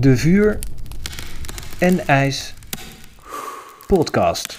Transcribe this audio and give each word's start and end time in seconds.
De 0.00 0.16
Vuur 0.16 0.58
en 1.80 1.98
IJs 1.98 2.54
podcast. 3.86 4.58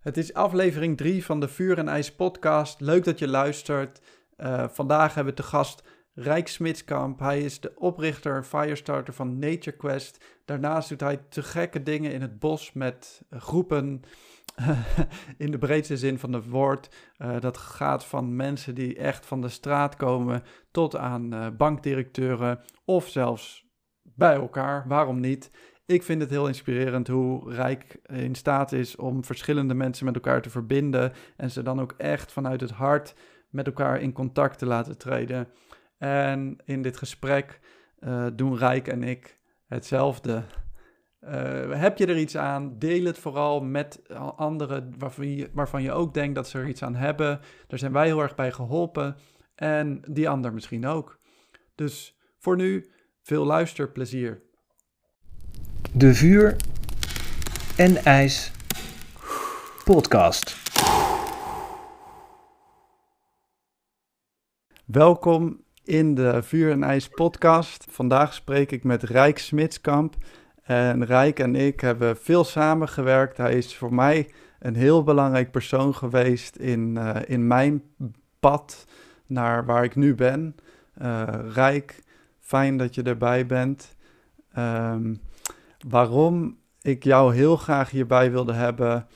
Het 0.00 0.16
is 0.16 0.34
aflevering 0.34 0.96
3 0.96 1.24
van 1.24 1.40
de 1.40 1.48
Vuur 1.48 1.78
en 1.78 1.88
IJs 1.88 2.14
podcast. 2.14 2.80
Leuk 2.80 3.04
dat 3.04 3.18
je 3.18 3.28
luistert. 3.28 4.00
Uh, 4.36 4.68
vandaag 4.68 5.14
hebben 5.14 5.34
we 5.34 5.42
te 5.42 5.48
gast 5.48 5.82
Rijk 6.14 6.48
Smitskamp. 6.48 7.18
Hij 7.18 7.40
is 7.40 7.60
de 7.60 7.72
oprichter 7.74 8.36
en 8.36 8.44
firestarter 8.44 9.14
van 9.14 9.38
Nature 9.38 9.76
Quest. 9.76 10.24
Daarnaast 10.44 10.88
doet 10.88 11.00
hij 11.00 11.16
te 11.28 11.42
gekke 11.42 11.82
dingen 11.82 12.12
in 12.12 12.20
het 12.20 12.38
bos 12.38 12.72
met 12.72 13.22
groepen 13.30 14.02
in 15.44 15.50
de 15.50 15.58
breedste 15.58 15.96
zin 15.96 16.18
van 16.18 16.32
het 16.32 16.48
woord. 16.48 16.94
Uh, 17.18 17.40
dat 17.40 17.56
gaat 17.56 18.04
van 18.04 18.36
mensen 18.36 18.74
die 18.74 18.96
echt 18.96 19.26
van 19.26 19.40
de 19.40 19.48
straat 19.48 19.96
komen 19.96 20.42
tot 20.70 20.96
aan 20.96 21.34
uh, 21.34 21.46
bankdirecteuren 21.56 22.60
of 22.84 23.08
zelfs 23.08 23.66
bij 24.02 24.34
elkaar. 24.34 24.84
Waarom 24.88 25.20
niet? 25.20 25.50
Ik 25.86 26.02
vind 26.02 26.20
het 26.20 26.30
heel 26.30 26.46
inspirerend 26.46 27.08
hoe 27.08 27.52
Rijk 27.52 27.98
in 28.06 28.34
staat 28.34 28.72
is 28.72 28.96
om 28.96 29.24
verschillende 29.24 29.74
mensen 29.74 30.04
met 30.04 30.14
elkaar 30.14 30.42
te 30.42 30.50
verbinden 30.50 31.12
en 31.36 31.50
ze 31.50 31.62
dan 31.62 31.80
ook 31.80 31.94
echt 31.96 32.32
vanuit 32.32 32.60
het 32.60 32.70
hart 32.70 33.14
met 33.50 33.66
elkaar 33.66 34.00
in 34.00 34.12
contact 34.12 34.58
te 34.58 34.66
laten 34.66 34.98
treden. 34.98 35.48
En 35.98 36.56
in 36.64 36.82
dit 36.82 36.96
gesprek 36.96 37.60
uh, 38.00 38.26
doen 38.34 38.56
Rijk 38.56 38.88
en 38.88 39.02
ik 39.02 39.38
hetzelfde. 39.66 40.42
Uh, 41.26 41.80
heb 41.80 41.98
je 41.98 42.06
er 42.06 42.18
iets 42.18 42.36
aan? 42.36 42.78
Deel 42.78 43.04
het 43.04 43.18
vooral 43.18 43.60
met 43.60 44.00
anderen 44.36 44.94
waarvan 44.98 45.36
je, 45.36 45.50
waarvan 45.52 45.82
je 45.82 45.92
ook 45.92 46.14
denkt 46.14 46.34
dat 46.34 46.48
ze 46.48 46.58
er 46.58 46.68
iets 46.68 46.82
aan 46.82 46.94
hebben. 46.94 47.40
Daar 47.66 47.78
zijn 47.78 47.92
wij 47.92 48.06
heel 48.06 48.20
erg 48.20 48.34
bij 48.34 48.52
geholpen. 48.52 49.16
En 49.54 50.02
die 50.08 50.28
ander 50.28 50.52
misschien 50.52 50.86
ook. 50.86 51.18
Dus 51.74 52.16
voor 52.38 52.56
nu, 52.56 52.90
veel 53.22 53.44
luisterplezier. 53.44 54.42
De 55.92 56.14
Vuur 56.14 56.56
en 57.76 57.96
IJs 57.96 58.52
podcast. 59.84 60.56
Welkom 64.84 65.64
in 65.84 66.14
de 66.14 66.42
Vuur 66.42 66.70
en 66.70 66.82
IJs 66.82 67.08
podcast. 67.08 67.86
Vandaag 67.90 68.34
spreek 68.34 68.72
ik 68.72 68.84
met 68.84 69.02
Rijk 69.02 69.38
Smitskamp. 69.38 70.14
En 70.66 71.04
Rijk 71.04 71.38
en 71.38 71.54
ik 71.54 71.80
hebben 71.80 72.16
veel 72.16 72.44
samengewerkt. 72.44 73.36
Hij 73.36 73.54
is 73.54 73.76
voor 73.76 73.94
mij 73.94 74.30
een 74.58 74.74
heel 74.74 75.02
belangrijk 75.02 75.50
persoon 75.50 75.94
geweest 75.94 76.56
in, 76.56 76.94
uh, 76.98 77.16
in 77.26 77.46
mijn 77.46 77.82
pad 78.40 78.86
naar 79.26 79.64
waar 79.64 79.84
ik 79.84 79.96
nu 79.96 80.14
ben. 80.14 80.56
Uh, 81.02 81.22
Rijk, 81.52 82.02
fijn 82.40 82.76
dat 82.76 82.94
je 82.94 83.02
erbij 83.02 83.46
bent. 83.46 83.96
Um, 84.58 85.20
waarom 85.88 86.58
ik 86.82 87.04
jou 87.04 87.34
heel 87.34 87.56
graag 87.56 87.90
hierbij 87.90 88.30
wilde 88.30 88.52
hebben. 88.52 89.06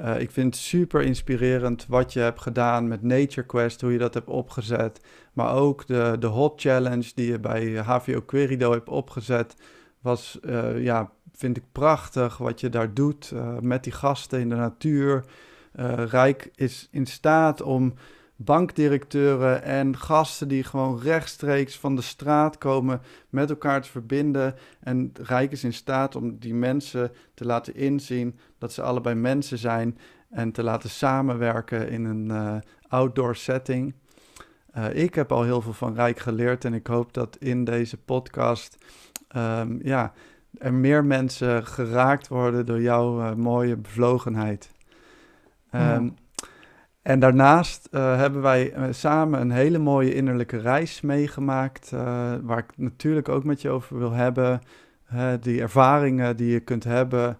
Uh, 0.00 0.20
ik 0.20 0.30
vind 0.30 0.54
het 0.54 0.64
super 0.64 1.02
inspirerend 1.02 1.86
wat 1.88 2.12
je 2.12 2.20
hebt 2.20 2.40
gedaan 2.40 2.88
met 2.88 3.02
Nature 3.02 3.46
Quest, 3.46 3.80
hoe 3.80 3.92
je 3.92 3.98
dat 3.98 4.14
hebt 4.14 4.28
opgezet. 4.28 5.00
Maar 5.32 5.54
ook 5.54 5.86
de, 5.86 6.16
de 6.18 6.26
Hot 6.26 6.60
Challenge 6.60 7.10
die 7.14 7.30
je 7.30 7.40
bij 7.40 7.76
HVO 7.76 8.20
Querido 8.20 8.72
hebt 8.72 8.88
opgezet 8.88 9.54
was, 10.02 10.38
uh, 10.42 10.82
ja, 10.82 11.10
vind 11.32 11.56
ik 11.56 11.64
prachtig 11.72 12.38
wat 12.38 12.60
je 12.60 12.68
daar 12.68 12.94
doet 12.94 13.30
uh, 13.34 13.58
met 13.58 13.84
die 13.84 13.92
gasten 13.92 14.40
in 14.40 14.48
de 14.48 14.54
natuur. 14.54 15.24
Uh, 15.76 16.04
Rijk 16.06 16.50
is 16.54 16.88
in 16.90 17.06
staat 17.06 17.62
om 17.62 17.94
bankdirecteuren 18.36 19.62
en 19.62 19.96
gasten 19.96 20.48
die 20.48 20.64
gewoon 20.64 21.00
rechtstreeks 21.00 21.78
van 21.78 21.96
de 21.96 22.02
straat 22.02 22.58
komen 22.58 23.00
met 23.30 23.50
elkaar 23.50 23.82
te 23.82 23.90
verbinden. 23.90 24.54
En 24.80 25.12
Rijk 25.22 25.52
is 25.52 25.64
in 25.64 25.72
staat 25.72 26.16
om 26.16 26.38
die 26.38 26.54
mensen 26.54 27.12
te 27.34 27.44
laten 27.44 27.74
inzien 27.74 28.38
dat 28.58 28.72
ze 28.72 28.82
allebei 28.82 29.14
mensen 29.14 29.58
zijn 29.58 29.98
en 30.30 30.52
te 30.52 30.62
laten 30.62 30.90
samenwerken 30.90 31.88
in 31.88 32.04
een 32.04 32.62
outdoor 32.88 33.36
setting. 33.36 33.94
ik 34.92 35.14
heb 35.14 35.32
al 35.32 35.42
heel 35.42 35.60
veel 35.60 35.72
van 35.72 35.94
Rijk 35.94 36.18
geleerd 36.18 36.64
en 36.64 36.74
ik 36.74 36.86
hoop 36.86 37.12
dat 37.12 37.36
in 37.36 37.64
deze 37.64 37.96
podcast 37.96 38.76
um, 39.36 39.80
ja, 39.82 40.12
er 40.58 40.74
meer 40.74 41.04
mensen 41.04 41.66
geraakt 41.66 42.28
worden 42.28 42.66
door 42.66 42.80
jouw 42.80 43.20
uh, 43.20 43.34
mooie 43.34 43.76
bevlogenheid. 43.76 44.70
Um, 45.74 45.80
ja. 45.80 46.02
En 47.02 47.18
daarnaast 47.18 47.88
uh, 47.90 48.16
hebben 48.16 48.42
wij 48.42 48.76
uh, 48.76 48.84
samen 48.90 49.40
een 49.40 49.50
hele 49.50 49.78
mooie 49.78 50.14
innerlijke 50.14 50.56
reis 50.56 51.00
meegemaakt, 51.00 51.90
waar 52.42 52.58
ik 52.58 52.76
natuurlijk 52.76 53.28
ook 53.28 53.44
met 53.44 53.60
je 53.60 53.68
over 53.68 53.98
wil 53.98 54.12
hebben. 54.12 54.60
die 55.40 55.60
ervaringen 55.60 56.36
die 56.36 56.50
je 56.52 56.60
kunt 56.60 56.84
hebben 56.84 57.38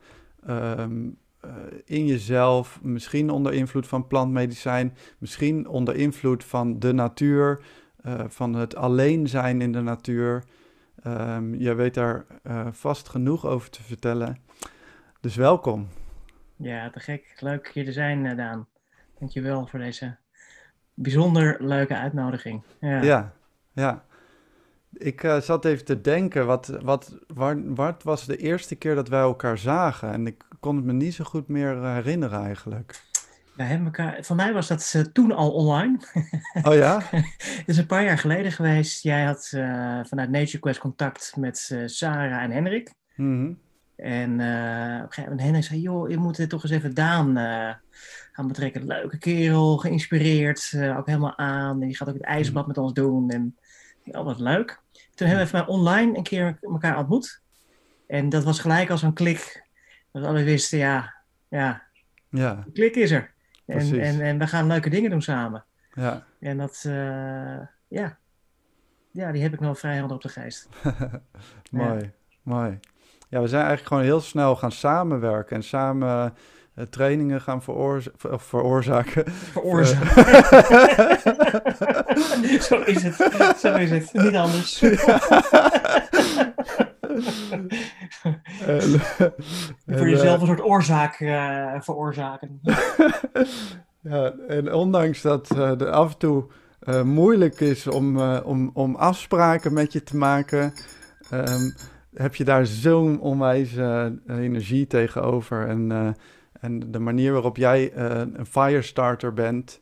um, 0.48 1.16
in 1.84 2.06
jezelf, 2.06 2.78
misschien 2.82 3.30
onder 3.30 3.52
invloed 3.52 3.86
van 3.86 4.06
plantmedicijn, 4.06 4.96
misschien 5.18 5.68
onder 5.68 5.96
invloed 5.96 6.44
van 6.44 6.78
de 6.78 6.92
natuur, 6.92 7.60
van 8.28 8.54
het 8.54 8.76
alleen 8.76 9.28
zijn 9.28 9.60
in 9.60 9.72
de 9.72 9.80
natuur. 9.80 10.44
Um, 11.06 11.54
jij 11.54 11.76
weet 11.76 11.94
daar 11.94 12.24
uh, 12.42 12.66
vast 12.70 13.08
genoeg 13.08 13.46
over 13.46 13.70
te 13.70 13.82
vertellen. 13.82 14.36
Dus 15.20 15.36
welkom. 15.36 15.88
Ja, 16.56 16.90
te 16.90 17.00
gek. 17.00 17.36
Leuk 17.38 17.70
hier 17.74 17.84
te 17.84 17.92
zijn, 17.92 18.24
uh, 18.24 18.36
Daan. 18.36 18.66
Dankjewel 19.18 19.66
voor 19.66 19.78
deze 19.78 20.16
bijzonder 20.94 21.56
leuke 21.60 21.96
uitnodiging. 21.96 22.62
Ja, 22.80 23.02
ja. 23.02 23.32
ja. 23.72 24.04
Ik 24.92 25.22
uh, 25.22 25.40
zat 25.40 25.64
even 25.64 25.84
te 25.84 26.00
denken, 26.00 26.46
wat, 26.46 26.66
wat, 26.66 27.18
waar, 27.26 27.74
wat 27.74 28.02
was 28.02 28.26
de 28.26 28.36
eerste 28.36 28.74
keer 28.74 28.94
dat 28.94 29.08
wij 29.08 29.20
elkaar 29.20 29.58
zagen? 29.58 30.12
En 30.12 30.26
ik 30.26 30.44
kon 30.60 30.76
het 30.76 30.84
me 30.84 30.92
niet 30.92 31.14
zo 31.14 31.24
goed 31.24 31.48
meer 31.48 31.84
herinneren 31.84 32.44
eigenlijk. 32.44 33.02
Wij 33.52 33.66
hebben 33.66 33.86
elkaar, 33.86 34.24
voor 34.24 34.36
mij 34.36 34.52
was 34.52 34.68
dat 34.68 34.92
uh, 34.96 35.02
toen 35.02 35.32
al 35.32 35.50
online. 35.50 35.98
Oh 36.68 36.74
ja? 36.74 37.02
Het 37.10 37.62
is 37.66 37.76
een 37.76 37.86
paar 37.86 38.04
jaar 38.04 38.18
geleden 38.18 38.52
geweest. 38.52 39.02
Jij 39.02 39.24
had 39.24 39.52
uh, 39.54 40.00
vanuit 40.04 40.30
Nature 40.30 40.58
Quest 40.58 40.80
contact 40.80 41.32
met 41.36 41.70
uh, 41.72 41.82
Sarah 41.86 42.42
en 42.42 42.50
Henrik. 42.50 42.92
Mm 43.16 43.38
-hmm. 43.38 43.58
En 43.96 44.32
op 44.32 44.38
een 44.38 45.12
gegeven 45.12 45.22
moment 45.22 45.40
Henrik 45.40 45.64
zei, 45.64 45.80
joh, 45.80 46.10
je 46.10 46.16
moet 46.16 46.48
toch 46.48 46.62
eens 46.62 46.72
even 46.72 46.94
Daan 46.94 47.36
gaan 48.32 48.48
betrekken. 48.48 48.86
Leuke 48.86 49.18
kerel, 49.18 49.76
geïnspireerd, 49.76 50.72
ook 50.96 51.06
helemaal 51.06 51.38
aan. 51.38 51.80
En 51.80 51.86
die 51.86 51.96
gaat 51.96 52.08
ook 52.08 52.14
het 52.14 52.24
ijsbad 52.24 52.66
met 52.66 52.78
ons 52.78 52.92
doen. 52.92 53.30
En 53.30 53.56
oh, 54.04 54.24
wat 54.24 54.40
leuk. 54.40 54.80
Toen 55.14 55.28
hebben 55.28 55.46
we 55.46 55.52
even 55.52 55.68
online 55.68 56.16
een 56.16 56.22
keer 56.22 56.58
elkaar 56.60 56.98
ontmoet. 56.98 57.40
En 58.06 58.28
dat 58.28 58.44
was 58.44 58.60
gelijk 58.60 58.90
als 58.90 59.02
een 59.02 59.12
klik. 59.12 59.66
Dat 60.12 60.32
we 60.32 60.44
wisten, 60.44 60.78
ja, 60.78 61.14
ja, 61.48 61.82
ja. 62.30 62.64
klik 62.72 62.94
is 62.94 63.10
er. 63.10 63.31
En, 63.72 64.00
en, 64.00 64.20
en 64.20 64.38
we 64.38 64.46
gaan 64.46 64.66
leuke 64.66 64.90
dingen 64.90 65.10
doen 65.10 65.22
samen. 65.22 65.64
Ja. 65.92 66.22
En 66.40 66.58
dat, 66.58 66.84
uh, 66.86 66.92
ja. 67.88 68.16
ja, 69.10 69.32
die 69.32 69.42
heb 69.42 69.52
ik 69.52 69.60
nog 69.60 69.78
vrij 69.78 69.94
helder 69.94 70.16
op 70.16 70.22
de 70.22 70.28
geest. 70.28 70.68
mooi, 71.70 72.00
ja. 72.00 72.10
mooi. 72.42 72.78
Ja, 73.28 73.40
we 73.40 73.48
zijn 73.48 73.64
eigenlijk 73.64 73.86
gewoon 73.88 74.02
heel 74.02 74.20
snel 74.20 74.56
gaan 74.56 74.72
samenwerken 74.72 75.56
en 75.56 75.62
samen 75.62 76.34
uh, 76.74 76.84
trainingen 76.84 77.40
gaan 77.40 77.62
veroorza 77.62 78.10
veroorzaken. 78.18 79.24
Veroorzaken. 79.32 80.24
Zo 82.68 82.80
is 82.80 83.02
het. 83.02 83.14
Zo 83.58 83.74
is 83.74 83.90
het. 83.90 84.12
Niet 84.12 84.34
anders. 84.34 84.80
En, 88.66 89.00
voor 89.86 90.08
jezelf 90.08 90.40
een 90.40 90.46
soort 90.46 90.64
oorzaak 90.64 91.20
uh, 91.20 91.80
veroorzaken. 91.80 92.60
ja, 94.10 94.32
en 94.48 94.74
ondanks 94.74 95.22
dat 95.22 95.50
uh, 95.56 95.80
er 95.80 95.90
af 95.90 96.12
en 96.12 96.18
toe 96.18 96.44
uh, 96.84 97.02
moeilijk 97.02 97.60
is 97.60 97.86
om, 97.86 98.20
om, 98.20 98.70
om 98.74 98.94
afspraken 98.94 99.72
met 99.72 99.92
je 99.92 100.02
te 100.02 100.16
maken, 100.16 100.72
um, 101.32 101.74
heb 102.14 102.34
je 102.34 102.44
daar 102.44 102.66
zo'n 102.66 103.20
onwijze 103.20 104.18
energie 104.26 104.86
tegenover. 104.86 105.68
En, 105.68 106.16
en 106.60 106.90
de 106.90 106.98
manier 106.98 107.32
waarop 107.32 107.56
jij 107.56 107.96
een 107.96 108.46
firestarter 108.46 109.32
bent, 109.32 109.80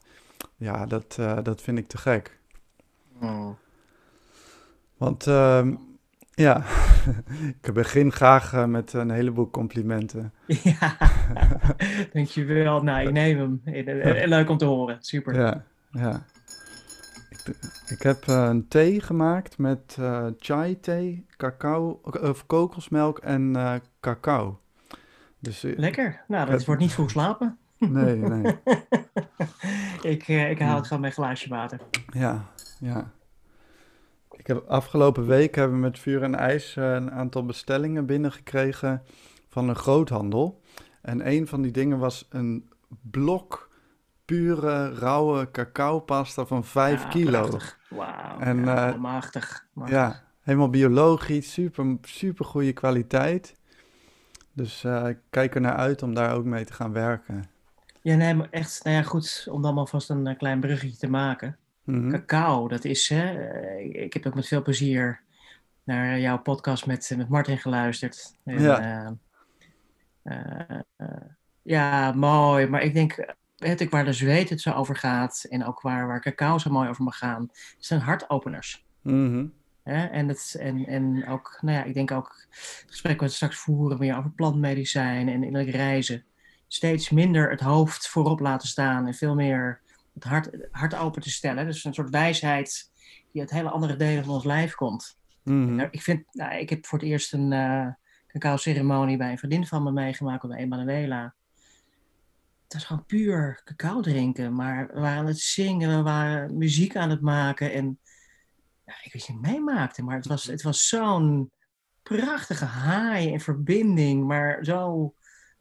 ja, 0.57 0.87
dat, 0.87 1.19
dat 1.43 1.63
vind 1.63 1.79
ik 1.79 1.89
te 1.89 1.99
gek. 1.99 2.39
Oh. 3.23 3.51
Want 5.01 5.27
uh, 5.27 5.67
ja, 6.41 6.63
ik 7.63 7.73
begin 7.73 8.13
graag 8.13 8.53
uh, 8.53 8.65
met 8.65 8.93
een 8.93 9.11
heleboel 9.11 9.51
complimenten. 9.51 10.33
Ja, 10.63 10.97
dankjewel. 12.13 12.83
Nou, 12.83 13.07
ik 13.07 13.13
neem 13.13 13.39
hem. 13.39 13.61
Leuk 14.29 14.49
om 14.49 14.57
te 14.57 14.65
horen. 14.65 14.97
Super. 15.01 15.35
Ja, 15.35 15.65
ja. 15.91 16.23
Ik, 17.29 17.57
ik 17.87 18.03
heb 18.03 18.27
een 18.27 18.69
thee 18.69 19.01
gemaakt 19.01 19.59
met 19.59 19.97
uh, 20.01 20.27
chai 20.39 20.81
thee, 20.81 21.27
cacao, 21.37 22.01
of 22.03 22.47
kokosmelk 22.47 23.19
en 23.19 23.57
cacao. 24.01 24.61
Dus, 25.39 25.63
Lekker. 25.63 26.25
Nou, 26.29 26.45
dat 26.45 26.55
het... 26.55 26.67
wordt 26.67 26.81
niet 26.81 26.93
vroeg 26.93 27.11
slapen. 27.11 27.59
Nee, 27.79 28.17
nee. 28.17 28.59
ik, 30.03 30.29
ik 30.29 30.59
haal 30.59 30.77
het 30.77 30.87
gewoon 30.87 31.03
met 31.03 31.11
een 31.11 31.23
glaasje 31.23 31.49
water. 31.49 31.81
Ja, 32.13 32.45
ja. 32.79 33.11
Ik 34.41 34.47
heb 34.47 34.65
afgelopen 34.69 35.27
week 35.27 35.55
hebben 35.55 35.77
we 35.77 35.83
met 35.83 35.99
vuur 35.99 36.23
en 36.23 36.35
ijs 36.35 36.77
eh, 36.77 36.93
een 36.93 37.11
aantal 37.11 37.45
bestellingen 37.45 38.07
binnengekregen 38.07 39.03
van 39.49 39.69
een 39.69 39.77
groothandel. 39.77 40.61
En 41.03 41.29
een 41.29 41.47
van 41.47 41.63
die 41.63 41.71
dingen 41.71 41.99
was 41.99 42.27
een 42.31 42.71
blok 43.01 43.71
pure, 44.25 44.95
rauwe 44.95 45.51
cacaopasta 45.51 46.47
van 46.47 46.65
5 46.65 47.03
Ja, 47.03 47.09
kilo. 47.09 47.59
Wauw. 47.89 48.39
En, 48.39 48.65
ja, 48.65 48.97
machtig. 48.97 49.67
machtig. 49.73 49.97
Ja, 49.97 50.23
helemaal 50.41 50.71
biologisch, 50.71 51.53
super, 51.53 51.97
super 52.03 52.45
goede 52.45 52.73
kwaliteit. 52.73 53.57
Dus 54.53 54.85
eh, 54.85 55.09
ik 55.09 55.19
kijk 55.31 55.55
er 55.55 55.61
naar 55.61 55.77
uit 55.77 56.03
om 56.03 56.15
daar 56.15 56.35
ook 56.35 56.45
mee 56.45 56.65
te 56.65 56.73
gaan 56.73 56.93
werken. 56.93 57.45
Ja, 58.01 58.17
nee, 58.17 58.35
maar 58.35 58.49
echt, 58.51 58.85
nou 58.85 58.97
ja, 58.97 59.03
goed, 59.03 59.47
om 59.51 59.63
dan 59.63 59.79
alvast 59.79 60.11
een 60.11 60.37
klein 60.37 60.61
bruggetje 60.61 60.99
te 60.99 61.11
maken. 61.11 61.59
Mhm. 61.91 62.11
Cacao, 62.11 62.69
dat 62.69 62.85
is, 62.85 63.09
hè, 63.09 63.49
eh, 63.49 64.03
ik- 64.03 64.13
heb 64.13 64.27
ook 64.27 64.35
met 64.35 64.47
veel 64.47 64.63
plezier 64.63 65.21
naar 65.85 66.21
jouw 66.21 66.39
podcast 66.39 66.87
met, 66.87 67.13
met 67.17 67.29
Martin 67.29 67.59
geluisterd. 67.59 68.35
En, 68.45 68.63
Ja. 68.63 68.81
eh, 68.81 69.11
eh, 70.23 70.79
eh, 70.97 71.07
ja, 71.63 72.13
mooi, 72.13 72.67
maar 72.67 72.83
ik 72.83 72.95
denk, 72.95 73.35
weet 73.57 73.81
ik 73.81 73.91
waar 73.91 74.05
de 74.05 74.13
zweet 74.13 74.49
het 74.49 74.61
zo 74.61 74.73
over 74.73 74.97
gaat 74.97 75.47
en 75.49 75.65
ook 75.65 75.81
waar, 75.81 76.07
waar 76.07 76.21
cacao 76.21 76.59
zo 76.59 76.71
mooi 76.71 76.89
over 76.89 77.05
mag 77.05 77.19
gaan, 77.19 77.49
zijn 77.79 78.01
hartopeners. 78.01 78.85
Hè? 79.83 80.07
En, 80.07 80.29
het, 80.29 80.57
en, 80.59 80.87
en 80.87 81.27
ook, 81.29 81.59
nou 81.61 81.77
ja, 81.77 81.85
ik 81.85 81.95
denk 81.95 82.11
ook 82.11 82.47
het 82.51 82.85
gesprek 82.87 83.21
wat 83.21 83.29
we 83.29 83.35
straks 83.35 83.57
voeren 83.57 83.99
meer 83.99 84.17
over 84.17 84.31
plantmedicijn 84.31 85.29
en 85.29 85.45
innerlijk 85.45 85.77
reizen. 85.77 86.25
Steeds 86.69 87.11
minder 87.11 87.51
het 87.51 87.61
hoofd 87.61 88.09
voorop 88.09 88.41
laten 88.41 88.69
staan 88.69 89.07
en 89.07 89.15
veel 89.15 89.35
meer 89.35 89.81
het 90.15 90.25
hart, 90.25 90.51
hart 90.71 90.95
open 90.95 91.23
te 91.23 91.31
stellen. 91.31 91.67
Dus 91.67 91.85
een 91.85 91.95
soort 91.95 92.11
wijsheid 92.11 92.91
die 93.33 93.41
uit 93.41 93.51
hele 93.51 93.71
andere 93.71 93.97
delen 93.97 94.25
van 94.25 94.35
ons 94.35 94.45
lijf 94.45 94.75
komt. 94.75 95.19
Mhm. 95.43 95.87
Ik, 95.91 96.03
vind, 96.03 96.25
nou, 96.33 96.55
ik 96.55 96.71
heb 96.71 96.87
voor 96.87 96.99
het 96.99 97.09
eerst 97.09 97.33
een 97.33 97.53
eh 97.53 97.87
cacao-ceremonie 98.33 99.17
bij 99.17 99.31
een 99.31 99.39
vriendin 99.39 99.67
van 99.67 99.83
me 99.83 99.93
meegemaakt, 99.93 100.49
bij 100.49 100.59
Emanuela. 100.59 101.35
Het 102.63 102.73
was 102.73 102.85
gewoon 102.85 103.07
puur 103.07 103.61
cacao 103.65 104.01
drinken, 104.01 104.55
maar 104.55 104.91
we 104.95 105.01
waren 105.01 105.19
aan 105.19 105.27
het 105.27 105.39
zingen, 105.39 105.97
we 105.97 106.03
waren 106.03 106.59
muziek 106.59 106.97
aan 106.97 107.11
het 107.11 107.21
maken. 107.21 107.73
En 107.73 107.99
ja, 108.87 108.95
ik 109.03 109.13
wist 109.13 109.29
niet 109.29 109.41
meemaakte, 109.41 110.03
maar 110.03 110.17
het 110.17 110.27
was, 110.27 110.45
het 110.45 110.63
was 110.63 110.89
zo'n 110.89 111.51
prachtige 112.03 112.65
haai 112.65 113.33
en 113.33 113.41
verbinding, 113.41 114.27
maar 114.27 114.65
zo 114.65 115.15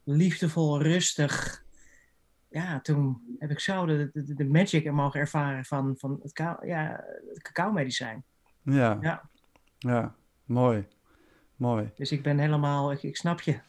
liefdevol, 0.03 0.81
rustig. 0.81 1.63
Ja, 2.49 2.79
toen 2.81 3.21
heb 3.39 3.49
ik 3.49 3.59
zo 3.59 3.85
de, 3.85 4.09
de, 4.13 4.33
de 4.33 4.45
magic 4.45 4.85
er 4.85 4.93
mogen 4.93 5.19
ervaren 5.19 5.65
van, 5.65 5.95
van 5.97 6.19
het, 6.23 6.33
ka- 6.33 6.59
ja, 6.65 7.03
het 7.29 7.41
cacao-medicijn. 7.41 8.23
Ja. 8.63 8.97
Ja. 9.01 9.29
ja, 9.77 10.15
mooi. 10.45 10.87
Mooi. 11.55 11.91
Dus 11.95 12.11
ik 12.11 12.23
ben 12.23 12.39
helemaal, 12.39 12.91
ik, 12.91 13.03
ik 13.03 13.17
snap 13.17 13.41
je. 13.41 13.51
Een 13.51 13.59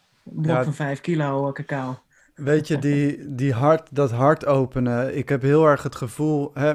blok 0.43 0.57
Ja. 0.57 0.65
van 0.65 0.75
5 0.75 1.01
kilo 1.01 1.47
eh, 1.47 1.53
cacao. 1.53 1.99
Weet 2.35 2.69
je, 2.69 2.79
die, 2.79 3.35
die 3.35 3.53
hart, 3.53 3.95
dat 3.95 4.11
hart 4.11 4.47
openen, 4.47 5.17
ik 5.17 5.29
heb 5.29 5.43
heel 5.43 5.67
erg 5.67 5.83
het 5.83 5.95
gevoel 5.95 6.51
hè, 6.55 6.73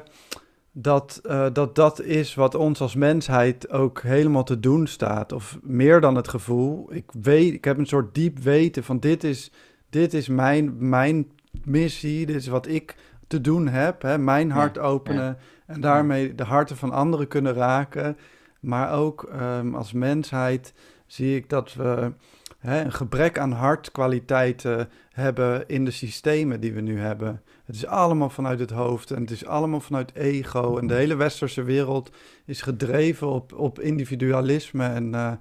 dat, 0.72 1.19
eh, 1.24 1.48
dat 1.54 1.75
dat 1.75 2.02
is 2.02 2.34
wat 2.36 2.56
ons 2.56 2.81
als 2.81 2.96
mensheid 2.96 3.69
ook 3.69 4.02
helemaal 4.02 4.44
te 4.44 4.60
doen 4.60 4.88
staat. 4.88 5.31
Of 5.31 5.60
meer 5.62 6.02
dan 6.02 6.16
het 6.16 6.28
gevoel. 6.28 6.94
Ik, 6.94 7.12
weet, 7.22 7.54
ik 7.54 7.66
heb 7.66 7.78
een 7.78 7.86
soort 7.86 8.16
diep 8.16 8.40
weten 8.40 8.84
van 8.84 9.00
dit 9.00 9.24
is, 9.24 9.52
dit 9.90 10.13
is 10.13 10.28
mijn, 10.28 10.90
mijn 10.90 11.31
missie, 11.66 12.26
dit 12.26 12.36
is 12.36 12.48
wat 12.48 12.68
ik 12.68 12.96
te 13.28 13.42
doen 13.42 13.68
heb. 13.68 14.02
Hè, 14.02 14.18
mijn 14.18 14.52
hart 14.52 14.80
openen 14.80 15.38
en 15.66 15.82
daarmee 15.82 16.36
de 16.36 16.44
harten 16.44 16.78
van 16.78 16.92
anderen 16.92 17.28
kunnen 17.28 17.54
raken. 17.54 18.18
Maar 18.60 18.94
ook 18.94 19.24
ehm, 19.24 19.76
als 19.76 19.94
mensheid 19.94 20.74
zie 21.08 21.36
ik 21.36 21.50
dat 21.50 21.74
we 21.74 22.12
hè, 22.60 22.84
een 22.84 22.94
gebrek 22.94 23.40
aan 23.40 23.52
hartkwaliteiten 23.52 24.90
hebben 25.12 25.68
in 25.68 25.86
de 25.86 25.92
systemen 25.92 26.60
die 26.60 26.74
we 26.74 26.82
nu 26.82 27.00
hebben. 27.00 27.42
Het 27.66 27.76
is 27.76 27.86
allemaal 27.86 28.30
vanuit 28.30 28.60
het 28.60 28.70
hoofd 28.70 29.12
en 29.12 29.22
het 29.22 29.32
is 29.32 29.46
allemaal 29.46 29.80
vanuit 29.80 30.16
ego. 30.16 30.78
En 30.78 30.88
de 30.88 30.94
hele 30.94 31.16
westerse 31.16 31.64
wereld 31.64 32.12
is 32.46 32.62
gedreven 32.62 33.28
op, 33.28 33.54
op 33.54 33.80
individualisme. 33.80 34.86
En, 34.86 35.16
eh, 35.16 35.32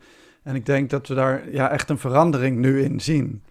en 0.43 0.55
ik 0.55 0.67
denk 0.67 0.91
dat 0.91 1.09
we 1.09 1.15
daar 1.15 1.51
ja, 1.51 1.71
echt 1.71 1.91
een 1.91 1.99
verandering 1.99 2.59
nu 2.59 2.83
in 2.83 3.01
zien. 3.01 3.43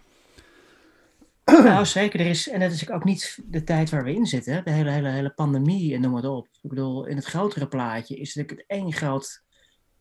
nou, 1.63 1.85
zeker. 1.85 2.19
Er 2.19 2.25
is, 2.25 2.49
en 2.49 2.59
dat 2.59 2.71
is 2.71 2.89
ook 2.89 3.03
niet 3.03 3.39
de 3.45 3.63
tijd 3.63 3.89
waar 3.89 4.03
we 4.03 4.13
in 4.13 4.25
zitten. 4.25 4.53
hè. 4.53 4.61
De 4.63 4.71
hele, 4.71 4.89
hele, 4.89 5.09
hele 5.09 5.29
pandemie 5.29 5.93
en 5.95 6.01
noem 6.01 6.15
het 6.15 6.25
op. 6.25 6.47
Ik 6.61 6.69
bedoel, 6.69 7.05
in 7.05 7.15
het 7.15 7.25
grotere 7.25 7.67
plaatje 7.67 8.15
is 8.15 8.35
het 8.35 8.49
het 8.49 8.63
één 8.67 8.93
groot 8.93 9.43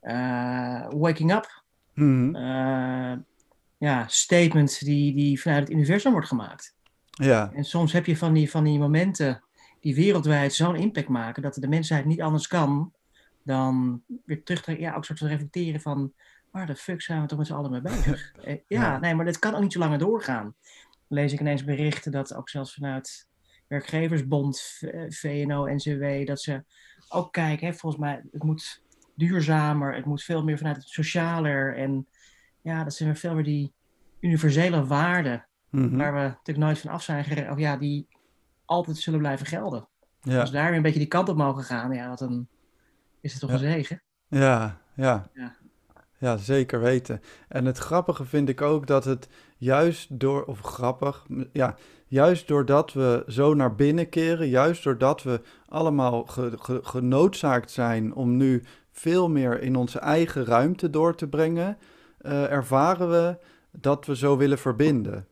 eh, 0.01 0.87
waking 0.91 1.33
up 1.35 1.61
Mhm. 1.95 2.35
eh, 2.35 3.13
ja, 3.79 4.05
statement 4.09 4.85
die, 4.85 5.15
die 5.15 5.41
vanuit 5.41 5.61
het 5.63 5.71
universum 5.77 6.13
wordt 6.13 6.29
gemaakt. 6.29 6.77
Ja, 7.11 7.51
En 7.55 7.65
soms 7.65 7.93
heb 7.93 8.07
je 8.07 8.17
van 8.17 8.33
die, 8.33 8.51
van 8.51 8.65
die 8.65 8.79
momenten 8.79 9.43
die 9.81 9.95
wereldwijd 9.95 10.55
zo'n 10.55 10.77
impact 10.77 11.09
maken 11.09 11.43
dat 11.43 11.55
de 11.55 11.69
mensheid 11.69 12.05
niet 12.05 12.21
anders 12.23 12.47
kan 12.47 12.93
dan 13.45 14.03
weer 14.25 14.43
terug 14.43 14.63
te, 14.63 14.81
ja, 14.81 14.95
ook 14.95 15.05
soort 15.05 15.19
van 15.19 15.29
reflecteren 15.29 15.81
van 15.81 16.13
waar 16.51 16.67
de 16.67 16.77
fuck 16.77 17.03
zijn 17.03 17.21
we 17.21 17.27
toch 17.27 17.39
met 17.39 17.47
z'n 17.47 17.53
allen 17.53 17.71
mee 17.71 17.81
bezig? 17.81 18.33
Eh, 18.45 18.53
ja, 18.69 18.81
Ja. 18.83 18.99
nee, 18.99 19.15
maar 19.15 19.25
dit 19.25 19.39
kan 19.39 19.55
ook 19.55 19.61
niet 19.63 19.73
zo 19.73 19.79
langer 19.79 19.99
doorgaan. 19.99 20.55
Lees 21.13 21.33
ik 21.33 21.41
ineens 21.41 21.65
berichten 21.65 22.13
dat 22.13 22.35
ook 22.35 22.49
zelfs 22.49 22.75
vanuit 22.75 23.29
Werkgeversbond, 23.67 24.81
VNO, 25.09 25.67
NCW, 25.75 26.27
dat 26.27 26.41
ze 26.41 26.65
ook 27.09 27.33
kijken, 27.33 27.67
hè, 27.67 27.73
volgens 27.75 28.03
mij, 28.03 28.23
het 28.33 28.43
moet 28.43 28.83
duurzamer, 29.17 29.95
het 29.95 30.05
moet 30.05 30.23
veel 30.23 30.45
meer 30.45 30.57
vanuit 30.59 30.77
het 30.77 30.89
socialer 30.89 31.77
en 31.77 32.07
ja, 32.63 32.85
dat 32.85 32.95
zijn 32.95 33.09
weer 33.09 33.19
veel 33.19 33.35
meer 33.35 33.45
die 33.45 33.73
universele 34.21 34.87
waarden 34.87 35.47
Mhm. 35.71 35.97
waar 35.97 36.13
we 36.15 36.21
natuurlijk 36.21 36.59
nooit 36.59 36.79
van 36.79 36.91
af 36.91 37.03
zijn 37.03 37.25
gereden, 37.25 37.51
of 37.53 37.59
ja, 37.59 37.77
die 37.77 38.07
altijd 38.65 38.97
zullen 38.97 39.19
blijven 39.19 39.47
gelden. 39.47 39.89
ja. 40.21 40.41
Als 40.41 40.51
we 40.51 40.57
daar 40.57 40.67
weer 40.67 40.77
een 40.77 40.83
beetje 40.83 40.99
die 40.99 41.09
kant 41.09 41.29
op 41.29 41.37
mogen 41.37 41.65
gaan, 41.65 41.93
ja, 41.93 42.15
dan 42.15 42.49
is 43.21 43.33
het 43.33 43.41
toch 43.41 43.51
Ja. 43.51 43.57
een 43.57 43.63
zegen. 43.63 44.03
Ja, 44.29 44.81
ja. 44.95 45.31
Ja. 45.35 45.57
Ja, 46.23 46.37
zeker 46.37 46.81
weten. 46.81 47.21
En 47.49 47.65
het 47.65 47.79
grappige 47.79 48.25
vind 48.25 48.49
ik 48.49 48.61
ook 48.61 48.87
dat 48.87 49.05
het 49.05 49.29
juist 49.57 50.21
door, 50.21 50.45
of 50.45 50.61
grappig, 50.61 51.27
ja, 51.53 51.77
juist 52.07 52.49
doordat 52.49 52.93
we 52.93 53.25
zo 53.27 53.55
naar 53.55 53.75
binnen 53.75 54.09
keren, 54.09 54.49
juist 54.49 54.85
doordat 54.85 55.23
we 55.23 55.41
allemaal 55.69 56.25
ge- 56.25 56.53
ge- 56.59 56.81
genoodzaakt 56.83 57.71
zijn 57.71 58.15
om 58.15 58.37
nu 58.37 58.63
veel 58.91 59.29
meer 59.31 59.63
in 59.63 59.77
onze 59.77 59.99
eigen 59.99 60.45
ruimte 60.45 60.91
door 60.91 61.15
te 61.15 61.29
brengen, 61.29 61.79
eh, 62.19 62.51
ervaren 62.53 63.11
we 63.11 63.37
dat 63.71 64.07
we 64.07 64.17
zo 64.17 64.37
willen 64.37 64.59
verbinden. 64.59 65.27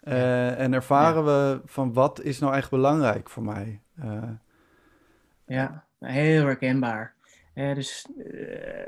Eh, 0.00 0.58
en 0.60 0.72
ervaren 0.72 1.24
we 1.24 1.60
van 1.64 1.92
wat 1.92 2.20
is 2.22 2.38
nou 2.38 2.54
echt 2.54 2.70
belangrijk 2.70 3.28
voor 3.30 3.42
mij. 3.42 3.80
Eh, 3.94 4.22
Ja, 5.46 5.84
heel 5.98 6.44
herkenbaar. 6.44 7.14
Dus 7.54 8.06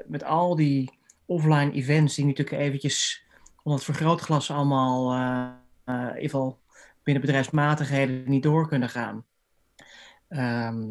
met 0.06 0.24
al 0.24 0.56
die 0.56 1.00
offline 1.32 1.72
events 1.72 2.14
die 2.14 2.24
natuurlijk 2.26 2.62
eventjes 2.62 3.24
onder 3.62 3.84
het 3.84 3.96
vergrootglas 3.96 4.50
allemaal 4.50 5.12
eh, 5.84 5.94
in 5.94 6.06
ieder 6.06 6.22
geval 6.22 6.60
binnen 7.02 7.22
bedrijfsmatigheden 7.22 8.30
niet 8.30 8.42
door 8.42 8.68
kunnen 8.68 8.88
gaan. 8.88 9.24
Ehm, 10.28 10.88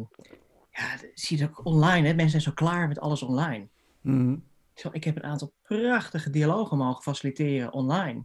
ja, 0.70 0.96
zie 1.14 1.38
je 1.38 1.44
ook 1.44 1.64
online. 1.64 2.06
Hè? 2.06 2.14
Mensen 2.14 2.30
zijn 2.30 2.42
zo 2.42 2.52
klaar 2.52 2.88
met 2.88 3.00
alles 3.00 3.22
online. 3.22 3.68
mhm. 4.00 4.36
Zo, 4.74 4.88
ik 4.92 5.04
heb 5.04 5.16
een 5.16 5.24
aantal 5.24 5.52
prachtige 5.62 6.30
dialogen 6.30 6.78
mogen 6.78 7.02
faciliteren 7.02 7.72
online. 7.72 8.22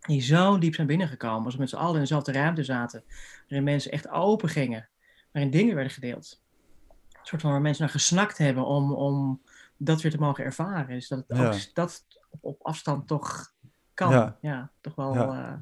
Die 0.00 0.20
zo 0.20 0.58
diep 0.58 0.74
zijn 0.74 0.86
binnengekomen. 0.86 1.44
Als 1.44 1.54
we 1.54 1.60
met 1.60 1.68
z'n 1.68 1.76
allen 1.76 1.94
in 1.94 2.00
dezelfde 2.00 2.32
ruimte 2.32 2.64
zaten. 2.64 3.04
Waarin 3.48 3.64
mensen 3.64 3.90
echt 3.90 4.08
open 4.08 4.48
gingen. 4.48 4.88
Waarin 5.32 5.50
dingen 5.50 5.74
werden 5.74 5.92
gedeeld. 5.92 6.42
Een 7.12 7.18
soort 7.22 7.40
van 7.42 7.50
waar 7.50 7.60
mensen 7.60 7.82
naar 7.82 7.92
gesnakt 7.92 8.38
hebben 8.38 8.66
om, 8.66 8.92
om 8.92 9.42
dat 9.76 10.02
weer 10.02 10.12
te 10.12 10.18
mogen 10.18 10.44
ervaren. 10.44 10.94
Dus 10.94 11.08
dat 11.08 11.24
het 11.26 11.38
Ja. 11.38 11.46
ook 11.46 11.54
dat 11.74 12.04
op, 12.30 12.44
op 12.44 12.62
afstand 12.62 13.06
toch 13.06 13.52
kan. 13.94 14.10
Ja. 14.10 14.36
Ja, 14.40 14.70
toch 14.80 14.94
wel. 14.94 15.14
Ja. 15.14 15.48
eh, 15.48 15.52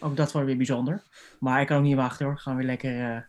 ook 0.00 0.16
dat 0.16 0.32
wel 0.32 0.44
weer 0.44 0.56
bijzonder. 0.56 1.02
Maar 1.40 1.60
ik 1.60 1.66
kan 1.66 1.76
ook 1.76 1.82
niet 1.82 1.96
wachten 1.96 2.26
hoor. 2.26 2.38
Gaan 2.38 2.56
weer 2.56 2.66
lekker 2.66 3.10
eh 3.14 3.20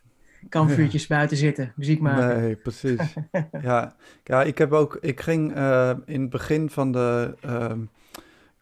kampvuurtjes 0.50 1.08
buiten 1.08 1.38
zitten. 1.38 1.74
Muziek 1.76 2.00
maken. 2.00 2.42
Nee, 2.42 2.56
precies. 2.56 3.14
ja. 3.62 3.96
ja, 4.24 4.44
ik 4.44 4.58
heb 4.58 4.72
ook, 4.72 4.98
ik 5.02 5.22
ging 5.22 5.54
eh, 5.56 5.92
in 6.06 6.22
het 6.22 6.30
begin 6.30 6.70
van 6.70 6.92
de 6.92 7.36
ehm, 7.42 7.80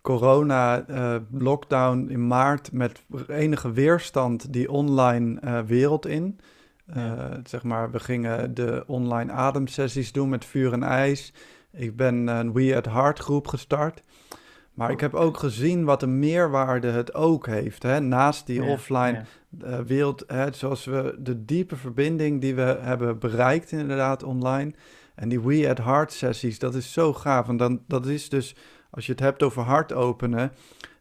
corona-lockdown 0.01 2.07
in 2.09 2.27
maart 2.27 2.71
met 2.71 3.03
enige 3.27 3.71
weerstand 3.71 4.53
die 4.53 4.71
online 4.71 5.63
wereld 5.65 6.05
in. 6.05 6.39
Eh, 6.87 7.25
Zeg 7.43 7.63
maar, 7.63 7.91
we 7.91 7.99
gingen 7.99 8.53
de 8.53 8.83
online 8.87 9.31
ademsessies 9.31 10.11
doen 10.11 10.29
met 10.29 10.45
vuur 10.45 10.73
en 10.73 10.83
ijs. 10.83 11.33
Ik 11.71 11.95
ben 11.95 12.27
een 12.27 12.53
We 12.53 12.75
at 12.75 12.85
Heart 12.85 13.19
groep 13.19 13.47
gestart. 13.47 14.03
Maar 14.73 14.91
ik 14.91 14.99
heb 14.99 15.13
ook 15.13 15.37
gezien 15.37 15.83
wat 15.85 16.01
een 16.01 16.19
meerwaarde 16.19 16.87
het 16.87 17.13
ook 17.13 17.45
heeft. 17.47 17.83
Hè? 17.83 17.99
Naast 17.99 18.45
die 18.45 18.61
Ja, 18.63 18.69
offline 18.71 19.25
ja. 19.59 19.67
eh, 19.67 19.79
wereld, 19.79 20.23
hè, 20.27 20.51
zoals 20.53 20.85
we 20.85 21.15
de 21.19 21.45
diepe 21.45 21.75
verbinding 21.75 22.41
die 22.41 22.55
we 22.55 22.77
hebben 22.81 23.19
bereikt 23.19 23.71
inderdaad 23.71 24.23
online. 24.23 24.73
En 25.15 25.29
die 25.29 25.41
We 25.41 25.69
at 25.69 25.77
Heart 25.77 26.11
sessies, 26.13 26.59
dat 26.59 26.75
is 26.75 26.93
zo 26.93 27.13
gaaf. 27.13 27.47
En 27.47 27.57
dan, 27.57 27.81
dat 27.87 28.05
is 28.05 28.29
dus, 28.29 28.55
als 28.89 29.05
je 29.05 29.11
het 29.11 29.21
hebt 29.21 29.43
over 29.43 29.61
hart 29.61 29.93
openen, 29.93 30.51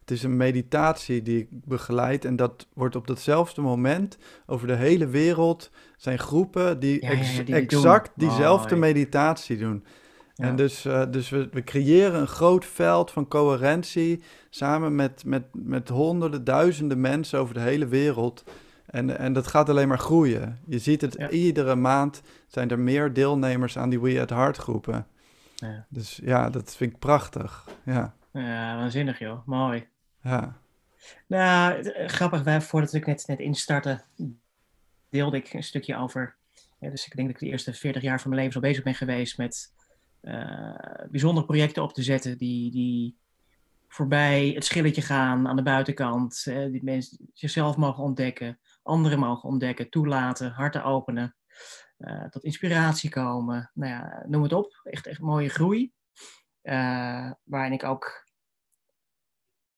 het 0.07 0.17
is 0.17 0.23
een 0.23 0.37
meditatie 0.37 1.21
die 1.21 1.39
ik 1.39 1.47
begeleid. 1.51 2.25
En 2.25 2.35
dat 2.35 2.67
wordt 2.73 2.95
op 2.95 3.07
datzelfde 3.07 3.61
moment 3.61 4.17
over 4.45 4.67
de 4.67 4.75
hele 4.75 5.07
wereld 5.07 5.71
zijn 5.97 6.19
groepen 6.19 6.79
die, 6.79 7.01
Ja, 7.05 7.11
ja, 7.11 7.55
exact 7.55 8.11
doen. 8.15 8.27
diezelfde 8.27 8.75
meditatie 8.75 9.57
doen. 9.57 9.83
En 10.35 10.55
dus, 10.55 10.85
eh, 10.85 11.03
dus 11.11 11.29
we, 11.29 11.47
we 11.51 11.63
creëren 11.63 12.19
een 12.19 12.27
groot 12.27 12.65
veld 12.65 13.11
van 13.11 13.27
coherentie 13.27 14.23
samen 14.49 14.95
met, 14.95 15.25
met, 15.25 15.43
met 15.51 15.89
honderden, 15.89 16.43
duizenden 16.43 17.01
mensen 17.01 17.39
over 17.39 17.53
de 17.53 17.59
hele 17.59 17.87
wereld. 17.87 18.43
En, 18.85 19.17
en 19.17 19.33
dat 19.33 19.47
gaat 19.47 19.69
alleen 19.69 19.87
maar 19.87 19.99
groeien. 19.99 20.59
Je 20.65 20.79
ziet 20.79 21.01
het 21.01 21.15
Ja. 21.17 21.29
iedere 21.29 21.75
maand 21.75 22.21
zijn 22.47 22.69
er 22.69 22.79
meer 22.79 23.13
deelnemers 23.13 23.77
aan 23.77 23.89
die 23.89 24.01
We 24.01 24.21
at 24.21 24.29
Heart 24.29 24.57
groepen. 24.57 25.07
Ja. 25.55 25.85
Dus 25.89 26.19
ja, 26.23 26.49
dat 26.49 26.75
vind 26.75 26.91
ik 26.93 26.99
prachtig. 26.99 27.65
Ja, 27.85 28.15
Ja, 28.33 28.75
waanzinnig 28.77 29.19
joh. 29.19 29.45
Mooi. 29.45 29.87
Nou, 31.27 31.81
eh, 31.81 32.07
grappig, 32.07 32.43
wij, 32.43 32.61
voordat 32.61 32.93
ik 32.93 33.05
net, 33.05 33.27
net 33.27 33.39
instartte, 33.39 34.03
deelde 35.09 35.37
ik 35.37 35.53
een 35.53 35.63
stukje 35.63 35.97
over. 35.97 36.35
Dus 36.79 37.05
ik 37.05 37.15
denk 37.15 37.27
dat 37.27 37.37
ik 37.37 37.43
de 37.43 37.51
eerste 37.51 37.73
40 37.73 38.01
jaar 38.01 38.21
van 38.21 38.29
mijn 38.29 38.41
leven 38.41 38.61
zo 38.61 38.67
bezig 38.67 38.83
ben 38.83 38.95
geweest 38.95 39.37
met 39.37 39.73
eh, 40.21 40.75
bijzondere 41.09 41.45
projecten 41.45 41.83
op 41.83 41.93
te 41.93 42.03
zetten 42.03 42.37
die, 42.37 42.71
die 42.71 43.17
voorbij 43.87 44.51
het 44.55 44.65
schilletje 44.65 45.01
gaan 45.01 45.47
aan 45.47 45.55
de 45.55 45.63
buitenkant. 45.63 46.43
die 46.43 46.83
mensen 46.83 47.29
zichzelf 47.33 47.77
mogen 47.77 48.03
ontdekken, 48.03 48.59
anderen 48.83 49.19
mogen 49.19 49.49
ontdekken, 49.49 49.89
toelaten, 49.89 50.51
harten 50.51 50.83
openen, 50.83 51.35
eh, 51.97 52.25
tot 52.25 52.43
inspiratie 52.43 53.09
komen. 53.09 53.71
Nou 53.73 53.91
ja, 53.91 54.23
noem 54.27 54.43
het 54.43 54.53
op. 54.53 54.79
Echt, 54.83 55.07
echt 55.07 55.19
mooie 55.19 55.49
groei. 55.49 55.91
Waarin 57.43 57.71
ik 57.71 57.83
ook 57.83 58.26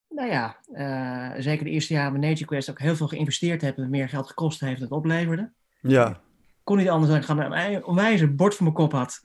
nou 0.09 0.29
ja, 0.29 0.57
eh, 0.73 1.41
zeker 1.41 1.65
de 1.65 1.71
eerste 1.71 1.93
jaren 1.93 2.11
met 2.11 2.21
Nature 2.21 2.45
Quest 2.45 2.69
ook 2.69 2.79
heel 2.79 2.95
veel 2.95 3.07
geïnvesteerd 3.07 3.61
heb 3.61 3.77
en 3.77 3.89
meer 3.89 4.09
geld 4.09 4.27
gekost 4.27 4.59
heeft 4.59 4.73
dan 4.79 4.83
het 4.87 4.97
opleverde. 4.97 5.51
ja, 5.81 6.19
Kon 6.63 6.77
niet 6.77 6.89
anders 6.89 7.09
dan 7.11 7.19
ik 7.19 7.25
gewoon 7.25 7.53
een 7.53 7.85
onwijs 7.85 8.21
een 8.21 8.35
bord 8.35 8.55
voor 8.55 8.63
mijn 8.63 8.75
kop 8.75 8.91
had 8.91 9.21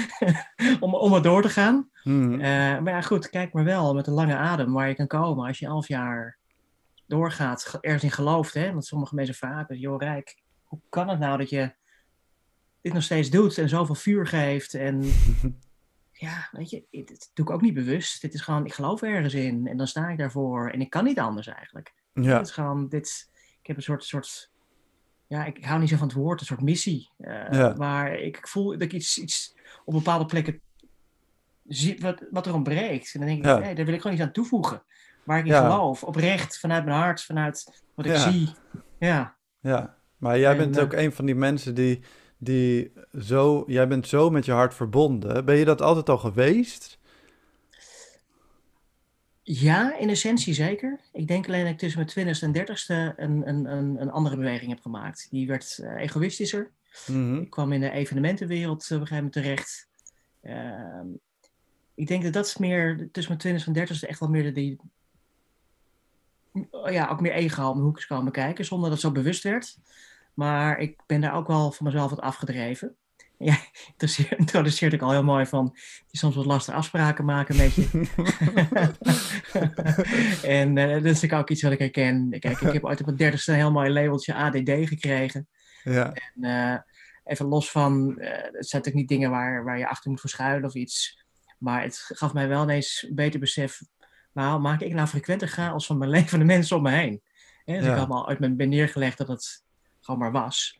om, 0.80 0.94
om 0.94 1.14
er 1.14 1.22
door 1.22 1.42
te 1.42 1.48
gaan. 1.48 1.90
Mhm. 2.04 2.32
Eh, 2.32 2.40
maar 2.78 2.88
ja, 2.92 3.00
goed, 3.00 3.30
kijk 3.30 3.52
maar 3.52 3.64
wel 3.64 3.94
met 3.94 4.06
een 4.06 4.12
lange 4.12 4.36
adem 4.36 4.72
waar 4.72 4.88
je 4.88 4.94
kan 4.94 5.06
komen 5.06 5.46
als 5.46 5.58
je 5.58 5.66
elf 5.66 5.88
jaar 5.88 6.36
doorgaat, 7.06 7.64
ge- 7.64 7.78
ergens 7.80 8.02
in 8.04 8.10
gelooft. 8.10 8.54
Hè? 8.54 8.72
Want 8.72 8.86
sommige 8.86 9.14
mensen 9.14 9.34
vragen, 9.34 9.78
joh 9.78 10.00
Rijk, 10.00 10.42
hoe 10.64 10.80
kan 10.88 11.08
het 11.08 11.18
nou 11.18 11.38
dat 11.38 11.50
je 11.50 11.72
dit 12.80 12.92
nog 12.92 13.02
steeds 13.02 13.30
doet 13.30 13.58
en 13.58 13.68
zoveel 13.68 13.94
vuur 13.94 14.26
geeft 14.26 14.74
en 14.74 15.00
ja, 16.20 16.48
weet 16.50 16.70
je, 16.70 16.84
dit, 16.90 17.30
doe 17.34 17.46
ik 17.46 17.52
ook 17.52 17.60
niet 17.60 17.74
bewust. 17.74 18.20
Dit 18.20 18.34
is 18.34 18.40
gewoon, 18.40 18.64
ik 18.66 18.74
geloof 18.74 19.02
ergens 19.02 19.34
in 19.34 19.66
en 19.66 19.76
dan 19.76 19.86
sta 19.86 20.08
ik 20.08 20.18
daarvoor 20.18 20.70
en 20.70 20.80
ik 20.80 20.90
kan 20.90 21.04
niet 21.04 21.18
anders 21.18 21.46
eigenlijk. 21.46 21.94
ja, 22.12 22.36
Het 22.36 22.46
is 22.46 22.52
gewoon, 22.52 22.88
dit, 22.88 23.30
ik 23.60 23.66
heb 23.66 23.76
een 23.76 23.82
soort, 23.82 24.04
soort 24.04 24.50
ja, 25.26 25.44
ik, 25.44 25.64
hou 25.64 25.80
niet 25.80 25.88
zo 25.88 25.96
van 25.96 26.06
het 26.08 26.16
woord, 26.16 26.40
een 26.40 26.46
soort 26.46 26.60
missie. 26.62 27.10
eh, 27.18 27.46
Ja. 27.50 27.74
Waar 27.74 28.14
ik, 28.14 28.48
voel 28.48 28.70
dat 28.70 28.82
ik 28.82 28.92
iets, 28.92 29.18
iets 29.18 29.54
op 29.84 29.94
bepaalde 29.94 30.26
plekken 30.26 30.60
zie 31.66 31.98
wat, 32.00 32.26
wat 32.30 32.46
er 32.46 32.54
ontbreekt. 32.54 33.14
En 33.14 33.20
dan 33.20 33.28
denk 33.28 33.40
ik, 33.40 33.44
Ja. 33.46 33.58
nee, 33.58 33.74
daar 33.74 33.84
wil 33.84 33.94
ik 33.94 34.00
gewoon 34.00 34.16
iets 34.16 34.26
aan 34.26 34.32
toevoegen. 34.32 34.82
Waar 35.24 35.38
ik 35.38 35.44
in 35.46 35.52
Ja. 35.52 35.60
geloof, 35.60 36.04
oprecht, 36.04 36.58
vanuit 36.58 36.84
mijn 36.84 36.96
hart, 36.98 37.22
vanuit 37.24 37.82
wat 37.94 38.06
ik 38.06 38.16
zie. 38.16 38.54
Ja, 38.98 39.36
ja. 39.60 39.96
Maar 40.16 40.38
jij 40.38 40.50
En, 40.50 40.56
bent 40.56 40.76
eh, 40.76 40.82
ook 40.82 40.92
een 40.92 41.12
van 41.12 41.26
die 41.26 41.34
mensen 41.34 41.74
die, 41.74 42.02
die 42.38 42.92
zo, 43.20 43.64
jij 43.66 43.88
bent 43.88 44.08
zo 44.08 44.30
met 44.30 44.44
je 44.44 44.52
hart 44.52 44.74
verbonden. 44.74 45.44
Ben 45.44 45.56
je 45.56 45.64
dat 45.64 45.82
altijd 45.82 46.08
al 46.08 46.18
geweest? 46.18 46.98
ja, 49.50 49.96
in 49.98 50.08
essentie 50.08 50.54
zeker. 50.54 51.00
Ik 51.12 51.28
denk 51.28 51.46
alleen 51.46 51.62
dat 51.62 51.72
ik 51.72 51.78
tussen 51.78 51.98
mijn 51.98 52.10
twintigste 52.10 52.46
en 52.46 52.52
dertigste 52.52 53.14
een, 53.16 53.48
een, 53.48 53.64
een, 53.64 54.00
een 54.00 54.10
andere 54.10 54.36
beweging 54.36 54.70
heb 54.70 54.80
gemaakt. 54.80 55.26
Die 55.30 55.46
werd 55.46 55.78
eh, 55.78 56.00
egoïstischer. 56.00 56.70
Mhm. 57.06 57.36
Ik 57.36 57.50
kwam 57.50 57.72
in 57.72 57.80
de 57.80 57.90
evenementenwereld 57.90 58.82
eh, 58.82 58.96
op 58.96 59.00
een 59.00 59.06
gegeven 59.06 59.16
moment 59.16 59.32
terecht. 59.32 59.88
Ehm, 60.42 61.06
ik 61.94 62.06
denk 62.06 62.22
dat 62.22 62.32
dat 62.32 62.46
is 62.46 62.56
meer 62.56 62.96
tussen 62.96 63.32
mijn 63.32 63.38
twintigste 63.38 63.68
en 63.68 63.76
dertigste 63.76 64.06
echt 64.06 64.20
wel 64.20 64.28
meer 64.28 64.42
de, 64.42 64.52
die, 64.52 64.78
oh 66.70 66.90
ja, 66.90 67.08
ook 67.08 67.20
meer 67.20 67.32
ego 67.32 67.68
om 67.68 67.76
de 67.76 67.84
hoek 67.84 67.98
is 67.98 68.06
komen 68.06 68.32
kijken, 68.32 68.64
zonder 68.64 68.90
dat 68.90 69.02
het 69.02 69.06
zo 69.06 69.20
bewust 69.20 69.42
werd. 69.42 69.78
Maar 70.38 70.78
ik 70.78 71.00
ben 71.06 71.20
daar 71.20 71.34
ook 71.34 71.46
wel 71.46 71.72
van 71.72 71.86
mezelf 71.86 72.10
wat 72.10 72.20
afgedreven. 72.20 72.96
Ja, 73.38 73.56
introduceerde 74.36 74.96
ik 74.96 75.02
al 75.02 75.10
heel 75.10 75.22
mooi 75.24 75.46
van, 75.46 75.70
die 76.06 76.20
soms 76.20 76.34
wat 76.34 76.46
lastige 76.46 76.76
afspraken 76.76 77.24
maken 77.24 77.56
met 77.56 77.74
je. 77.74 77.88
en 80.58 80.78
eh, 80.78 80.88
dat 80.88 81.04
is 81.04 81.12
natuurlijk 81.12 81.32
ook 81.32 81.50
iets 81.50 81.62
wat 81.62 81.72
ik 81.72 81.78
herken. 81.78 82.30
Kijk, 82.38 82.60
ik 82.60 82.72
heb 82.72 82.84
ooit 82.84 83.00
op 83.00 83.06
mijn 83.06 83.18
dertigste 83.18 83.50
een 83.52 83.58
heel 83.58 83.70
mooi 83.72 83.90
labeltje 83.90 84.34
ADD 84.34 84.70
gekregen. 84.88 85.48
Ja, 85.82 86.12
En, 86.12 86.44
eh, 86.44 86.78
even 87.24 87.46
los 87.46 87.70
van, 87.70 88.18
eh, 88.18 88.30
het 88.30 88.68
zijn 88.68 88.82
natuurlijk 88.82 88.94
niet 88.94 89.08
dingen 89.08 89.30
waar, 89.30 89.64
waar 89.64 89.78
je 89.78 89.88
achter 89.88 90.10
moet 90.10 90.20
verschuilen 90.20 90.64
of 90.68 90.74
iets. 90.74 91.24
Maar 91.58 91.82
het 91.82 92.04
gaf 92.08 92.32
mij 92.32 92.48
wel 92.48 92.62
ineens 92.62 93.06
een 93.08 93.14
beter 93.14 93.40
besef. 93.40 93.80
Nou, 94.32 94.60
maak 94.60 94.80
ik 94.80 94.94
nou 94.94 95.08
frequenter 95.08 95.48
chaos 95.48 95.86
van 95.86 95.98
mijn 95.98 96.10
leven 96.16 96.28
van 96.28 96.38
de 96.38 96.44
mensen 96.44 96.76
om 96.76 96.82
me 96.82 96.90
heen? 96.90 97.22
Dus 97.64 97.84
Ja. 97.84 97.92
ik 97.92 97.98
had 97.98 98.08
me 98.08 98.14
al 98.14 98.28
uit 98.28 98.38
mijn 98.38 98.56
ben 98.56 98.68
neergelegd 98.68 99.18
dat 99.18 99.28
het 99.28 99.66
gewoon 100.08 100.20
maar 100.32 100.42
was. 100.42 100.78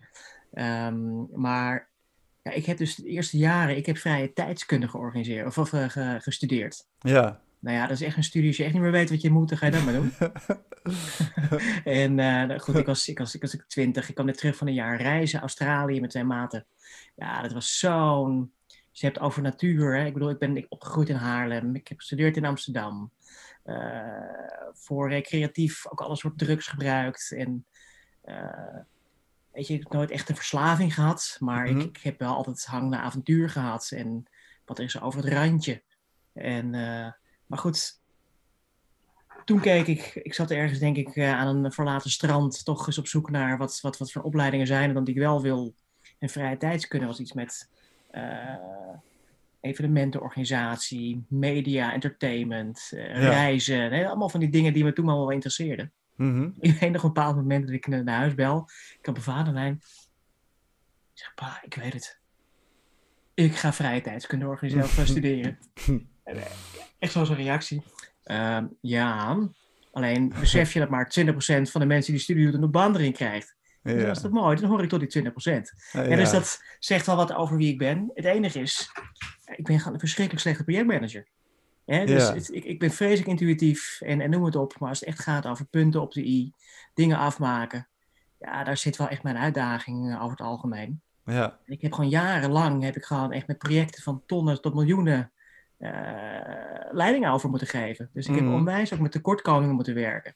Ehm, 0.52 1.40
maar 1.40 1.88
ja, 2.42 2.50
ik 2.50 2.64
heb 2.66 2.76
dus 2.76 2.94
de 2.94 3.08
eerste 3.08 3.36
jaren, 3.36 3.76
ik 3.76 3.86
heb 3.86 3.96
vrije 3.98 4.32
tijdskunde 4.32 4.88
georganiseerd 4.88 5.46
of, 5.46 5.58
of 5.58 5.72
eh, 5.72 5.88
ge- 5.88 6.18
gestudeerd. 6.20 6.86
ja, 6.98 7.40
Nou 7.60 7.76
ja, 7.76 7.82
dat 7.86 8.00
is 8.00 8.06
echt 8.06 8.16
een 8.16 8.22
studie. 8.24 8.48
Als 8.48 8.56
je 8.56 8.64
echt 8.64 8.72
niet 8.72 8.82
meer 8.82 8.90
weet 8.90 9.10
wat 9.10 9.20
je 9.20 9.30
moet, 9.30 9.48
dan 9.48 9.58
ga 9.58 9.66
je 9.66 9.72
dat 9.72 9.84
maar 9.84 9.92
doen. 9.94 10.12
en 11.84 12.18
eh, 12.18 12.46
nou 12.46 12.58
goed, 12.58 12.76
ik 12.76 12.86
was, 12.86 13.08
ik, 13.08 13.18
was, 13.18 13.34
ik 13.34 13.40
was 13.40 13.54
ik 13.54 13.62
twintig. 13.66 14.08
Ik 14.08 14.14
kwam 14.14 14.26
net 14.26 14.38
terug 14.38 14.56
van 14.56 14.66
een 14.66 14.74
jaar 14.74 15.00
reizen. 15.00 15.40
Australië 15.40 16.00
met 16.00 16.10
twee 16.10 16.24
maten. 16.24 16.66
Ja, 17.16 17.42
dat 17.42 17.52
was 17.52 17.78
zo'n... 17.78 18.52
Dus 18.66 19.00
je 19.00 19.06
hebt 19.06 19.18
over 19.20 19.42
natuur. 19.42 19.96
Hè? 19.96 20.04
Ik 20.04 20.12
bedoel, 20.12 20.30
ik 20.30 20.38
ben 20.38 20.56
ik 20.56 20.66
opgegroeid 20.68 21.08
in 21.08 21.14
Haarlem. 21.16 21.74
Ik 21.74 21.88
heb 21.88 21.98
gestudeerd 21.98 22.36
in 22.36 22.44
Amsterdam. 22.44 23.10
Eh, 23.64 24.02
voor 24.72 25.08
recreatief 25.08 25.86
ook 25.90 26.00
alle 26.00 26.16
soort 26.16 26.38
drugs 26.38 26.66
gebruikt. 26.66 27.32
En 27.36 27.66
weet 29.58 29.66
je, 29.66 29.74
ik 29.74 29.82
heb 29.82 29.92
nooit 29.92 30.10
echt 30.10 30.28
een 30.28 30.34
verslaving 30.36 30.94
gehad. 30.94 31.36
Maar 31.40 31.66
Mhm. 31.70 31.78
ik, 31.80 31.96
ik 31.96 32.02
heb 32.02 32.18
wel 32.18 32.34
altijd 32.34 32.64
hang 32.64 32.90
naar 32.90 33.00
avontuur 33.00 33.50
gehad. 33.50 33.90
En 33.94 34.24
wat 34.64 34.78
er 34.78 34.84
is 34.84 35.00
over 35.00 35.24
het 35.24 35.32
randje. 35.32 35.82
En, 36.32 36.74
eh, 36.74 37.12
maar 37.46 37.58
goed, 37.58 38.00
toen 39.44 39.60
keek 39.60 39.86
ik, 39.86 40.14
ik 40.14 40.34
zat 40.34 40.50
ergens 40.50 40.78
denk 40.78 40.96
ik 40.96 41.16
eh, 41.16 41.32
aan 41.38 41.64
een 41.64 41.72
verlaten 41.72 42.10
strand, 42.10 42.64
toch 42.64 42.86
eens 42.86 42.98
op 42.98 43.06
zoek 43.06 43.30
naar 43.30 43.58
wat, 43.58 43.80
wat, 43.80 43.98
wat 43.98 44.12
voor 44.12 44.22
opleidingen 44.22 44.66
zijn 44.66 44.88
er 44.88 44.94
dan 44.94 45.04
die 45.04 45.14
ik 45.14 45.20
wel 45.20 45.42
wil. 45.42 45.74
En 46.18 46.28
vrije 46.28 46.56
tijdskunde 46.56 47.06
was 47.06 47.20
iets 47.20 47.32
met 47.32 47.68
eh, 48.10 48.54
evenementenorganisatie, 49.60 51.24
media, 51.28 51.92
entertainment, 51.92 52.88
Ja. 52.90 53.02
reizen. 53.12 53.92
hè, 53.92 54.06
allemaal 54.06 54.28
van 54.28 54.40
die 54.40 54.48
dingen 54.50 54.72
die 54.72 54.84
me 54.84 54.92
toen 54.92 55.08
al 55.08 55.18
wel 55.18 55.30
interesseerden. 55.30 55.92
Mhm. 56.18 56.48
Ik 56.60 56.78
weet 56.80 56.92
nog 56.92 57.02
een 57.02 57.12
bepaald 57.12 57.36
moment 57.36 57.64
dat 57.66 57.74
ik 57.74 57.86
naar 57.86 58.18
huis 58.18 58.34
bel. 58.34 58.70
Ik 58.98 59.06
heb 59.06 59.16
een 59.16 59.22
vaderlijn. 59.22 59.74
Ik 61.14 61.24
zeg, 61.24 61.34
pa, 61.34 61.58
ik 61.62 61.74
weet 61.74 61.92
het. 61.92 62.18
Ik 63.34 63.54
ga 63.56 63.72
vrije 63.72 64.00
tijdskunde 64.00 64.46
organiseren 64.46 64.88
eh, 64.96 65.04
studeren. 65.06 65.58
En, 66.24 66.36
Echt 66.98 67.12
zo'n 67.12 67.24
reactie. 67.34 67.82
Ehm, 68.24 68.66
ja, 68.80 69.38
alleen 69.92 70.28
besef 70.40 70.72
je 70.72 70.78
dat 70.80 70.88
maar 70.88 71.12
20% 71.20 71.70
van 71.70 71.80
de 71.80 71.86
mensen 71.86 72.12
die 72.12 72.22
studie 72.22 72.50
doen 72.50 72.62
een 72.62 72.70
baan 72.70 72.94
erin 72.96 73.12
krijgt. 73.12 73.56
Dus 73.82 73.92
Ja. 74.00 74.06
dat 74.06 74.16
is 74.16 74.22
toch 74.22 74.30
mooi, 74.30 74.56
dan 74.60 74.68
hoor 74.70 74.82
ik 74.82 74.88
tot 74.88 75.00
die 75.00 75.08
20%. 75.08 75.72
Ja, 75.92 76.02
En 76.02 76.16
dus 76.16 76.30
dat 76.30 76.62
zegt 76.78 77.06
wel 77.06 77.16
wat 77.16 77.32
over 77.32 77.56
wie 77.56 77.72
ik 77.72 77.78
ben. 77.78 78.10
Het 78.14 78.24
enige 78.24 78.60
is, 78.60 78.90
ik 79.56 79.64
ben 79.64 79.78
gewoon 79.78 79.92
een 79.94 80.00
verschrikkelijk 80.00 80.42
slechte 80.44 80.64
projectmanager. 80.64 81.26
Hè, 81.88 82.04
dus 82.04 82.28
Ja. 82.28 82.34
het- 82.34 82.54
ik, 82.54 82.64
ik 82.64 82.78
ben 82.78 82.90
vreselijk 82.90 83.28
intuïtief 83.28 84.00
en, 84.00 84.20
en 84.20 84.30
noem 84.30 84.44
het 84.44 84.56
op. 84.56 84.78
Maar 84.78 84.88
als 84.88 85.00
het 85.00 85.08
echt 85.08 85.18
gaat 85.18 85.46
over 85.46 85.64
punten 85.64 86.00
op 86.00 86.12
de 86.12 86.24
i, 86.24 86.52
dingen 86.94 87.18
afmaken. 87.18 87.88
Ja, 88.38 88.64
daar 88.64 88.76
zit 88.76 88.96
wel 88.96 89.08
echt 89.08 89.22
mijn 89.22 89.36
uitdaging 89.36 90.10
eh, 90.10 90.16
over 90.22 90.30
het 90.30 90.46
algemeen. 90.46 91.00
ja, 91.24 91.58
ik 91.66 91.80
heb 91.82 91.92
gewoon 91.92 92.10
jarenlang, 92.10 92.82
heb 92.82 92.96
ik 92.96 93.04
gewoon 93.04 93.32
echt 93.32 93.46
met 93.46 93.58
projecten 93.58 94.02
van 94.02 94.22
tonnen 94.26 94.60
tot 94.60 94.74
miljoenen 94.74 95.32
eh 95.78 95.90
leidingen 96.90 97.30
over 97.32 97.48
moeten 97.50 97.68
geven. 97.68 98.10
Dus 98.12 98.26
ik 98.26 98.34
heb 98.34 98.44
onwijs 98.44 98.92
ook 98.92 98.98
met 99.00 99.12
tekortkomingen 99.12 99.74
moeten 99.74 99.94
werken. 99.94 100.34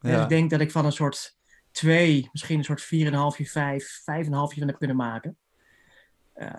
Dus 0.00 0.10
ja. 0.10 0.22
ik 0.22 0.28
denk 0.28 0.50
dat 0.50 0.60
ik 0.60 0.70
van 0.70 0.84
een 0.84 0.92
soort 0.92 1.36
2, 1.70 2.28
misschien 2.32 2.58
een 2.58 2.64
soort 2.64 2.82
4,5, 3.44 3.50
5, 3.50 4.00
5,5 4.00 4.30
van 4.30 4.66
heb 4.66 4.78
kunnen 4.78 4.96
maken. 4.96 5.36
Eh, 6.32 6.50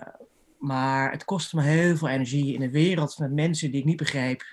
maar 0.66 1.12
het 1.12 1.26
kostte 1.26 1.56
me 1.56 1.62
heel 1.62 1.98
veel 1.98 2.08
energie 2.08 2.54
in 2.54 2.62
een 2.62 2.72
wereld 2.72 3.20
met 3.20 3.32
mensen 3.32 3.72
die 3.72 3.80
ik 3.80 3.86
niet 3.86 3.98
begreep. 3.98 4.44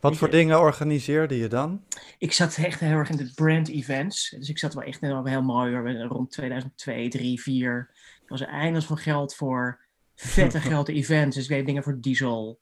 Wat 0.00 0.16
voor 0.16 0.30
dingen 0.30 0.60
organiseerde 0.60 1.36
je 1.36 1.48
dan? 1.48 1.84
Ik 2.18 2.32
zat 2.32 2.56
echt 2.56 2.80
heel 2.80 2.96
erg 2.96 3.10
in 3.10 3.16
de 3.16 3.32
brand 3.34 3.68
events. 3.68 4.34
Dus 4.38 4.48
ik 4.48 4.58
zat 4.58 4.74
wel 4.74 4.82
echt 4.82 5.00
heel, 5.00 5.24
heel 5.24 5.42
mooi 5.42 5.74
hoor, 5.74 5.90
rond 5.90 6.30
2002, 6.30 7.08
3, 7.08 7.40
4. 7.40 7.72
Er 7.72 7.88
was 8.26 8.40
eindeloos 8.40 8.86
veel 8.86 8.96
geld 8.96 9.34
voor 9.34 9.80
Vette 10.14 10.60
grote 10.70 10.92
events. 10.92 11.36
Dus 11.36 11.44
ik 11.44 11.50
deed 11.50 11.66
dingen 11.66 11.82
voor 11.82 12.00
Diesel, 12.00 12.58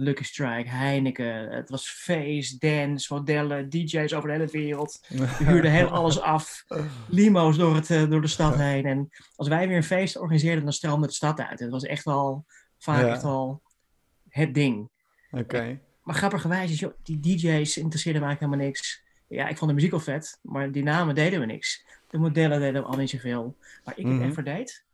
Lucky 0.00 0.22
Strike, 0.24 0.68
Heineken. 0.68 1.50
Het 1.50 1.70
was 1.70 1.88
feest, 1.90 2.60
dance, 2.60 3.14
modellen, 3.14 3.68
DJ's 3.70 4.12
over 4.12 4.28
de 4.28 4.34
hele 4.34 4.46
wereld. 4.50 5.00
We 5.08 5.26
huurden 5.44 5.70
heel 5.70 5.88
alles 5.88 6.20
af. 6.34 6.64
Limo's 7.08 7.56
door, 7.56 7.74
het, 7.74 7.90
eh, 7.90 8.10
door 8.10 8.20
de 8.20 8.26
stad 8.28 8.56
heen. 8.56 8.86
En 8.86 9.08
als 9.36 9.48
wij 9.48 9.68
weer 9.68 9.76
een 9.76 9.82
feest 9.82 10.16
organiseerden, 10.16 10.64
dan 10.64 10.72
stroomde 10.72 11.06
de 11.06 11.12
stad 11.12 11.40
uit. 11.40 11.60
Het 11.60 11.70
was 11.70 11.84
echt 11.84 12.04
wel 12.04 12.44
vaak 12.78 13.00
Ja. 13.02 13.08
echt 13.12 13.22
wel 13.22 13.62
het 14.28 14.54
ding. 14.54 14.88
Oké. 15.30 15.80
Maar 16.02 16.14
grappigerwijs 16.14 16.70
is, 16.70 16.78
joh, 16.80 16.92
die 17.02 17.20
DJ's 17.20 17.76
interesseerden 17.76 18.22
me 18.22 18.26
eigenlijk 18.28 18.40
helemaal 18.40 18.66
niks. 18.66 19.02
Ja, 19.28 19.48
ik 19.48 19.56
vond 19.56 19.70
de 19.70 19.76
muziek 19.76 19.90
wel 19.90 20.00
vet, 20.00 20.38
maar 20.42 20.72
die 20.72 20.82
namen 20.82 21.14
deden 21.14 21.40
me 21.40 21.46
niks. 21.46 21.84
De 22.08 22.18
modellen 22.18 22.60
deden 22.60 22.84
al 22.84 22.96
niet 22.96 23.10
zoveel. 23.10 23.56
Waar 23.84 23.98
ik 23.98 24.04
Mhm. 24.04 24.14
het 24.14 24.22
echt 24.24 24.34
voor 24.34 24.44
deed, 24.44 24.84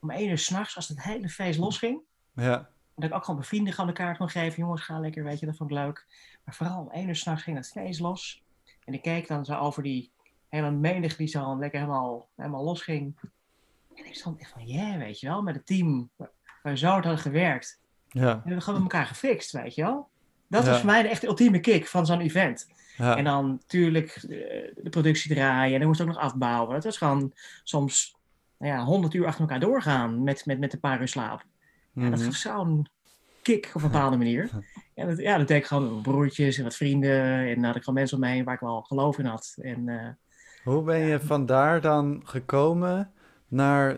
om 0.00 0.10
één 0.10 0.28
uur 0.30 0.38
s'nachts, 0.38 0.76
als 0.76 0.88
het 0.88 1.02
hele 1.02 1.28
feest 1.28 1.58
losging, 1.58 2.00
Ja. 2.34 2.68
Dat 3.00 3.08
ik 3.10 3.14
ook 3.16 3.20
gewoon 3.20 3.36
mijn 3.36 3.48
vrienden 3.48 3.72
gewoon 3.72 3.90
de 3.90 3.96
kaart 3.96 4.16
kon 4.16 4.28
geven. 4.28 4.62
Jongens, 4.62 4.82
ga 4.82 4.98
lekker, 5.00 5.24
weet 5.24 5.38
je, 5.40 5.46
dat 5.46 5.56
vond 5.56 5.70
ik 5.70 5.76
leuk. 5.76 6.06
Maar 6.44 6.54
vooral 6.54 6.80
om 6.80 6.90
één 6.90 7.08
uur 7.08 7.16
s'nachts 7.16 7.42
ging 7.42 7.56
het 7.56 7.68
feest 7.70 8.00
los. 8.00 8.42
En 8.84 8.94
ik 8.94 9.02
keek 9.02 9.28
dan 9.28 9.44
zo 9.44 9.54
over 9.54 9.82
die 9.82 10.10
hele 10.48 10.70
menigte 10.70 11.16
die 11.18 11.26
zo 11.26 11.58
lekker 11.58 11.80
helemaal, 11.80 12.28
helemaal 12.36 12.64
losging. 12.64 13.14
En 13.94 14.06
ik 14.06 14.14
stond 14.14 14.40
echt 14.40 14.50
van, 14.50 14.66
yeah, 14.66 14.96
weet 14.96 15.20
je 15.20 15.26
wel, 15.28 15.42
met 15.42 15.54
het 15.54 15.66
team 15.66 16.10
waar 16.16 16.28
we 16.62 16.76
zo 16.78 16.88
hard 16.88 17.04
hadden 17.04 17.22
gewerkt. 17.22 17.80
Ja. 18.08 18.20
En 18.30 18.36
we 18.36 18.42
hebben 18.44 18.62
gewoon 18.62 18.82
met 18.82 18.92
elkaar 18.92 19.06
gefixt, 19.06 19.52
weet 19.52 19.74
je 19.74 19.82
wel. 19.82 20.08
Dat 20.48 20.64
Ja. 20.64 20.68
was 20.68 20.78
voor 20.78 20.86
mij 20.90 21.02
de 21.02 21.08
echte 21.08 21.26
ultieme 21.26 21.60
kick 21.60 21.86
van 21.86 22.06
zo'n 22.06 22.20
event. 22.20 22.68
Ja. 22.96 23.16
En 23.16 23.24
dan 23.24 23.48
natuurlijk 23.50 24.10
eh, 24.16 24.28
de 24.82 24.90
productie 24.90 25.34
draaien 25.34 25.72
en 25.72 25.78
dan 25.78 25.88
moest 25.88 26.00
ook 26.00 26.06
nog 26.06 26.16
afbouwen. 26.18 26.74
Het 26.74 26.84
was 26.84 26.98
gewoon 26.98 27.32
soms 27.62 28.16
nou 28.58 28.72
ja, 28.72 28.84
100 28.84 29.14
uur 29.14 29.26
achter 29.26 29.40
elkaar 29.40 29.60
doorgaan 29.60 30.22
met, 30.22 30.46
met, 30.46 30.58
met 30.58 30.72
een 30.72 30.80
paar 30.80 31.00
uur 31.00 31.08
slaap. 31.08 31.44
Ja, 32.00 32.10
dat 32.10 32.18
Mhm. 32.18 32.24
gaf 32.28 32.34
zo'n 32.34 32.86
kick 33.42 33.70
op 33.74 33.82
een 33.82 33.90
bepaalde 33.90 34.16
manier. 34.24 34.50
En 34.94 35.08
dat, 35.08 35.18
ja, 35.18 35.38
dat 35.38 35.48
deed 35.48 35.56
ik 35.56 35.66
gewoon 35.66 35.94
met 35.94 36.02
broertjes 36.02 36.56
en 36.58 36.64
wat 36.64 36.74
vrienden. 36.76 37.46
En 37.46 37.64
had 37.64 37.76
ik 37.76 37.82
gewoon 37.82 37.98
mensen 37.98 38.16
om 38.18 38.22
me 38.24 38.30
heen 38.30 38.44
waar 38.44 38.54
ik 38.54 38.60
wel 38.60 38.82
geloof 38.82 39.18
in 39.18 39.24
had. 39.24 39.54
En 39.60 39.88
eh, 39.88 40.08
Hoe 40.64 40.82
ben 40.82 40.98
je 40.98 41.20
vandaar 41.20 41.80
dan 41.80 42.20
gekomen 42.24 43.10
naar 43.48 43.96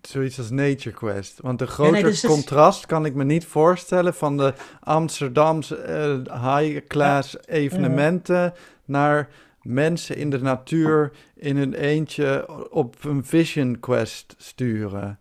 zoiets 0.00 0.38
als 0.38 0.50
Nature 0.50 0.94
Quest? 0.96 1.40
Want 1.40 1.60
een 1.60 1.66
groter 1.66 2.02
dus 2.02 2.24
is- 2.24 2.30
contrast 2.30 2.86
kan 2.86 3.04
ik 3.04 3.14
me 3.14 3.24
niet 3.24 3.44
voorstellen 3.44 4.14
van 4.14 4.36
de 4.36 4.54
Amsterdamse 4.80 5.76
eh, 5.76 6.56
high-class 6.58 7.36
evenementen 7.46 8.52
naar 8.84 9.28
mensen 9.62 10.16
in 10.16 10.30
de 10.30 10.40
natuur 10.40 11.12
in 11.34 11.56
hun 11.56 11.74
eentje 11.74 12.48
op 12.70 13.04
een 13.04 13.24
Vision 13.24 13.80
Quest 13.80 14.34
sturen. 14.38 15.18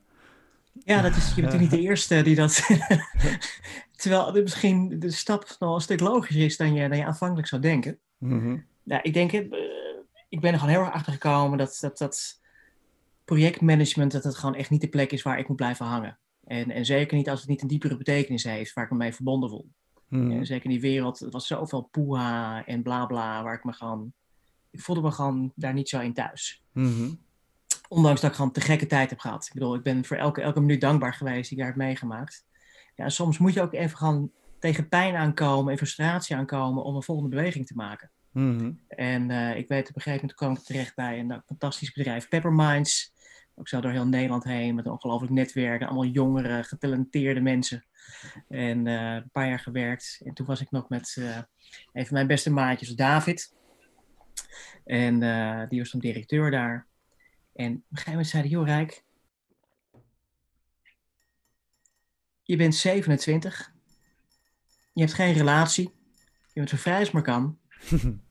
Ja, 0.86 1.02
dat 1.02 1.16
is, 1.16 1.28
je 1.28 1.42
bent 1.42 1.46
natuurlijk 1.46 1.72
niet 1.72 1.82
de 1.82 1.88
eerste 1.88 2.22
die 2.22 2.36
dat... 2.36 2.62
Terwijl 4.02 4.26
het 4.26 4.44
misschien 4.44 5.00
de 5.00 5.12
stap 5.12 5.56
nog 5.60 5.76
een 5.76 5.82
stuk 5.82 6.00
logischer 6.00 6.46
is 6.46 6.58
dan 6.58 6.74
je, 6.74 6.90
dan 6.90 6.98
je 6.98 7.06
aanvankelijk 7.06 7.48
zou 7.48 7.62
denken. 7.62 8.00
Mhm. 8.18 8.58
Ja, 8.84 9.04
ik 9.04 9.14
denk, 9.14 9.32
eh, 9.32 9.42
ik 10.30 10.40
ben 10.40 10.52
er 10.52 10.60
gewoon 10.60 10.74
heel 10.74 10.84
erg 10.84 10.94
achter 10.94 11.14
gekomen 11.14 11.58
dat, 11.58 11.78
dat, 11.82 11.98
dat 11.98 12.42
projectmanagement, 13.24 14.12
dat 14.12 14.24
het 14.24 14.36
gewoon 14.36 14.56
echt 14.56 14.70
niet 14.70 14.82
de 14.82 14.90
plek 14.90 15.12
is 15.12 15.22
waar 15.22 15.40
ik 15.40 15.48
moet 15.48 15.58
blijven 15.58 15.86
hangen. 15.86 16.18
En, 16.44 16.72
en 16.72 16.86
zeker 16.86 17.18
niet 17.18 17.30
als 17.30 17.40
het 17.40 17.50
niet 17.50 17.62
een 17.62 17.68
diepere 17.68 17.98
betekenis 17.98 18.44
heeft 18.44 18.74
waar 18.74 18.84
ik 18.84 18.92
me 18.92 18.98
mee 18.98 19.14
verbonden 19.14 19.50
voel. 19.50 19.70
Mhm. 20.08 20.44
Zeker 20.44 20.66
in 20.66 20.72
die 20.72 20.82
wereld, 20.82 21.20
het 21.20 21.34
was 21.34 21.48
zoveel 21.48 21.82
poeha 21.82 22.66
en 22.66 22.84
bla 22.84 23.06
bla, 23.06 23.44
waar 23.44 23.56
ik 23.56 23.64
me 23.64 23.74
gewoon, 23.74 24.14
ik 24.72 24.82
voelde 24.82 25.02
me 25.02 25.12
gewoon 25.12 25.52
daar 25.56 25.74
niet 25.74 25.90
zo 25.90 26.00
in 26.00 26.14
thuis. 26.14 26.64
Mhm. 26.72 27.14
Ondanks 27.88 28.22
dat 28.22 28.30
ik 28.30 28.36
gewoon 28.36 28.52
te 28.52 28.62
gekke 28.62 28.86
tijd 28.86 29.10
heb 29.10 29.20
gehad. 29.20 29.46
Ik 29.46 29.54
bedoel, 29.54 29.76
ik 29.76 29.84
ben 29.84 30.06
voor 30.06 30.18
elke, 30.18 30.42
elke 30.42 30.60
minuut 30.60 30.82
dankbaar 30.82 31.14
geweest 31.14 31.50
die 31.50 31.52
ik 31.52 31.58
daar 31.58 31.74
heb 31.74 31.76
meegemaakt. 31.76 32.46
Ja, 32.96 33.10
soms 33.10 33.38
moet 33.38 33.54
je 33.54 33.62
ook 33.62 33.74
even 33.74 33.98
gewoon 33.98 34.32
tegen 34.60 34.88
pijn 34.88 35.16
aankomen 35.16 35.72
en 35.72 35.78
frustratie 35.78 36.36
aankomen 36.36 36.84
om 36.84 36.96
een 36.96 37.04
volgende 37.04 37.36
beweging 37.36 37.68
te 37.68 37.76
maken. 37.76 38.12
Mhm. 38.32 38.72
En 38.88 39.32
eh, 39.32 39.58
ik 39.58 39.68
weet 39.68 39.90
op 39.90 39.96
een 39.96 40.02
gegeven 40.02 40.20
moment 40.20 40.34
kwam 40.34 40.52
ik 40.52 40.60
terecht 40.60 40.96
bij 40.96 41.20
een 41.20 41.32
eh, 41.32 41.38
fantastisch 41.46 41.92
bedrijf, 41.92 42.28
Pepperminds. 42.28 43.14
Ook 43.56 43.68
zo 43.68 43.82
door 43.82 43.92
heel 43.92 44.08
Nederland 44.08 44.44
heen 44.44 44.76
met 44.76 44.86
een 44.86 44.92
ongelooflijk 44.92 45.34
netwerk. 45.34 45.82
en 45.82 45.88
Allemaal 45.88 46.06
jongere, 46.06 46.64
getalenteerde 46.64 47.42
mensen. 47.42 47.86
En 48.48 48.88
eh, 48.88 49.14
een 49.14 49.30
paar 49.32 49.48
jaar 49.48 49.60
gewerkt. 49.60 50.22
En 50.24 50.34
toen 50.34 50.46
was 50.46 50.62
ik 50.62 50.72
nog 50.72 50.90
met 50.90 51.16
eh, 51.20 51.38
een 51.94 52.06
van 52.06 52.14
mijn 52.14 52.28
beste 52.28 52.52
maatjes, 52.52 52.96
David. 52.96 53.54
En 54.86 55.20
die 55.70 55.80
was 55.80 55.90
toen 55.90 56.00
directeur 56.00 56.52
daar. 56.52 56.88
En 57.56 57.72
op 57.72 57.82
een 57.82 57.86
gegeven 57.90 58.12
moment 58.12 58.28
zei 58.28 58.44
hij, 58.44 58.52
joh 58.52 58.66
Rijk, 58.66 59.04
je 62.44 62.56
bent 62.56 62.76
27. 62.76 63.74
Je 64.94 65.02
hebt 65.02 65.14
geen 65.14 65.34
relatie. 65.34 65.94
Je 66.48 66.54
bent 66.54 66.70
zo 66.70 66.78
vrij 66.78 67.00
als 67.00 67.12
maar 67.12 67.22
kan 67.22 67.60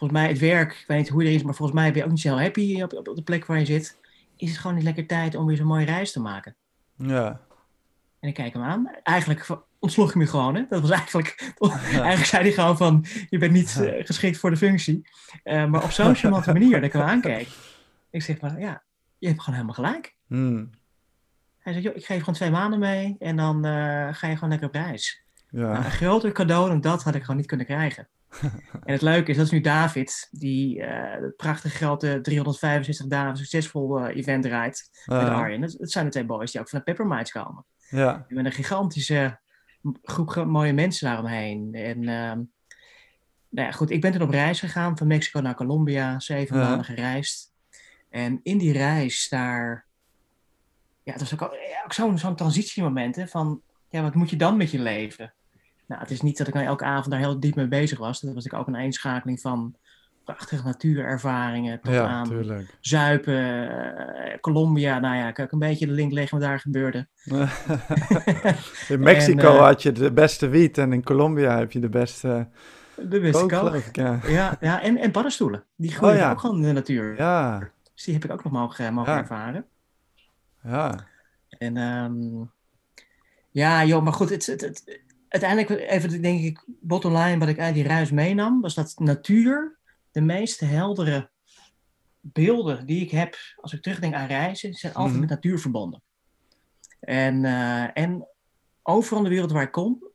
volgens 0.00 0.20
mij 0.20 0.28
het 0.28 0.38
werk, 0.38 0.72
ik 0.72 0.84
weet 0.86 0.98
niet 0.98 1.08
hoe 1.08 1.22
erin 1.22 1.34
is, 1.34 1.42
maar 1.42 1.54
volgens 1.54 1.78
mij 1.78 1.88
ben 1.88 1.98
je 1.98 2.04
ook 2.04 2.10
niet 2.10 2.20
zo 2.20 2.28
heel 2.28 2.40
happy 2.40 2.82
op, 2.82 2.92
op, 2.92 3.08
op 3.08 3.16
de 3.16 3.22
plek 3.22 3.46
waar 3.46 3.58
je 3.58 3.64
zit. 3.64 3.98
Is 4.36 4.48
het 4.48 4.58
gewoon 4.58 4.76
niet 4.76 4.84
lekker 4.84 5.06
tijd 5.06 5.34
om 5.34 5.46
weer 5.46 5.56
zo'n 5.56 5.66
mooie 5.66 5.84
reis 5.84 6.12
te 6.12 6.20
maken? 6.20 6.56
Ja. 6.96 7.40
En 8.20 8.28
ik 8.28 8.34
kijk 8.34 8.52
hem 8.52 8.62
aan. 8.62 8.90
Eigenlijk 9.02 9.46
ontsloeg 9.80 10.08
ik 10.08 10.14
me 10.14 10.26
gewoon. 10.26 10.54
Hè? 10.54 10.64
Dat 10.68 10.80
was 10.80 10.90
eigenlijk, 10.90 11.54
eigenlijk 11.92 12.24
zei 12.24 12.42
hij 12.42 12.52
gewoon 12.52 12.76
van, 12.76 13.04
je 13.28 13.38
bent 13.38 13.52
niet 13.52 13.80
eh, 13.80 14.06
geschikt 14.06 14.38
voor 14.38 14.50
de 14.50 14.56
functie. 14.56 15.08
Eh, 15.42 15.66
maar 15.66 15.82
op 15.84 15.90
zo'n 15.90 16.14
charmante 16.14 16.52
manier 16.52 16.70
dat 16.70 16.82
ik 16.82 16.92
hem 16.92 17.02
aankeek. 17.14 17.48
Ik 18.10 18.22
zeg 18.22 18.40
maar, 18.40 18.60
ja, 18.60 18.82
je 19.18 19.26
hebt 19.28 19.40
gewoon 19.40 19.54
helemaal 19.60 19.84
gelijk. 19.84 20.14
Mhm. 20.26 20.64
Hij 21.58 21.72
zegt, 21.72 21.84
joh, 21.84 21.96
ik 21.96 22.04
geef 22.04 22.18
gewoon 22.18 22.34
twee 22.34 22.50
maanden 22.50 22.78
mee 22.78 23.16
en 23.18 23.36
dan 23.36 23.64
eh, 23.64 24.08
ga 24.12 24.26
je 24.28 24.34
gewoon 24.34 24.50
lekker 24.50 24.68
op 24.68 24.74
reis. 24.74 25.22
Nou, 25.50 25.66
Ja. 25.72 25.76
een 25.84 25.90
groter 25.90 26.32
cadeau 26.32 26.68
dan 26.68 26.80
dat 26.80 27.02
had 27.02 27.14
ik 27.14 27.20
gewoon 27.20 27.36
niet 27.36 27.46
kunnen 27.46 27.66
krijgen. 27.66 28.08
en 28.84 28.92
het 28.92 29.02
leuke 29.02 29.30
is, 29.30 29.36
dat 29.36 29.46
is 29.46 29.52
nu 29.52 29.60
David, 29.60 30.28
die 30.30 30.82
het 30.82 31.36
prachtige 31.36 31.76
grote 31.76 32.18
365 32.22 33.06
dagen 33.06 33.36
succesvol 33.36 34.06
event 34.06 34.42
draait 34.42 34.90
met 35.06 35.18
Arjen. 35.18 35.60
Dat, 35.60 35.74
dat 35.78 35.90
zijn 35.90 36.04
de 36.04 36.10
twee 36.10 36.24
boys 36.24 36.50
die 36.52 36.60
ook 36.60 36.68
van 36.68 36.78
de 36.78 36.84
Pepperminds 36.84 37.30
komen. 37.32 37.64
ja. 37.88 38.24
Met 38.28 38.44
een 38.44 38.52
gigantische 38.52 39.38
groep 40.02 40.44
mooie 40.44 40.72
mensen 40.72 41.06
daaromheen. 41.06 41.74
En 41.74 42.08
ehm, 42.08 42.38
nou 43.48 43.66
ja, 43.68 43.70
goed, 43.70 43.90
ik 43.90 44.00
ben 44.00 44.12
toen 44.12 44.22
op 44.22 44.30
reis 44.30 44.60
gegaan 44.60 44.96
van 44.96 45.06
Mexico 45.06 45.40
naar 45.40 45.54
Colombia, 45.54 46.20
zeven 46.20 46.56
Ja. 46.58 46.62
maanden 46.68 46.84
gereisd. 46.84 47.52
En 48.08 48.40
in 48.42 48.58
die 48.58 48.72
reis 48.72 49.28
daar, 49.28 49.86
ja, 51.02 51.12
het 51.12 51.20
was 51.20 51.40
ook, 51.40 51.56
zo'n 51.88 52.18
zo'n 52.18 52.36
transitiemoment 52.36 53.16
hè, 53.16 53.28
van, 53.28 53.62
ja, 53.88 54.02
wat 54.02 54.14
moet 54.14 54.30
je 54.30 54.36
dan 54.36 54.56
met 54.56 54.70
je 54.70 54.78
leven? 54.78 55.32
Nou, 55.86 56.00
het 56.00 56.10
is 56.10 56.20
niet 56.20 56.38
dat 56.38 56.48
ik 56.48 56.54
nou 56.54 56.66
elke 56.66 56.84
avond 56.84 57.10
daar 57.10 57.20
heel 57.20 57.40
diep 57.40 57.54
mee 57.54 57.68
bezig 57.68 57.98
was. 57.98 58.20
Dat 58.20 58.34
was 58.34 58.44
ik 58.44 58.52
ook 58.52 58.66
een 58.66 58.74
eenschakeling 58.74 59.40
van 59.40 59.76
prachtige 60.34 60.64
natuurervaringen 60.64 61.80
tot 61.80 61.92
Ja, 61.94 62.06
aan 62.06 62.28
tuurlijk. 62.28 62.76
Zuipen, 62.80 63.68
eh, 63.70 64.40
Colombia. 64.40 64.98
Nou 64.98 65.16
ja, 65.16 65.30
kan 65.30 65.44
ik 65.44 65.52
een 65.52 65.58
beetje 65.58 65.86
de 65.86 65.92
link 65.92 66.12
leggen 66.12 66.38
wat 66.38 66.48
daar 66.48 66.60
gebeurde. 66.60 67.06
In 68.88 69.00
Mexico 69.00 69.48
En, 69.48 69.54
eh, 69.56 69.62
had 69.64 69.82
je 69.82 69.92
de 69.92 70.12
beste 70.12 70.48
wiet 70.48 70.78
en 70.78 70.92
in 70.92 71.02
Colombia 71.04 71.58
heb 71.58 71.72
je 71.72 71.78
de 71.80 71.88
beste 71.88 72.48
De 72.96 73.20
beste 73.20 73.72
ik. 73.86 73.96
Ja. 73.96 74.18
Ja, 74.26 74.56
ja 74.60 74.82
en, 74.82 74.96
en 74.96 75.10
paddenstoelen. 75.10 75.64
Die 75.76 75.90
groeien 75.92 76.14
Oh 76.14 76.20
ja. 76.20 76.30
ook 76.30 76.40
gewoon 76.40 76.56
in 76.56 76.62
de 76.62 76.72
natuur. 76.72 77.16
Ja, 77.16 77.58
Dus 77.94 78.04
die 78.04 78.14
heb 78.14 78.24
ik 78.24 78.32
ook 78.32 78.44
nog 78.44 78.52
mogen, 78.52 78.94
mogen 78.94 79.12
Ja. 79.12 79.18
ervaren. 79.18 79.64
ja. 80.62 80.94
En 81.58 81.76
ehm, 81.76 82.44
ja, 83.50 83.84
joh, 83.84 84.02
maar 84.02 84.12
goed, 84.12 84.30
het, 84.30 84.46
het, 84.46 84.60
het- 84.60 85.00
uiteindelijk 85.28 85.70
even 85.90 86.22
denk 86.22 86.40
ik, 86.40 86.64
bottom 86.80 87.16
line, 87.16 87.38
wat 87.38 87.48
ik 87.48 87.58
uit 87.58 87.74
die 87.74 87.86
reis 87.86 88.10
meenam, 88.10 88.60
was 88.60 88.74
dat 88.74 88.94
natuur 88.98 89.78
de 90.10 90.20
meest 90.20 90.60
heldere 90.60 91.30
beelden 92.20 92.86
die 92.86 93.02
ik 93.02 93.10
heb 93.10 93.36
als 93.56 93.72
ik 93.72 93.82
terugdenk 93.82 94.14
aan 94.14 94.26
reizen, 94.26 94.74
zijn 94.74 94.92
altijd 94.94 95.12
Mhm. 95.12 95.20
met 95.20 95.30
natuur 95.30 95.58
verbonden. 95.58 96.02
En, 97.00 97.44
eh, 97.44 97.98
en 97.98 98.26
overal 98.82 99.18
in 99.18 99.24
de 99.24 99.30
wereld 99.30 99.50
waar 99.52 99.62
ik 99.62 99.72
kom, 99.72 100.08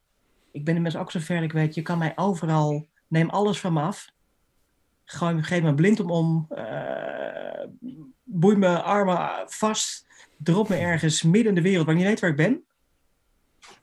ik 0.51 0.65
ben 0.65 0.75
inmiddels 0.75 1.03
ook 1.03 1.12
zover 1.12 1.43
ik 1.43 1.51
weet, 1.51 1.75
je 1.75 1.81
kan 1.81 1.97
mij 1.97 2.12
overal, 2.15 2.88
neem 3.08 3.29
alles 3.29 3.60
van 3.60 3.73
me 3.73 3.81
af. 3.81 4.13
Gooi, 5.05 5.43
geef 5.43 5.62
me 5.62 5.75
blind 5.75 5.99
om 5.99 6.12
om, 6.12 6.45
eh, 6.49 7.67
boei 8.23 8.55
mijn 8.55 8.81
armen 8.81 9.43
vast, 9.45 10.08
drop 10.38 10.69
me 10.69 10.75
ergens 10.75 11.21
midden 11.23 11.49
in 11.49 11.55
de 11.55 11.62
wereld 11.69 11.86
waar 11.86 11.95
ik 11.95 12.01
niet 12.01 12.10
weet 12.10 12.19
waar 12.19 12.29
ik 12.29 12.36
ben. 12.36 12.63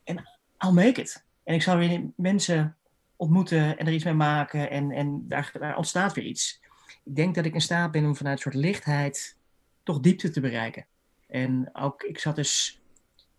En 0.04 0.16
I'll 0.58 0.72
make 0.72 1.00
it. 1.00 1.24
En 1.44 1.54
ik 1.54 1.62
zal 1.62 1.76
weer 1.76 2.10
mensen 2.16 2.76
ontmoeten 3.22 3.78
en 3.78 3.86
er 3.86 3.92
iets 3.92 4.04
mee 4.04 4.14
maken 4.14 4.70
en, 4.70 4.90
en 4.90 5.28
daar, 5.28 5.52
daar 5.58 5.76
ontstaat 5.76 6.14
weer 6.14 6.24
iets. 6.24 6.60
Ik 7.04 7.16
denk 7.16 7.34
dat 7.34 7.44
ik 7.44 7.54
in 7.54 7.60
staat 7.60 7.90
ben 7.90 8.04
om 8.04 8.16
vanuit 8.16 8.36
een 8.36 8.42
soort 8.42 8.64
lichtheid 8.64 9.36
toch 9.82 10.00
diepte 10.00 10.30
te 10.30 10.40
bereiken. 10.40 10.86
En 11.28 11.70
ook, 11.72 12.02
ik 12.02 12.18
zat 12.18 12.36
dus 12.36 12.80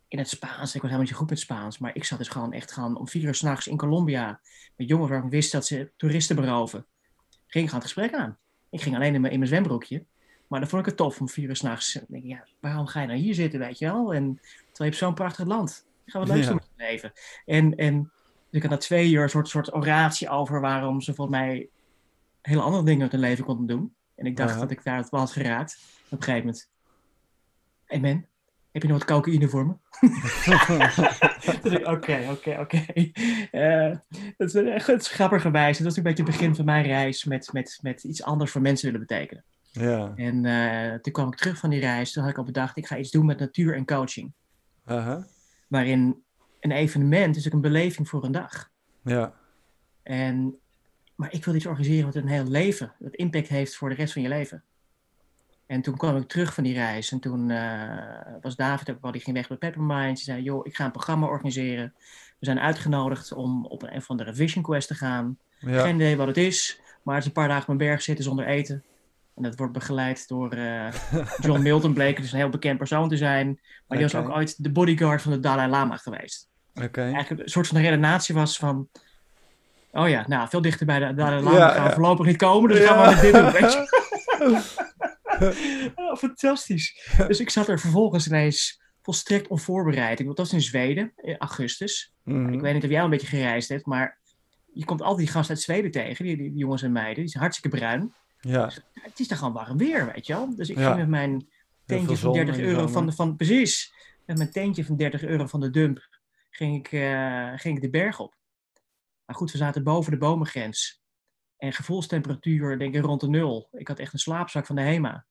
in 0.08 0.18
het 0.18 0.30
Spaans, 0.30 0.56
ik 0.56 0.62
was 0.62 0.74
helemaal 0.74 1.00
niet 1.00 1.10
zo 1.10 1.16
goed 1.16 1.30
met 1.30 1.40
Spaans, 1.40 1.78
maar 1.78 1.96
ik 1.96 2.04
zat 2.04 2.18
dus 2.18 2.28
gewoon 2.28 2.54
echt 2.54 2.72
gewoon 2.72 2.98
om 2.98 3.08
vier 3.08 3.24
uur 3.24 3.36
s'nachts 3.36 3.68
in 3.68 3.78
Colombia 3.78 4.40
met 4.76 4.88
jongens 4.88 5.10
waarvan 5.10 5.28
ik 5.28 5.34
wist 5.34 5.52
dat 5.52 5.66
ze 5.66 5.92
toeristen 5.98 6.36
beroven. 6.36 6.86
Ging 7.30 7.64
ik 7.66 7.70
gewoon 7.72 7.86
het 7.86 7.94
gesprek 7.94 8.14
aan. 8.14 8.38
Ik 8.70 8.82
ging 8.82 8.96
alleen 8.96 9.14
in 9.14 9.22
mijn, 9.22 9.34
in 9.34 9.40
mijn 9.40 9.52
zwembroekje, 9.52 10.06
Maar 10.48 10.60
dan 10.60 10.70
vond 10.70 10.82
ik 10.82 10.88
het 10.88 10.98
tof 10.98 11.20
om 11.20 11.30
vier 11.30 11.50
uur 11.50 11.56
s'nachts. 11.56 11.94
Dan 11.94 12.06
denk 12.08 12.24
ik, 12.24 12.30
ja, 12.30 12.48
waarom 12.60 12.88
ga 12.88 13.02
je 13.02 13.08
nou 13.08 13.20
hier 13.20 13.34
zitten, 13.34 13.60
weet 13.60 13.80
je 13.80 13.86
wel? 13.86 14.14
En 14.14 14.40
terwijl 14.42 14.72
je 14.76 14.84
hebt 14.84 14.96
zo'n 14.96 15.14
prachtig 15.14 15.46
land. 15.46 15.86
Ga 16.06 16.20
wat 16.20 16.28
leuks 16.28 16.44
Ja. 16.44 16.48
doen 16.50 16.56
met 16.56 16.70
je 16.78 16.84
leven. 16.84 17.12
En, 17.46 17.76
en 17.76 18.12
dus 18.54 18.62
ik 18.62 18.70
had 18.70 18.72
na 18.72 18.78
twee 18.86 19.12
uur 19.12 19.24
een 19.24 19.30
soort, 19.30 19.48
soort 19.48 19.74
oratie 19.74 20.30
over 20.30 20.62
waarom 20.62 21.02
ze 21.02 21.14
volgens 21.14 21.38
mij 21.38 21.70
hele 22.42 22.62
andere 22.62 22.84
dingen 22.84 23.02
met 23.02 23.12
hun 23.12 23.20
leven 23.22 23.46
konden 23.46 23.66
doen. 23.68 23.96
En 24.16 24.26
ik 24.26 24.38
dacht 24.38 24.54
Ja. 24.54 24.60
dat 24.60 24.72
ik 24.72 24.84
daar 24.84 24.98
het 24.98 25.10
had 25.10 25.32
geraakt. 25.32 25.80
Op 26.10 26.18
een 26.18 26.24
gegeven 26.24 26.46
moment. 26.46 26.70
Hey 27.86 28.00
man, 28.00 28.26
heb 28.72 28.82
je 28.82 28.88
nog 28.88 28.98
wat 28.98 29.08
cocaïne 29.08 29.50
voor 29.50 29.66
me? 29.68 29.74
Oké, 31.94 32.28
oké, 32.32 32.58
oké. 32.60 32.86
Eh, 33.52 33.96
Dat 34.38 34.48
is 34.48 34.56
echt 34.56 34.88
het 34.88 35.02
is 35.02 35.08
grappigerwijs. 35.08 35.78
Dat 35.78 35.86
was 35.88 35.98
een 35.98 36.04
beetje 36.04 36.24
het 36.24 36.32
begin 36.32 36.56
van 36.56 36.66
mijn 36.66 36.84
reis 36.86 37.24
met, 37.24 37.50
met, 37.54 37.80
met 37.82 38.04
iets 38.04 38.24
anders 38.24 38.52
voor 38.52 38.62
mensen 38.62 38.92
willen 38.92 39.08
betekenen. 39.08 39.44
ja. 39.72 40.12
En 40.16 40.46
eh, 40.46 41.00
toen 41.00 41.14
kwam 41.14 41.28
ik 41.28 41.36
terug 41.36 41.58
van 41.58 41.70
die 41.70 41.80
reis. 41.80 42.12
Toen 42.12 42.24
had 42.24 42.32
ik 42.32 42.38
al 42.38 42.44
bedacht, 42.44 42.78
ik 42.78 42.88
ga 42.88 42.98
iets 42.98 43.12
doen 43.12 43.26
met 43.26 43.40
natuur 43.40 43.76
en 43.76 43.86
coaching. 43.86 44.34
Waarin 45.68 46.24
een 46.64 46.72
evenement 46.72 47.36
is 47.36 47.48
ook 47.48 47.54
een 47.54 47.62
beleving 47.62 48.10
voor 48.10 48.24
een 48.24 48.32
dag. 48.32 48.72
Ja. 49.04 49.34
En, 50.04 50.56
maar 51.16 51.34
ik 51.34 51.46
wil 51.46 51.56
iets 51.56 51.66
organiseren 51.66 52.06
wat 52.06 52.16
een 52.16 52.28
heel 52.28 52.48
leven, 52.48 52.94
dat 53.00 53.16
impact 53.16 53.48
heeft 53.48 53.76
voor 53.76 53.90
de 53.90 53.96
rest 53.96 54.14
van 54.14 54.22
je 54.22 54.28
leven. 54.28 54.64
En 55.66 55.82
toen 55.82 55.98
kwam 55.98 56.18
ik 56.18 56.28
terug 56.28 56.54
van 56.54 56.64
die 56.64 56.74
reis. 56.74 57.12
En 57.12 57.20
toen 57.20 57.50
eh, 57.50 58.34
was 58.42 58.56
David 58.56 58.90
ook 58.90 59.02
wel, 59.02 59.12
die 59.12 59.22
ging 59.22 59.36
weg 59.36 59.50
met 59.50 59.60
Peppermint. 59.60 60.20
Ze 60.20 60.24
zei, 60.24 60.44
joh, 60.44 60.66
ik 60.66 60.76
ga 60.76 60.86
een 60.86 60.92
programma 60.92 61.28
organiseren. 61.28 61.94
We 62.40 62.46
zijn 62.46 62.60
uitgenodigd 62.60 63.32
om 63.32 63.66
op 63.66 63.84
een, 63.84 63.92
een 63.92 63.98
of 63.98 64.10
andere 64.10 64.34
Vision 64.36 64.64
Quest 64.64 64.88
te 64.88 64.96
gaan. 64.96 65.38
Ja. 65.60 65.82
Geen 65.82 65.96
idee 65.96 66.18
wat 66.18 66.28
het 66.28 66.38
is, 66.38 66.80
maar 67.04 67.16
het 67.16 67.24
is 67.24 67.30
een 67.30 67.36
paar 67.36 67.48
dagen 67.48 67.64
op 67.64 67.70
een 67.70 67.78
berg 67.78 68.02
zitten 68.02 68.24
zonder 68.24 68.46
eten. 68.46 68.84
En 69.36 69.44
dat 69.44 69.56
wordt 69.56 69.74
begeleid 69.74 70.28
door 70.28 70.52
eh, 70.52 70.94
John 71.40 71.62
Milton, 71.68 71.94
bleek 71.94 72.22
dus 72.22 72.32
een 72.32 72.38
heel 72.38 72.50
bekend 72.50 72.78
persoon 72.78 73.10
te 73.10 73.18
zijn. 73.18 73.60
Maar 73.88 73.98
die 73.98 74.08
was 74.08 74.16
ook 74.16 74.30
ooit 74.30 74.64
de 74.64 74.72
bodyguard 74.72 75.22
van 75.22 75.32
de 75.32 75.40
Dalai 75.40 75.70
Lama 75.70 75.98
geweest. 75.98 76.50
Oké. 76.82 77.02
Eigenlijk 77.02 77.42
een 77.42 77.50
soort 77.50 77.68
van 77.68 77.82
redenatie 77.82 78.36
was 78.36 78.58
van... 78.58 78.90
Oh 79.92 80.10
ja, 80.10 80.26
nou, 80.28 80.50
veel 80.50 80.62
dichter 80.62 80.86
bij 80.86 81.00
de 81.00 81.14
Dalai 81.14 81.44
Lama 81.44 81.58
Ja, 81.58 81.70
gaan 81.70 81.84
we 81.84 81.90
ja. 81.90 81.94
voorlopig 81.94 82.26
niet 82.26 82.38
komen, 82.38 82.70
dus 82.70 82.80
Ja. 82.80 82.86
gaan 82.88 83.04
we 83.04 83.12
met 83.14 83.22
dit 83.22 83.34
doen, 83.34 83.52
weet 83.52 83.74
je. 83.74 84.82
Oh, 85.96 86.16
fantastisch. 86.16 87.10
Dus 87.28 87.40
ik 87.40 87.50
zat 87.50 87.68
er 87.68 87.80
vervolgens 87.80 88.28
ineens 88.28 88.82
volstrekt 89.02 89.48
onvoorbereid. 89.48 90.20
Ik, 90.20 90.26
dat 90.26 90.38
was 90.38 90.54
in 90.54 90.62
Zweden, 90.62 91.14
in 91.16 91.38
augustus. 91.38 92.14
Mhm. 92.24 92.54
Ik 92.54 92.62
weet 92.62 92.74
niet 92.74 92.84
of 92.84 92.90
jij 92.90 93.00
al 93.00 93.04
een 93.06 93.10
beetje 93.12 93.28
gereisd 93.28 93.70
hebt, 93.70 93.86
maar 93.86 94.18
je 94.74 94.86
komt 94.86 95.02
al 95.02 95.16
die 95.16 95.28
gasten 95.28 95.56
uit 95.56 95.64
Zweden 95.64 95.92
tegen, 95.92 96.26
die, 96.26 96.38
die, 96.38 96.50
die 96.50 96.60
jongens 96.60 96.82
en 96.82 96.92
meiden. 96.92 97.16
Die 97.24 97.28
zijn 97.28 97.44
hartstikke 97.44 97.78
bruin. 97.78 98.14
Ja. 98.40 98.72
Het 98.94 99.20
is 99.20 99.28
dan 99.28 99.38
gewoon 99.38 99.54
warm 99.54 99.78
weer, 99.78 100.12
weet 100.14 100.28
je 100.28 100.34
wel. 100.34 100.56
Dus 100.56 100.70
ik 100.70 100.78
ging 100.78 100.96
met 100.96 101.08
mijn 101.08 101.48
tentje 101.86 102.08
van 102.08 102.18
zon 102.18 102.34
30 102.34 102.56
in 102.56 102.62
de 102.62 102.68
euro 102.68 102.88
van, 102.88 103.06
de, 103.06 103.12
van... 103.12 103.36
Precies. 103.36 103.94
Met 104.26 104.38
mijn 104.38 104.52
tentje 104.52 104.86
van 104.86 104.98
30 104.98 105.24
euro 105.24 105.48
van 105.48 105.60
de 105.60 105.70
dump 105.70 106.08
ging 106.56 106.76
ik, 106.76 106.92
eh, 106.92 107.52
ging 107.56 107.76
ik 107.76 107.82
de 107.82 107.90
berg 107.90 108.20
op. 108.20 108.36
Maar 109.26 109.36
goed, 109.36 109.52
we 109.52 109.58
zaten 109.58 109.84
boven 109.84 110.12
de 110.12 110.18
bomengrens. 110.18 111.02
En 111.58 111.74
gevoelstemperatuur, 111.74 112.78
denk 112.78 112.96
ik, 112.96 113.04
rond 113.04 113.22
de 113.22 113.30
nul. 113.30 113.68
Ik 113.72 113.88
had 113.88 114.00
echt 114.00 114.14
een 114.14 114.20
slaapzak 114.20 114.66
van 114.66 114.76
de 114.76 114.82
HEMA. 114.82 115.26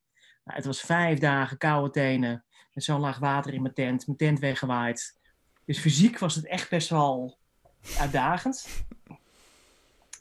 Nou, 0.45 0.57
het 0.57 0.65
was 0.65 0.81
vijf 0.81 1.19
dagen 1.19 1.59
koude 1.59 1.91
tenen. 1.91 2.45
Met 2.73 2.85
zo'n 2.85 3.01
laag 3.01 3.19
water 3.19 3.55
in 3.55 3.63
mijn 3.63 3.75
tent. 3.75 4.07
Mijn 4.07 4.19
tent 4.19 4.39
weggewaaid. 4.39 5.21
Dus 5.65 5.79
fysiek 5.79 6.19
was 6.19 6.35
het 6.35 6.47
echt 6.47 6.71
best 6.71 6.89
wel 6.89 7.39
uitdagend. 7.99 8.85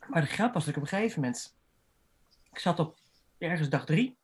Maar 0.08 0.22
de 0.22 0.28
grap 0.28 0.54
was 0.54 0.66
dat 0.66 0.76
ik 0.76 0.82
op 0.82 0.90
een 0.92 0.98
gegeven 0.98 1.22
moment... 1.22 1.56
Ik 2.52 2.60
zat 2.60 2.80
op 2.80 3.00
ergens 3.38 3.70
dag 3.70 3.86
drie. 3.86 4.18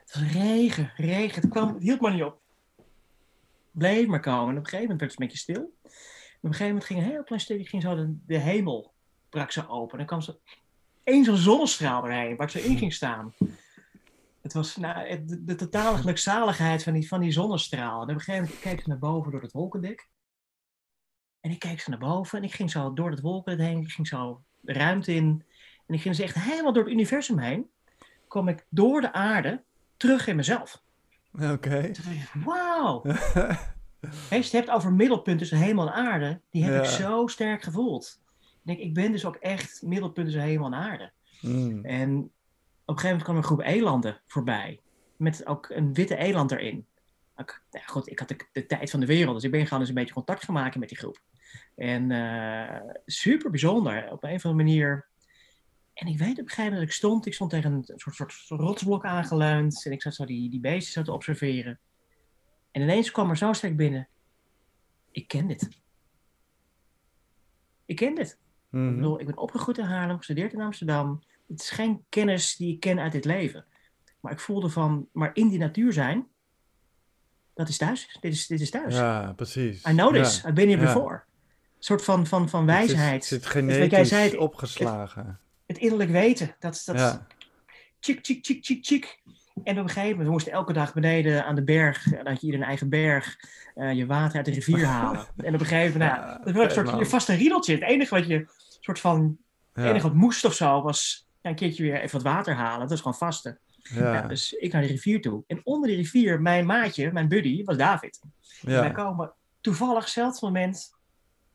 Het 0.00 0.14
was 0.14 0.32
regen, 0.32 0.92
regen. 0.96 1.42
Het, 1.42 1.50
kwam, 1.50 1.76
hield 1.78 2.00
maar 2.00 2.12
niet 2.12 2.22
op. 2.22 2.40
Bleef 3.78 4.06
maar 4.06 4.20
komen. 4.20 4.48
En 4.48 4.58
op 4.58 4.64
een 4.64 4.70
gegeven 4.70 4.80
moment 4.80 5.00
werd 5.00 5.10
het 5.10 5.20
een 5.20 5.26
beetje 5.26 5.42
stil. 5.42 5.62
En 5.62 6.44
op 6.44 6.44
een 6.44 6.50
gegeven 6.50 6.66
moment 6.66 6.84
ging 6.84 6.98
een 6.98 7.10
heel 7.10 7.24
klein 7.24 7.66
ging 7.66 7.82
zo 7.82 8.16
de, 8.26 8.38
hemel, 8.38 8.92
brak 9.28 9.50
ze 9.50 9.68
open. 9.68 9.92
En 9.92 9.98
dan 9.98 10.06
kwam 10.06 10.20
zo 10.20 10.40
één 11.04 11.24
zo'n 11.24 11.36
zonnestraal 11.36 12.04
erheen, 12.04 12.36
waar 12.36 12.46
ik 12.46 12.60
zo 12.60 12.68
in 12.68 12.78
ging 12.78 12.92
staan. 12.92 13.34
Het 14.40 14.52
was 14.52 14.76
nou, 14.76 15.24
de, 15.24 15.54
totale 15.54 15.96
gelukzaligheid 15.96 16.82
van 16.82 16.92
die, 16.92 17.08
van 17.08 17.20
die 17.20 17.32
zonnestraal. 17.32 17.96
En 17.96 18.02
op 18.02 18.08
een 18.08 18.20
gegeven 18.20 18.42
moment 18.42 18.60
keek 18.60 18.80
ze 18.80 18.88
naar 18.88 18.98
boven 18.98 19.32
door 19.32 19.42
het 19.42 19.52
wolkendek. 19.52 20.08
En 21.40 21.50
ik 21.50 21.58
keek 21.58 21.80
ze 21.80 21.90
naar 21.90 21.98
boven 21.98 22.38
en 22.38 22.44
ik 22.44 22.54
ging 22.54 22.70
zo 22.70 22.92
door 22.92 23.10
het 23.10 23.20
wolkendek 23.20 23.66
heen. 23.66 23.80
Ik 23.80 23.90
ging 23.90 24.06
zo 24.06 24.42
de 24.60 24.72
ruimte 24.72 25.14
in. 25.14 25.44
En 25.86 25.94
ik 25.94 26.00
ging 26.00 26.16
dus 26.16 26.24
echt 26.24 26.34
helemaal 26.34 26.72
door 26.72 26.84
het 26.84 26.92
universum 26.92 27.38
heen. 27.38 27.70
kwam 28.28 28.48
ik 28.48 28.66
door 28.68 29.00
de 29.00 29.12
aarde 29.12 29.62
terug 29.96 30.26
in 30.26 30.36
mezelf. 30.36 30.82
Oké. 31.32 31.80
Toen 31.82 32.04
dacht 32.04 32.34
ik, 32.34 32.42
wauw. 32.44 33.02
Als 34.00 34.28
je 34.28 34.36
het 34.36 34.52
hebt 34.52 34.70
over 34.70 34.92
middelpunt 34.92 35.38
tussen 35.38 35.58
hemel 35.58 35.86
en 35.86 35.92
aarde, 35.92 36.40
die 36.50 36.64
heb 36.64 36.72
Ja. 36.72 36.78
ik 36.80 36.86
zo 36.86 37.26
sterk 37.26 37.62
gevoeld. 37.62 38.20
Ik 38.40 38.46
denk, 38.62 38.78
ik 38.78 38.94
ben 38.94 39.12
dus 39.12 39.24
ook 39.24 39.36
echt 39.36 39.82
middelpunt 39.82 40.26
tussen 40.26 40.44
hemel 40.44 40.66
en 40.66 40.74
aarde. 40.74 41.12
Mm. 41.40 41.84
En 41.84 42.10
op 42.18 42.94
een 42.94 43.00
gegeven 43.00 43.06
moment 43.08 43.22
kwam 43.22 43.36
een 43.36 43.42
groep 43.42 43.60
elanden 43.60 44.20
voorbij. 44.26 44.80
Met 45.16 45.46
ook 45.46 45.68
een 45.68 45.94
witte 45.94 46.16
eland 46.16 46.50
erin. 46.52 46.86
Ik, 47.36 47.62
nou 47.70 47.84
goed, 47.86 48.10
ik 48.10 48.18
had 48.18 48.28
de, 48.28 48.46
de 48.52 48.66
tijd 48.66 48.90
van 48.90 49.00
de 49.00 49.06
wereld, 49.06 49.34
dus 49.34 49.44
ik 49.44 49.50
ben 49.50 49.64
gewoon 49.64 49.80
eens 49.80 49.88
een 49.88 49.94
beetje 49.94 50.14
contact 50.14 50.44
gaan 50.44 50.54
maken 50.54 50.80
met 50.80 50.88
die 50.88 50.98
groep. 50.98 51.20
En 51.76 52.10
eh, 52.10 52.80
super 53.06 53.50
bijzonder, 53.50 54.10
op 54.10 54.22
een 54.22 54.34
of 54.34 54.44
andere 54.44 54.64
manier. 54.64 55.07
En 55.98 56.06
ik 56.06 56.18
weet 56.18 56.30
op 56.30 56.38
een 56.38 56.48
gegeven 56.48 56.62
moment 56.64 56.80
dat 56.80 56.88
ik 56.88 56.92
stond, 56.94 57.26
ik 57.26 57.34
stond 57.34 57.50
tegen 57.50 57.72
een 57.72 57.84
soort, 57.96 58.14
soort, 58.32 58.60
rotsblok 58.60 59.04
aangeleund. 59.04 59.84
En 59.86 59.92
ik 59.92 60.02
zat 60.02 60.14
zo 60.14 60.24
die, 60.24 60.50
die 60.50 60.60
beesten 60.60 60.92
zo 60.92 61.02
te 61.02 61.12
observeren. 61.12 61.78
En 62.70 62.82
ineens 62.82 63.10
kwam 63.10 63.30
er 63.30 63.36
zo 63.36 63.52
sterk 63.52 63.76
binnen. 63.76 64.08
Ik 65.10 65.28
ken 65.28 65.46
dit. 65.46 65.68
Ik 67.84 67.96
ken 67.96 68.14
dit. 68.14 68.30
Ik 68.30 68.38
Mhm. 68.78 68.94
bedoel, 68.94 69.20
ik 69.20 69.26
ben 69.26 69.36
opgegroeid 69.36 69.78
in 69.78 69.84
Haarlem, 69.84 70.16
gestudeerd 70.16 70.52
in 70.52 70.60
Amsterdam. 70.60 71.22
Het 71.48 71.60
is 71.60 71.70
geen 71.70 72.04
kennis 72.08 72.56
die 72.56 72.72
ik 72.74 72.80
ken 72.80 72.98
uit 72.98 73.12
dit 73.12 73.24
leven. 73.24 73.64
Maar 74.20 74.32
ik 74.32 74.40
voelde 74.40 74.68
van, 74.68 75.08
maar 75.12 75.30
in 75.34 75.48
die 75.48 75.58
natuur 75.58 75.92
zijn, 75.92 76.26
dat 77.54 77.68
is 77.68 77.76
thuis. 77.76 78.16
Dit 78.20 78.32
is, 78.32 78.46
dit 78.46 78.60
is 78.60 78.70
thuis. 78.70 78.94
Ja, 78.94 79.32
precies. 79.36 79.84
I 79.86 79.90
know 79.92 80.14
Ja. 80.16 80.22
this. 80.22 80.38
I've 80.38 80.52
been 80.52 80.68
here 80.68 80.80
Ja. 80.80 80.86
before. 80.92 81.14
Een 81.14 81.84
soort 81.84 82.04
van, 82.04 82.26
van, 82.26 82.48
van 82.48 82.68
Het 82.68 82.84
is- 82.84 82.92
wijsheid. 82.94 83.14
Het 83.14 83.24
zit 83.24 83.44
wat 83.44 83.52
jij 83.52 83.62
genetisch 83.62 84.08
zei, 84.08 84.36
opgeslagen. 84.36 85.40
Het 85.68 85.78
innerlijk 85.78 86.10
weten. 86.10 86.56
Dat, 86.58 86.82
dat 86.84 86.98
ja. 86.98 87.26
tjik, 87.98 88.22
tjik, 88.22 88.42
tjik, 88.42 88.62
tjik, 88.62 88.82
tjik. 88.82 89.22
En 89.64 89.78
op 89.78 89.82
een 89.82 89.88
gegeven 89.88 90.08
moment, 90.08 90.26
we 90.26 90.32
moesten 90.32 90.52
elke 90.52 90.72
dag 90.72 90.94
beneden 90.94 91.44
aan 91.44 91.54
de 91.54 91.64
berg, 91.64 92.06
eh, 92.06 92.12
dan 92.16 92.26
had 92.26 92.40
je 92.40 92.46
hier 92.46 92.54
een 92.56 92.62
eigen 92.62 92.88
berg, 92.88 93.36
eh, 93.74 93.92
je 93.92 94.06
water 94.06 94.36
uit 94.36 94.44
de 94.44 94.52
rivier 94.52 94.84
halen. 94.96 95.26
En 95.36 95.54
op 95.54 95.60
een 95.60 95.66
gegeven 95.66 95.98
moment, 95.98 96.20
nou, 96.20 96.44
dat 96.44 96.54
was 96.54 96.64
een 96.64 96.86
soort 96.86 96.98
je 96.98 97.06
vaste 97.06 97.34
riedeltje. 97.34 97.72
Het 97.74 97.82
enige 97.82 98.14
wat 98.14 98.26
je, 98.26 98.48
soort 98.80 99.00
van, 99.00 99.38
het 99.72 99.84
enige 99.84 100.06
wat 100.06 100.16
moest 100.16 100.44
of 100.44 100.54
zo, 100.54 100.82
was 100.82 101.28
ja, 101.40 101.50
een 101.50 101.56
keertje 101.56 101.82
weer 101.82 102.00
even 102.00 102.22
wat 102.22 102.34
water 102.34 102.54
halen. 102.54 102.80
Dat 102.80 102.90
was 102.90 102.98
gewoon 102.98 103.14
vaste. 103.14 103.58
Ja. 103.82 104.14
Ja, 104.14 104.22
dus 104.22 104.52
ik 104.52 104.72
naar 104.72 104.82
de 104.82 104.88
rivier 104.88 105.20
toe. 105.20 105.44
En 105.46 105.60
onder 105.64 105.88
die 105.88 105.96
rivier, 105.96 106.40
mijn 106.40 106.66
maatje, 106.66 107.12
mijn 107.12 107.28
buddy, 107.28 107.64
was 107.64 107.76
David. 107.76 108.20
En 108.64 108.80
wij 108.80 108.92
komen 108.92 109.32
toevallig, 109.60 110.04
hetzelfde 110.04 110.46
moment, 110.46 110.94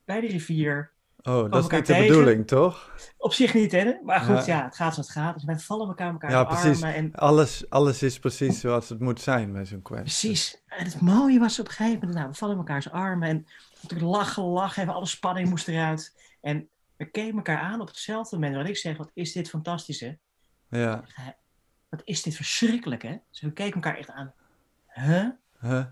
bij 0.05 0.21
de 0.21 0.27
rivier. 0.27 0.91
Oh, 1.23 1.51
dat 1.51 1.63
is 1.63 1.69
niet 1.69 1.85
de 1.87 1.93
tegen. 1.93 2.07
bedoeling, 2.07 2.47
toch? 2.47 2.91
Op 3.17 3.33
zich 3.33 3.53
niet, 3.53 3.71
hè? 3.71 3.93
Maar 4.03 4.19
goed, 4.19 4.45
Ja. 4.45 4.57
ja, 4.57 4.63
het 4.65 4.75
gaat 4.75 4.93
zoals 4.93 5.07
het 5.07 5.17
gaat. 5.17 5.33
Dus 5.33 5.43
wij 5.43 5.59
vallen 5.59 5.87
elkaar 5.87 6.11
elkaar 6.11 6.31
Ja, 6.31 6.43
precies. 6.43 6.83
armen. 6.83 6.95
En 6.95 7.13
Alles, 7.15 7.69
alles 7.69 8.03
is 8.03 8.19
precies 8.19 8.59
zoals 8.59 8.89
het 8.89 8.99
moet 8.99 9.21
zijn 9.21 9.53
bij 9.53 9.65
zo'n 9.65 9.81
quest. 9.81 10.01
Precies. 10.01 10.61
En 10.67 10.85
het 10.85 11.01
mooie 11.01 11.39
was 11.39 11.59
op 11.59 11.65
een 11.67 11.71
gegeven 11.71 11.99
moment, 11.99 12.15
nou, 12.17 12.29
we 12.29 12.35
vallen 12.35 12.57
elkaars 12.57 12.89
armen 12.91 13.29
en 13.29 13.47
natuurlijk 13.81 14.11
lachen, 14.11 14.43
lachen, 14.43 14.81
even 14.81 14.93
alle 14.93 15.05
spanning 15.05 15.49
moest 15.49 15.67
eruit. 15.67 16.15
En 16.41 16.67
we 16.97 17.05
keken 17.05 17.35
elkaar 17.35 17.59
aan 17.59 17.81
op 17.81 17.87
hetzelfde 17.87 18.35
moment. 18.35 18.55
Wat 18.55 18.67
ik 18.67 18.77
zeg, 18.77 18.97
wat 18.97 19.11
is 19.13 19.31
dit 19.31 19.49
fantastisch, 19.49 19.99
hè? 19.99 20.13
Ja. 20.69 21.03
Wat 21.89 22.01
is 22.03 22.23
dit 22.23 22.35
verschrikkelijk, 22.35 23.01
hè? 23.01 23.17
Dus 23.31 23.41
we 23.41 23.51
keken 23.53 23.73
elkaar 23.73 23.97
echt 23.97 24.09
aan. 24.09 24.33
Huh? 24.87 25.25
Huh? 25.61 25.83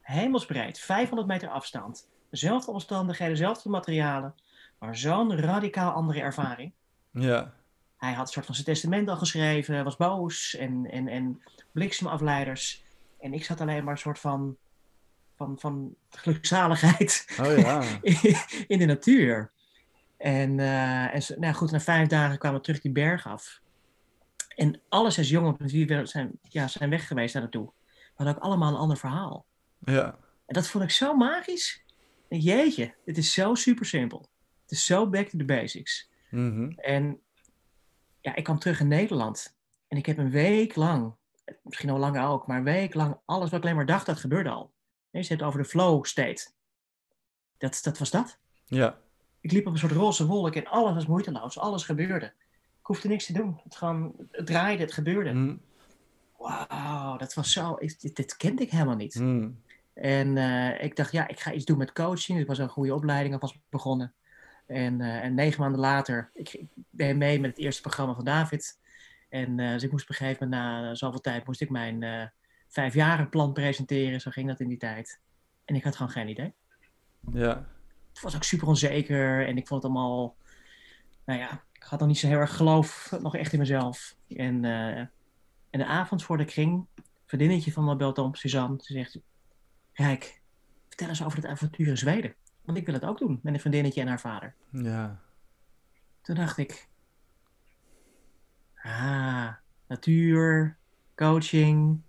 Hemelsbreed, 0.00 0.78
500 0.78 1.28
meter 1.28 1.48
afstand. 1.48 2.08
Dezelfde 2.30 2.70
omstandigheden, 2.70 3.34
dezelfde 3.34 3.68
materialen, 3.68 4.34
maar 4.78 4.96
zo'n 4.96 5.36
radicaal 5.36 5.92
andere 5.92 6.20
ervaring. 6.20 6.72
Ja. 7.10 7.52
Hij 7.96 8.12
had 8.12 8.26
een 8.26 8.32
soort 8.32 8.46
van 8.46 8.54
zijn 8.54 8.66
testament 8.66 9.08
al 9.08 9.16
geschreven, 9.16 9.84
was 9.84 9.96
boos 9.96 10.56
en, 10.56 10.90
en, 10.90 11.08
en 11.08 11.42
bliksemafleiders. 11.72 12.84
En 13.20 13.32
ik 13.32 13.44
zat 13.44 13.60
alleen 13.60 13.84
maar 13.84 13.92
een 13.92 13.98
soort 13.98 14.18
van, 14.18 14.56
van, 15.36 15.58
van 15.58 15.94
gelukzaligheid 16.10 17.36
Oh 17.40 17.58
ja. 17.58 17.82
in 18.66 18.78
de 18.78 18.84
natuur. 18.84 19.50
En, 20.16 20.60
eh, 20.60 21.14
en 21.14 21.22
nou 21.40 21.54
goed, 21.54 21.70
na 21.70 21.80
vijf 21.80 22.08
dagen 22.08 22.38
kwamen 22.38 22.58
we 22.58 22.64
terug 22.64 22.80
die 22.80 22.92
berg 22.92 23.26
af. 23.26 23.60
En 24.56 24.80
alle 24.88 25.10
zes 25.10 25.28
jongens 25.28 25.72
we 25.72 26.06
zijn, 26.06 26.30
ja, 26.42 26.68
zijn 26.68 26.90
weg 26.90 27.06
geweest 27.06 27.32
daar 27.32 27.42
naartoe, 27.42 27.70
hadden 28.14 28.36
ook 28.36 28.42
allemaal 28.42 28.72
een 28.72 28.78
ander 28.78 28.96
verhaal. 28.96 29.44
Ja. 29.78 30.18
En 30.46 30.54
dat 30.54 30.68
vond 30.68 30.84
ik 30.84 30.90
zo 30.90 31.14
magisch. 31.14 31.82
Jeetje, 32.28 32.94
het 33.04 33.18
is 33.18 33.32
zo 33.32 33.54
super 33.54 33.86
simpel. 33.86 34.28
Het 34.68 34.78
is 34.78 34.84
zo 34.84 35.08
back 35.08 35.28
to 35.28 35.38
the 35.38 35.44
basics. 35.44 36.10
Mhm. 36.30 36.70
En 36.76 37.20
ja, 38.20 38.34
ik 38.34 38.44
kwam 38.44 38.58
terug 38.58 38.80
in 38.80 38.88
Nederland. 38.88 39.56
En 39.88 39.96
ik 39.96 40.06
heb 40.06 40.18
een 40.18 40.30
week 40.30 40.76
lang 40.76 41.14
misschien 41.62 41.90
al 41.90 41.98
langer 41.98 42.26
ook, 42.26 42.46
maar 42.46 42.58
een 42.58 42.64
week 42.64 42.94
lang, 42.94 43.16
alles 43.24 43.50
wat 43.50 43.58
ik 43.58 43.62
alleen 43.64 43.76
maar 43.76 43.86
dacht, 43.86 44.06
dat 44.06 44.18
gebeurde 44.18 44.50
al. 44.50 44.72
Nee, 45.10 45.22
ze 45.22 45.32
het 45.32 45.42
over 45.42 45.62
de 45.62 45.68
flow 45.68 46.04
state. 46.04 46.48
Dat, 47.58 47.80
dat 47.82 47.98
was 47.98 48.10
dat. 48.10 48.38
Ja. 48.64 48.98
Ik 49.40 49.52
liep 49.52 49.66
op 49.66 49.72
een 49.72 49.78
soort 49.78 49.92
roze 49.92 50.26
wolk 50.26 50.54
en 50.54 50.66
alles 50.66 50.94
was 50.94 51.06
moeiteloos. 51.06 51.58
Alles 51.58 51.84
gebeurde. 51.84 52.26
Ik 52.80 52.86
hoefde 52.86 53.08
niks 53.08 53.26
te 53.26 53.32
doen. 53.32 53.60
Het, 53.64 53.76
gewoon, 53.76 54.14
het 54.30 54.46
draaide, 54.46 54.82
het 54.82 54.92
gebeurde. 54.92 55.32
Mm, 55.32 55.60
Wauw, 56.38 57.16
dat 57.16 57.34
was 57.34 57.52
zo. 57.52 57.76
ik- 57.78 58.00
dit, 58.00 58.16
dit 58.16 58.36
kende 58.36 58.62
ik 58.62 58.70
helemaal 58.70 58.96
niet. 58.96 59.14
mm, 59.14 59.62
En 59.94 60.36
eh, 60.36 60.84
ik 60.84 60.96
dacht, 60.96 61.12
ja, 61.12 61.28
ik 61.28 61.40
ga 61.40 61.52
iets 61.52 61.64
doen 61.64 61.78
met 61.78 61.92
coaching. 61.92 62.38
Het 62.38 62.46
was 62.48 62.58
een 62.58 62.68
goede 62.68 62.94
opleiding 62.94 63.34
alvast 63.34 63.58
begonnen. 63.70 64.14
En, 64.68 65.00
eh, 65.00 65.24
en 65.24 65.34
negen 65.34 65.60
maanden 65.60 65.80
later, 65.80 66.30
ik, 66.34 66.52
ik 66.52 66.66
ben 66.90 67.18
mee 67.18 67.40
met 67.40 67.50
het 67.50 67.58
eerste 67.58 67.82
programma 67.82 68.14
van 68.14 68.24
David. 68.24 68.78
En 69.28 69.58
eh, 69.58 69.72
dus 69.72 69.82
ik 69.82 69.90
moest 69.90 70.02
op 70.02 70.10
een 70.10 70.16
gegeven 70.16 70.48
moment, 70.48 70.62
na 70.62 70.94
zoveel 70.94 71.20
tijd, 71.20 71.46
moest 71.46 71.60
ik 71.60 71.70
mijn 71.70 72.02
eh 72.02 72.26
vijfjarenplan 72.68 73.52
presenteren. 73.52 74.20
Zo 74.20 74.30
ging 74.30 74.48
dat 74.48 74.60
in 74.60 74.68
die 74.68 74.78
tijd. 74.78 75.20
En 75.64 75.74
ik 75.74 75.84
had 75.84 75.96
gewoon 75.96 76.12
geen 76.12 76.28
idee. 76.28 76.54
ja. 77.32 77.76
Het 78.08 78.26
was 78.26 78.36
ook 78.36 78.44
super 78.44 78.68
onzeker 78.68 79.46
en 79.46 79.56
ik 79.56 79.66
vond 79.66 79.82
het 79.82 79.92
allemaal, 79.92 80.36
nou 81.24 81.38
ja, 81.38 81.62
ik 81.72 81.82
had 81.82 81.98
nog 81.98 82.08
niet 82.08 82.18
zo 82.18 82.26
heel 82.26 82.38
erg 82.38 82.56
geloof 82.56 83.16
nog 83.20 83.36
echt 83.36 83.52
in 83.52 83.58
mezelf. 83.58 84.16
En, 84.28 84.64
en 85.70 85.78
de 85.78 85.86
avond 85.86 86.22
voordat 86.22 86.46
ik 86.46 86.52
ging, 86.52 86.86
een 86.94 87.04
vriendinnetje 87.26 87.72
van 87.72 87.84
me 87.84 87.96
belt 87.96 88.18
op, 88.18 88.36
Suzanne. 88.36 88.78
Ze 88.82 88.92
zegt, 88.92 89.18
Rijk, 89.92 90.40
vertel 90.88 91.08
eens 91.08 91.24
over 91.24 91.38
het 91.38 91.46
avontuur 91.46 91.86
in 91.86 91.96
Zweden. 91.96 92.34
Want 92.68 92.80
ik 92.80 92.86
wil 92.86 92.94
het 92.94 93.04
ook 93.04 93.18
doen 93.18 93.40
met 93.42 93.54
een 93.54 93.60
vriendinnetje 93.60 94.00
en 94.00 94.06
haar 94.06 94.20
vader. 94.20 94.54
Ja. 94.70 95.20
Toen 96.20 96.34
dacht 96.34 96.58
ik, 96.58 96.88
ah, 98.82 99.48
natuur, 99.86 100.76
coaching, 101.14 102.00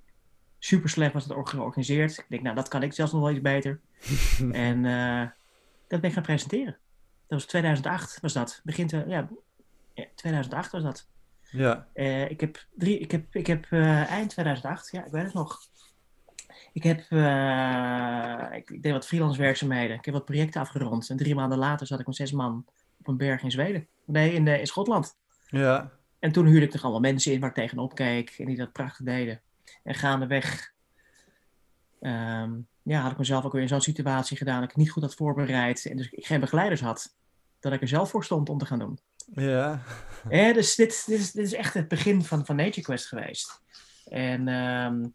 super 0.57 0.89
slecht 0.89 1.13
was 1.13 1.23
het 1.23 1.33
or- 1.33 1.47
georganiseerd. 1.47 2.17
Ik 2.17 2.25
denk, 2.29 2.41
nou, 2.41 2.55
dat 2.55 2.67
kan 2.67 2.83
ik 2.83 2.93
zelfs 2.93 3.11
nog 3.11 3.21
wel 3.21 3.31
iets 3.31 3.41
beter. 3.41 3.79
en 4.51 4.85
eh, 4.85 5.27
dat 5.87 6.01
ben 6.01 6.09
ik 6.09 6.13
gaan 6.13 6.23
presenteren. 6.23 6.77
Dat 7.27 7.39
was 7.39 7.45
2008, 7.45 8.19
was 8.21 8.33
dat. 8.33 8.61
Begin, 8.63 8.87
te, 8.87 9.03
ja, 9.07 9.29
ja, 9.93 10.05
2008 10.15 10.71
was 10.71 10.83
dat. 10.83 11.07
Ja. 11.51 11.87
Eh, 11.93 12.29
ik 12.29 12.39
heb, 12.39 12.65
drie, 12.75 12.99
ik 12.99 13.11
heb, 13.11 13.35
ik 13.35 13.47
heb 13.47 13.65
eh, 13.69 14.11
eind 14.11 14.29
2008, 14.29 14.91
ja, 14.91 15.05
ik 15.05 15.11
weet 15.11 15.23
het 15.23 15.33
nog. 15.33 15.68
Ik 16.73 16.83
heb, 16.83 17.05
eh, 17.09 18.57
ik, 18.57 18.83
deed 18.83 18.91
wat 18.91 19.07
freelance 19.07 19.39
werkzaamheden. 19.41 19.97
Ik 19.97 20.05
heb 20.05 20.13
wat 20.13 20.25
projecten 20.25 20.62
afgerond. 20.62 21.09
En 21.09 21.17
drie 21.17 21.35
maanden 21.35 21.57
later 21.57 21.88
zat 21.88 21.99
ik 21.99 22.07
met 22.07 22.15
zes 22.15 22.31
man 22.31 22.65
op 22.99 23.07
een 23.07 23.17
berg 23.17 23.43
in 23.43 23.51
Zweden. 23.51 23.88
Nee, 24.05 24.33
in, 24.33 24.47
eh, 24.47 24.59
in 24.59 24.67
Schotland. 24.67 25.17
Ja. 25.47 25.91
En 26.19 26.31
toen 26.31 26.45
huurde 26.45 26.65
ik 26.65 26.73
er 26.73 26.81
allemaal 26.81 26.99
mensen 26.99 27.33
in 27.33 27.39
waar 27.39 27.49
ik 27.49 27.55
tegenop 27.55 27.95
keek. 27.95 28.35
En 28.38 28.45
die 28.45 28.57
dat 28.57 28.71
prachtig 28.71 29.05
deden. 29.05 29.41
En 29.83 29.95
gaandeweg 29.95 30.73
ehm 31.99 32.51
ja, 32.89 33.01
had 33.01 33.12
ik 33.12 33.17
mezelf 33.17 33.45
ook 33.45 33.51
weer 33.51 33.62
in 33.62 33.67
zo'n 33.67 33.81
situatie 33.81 34.38
gedaan. 34.38 34.62
Dat 34.62 34.69
ik 34.69 34.75
niet 34.75 34.91
goed 34.91 35.03
had 35.03 35.15
voorbereid. 35.15 35.85
En 35.85 35.97
dus 35.97 36.09
ik 36.09 36.25
geen 36.25 36.39
begeleiders 36.39 36.81
had. 36.81 37.15
Dat 37.59 37.73
ik 37.73 37.81
er 37.81 37.88
zelf 37.88 38.09
voor 38.09 38.23
stond 38.23 38.49
om 38.49 38.57
te 38.57 38.65
gaan 38.65 38.79
doen. 38.79 38.99
Ja. 39.33 39.81
Ja, 40.29 40.53
dus 40.53 40.75
dit, 40.75 41.03
dit, 41.05 41.19
is, 41.19 41.31
dit 41.31 41.45
is 41.45 41.53
echt 41.53 41.73
het 41.73 41.88
begin 41.88 42.23
van, 42.23 42.45
van 42.45 42.55
Nature 42.55 42.81
Quest 42.81 43.07
geweest. 43.07 43.62
En 44.05 44.47
ehm, 44.47 45.07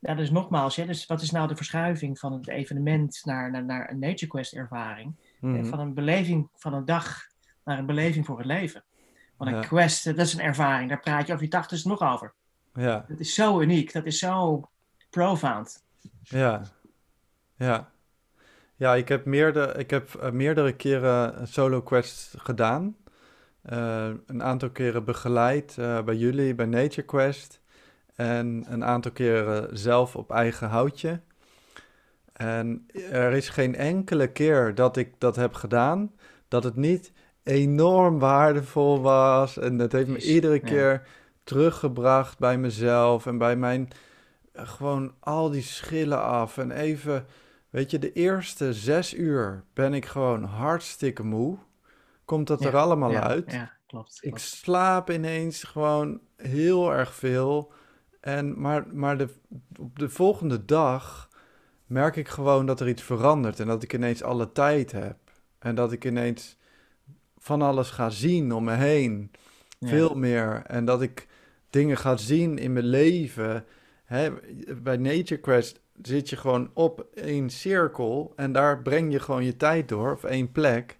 ja, 0.00 0.14
dus 0.14 0.30
nogmaals, 0.30 0.74
ja, 0.74 0.84
dus 0.84 1.06
wat 1.06 1.22
is 1.22 1.30
nou 1.30 1.48
de 1.48 1.56
verschuiving 1.56 2.18
van 2.18 2.32
het 2.32 2.48
evenement 2.48 3.20
naar, 3.24 3.50
naar, 3.50 3.64
naar 3.64 3.90
een 3.90 3.98
Nature 3.98 4.26
Quest 4.26 4.52
ervaring? 4.52 5.14
En 5.40 5.48
Mhm. 5.50 5.64
van 5.64 5.80
een 5.80 5.94
beleving 5.94 6.48
van 6.56 6.74
een 6.74 6.84
dag 6.84 7.18
naar 7.64 7.78
een 7.78 7.86
beleving 7.86 8.26
voor 8.26 8.36
het 8.38 8.46
leven. 8.46 8.84
Want 9.36 9.50
een 9.50 9.56
Ja. 9.56 9.62
quest, 9.66 10.04
dat 10.04 10.18
is 10.18 10.32
een 10.34 10.40
ervaring, 10.40 10.88
daar 10.88 11.00
praat 11.00 11.26
je 11.26 11.32
over 11.32 11.44
je 11.44 11.50
tachtigste 11.50 11.88
nog 11.88 12.00
over. 12.02 12.32
Ja. 12.74 13.04
Dat 13.08 13.18
is 13.20 13.34
zo 13.34 13.60
uniek, 13.60 13.92
dat 13.92 14.04
is 14.06 14.18
zo 14.18 14.68
profound. 15.10 15.84
Ja. 16.22 16.62
Ja. 17.56 17.90
Ja, 18.76 18.94
ik 18.94 19.08
heb, 19.08 19.24
meerdere, 19.24 19.72
ik 19.74 19.90
heb 19.90 20.14
eh, 20.14 20.30
meerdere 20.30 20.72
keren 20.72 21.40
een 21.40 21.46
solo 21.48 21.82
quest 21.82 22.34
gedaan. 22.38 22.96
Eh, 23.62 24.10
een 24.26 24.42
aantal 24.42 24.70
keren 24.70 25.04
begeleid 25.04 25.78
eh, 25.78 26.02
bij 26.02 26.16
jullie, 26.16 26.54
bij 26.54 26.66
Nature 26.66 27.02
Quest. 27.06 27.59
En 28.20 28.64
een 28.68 28.84
aantal 28.84 29.12
keren 29.12 29.78
zelf 29.78 30.16
op 30.16 30.30
eigen 30.30 30.68
houtje. 30.68 31.20
En 32.32 32.86
er 33.10 33.32
is 33.32 33.48
geen 33.48 33.74
enkele 33.74 34.26
keer 34.26 34.74
dat 34.74 34.96
ik 34.96 35.14
dat 35.18 35.36
heb 35.36 35.54
gedaan, 35.54 36.12
dat 36.48 36.64
het 36.64 36.76
niet 36.76 37.12
enorm 37.42 38.18
waardevol 38.18 39.00
was. 39.00 39.58
En 39.58 39.76
dat 39.76 39.92
heeft 39.92 40.08
me 40.08 40.22
iedere 40.22 40.54
ja. 40.54 40.60
keer 40.60 41.06
teruggebracht 41.44 42.38
bij 42.38 42.58
mezelf 42.58 43.26
en 43.26 43.38
bij 43.38 43.56
mijn 43.56 43.88
gewoon 44.52 45.14
al 45.20 45.50
die 45.50 45.62
schillen 45.62 46.22
af. 46.22 46.58
En 46.58 46.70
even, 46.70 47.26
weet 47.70 47.90
je, 47.90 47.98
de 47.98 48.12
eerste 48.12 48.72
zes 48.72 49.14
uur 49.14 49.64
ben 49.74 49.94
ik 49.94 50.06
gewoon 50.06 50.44
hartstikke 50.44 51.22
moe. 51.22 51.58
Komt 52.24 52.46
dat 52.46 52.64
er 52.64 52.76
allemaal 52.76 53.10
ja, 53.10 53.22
uit? 53.22 53.52
Ja, 53.52 53.72
klopt. 53.86 54.18
Ik 54.20 54.38
slaap 54.38 55.10
ineens 55.10 55.62
gewoon 55.62 56.20
heel 56.36 56.92
erg 56.92 57.14
veel. 57.14 57.72
En, 58.20 58.60
maar 58.60 58.86
maar 58.92 59.18
de, 59.18 59.28
op 59.78 59.98
de 59.98 60.08
volgende 60.08 60.64
dag 60.64 61.28
merk 61.86 62.16
ik 62.16 62.28
gewoon 62.28 62.66
dat 62.66 62.80
er 62.80 62.88
iets 62.88 63.02
verandert. 63.02 63.60
En 63.60 63.66
dat 63.66 63.82
ik 63.82 63.92
ineens 63.92 64.22
alle 64.22 64.52
tijd 64.52 64.92
heb. 64.92 65.16
En 65.58 65.74
dat 65.74 65.92
ik 65.92 66.04
ineens 66.04 66.56
van 67.38 67.62
alles 67.62 67.90
ga 67.90 68.10
zien 68.10 68.52
om 68.52 68.64
me 68.64 68.74
heen. 68.74 69.30
Ja. 69.78 69.88
Veel 69.88 70.14
meer. 70.14 70.62
En 70.66 70.84
dat 70.84 71.02
ik 71.02 71.26
dingen 71.70 71.96
ga 71.96 72.16
zien 72.16 72.58
in 72.58 72.72
mijn 72.72 72.86
leven. 72.86 73.64
Hè, 74.04 74.30
bij 74.82 74.96
Nature 74.96 75.40
Quest 75.40 75.80
zit 76.02 76.28
je 76.30 76.36
gewoon 76.36 76.70
op 76.74 77.06
één 77.14 77.50
cirkel. 77.50 78.32
En 78.36 78.52
daar 78.52 78.82
breng 78.82 79.12
je 79.12 79.20
gewoon 79.20 79.44
je 79.44 79.56
tijd 79.56 79.88
door. 79.88 80.12
Of 80.12 80.24
één 80.24 80.52
plek. 80.52 80.98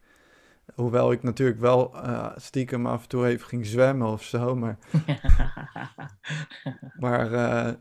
Hoewel 0.81 1.13
ik 1.13 1.23
natuurlijk 1.23 1.61
wel 1.61 1.95
eh, 1.95 2.27
stiekem 2.37 2.87
af 2.87 3.03
en 3.03 3.09
toe 3.09 3.27
even 3.27 3.47
ging 3.47 3.67
zwemmen 3.67 4.09
of 4.09 4.23
zo. 4.23 4.57
Maar, 4.57 4.79
maar 7.05 7.33
eh, 7.33 7.73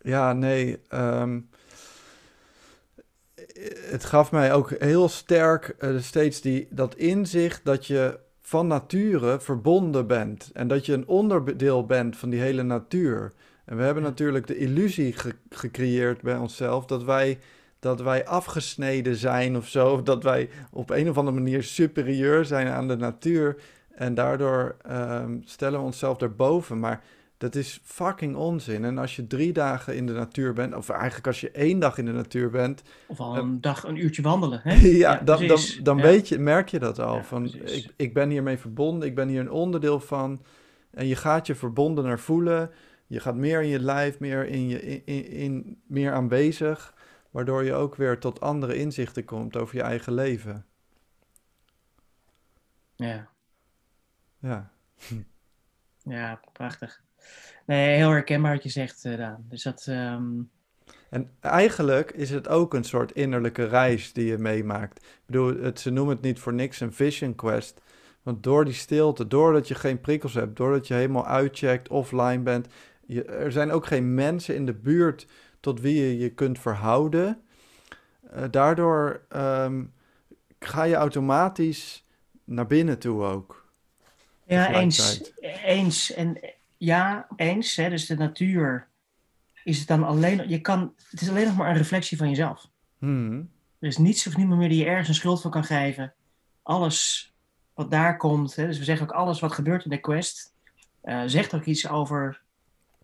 ja, 0.00 0.32
nee. 0.32 0.80
ehm, 0.88 1.40
het 3.90 4.04
gaf 4.04 4.32
mij 4.32 4.52
ook 4.52 4.70
heel 4.78 5.08
sterk 5.08 5.68
eh, 5.78 5.98
steeds 5.98 6.40
die, 6.40 6.68
dat 6.70 6.94
inzicht 6.94 7.64
dat 7.64 7.86
je 7.86 8.18
van 8.40 8.66
nature 8.66 9.40
verbonden 9.40 10.06
bent. 10.06 10.50
En 10.52 10.68
dat 10.68 10.86
je 10.86 10.92
een 10.92 11.06
onderdeel 11.06 11.86
bent 11.86 12.16
van 12.16 12.30
die 12.30 12.40
hele 12.40 12.62
natuur. 12.62 13.32
En 13.64 13.76
we 13.76 13.82
hebben 13.82 14.02
natuurlijk 14.02 14.46
de 14.46 14.56
illusie 14.56 15.12
ge- 15.12 15.36
gecreëerd 15.50 16.22
bij 16.22 16.36
onszelf 16.36 16.86
dat 16.86 17.04
wij, 17.04 17.38
dat 17.80 18.00
wij 18.00 18.26
afgesneden 18.26 19.16
zijn 19.16 19.56
of 19.56 19.68
zo. 19.68 19.88
Of 19.92 20.02
dat 20.02 20.22
wij 20.22 20.48
op 20.70 20.90
een 20.90 21.08
of 21.08 21.18
andere 21.18 21.36
manier 21.36 21.62
superieur 21.62 22.44
zijn 22.44 22.68
aan 22.68 22.88
de 22.88 22.96
natuur. 22.96 23.56
En 23.94 24.14
daardoor 24.14 24.76
ehm, 24.82 25.36
stellen 25.44 25.78
we 25.78 25.84
onszelf 25.84 26.20
erboven. 26.20 26.78
Maar 26.78 27.02
dat 27.38 27.54
is 27.54 27.80
fucking 27.84 28.36
onzin. 28.36 28.84
En 28.84 28.98
als 28.98 29.16
je 29.16 29.26
drie 29.26 29.52
dagen 29.52 29.96
in 29.96 30.06
de 30.06 30.12
natuur 30.12 30.52
bent, 30.52 30.74
of 30.74 30.88
eigenlijk 30.88 31.26
als 31.26 31.40
je 31.40 31.50
één 31.50 31.78
dag 31.78 31.98
in 31.98 32.04
de 32.04 32.12
natuur 32.12 32.50
bent, 32.50 32.82
Of 33.06 33.20
al 33.20 33.36
een 33.36 33.60
dag 33.60 33.84
een 33.84 33.96
uurtje 33.96 34.22
wandelen. 34.22 34.60
Hè? 34.62 34.86
ja, 34.88 35.20
dan, 35.24 35.46
dan, 35.46 35.58
dan 35.82 35.96
Ja. 35.96 36.02
weet 36.02 36.28
je, 36.28 36.38
merk 36.38 36.68
je 36.68 36.78
dat 36.78 36.98
al. 36.98 37.14
Ja, 37.16 37.24
van, 37.24 37.50
precies. 37.50 37.84
ik, 37.84 37.92
ik 37.96 38.14
ben 38.14 38.30
hiermee 38.30 38.58
verbonden, 38.58 39.08
ik 39.08 39.14
ben 39.14 39.28
hier 39.28 39.40
een 39.40 39.50
onderdeel 39.50 40.00
van. 40.00 40.42
En 40.90 41.06
je 41.06 41.16
gaat 41.16 41.46
je 41.46 41.54
verbondener 41.54 42.18
voelen. 42.18 42.70
Je 43.06 43.20
gaat 43.20 43.36
meer 43.36 43.62
in 43.62 43.68
je 43.68 43.80
lijf, 43.80 44.18
meer, 44.18 44.46
in 44.46 44.68
je, 44.68 44.82
in, 44.82 45.02
in, 45.04 45.30
in- 45.30 45.78
meer 45.86 46.12
aanwezig. 46.12 46.94
Waardoor 47.30 47.64
je 47.64 47.74
ook 47.74 47.94
weer 47.94 48.18
tot 48.18 48.40
andere 48.40 48.76
inzichten 48.76 49.24
komt 49.24 49.56
over 49.56 49.76
je 49.76 49.82
eigen 49.82 50.12
leven. 50.12 50.66
Ja. 52.94 53.28
Ja, 54.38 54.70
ja, 56.16 56.40
prachtig. 56.52 57.02
Nee, 57.66 57.96
heel 57.96 58.10
herkenbaar 58.10 58.54
wat 58.54 58.62
je 58.62 58.68
zegt, 58.68 59.04
eh, 59.04 59.16
Daan. 59.16 59.44
Dus 59.48 59.62
dat, 59.62 59.86
ehm, 59.88 60.42
En 61.10 61.30
eigenlijk 61.40 62.10
is 62.10 62.30
het 62.30 62.48
ook 62.48 62.74
een 62.74 62.84
soort 62.84 63.12
innerlijke 63.12 63.64
reis 63.64 64.12
die 64.12 64.26
je 64.26 64.38
meemaakt. 64.38 64.98
Ik 64.98 65.22
bedoel, 65.26 65.56
het, 65.62 65.80
ze 65.80 65.90
noemen 65.90 66.14
het 66.14 66.24
niet 66.24 66.38
voor 66.38 66.54
niks 66.54 66.80
een 66.80 66.92
vision 66.92 67.34
quest. 67.34 67.80
Want 68.22 68.42
door 68.42 68.64
die 68.64 68.74
stilte, 68.74 69.26
doordat 69.26 69.68
je 69.68 69.74
geen 69.74 70.00
prikkels 70.00 70.34
hebt, 70.34 70.56
doordat 70.56 70.86
je 70.86 70.94
helemaal 70.94 71.26
uitcheckt, 71.26 71.88
offline 71.88 72.42
bent. 72.42 72.66
Je, 73.06 73.24
er 73.24 73.52
zijn 73.52 73.70
ook 73.70 73.86
geen 73.86 74.14
mensen 74.14 74.54
in 74.54 74.66
de 74.66 74.74
buurt 74.74 75.26
tot 75.60 75.80
wie 75.80 75.94
je 75.94 76.18
je 76.18 76.30
kunt 76.30 76.58
verhouden. 76.58 77.42
Eh, 78.30 78.44
daardoor 78.50 79.20
ehm, 79.28 79.84
ga 80.58 80.82
je 80.82 80.94
automatisch 80.94 82.06
naar 82.44 82.66
binnen 82.66 82.98
toe 82.98 83.22
ook. 83.22 83.68
Ja, 84.46 84.72
eens. 84.72 85.22
Eens. 85.64 86.12
En 86.12 86.40
ja, 86.76 87.26
eens. 87.36 87.76
Hè, 87.76 87.90
dus 87.90 88.06
de 88.06 88.16
natuur 88.16 88.88
is 89.64 89.78
het 89.78 89.88
dan 89.88 90.04
alleen. 90.04 90.48
Je 90.48 90.60
kan, 90.60 90.94
het 91.10 91.20
is 91.20 91.28
alleen 91.28 91.46
nog 91.46 91.56
maar 91.56 91.70
een 91.70 91.76
reflectie 91.76 92.16
van 92.16 92.28
jezelf. 92.28 92.68
Hmm. 92.98 93.50
Er 93.78 93.88
is 93.88 93.98
niets 93.98 94.26
of 94.26 94.36
niemand 94.36 94.58
meer 94.58 94.68
die 94.68 94.78
je 94.78 94.84
ergens 94.84 95.08
een 95.08 95.14
schuld 95.14 95.40
voor 95.40 95.50
kan 95.50 95.64
geven. 95.64 96.14
Alles 96.62 97.32
wat 97.74 97.90
daar 97.90 98.16
komt, 98.16 98.56
hè, 98.56 98.66
dus 98.66 98.78
we 98.78 98.84
zeggen 98.84 99.06
ook 99.06 99.14
alles 99.14 99.40
wat 99.40 99.52
gebeurt 99.52 99.84
in 99.84 99.90
de 99.90 100.00
quest, 100.00 100.54
eh, 101.00 101.22
zegt 101.26 101.54
ook 101.54 101.64
iets 101.64 101.88
over 101.88 102.42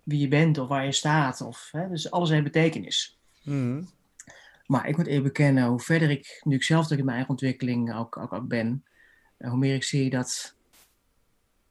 wie 0.06 0.20
je 0.20 0.28
bent 0.28 0.58
of 0.58 0.68
waar 0.68 0.84
je 0.84 0.92
staat. 0.92 1.40
Of, 1.40 1.68
hè, 1.72 1.88
dus 1.88 2.10
alles 2.10 2.30
heeft 2.30 2.42
betekenis. 2.42 3.18
Mhm. 3.42 3.82
Maar 4.66 4.88
ik 4.88 4.96
moet 4.96 5.06
even 5.06 5.22
bekennen, 5.22 5.66
hoe 5.66 5.80
verder 5.80 6.10
ik, 6.10 6.40
nu 6.44 6.54
ik 6.54 6.62
zelf 6.62 6.90
in 6.90 6.96
mijn 6.96 7.08
eigen 7.08 7.28
ontwikkeling 7.28 7.94
ook, 7.94 8.16
ook, 8.16 8.32
ook 8.32 8.48
ben, 8.48 8.84
eh, 9.36 9.48
hoe 9.48 9.58
meer 9.58 9.74
ik 9.74 9.84
zie 9.84 10.10
dat 10.10 10.54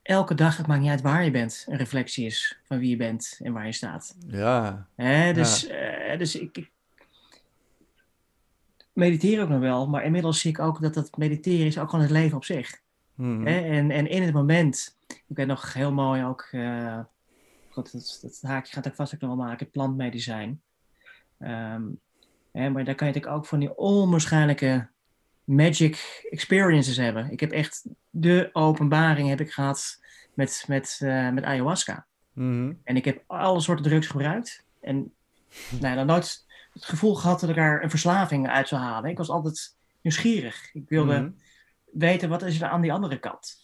elke 0.01 0.35
dag, 0.35 0.57
het 0.57 0.67
maakt 0.67 0.81
niet 0.81 0.89
uit 0.89 1.01
waar 1.01 1.23
je 1.23 1.31
bent, 1.31 1.65
een 1.67 1.77
reflectie 1.77 2.25
is 2.25 2.59
van 2.63 2.79
wie 2.79 2.89
je 2.89 2.95
bent 2.95 3.39
en 3.43 3.53
waar 3.53 3.65
je 3.65 3.71
staat. 3.71 4.15
Ja. 4.27 4.87
Hè, 4.95 5.33
dus 5.33 5.67
eh, 5.67 6.17
dus 6.17 6.35
ik, 6.35 6.57
ik 6.57 6.71
mediteer 8.93 9.41
ook 9.41 9.49
nog 9.49 9.59
wel, 9.59 9.87
maar 9.87 10.03
inmiddels 10.03 10.39
zie 10.39 10.51
ik 10.51 10.59
ook 10.59 10.81
dat 10.81 10.93
dat 10.93 11.17
mediteren 11.17 11.65
is 11.65 11.79
ook 11.79 11.89
gewoon 11.89 12.05
het 12.05 12.13
leven 12.13 12.37
op 12.37 12.45
zich. 12.45 12.81
Mhm. 13.15 13.45
Hè? 13.45 13.59
En, 13.59 13.91
en 13.91 14.07
in 14.07 14.23
het 14.23 14.33
moment, 14.33 14.97
ik 15.07 15.35
ben 15.35 15.47
nog 15.47 15.73
heel 15.73 15.93
mooi 15.93 16.23
ook, 16.23 16.47
eh, 16.51 16.99
goed, 17.75 17.91
dat, 17.91 18.19
dat 18.21 18.39
haakje 18.41 18.73
gaat 18.73 18.87
ook 18.87 18.95
vast 18.95 19.13
ook 19.13 19.19
nog 19.19 19.35
wel 19.35 19.45
maken, 19.45 19.69
plantmedicijn. 19.69 20.61
Ehm, 21.39 21.83
hè, 22.51 22.69
maar 22.69 22.83
daar 22.83 22.95
kan 22.95 23.07
je 23.07 23.13
natuurlijk 23.13 23.27
ook 23.27 23.45
van 23.45 23.59
die 23.59 23.77
onwaarschijnlijke 23.77 24.89
magic 25.43 26.25
experiences 26.29 26.97
hebben. 26.97 27.31
Ik 27.31 27.39
heb 27.39 27.51
echt 27.51 27.85
de 28.09 28.49
openbaring 28.53 29.29
heb 29.29 29.39
ik 29.41 29.51
gehad 29.51 29.99
met, 30.33 30.63
met, 30.67 30.99
eh, 31.01 31.29
met 31.29 31.43
ayahuasca. 31.43 32.05
Mhm. 32.33 32.73
En 32.83 32.95
ik 32.95 33.05
heb 33.05 33.23
alle 33.27 33.59
soorten 33.59 33.85
drugs 33.85 34.07
gebruikt. 34.07 34.65
En 34.81 35.13
nou, 35.79 35.95
dan 35.95 36.05
nooit 36.05 36.45
het 36.73 36.85
gevoel 36.85 37.15
gehad 37.15 37.39
dat 37.39 37.49
ik 37.49 37.55
daar 37.55 37.83
een 37.83 37.89
verslaving 37.89 38.49
uit 38.49 38.67
zou 38.67 38.81
halen. 38.81 39.09
Ik 39.09 39.17
was 39.17 39.29
altijd 39.29 39.75
nieuwsgierig. 40.01 40.73
Ik 40.73 40.89
wilde 40.89 41.19
Mhm. 41.19 41.31
weten 41.91 42.29
wat 42.29 42.41
is 42.41 42.61
er 42.61 42.67
aan 42.67 42.81
die 42.81 42.93
andere 42.93 43.19
kant. 43.19 43.57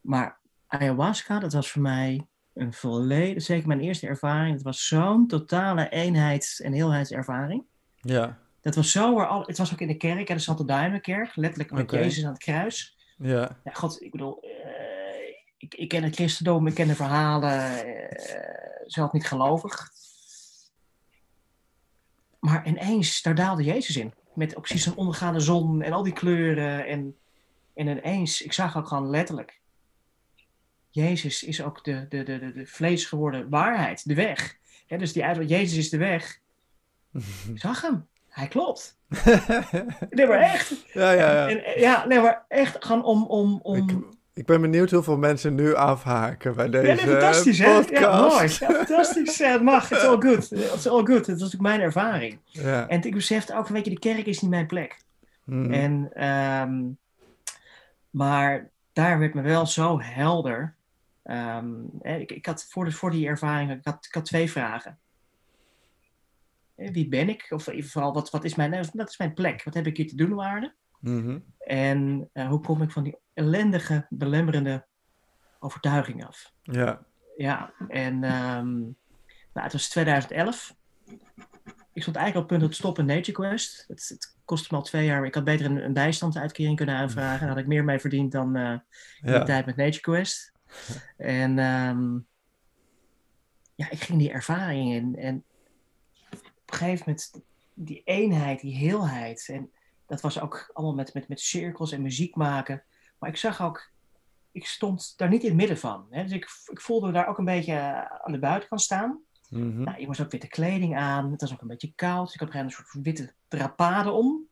Maar 0.00 0.38
ayahuasca, 0.66 1.38
dat 1.38 1.52
was 1.52 1.70
voor 1.70 1.82
mij 1.82 2.26
een 2.58 2.72
volledig, 2.72 3.42
zeker 3.42 3.68
mijn 3.68 3.80
eerste 3.80 4.06
ervaring. 4.06 4.54
Het 4.54 4.62
was 4.62 4.86
zo'n 4.86 5.26
totale 5.26 5.88
eenheids- 5.88 6.60
en 6.60 6.72
heelheidservaring. 6.72 7.64
Ja. 8.00 8.38
Dat 8.60 8.74
was 8.74 8.90
zo 8.90 9.20
al, 9.20 9.42
het 9.46 9.58
was 9.58 9.72
ook 9.72 9.80
in 9.80 9.88
de 9.88 9.96
kerk, 9.96 10.28
hè, 10.28 10.34
de 10.34 10.40
Santo 10.40 10.64
Daime 10.64 11.00
kerk, 11.00 11.36
letterlijk 11.36 11.70
met. 11.70 11.90
Jezus 11.90 12.24
aan 12.24 12.32
het 12.32 12.42
kruis. 12.42 12.96
Ja. 13.16 13.58
Ja, 13.64 13.72
god, 13.72 14.02
ik 14.02 14.10
bedoel, 14.10 14.40
eh, 14.40 14.48
ik, 15.56 15.74
ik 15.74 15.88
ken 15.88 16.02
het 16.02 16.14
christendom, 16.14 16.66
ik 16.66 16.74
ken 16.74 16.88
de 16.88 16.94
verhalen, 16.94 17.84
eh, 17.84 18.82
zelf 18.86 19.12
niet 19.12 19.26
gelovig. 19.26 19.90
Maar 22.40 22.66
ineens, 22.66 23.22
daar 23.22 23.34
daalde 23.34 23.62
Jezus 23.62 23.96
in. 23.96 24.14
Met 24.34 24.56
ook 24.56 24.62
precies 24.62 24.86
een 24.86 24.96
ondergaande 24.96 25.40
zon 25.40 25.82
en 25.82 25.92
al 25.92 26.02
die 26.02 26.12
kleuren. 26.12 26.86
En, 26.86 27.16
en 27.74 27.86
ineens, 27.86 28.42
ik 28.42 28.52
zag 28.52 28.76
ook 28.76 28.86
gewoon 28.86 29.10
letterlijk. 29.10 29.60
Jezus 30.98 31.42
is 31.42 31.62
ook 31.62 31.84
de, 31.84 32.06
de, 32.08 32.22
de, 32.22 32.38
de, 32.38 32.52
de 32.52 32.66
vlees 32.66 33.04
geworden 33.04 33.48
waarheid, 33.48 34.08
de 34.08 34.14
weg. 34.14 34.56
Dus 34.86 35.12
die 35.12 35.24
uit, 35.24 35.48
Jezus 35.48 35.78
is 35.78 35.90
de 35.90 35.96
weg. 35.96 36.40
Ik 37.52 37.60
zag 37.60 37.82
hem. 37.82 38.06
Hij 38.28 38.48
klopt. 38.48 38.96
Nee, 40.10 40.26
maar 40.26 40.40
echt. 40.40 40.74
ja, 40.92 41.10
ja, 41.10 41.32
ja. 41.32 41.48
En, 41.48 41.80
ja, 41.80 42.06
nee, 42.06 42.20
maar 42.20 42.44
echt 42.48 42.84
gewoon 42.84 43.04
om... 43.04 43.24
om, 43.24 43.60
om... 43.62 43.76
Ik, 43.76 43.96
ik 44.34 44.46
ben 44.46 44.60
benieuwd 44.60 44.90
hoeveel 44.90 45.16
mensen 45.16 45.54
nu 45.54 45.74
afhaken 45.74 46.54
bij 46.54 46.68
deze 46.68 46.86
Ja, 46.86 46.94
nee, 46.94 47.04
fantastisch, 47.06 47.58
hè? 47.58 47.78
Ja, 47.90 48.20
mooi. 48.20 48.48
Ja, 48.58 48.70
fantastisch. 48.84 49.36
Ja, 49.36 49.52
het 49.52 49.62
mag. 49.62 49.90
It's 49.90 50.04
all 50.04 50.20
good. 50.20 50.52
It's 50.52 50.86
all 50.86 51.04
good. 51.04 51.26
Dat 51.26 51.40
was 51.40 51.54
ook 51.54 51.60
mijn 51.60 51.80
ervaring. 51.80 52.38
Ja. 52.44 52.88
En 52.88 53.02
ik 53.02 53.14
besefte 53.14 53.56
ook, 53.56 53.68
weet 53.68 53.84
je, 53.84 53.90
de 53.90 53.98
kerk 53.98 54.26
is 54.26 54.40
niet 54.40 54.50
mijn 54.50 54.66
plek. 54.66 54.98
Mhm. 55.44 55.72
En, 55.72 56.10
ehm, 56.14 56.82
maar 58.10 58.68
daar 58.92 59.18
werd 59.18 59.34
me 59.34 59.42
wel 59.42 59.66
zo 59.66 60.00
helder. 60.00 60.74
Ehm, 61.28 61.84
ik, 62.00 62.32
ik 62.32 62.46
had 62.46 62.66
voor, 62.68 62.84
de, 62.84 62.92
voor 62.92 63.10
die 63.10 63.26
ervaring, 63.26 63.70
ik 63.70 63.84
had, 63.84 64.06
ik 64.06 64.14
had 64.14 64.24
twee 64.24 64.50
vragen. 64.50 64.98
Eh, 66.74 66.92
Wie 66.92 67.08
ben 67.08 67.28
ik? 67.28 67.46
Of 67.50 67.68
vooral, 67.78 68.12
wat, 68.12 68.30
wat 68.30 68.44
is 68.44 68.54
mijn, 68.54 68.70
wat 68.92 69.08
is 69.08 69.18
mijn 69.18 69.34
plek? 69.34 69.64
Wat 69.64 69.74
heb 69.74 69.86
ik 69.86 69.96
hier 69.96 70.08
te 70.08 70.16
doen 70.16 70.32
op 70.32 70.40
aarde? 70.40 70.74
Mhm. 71.00 71.38
En 71.58 72.30
eh, 72.32 72.48
hoe 72.48 72.60
kom 72.60 72.82
ik 72.82 72.90
van 72.90 73.02
die 73.02 73.18
ellendige, 73.34 74.06
belemmerende 74.08 74.86
overtuiging 75.58 76.26
af? 76.26 76.52
Ja. 76.62 77.06
Ja, 77.36 77.72
en 77.88 78.24
ehm, 78.24 78.78
nou, 78.78 78.92
het 79.52 79.72
was 79.72 79.88
2011. 79.88 80.76
Ik 81.92 82.02
stond 82.02 82.16
eigenlijk 82.16 82.36
op 82.36 82.50
het 82.50 82.58
punt 82.58 82.72
te 82.72 82.78
stoppen 82.78 83.06
Nature 83.06 83.32
Quest. 83.32 83.84
Het, 83.88 84.08
het 84.08 84.36
kostte 84.44 84.68
me 84.70 84.76
al 84.76 84.84
twee 84.84 85.04
jaar. 85.04 85.24
Ik 85.24 85.34
had 85.34 85.44
beter 85.44 85.66
een, 85.66 85.84
een 85.84 85.92
bijstandsuitkering 85.92 86.76
kunnen 86.76 86.94
aanvragen. 86.94 87.40
Daar 87.40 87.48
had 87.48 87.58
ik 87.58 87.66
meer 87.66 87.84
mee 87.84 87.98
verdiend 87.98 88.32
dan 88.32 88.56
eh, 88.56 88.78
in 89.20 89.32
de 89.32 89.42
tijd 89.42 89.66
met 89.66 89.76
Nature 89.76 90.00
Quest. 90.00 90.56
En 91.16 91.58
ehm, 91.58 92.14
ja, 93.74 93.90
ik 93.90 94.00
ging 94.00 94.18
die 94.18 94.30
ervaring 94.30 94.92
in. 94.92 95.16
En 95.16 95.44
op 96.30 96.40
een 96.64 96.76
gegeven 96.78 97.04
moment, 97.06 97.40
die 97.74 98.02
eenheid, 98.04 98.60
die 98.60 98.76
heelheid. 98.76 99.48
En 99.48 99.70
dat 100.06 100.20
was 100.20 100.40
ook 100.40 100.70
allemaal 100.72 100.94
met, 100.94 101.14
met, 101.14 101.28
met 101.28 101.40
cirkels 101.40 101.92
en 101.92 102.02
muziek 102.02 102.34
maken. 102.34 102.82
Maar 103.18 103.30
ik 103.30 103.36
zag 103.36 103.62
ook, 103.62 103.90
ik 104.52 104.66
stond 104.66 105.14
daar 105.16 105.28
niet 105.28 105.42
in 105.42 105.48
het 105.48 105.56
midden 105.56 105.78
van. 105.78 106.06
Hè? 106.10 106.22
Dus 106.22 106.32
ik, 106.32 106.44
ik 106.72 106.80
voelde 106.80 107.06
me 107.06 107.12
daar 107.12 107.28
ook 107.28 107.38
een 107.38 107.44
beetje 107.44 108.08
aan 108.24 108.32
de 108.32 108.38
buitenkant 108.38 108.80
staan. 108.80 109.20
Mhm. 109.50 109.82
Nou, 109.82 110.00
je 110.00 110.06
moest 110.06 110.20
ook 110.20 110.30
witte 110.30 110.48
kleding 110.48 110.96
aan. 110.96 111.30
Het 111.30 111.40
was 111.40 111.52
ook 111.52 111.60
een 111.60 111.68
beetje 111.68 111.92
koud. 111.94 112.24
Dus 112.24 112.34
ik 112.34 112.40
had 112.40 112.54
een 112.54 112.70
soort 112.70 112.92
witte 113.02 113.34
drapade 113.48 114.10
om. 114.10 114.46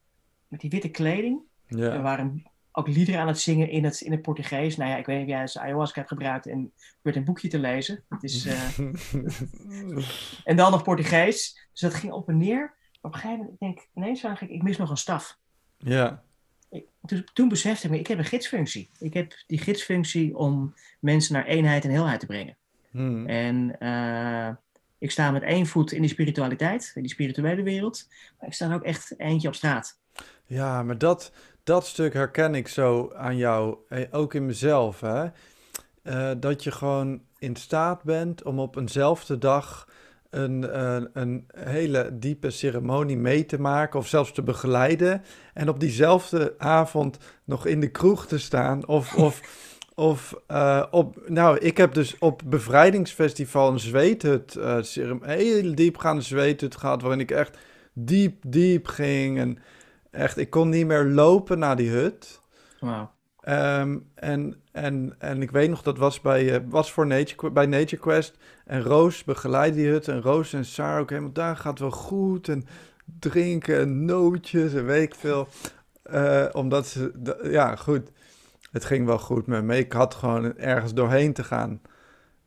Met 0.48 0.60
die 0.60 0.70
witte 0.70 0.88
kleding. 0.88 1.40
Er 1.66 1.78
Ja. 1.78 2.00
waren 2.00 2.42
ook 2.78 2.88
liederen 2.88 3.20
aan 3.20 3.26
het 3.26 3.40
zingen 3.40 3.70
in 3.70 3.84
het, 3.84 4.00
in 4.00 4.10
het 4.10 4.22
Portugees. 4.22 4.76
Nou 4.76 4.90
ja, 4.90 4.96
ik 4.96 5.06
weet 5.06 5.16
niet 5.16 5.26
of 5.26 5.32
jij 5.32 5.40
eens 5.40 5.58
ayahuasca 5.58 5.98
hebt 5.98 6.08
gebruikt 6.08 6.46
en 6.46 6.72
werd 7.02 7.16
een 7.16 7.24
boekje 7.24 7.48
te 7.48 7.58
lezen. 7.58 8.04
Het 8.08 8.22
is, 8.22 8.46
eh, 8.46 8.78
en 10.50 10.56
dan 10.56 10.70
nog 10.70 10.82
Portugees. 10.82 11.68
Dus 11.72 11.80
dat 11.80 11.94
ging 11.94 12.12
op 12.12 12.28
en 12.28 12.36
neer. 12.36 12.58
Maar 12.58 13.00
op 13.00 13.14
een 13.14 13.20
gegeven 13.20 13.38
moment, 13.38 13.52
ik 13.52 13.58
denk, 13.58 13.88
ineens 13.94 14.20
zag 14.20 14.42
ik, 14.42 14.50
ik 14.50 14.62
mis 14.62 14.76
nog 14.76 14.90
een 14.90 14.96
staf. 14.96 15.38
ja. 15.78 16.24
Ik, 16.70 16.86
toen, 17.04 17.24
toen 17.32 17.48
besefte 17.48 17.86
ik 17.86 17.92
me, 17.92 17.98
ik 17.98 18.06
heb 18.06 18.18
een 18.18 18.24
gidsfunctie. 18.24 18.90
Ik 18.98 19.14
heb 19.14 19.32
die 19.46 19.58
gidsfunctie 19.58 20.36
om 20.36 20.74
mensen 21.00 21.34
naar 21.34 21.46
eenheid 21.46 21.84
en 21.84 21.90
heelheid 21.90 22.20
te 22.20 22.26
brengen. 22.26 22.56
Mhm. 22.90 23.26
En 23.26 23.78
eh, 23.78 24.54
ik 24.98 25.10
sta 25.10 25.30
met 25.30 25.42
één 25.42 25.66
voet 25.66 25.92
in 25.92 26.00
die 26.00 26.10
spiritualiteit, 26.10 26.92
in 26.94 27.02
die 27.02 27.10
spirituele 27.10 27.62
wereld. 27.62 28.08
Maar 28.38 28.48
ik 28.48 28.54
sta 28.54 28.68
er 28.68 28.74
ook 28.74 28.84
echt 28.84 29.14
eentje 29.18 29.48
op 29.48 29.54
straat. 29.54 30.00
Ja, 30.46 30.82
maar 30.82 30.98
dat, 30.98 31.32
dat 31.66 31.86
stuk 31.86 32.12
herken 32.14 32.54
ik 32.54 32.68
zo 32.68 33.12
aan 33.14 33.36
jou, 33.36 33.76
eh, 33.88 34.00
ook 34.10 34.34
in 34.34 34.46
mezelf. 34.46 35.00
Hè? 35.00 35.26
Eh, 36.02 36.30
dat 36.40 36.64
je 36.64 36.70
gewoon 36.70 37.20
in 37.38 37.56
staat 37.56 38.02
bent 38.02 38.42
om 38.42 38.58
op 38.58 38.76
eenzelfde 38.76 39.38
dag 39.38 39.88
een, 40.30 40.70
eh, 40.70 40.96
een 41.12 41.46
hele 41.56 42.10
diepe 42.12 42.50
ceremonie 42.50 43.16
mee 43.16 43.46
te 43.46 43.60
maken 43.60 43.98
of 43.98 44.06
zelfs 44.06 44.32
te 44.32 44.42
begeleiden. 44.42 45.22
En 45.54 45.68
op 45.68 45.80
diezelfde 45.80 46.54
avond 46.58 47.18
nog 47.44 47.66
in 47.66 47.80
de 47.80 47.90
kroeg 47.90 48.26
te 48.26 48.38
staan 48.38 48.86
of... 48.86 49.16
of 49.26 49.64
Of 49.98 50.34
op, 50.90 51.22
nou, 51.26 51.58
ik 51.58 51.76
heb 51.76 51.94
dus 51.94 52.18
op 52.18 52.42
bevrijdingsfestival 52.46 53.72
een 53.72 53.80
zweethut, 53.80 54.58
cerem- 54.80 55.22
een 55.22 55.38
heel 55.38 55.74
diepgaande 55.74 56.22
zweethut 56.22 56.76
gehad, 56.76 57.02
waarin 57.02 57.20
ik 57.20 57.30
echt 57.30 57.58
diep, 57.92 58.42
diep 58.46 58.86
ging. 58.86 59.38
En 59.38 59.58
echt, 60.16 60.36
ik 60.36 60.50
kon 60.50 60.68
niet 60.68 60.86
meer 60.86 61.04
lopen 61.04 61.58
naar 61.58 61.76
die 61.76 61.90
hut. 61.90 62.40
Wauw. 62.80 63.14
Ehm, 63.40 63.98
en, 64.14 64.62
en, 64.72 65.14
en 65.18 65.42
ik 65.42 65.50
weet 65.50 65.70
nog, 65.70 65.82
dat 65.82 65.98
was, 65.98 66.20
bij, 66.20 66.54
eh, 66.54 66.60
was 66.68 66.92
voor 66.92 67.06
Nature, 67.06 67.50
bij 67.50 67.66
Nature 67.66 68.02
Quest. 68.02 68.36
En 68.64 68.82
Roos 68.82 69.24
begeleidde 69.24 69.80
die 69.80 69.88
hut. 69.88 70.08
En 70.08 70.22
Roos 70.22 70.52
en 70.52 70.64
Saar 70.64 71.00
ook 71.00 71.10
helemaal, 71.10 71.32
daar 71.32 71.56
gaat 71.56 71.78
wel 71.78 71.90
goed. 71.90 72.48
En 72.48 72.64
drinken 73.18 73.78
en 73.78 74.04
nootjes 74.04 74.74
en 74.74 74.86
weet 74.86 75.02
ik 75.02 75.14
veel. 75.14 75.48
Eh, 76.02 76.44
omdat 76.52 76.86
ze, 76.86 77.12
ja 77.42 77.76
goed, 77.76 78.10
het 78.72 78.84
ging 78.84 79.06
wel 79.06 79.18
goed 79.18 79.46
met 79.46 79.64
me. 79.64 79.76
Ik 79.76 79.92
had 79.92 80.14
gewoon 80.14 80.56
ergens 80.56 80.94
doorheen 80.94 81.32
te 81.32 81.44
gaan. 81.44 81.80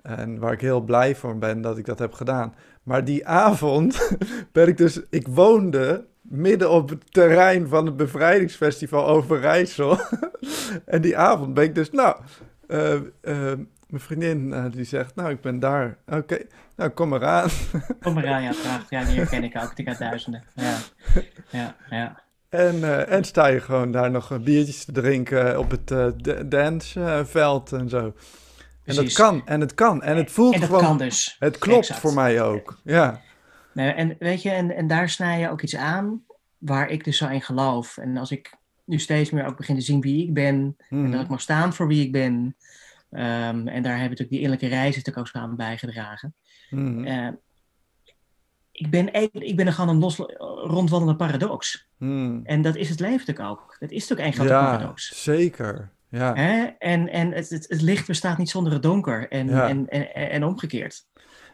En 0.01 0.39
waar 0.39 0.53
ik 0.53 0.61
heel 0.61 0.81
blij 0.81 1.15
voor 1.15 1.37
ben 1.37 1.61
dat 1.61 1.77
ik 1.77 1.85
dat 1.85 1.99
heb 1.99 2.13
gedaan. 2.13 2.53
Maar 2.83 3.05
die 3.05 3.27
avond 3.27 4.09
ben 4.51 4.67
ik 4.67 4.77
dus, 4.77 5.01
ik 5.09 5.27
woonde 5.27 6.05
midden 6.29 6.69
op 6.69 6.89
het 6.89 7.13
terrein 7.13 7.67
van 7.67 7.85
het 7.85 7.97
bevrijdingsfestival 7.97 9.07
Overijssel. 9.07 9.99
en 10.85 11.01
die 11.01 11.17
avond 11.17 11.53
ben 11.53 11.63
ik 11.63 11.75
dus, 11.75 11.91
nou, 11.91 12.15
eh, 12.67 12.99
mijn 13.87 14.01
vriendin 14.01 14.53
eh, 14.53 14.65
die 14.71 14.85
zegt, 14.85 15.15
nou, 15.15 15.29
ik 15.29 15.41
ben 15.41 15.59
daar. 15.59 15.97
Oké, 16.07 16.37
nou, 16.75 16.89
kom 16.89 17.09
maar 17.09 17.25
aan. 17.25 17.49
Kom 18.01 18.13
maar 18.13 18.27
aan, 18.27 18.43
ja, 18.43 18.51
graag. 18.51 18.85
Ja, 18.89 19.03
die 19.03 19.15
herken 19.15 19.43
ik 19.43 19.57
ook. 19.63 19.71
Ik 19.75 19.87
uit 19.87 19.97
duizenden. 19.97 20.43
Ja, 20.55 20.77
ja, 21.49 21.75
ja. 21.89 22.21
En, 22.49 23.07
en 23.07 23.23
sta 23.23 23.47
je 23.47 23.59
gewoon 23.59 23.91
daar 23.91 24.11
nog 24.11 24.41
biertjes 24.41 24.85
te 24.85 24.91
drinken 24.91 25.59
op 25.59 25.71
het 25.71 25.87
da- 25.87 26.43
danceveld 26.43 27.71
en 27.71 27.89
zo. 27.89 28.13
En 28.85 28.95
dat 28.95 29.13
kan, 29.13 29.41
en 29.45 29.61
het 29.61 29.73
kan, 29.73 30.03
en 30.03 30.17
het 30.17 30.31
voelt 30.31 30.53
En 30.53 30.59
dat 30.59 30.69
gewoon... 30.69 30.83
kan 30.83 30.97
dus. 30.97 31.35
Het 31.39 31.57
klopt 31.57 31.79
Exact. 31.79 31.99
voor 31.99 32.13
mij 32.13 32.41
ook, 32.41 32.79
ja. 32.83 33.21
En 33.87 34.15
weet 34.19 34.41
je, 34.41 34.49
en, 34.49 34.75
en 34.75 34.87
daar 34.87 35.09
snij 35.09 35.39
je 35.39 35.49
ook 35.49 35.61
iets 35.61 35.75
aan 35.75 36.23
waar 36.57 36.89
ik 36.89 37.03
dus 37.03 37.17
zo 37.17 37.27
in 37.27 37.41
geloof. 37.41 37.97
En 37.97 38.17
als 38.17 38.31
ik 38.31 38.53
nu 38.85 38.99
steeds 38.99 39.29
meer 39.29 39.45
ook 39.45 39.57
begin 39.57 39.75
te 39.75 39.81
zien 39.81 40.01
wie 40.01 40.23
ik 40.27 40.33
ben, 40.33 40.75
en 40.89 41.01
dat 41.01 41.11
Mhm. 41.11 41.19
ik 41.21 41.27
mag 41.27 41.41
staan 41.41 41.73
voor 41.73 41.87
wie 41.87 42.05
ik 42.05 42.11
ben, 42.11 42.55
Ehm, 43.09 43.67
en 43.67 43.83
daar 43.83 43.91
hebben 43.91 44.09
natuurlijk 44.09 44.29
die 44.29 44.39
innerlijke 44.39 44.67
reizen 44.67 45.01
natuurlijk 45.05 45.35
ook 45.35 45.41
aan 45.41 45.55
bijgedragen. 45.55 46.33
Mhm. 46.69 47.03
Eh, 47.05 47.27
ik, 48.71 48.89
ben, 48.89 49.13
ik 49.33 49.55
ben 49.55 49.67
er 49.67 49.73
gewoon 49.73 49.89
een 49.95 49.99
los, 50.01 50.15
rondwandelende 50.63 51.15
paradox. 51.15 51.87
Mhm. 51.97 52.39
En 52.43 52.61
dat 52.61 52.75
is 52.75 52.89
het 52.89 52.99
leven 52.99 53.17
natuurlijk 53.17 53.49
ook. 53.49 53.75
Dat 53.79 53.91
is 53.91 53.99
natuurlijk 54.07 54.27
één 54.27 54.33
grote 54.33 54.49
Ja, 54.53 54.71
paradox. 54.71 55.23
zeker. 55.23 55.89
Ja. 56.09 56.33
Hè? 56.35 56.63
En, 56.79 57.09
en 57.09 57.31
het, 57.31 57.49
het, 57.49 57.65
het 57.69 57.81
licht 57.81 58.07
bestaat 58.07 58.37
niet 58.37 58.49
zonder 58.49 58.73
het 58.73 58.83
donker 58.83 59.29
en, 59.29 59.47
Ja. 59.47 59.67
en, 59.69 59.87
en, 59.87 60.13
en 60.13 60.43
omgekeerd. 60.43 61.05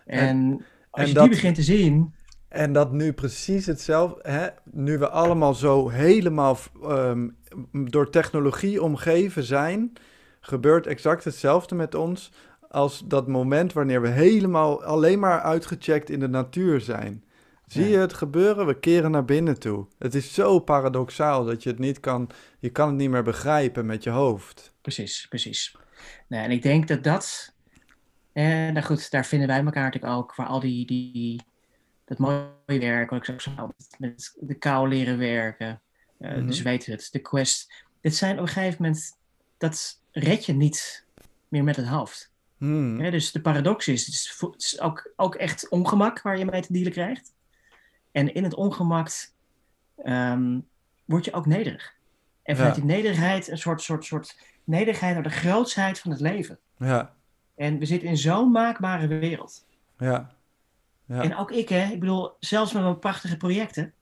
En- 0.06 0.20
En, 0.28 0.66
als 0.96 1.02
en 1.04 1.08
je 1.08 1.14
dat- 1.14 1.24
die 1.24 1.34
begint 1.34 1.56
te 1.56 1.64
zien, 1.64 2.14
En 2.48 2.74
dat 2.74 2.92
nu 2.92 3.14
precies 3.14 3.66
hetzelfde, 3.66 4.30
hè? 4.32 4.48
nu 4.64 4.98
we 4.98 5.10
allemaal 5.10 5.54
zo 5.54 5.90
helemaal 5.90 6.58
ehm, 6.84 7.28
door 7.72 8.10
technologie 8.10 8.84
omgeven 8.84 9.44
zijn, 9.44 9.94
gebeurt 10.40 10.88
exact 10.88 11.24
hetzelfde 11.24 11.76
met 11.76 11.96
ons 11.96 12.32
als 12.70 13.04
dat 13.08 13.28
moment 13.28 13.74
wanneer 13.74 14.02
we 14.02 14.08
helemaal 14.08 14.84
alleen 14.84 15.20
maar 15.20 15.40
uitgecheckt 15.42 16.10
in 16.10 16.20
de 16.20 16.28
natuur 16.28 16.82
zijn. 16.82 17.24
Zie 17.68 17.88
je 17.88 17.98
het 17.98 18.14
gebeuren? 18.14 18.66
We 18.66 18.80
keren 18.80 19.12
naar 19.12 19.26
binnen 19.26 19.60
toe. 19.60 19.88
Het 20.00 20.16
is 20.16 20.34
zo 20.34 20.60
paradoxaal 20.60 21.46
dat 21.46 21.64
je 21.64 21.70
het 21.70 21.80
niet 21.80 22.00
kan, 22.00 22.30
je 22.60 22.70
kan 22.70 22.88
het 22.88 22.98
niet 22.98 23.10
meer 23.10 23.24
begrijpen 23.24 23.86
met 23.86 24.04
je 24.04 24.10
hoofd. 24.10 24.74
Precies, 24.82 25.26
precies. 25.30 25.76
Nou, 26.28 26.44
en 26.44 26.52
ik 26.52 26.62
denk 26.62 26.88
dat 26.88 27.04
dat, 27.04 27.55
eh, 28.36 28.46
nou 28.46 28.82
goed, 28.82 29.12
daar 29.12 29.26
vinden 29.26 29.48
wij 29.48 29.64
elkaar 29.64 29.84
natuurlijk 29.84 30.14
ook, 30.14 30.36
waar 30.36 30.48
al 30.48 30.60
die, 30.60 30.86
die 30.86 31.42
dat 32.06 32.18
mooie 32.18 32.50
werk, 32.80 33.10
wat 33.10 33.28
ik 33.28 33.42
zo 33.42 33.52
met- 33.98 34.38
de 34.40 34.54
kou 34.56 34.88
leren 34.90 35.18
werken, 35.18 35.82
Mhm. 36.18 36.48
dus 36.48 36.62
weet 36.62 36.86
het, 36.86 37.08
de 37.12 37.20
quest. 37.20 37.74
Dit 38.02 38.16
zijn 38.16 38.36
op 38.36 38.42
een 38.42 38.48
gegeven 38.48 38.82
moment, 38.84 39.18
dat 39.58 40.02
red 40.12 40.46
je 40.46 40.54
niet 40.54 41.06
meer 41.48 41.64
met 41.64 41.76
het 41.76 41.86
hoofd. 41.88 42.34
Hmm. 42.58 42.98
Dus 43.12 43.32
de 43.32 43.42
paradox 43.42 43.88
is, 43.88 44.06
het 44.06 44.16
is, 44.16 44.32
vo- 44.32 44.52
het 44.52 44.62
is 44.64 44.80
ook, 44.80 45.14
ook 45.16 45.36
echt 45.36 45.70
ongemak 45.70 46.22
waar 46.22 46.38
je 46.38 46.46
mee 46.46 46.62
te 46.62 46.74
dealen 46.74 46.92
krijgt. 46.92 47.34
En 48.12 48.34
in 48.34 48.44
het 48.44 48.54
ongemak 48.54 49.10
ehm, 50.04 50.60
word 51.06 51.26
je 51.26 51.34
ook 51.34 51.46
nederig. 51.46 51.94
En 52.44 52.56
vanuit 52.56 52.76
Ja. 52.76 52.82
die 52.82 52.92
nederigheid 52.92 53.48
een 53.48 53.58
soort, 53.58 53.82
soort, 53.82 54.06
soort 54.06 54.38
nederigheid 54.64 55.14
naar 55.14 55.24
de 55.24 55.30
grootsheid 55.30 56.00
van 56.00 56.12
het 56.12 56.20
leven. 56.20 56.60
Ja, 56.78 57.14
En 57.56 57.80
we 57.80 57.86
zitten 57.86 58.10
in 58.10 58.18
zo'n 58.18 58.52
maakbare 58.52 59.08
wereld. 59.08 59.66
ja, 59.98 60.34
ja. 61.08 61.22
En 61.22 61.36
ook 61.38 61.52
ik, 61.52 61.70
hè, 61.70 61.92
ik 61.92 62.00
bedoel, 62.00 62.32
zelfs 62.40 62.74
met 62.74 62.84
mijn 62.84 63.00
prachtige 63.00 63.38
projecten. 63.38 63.94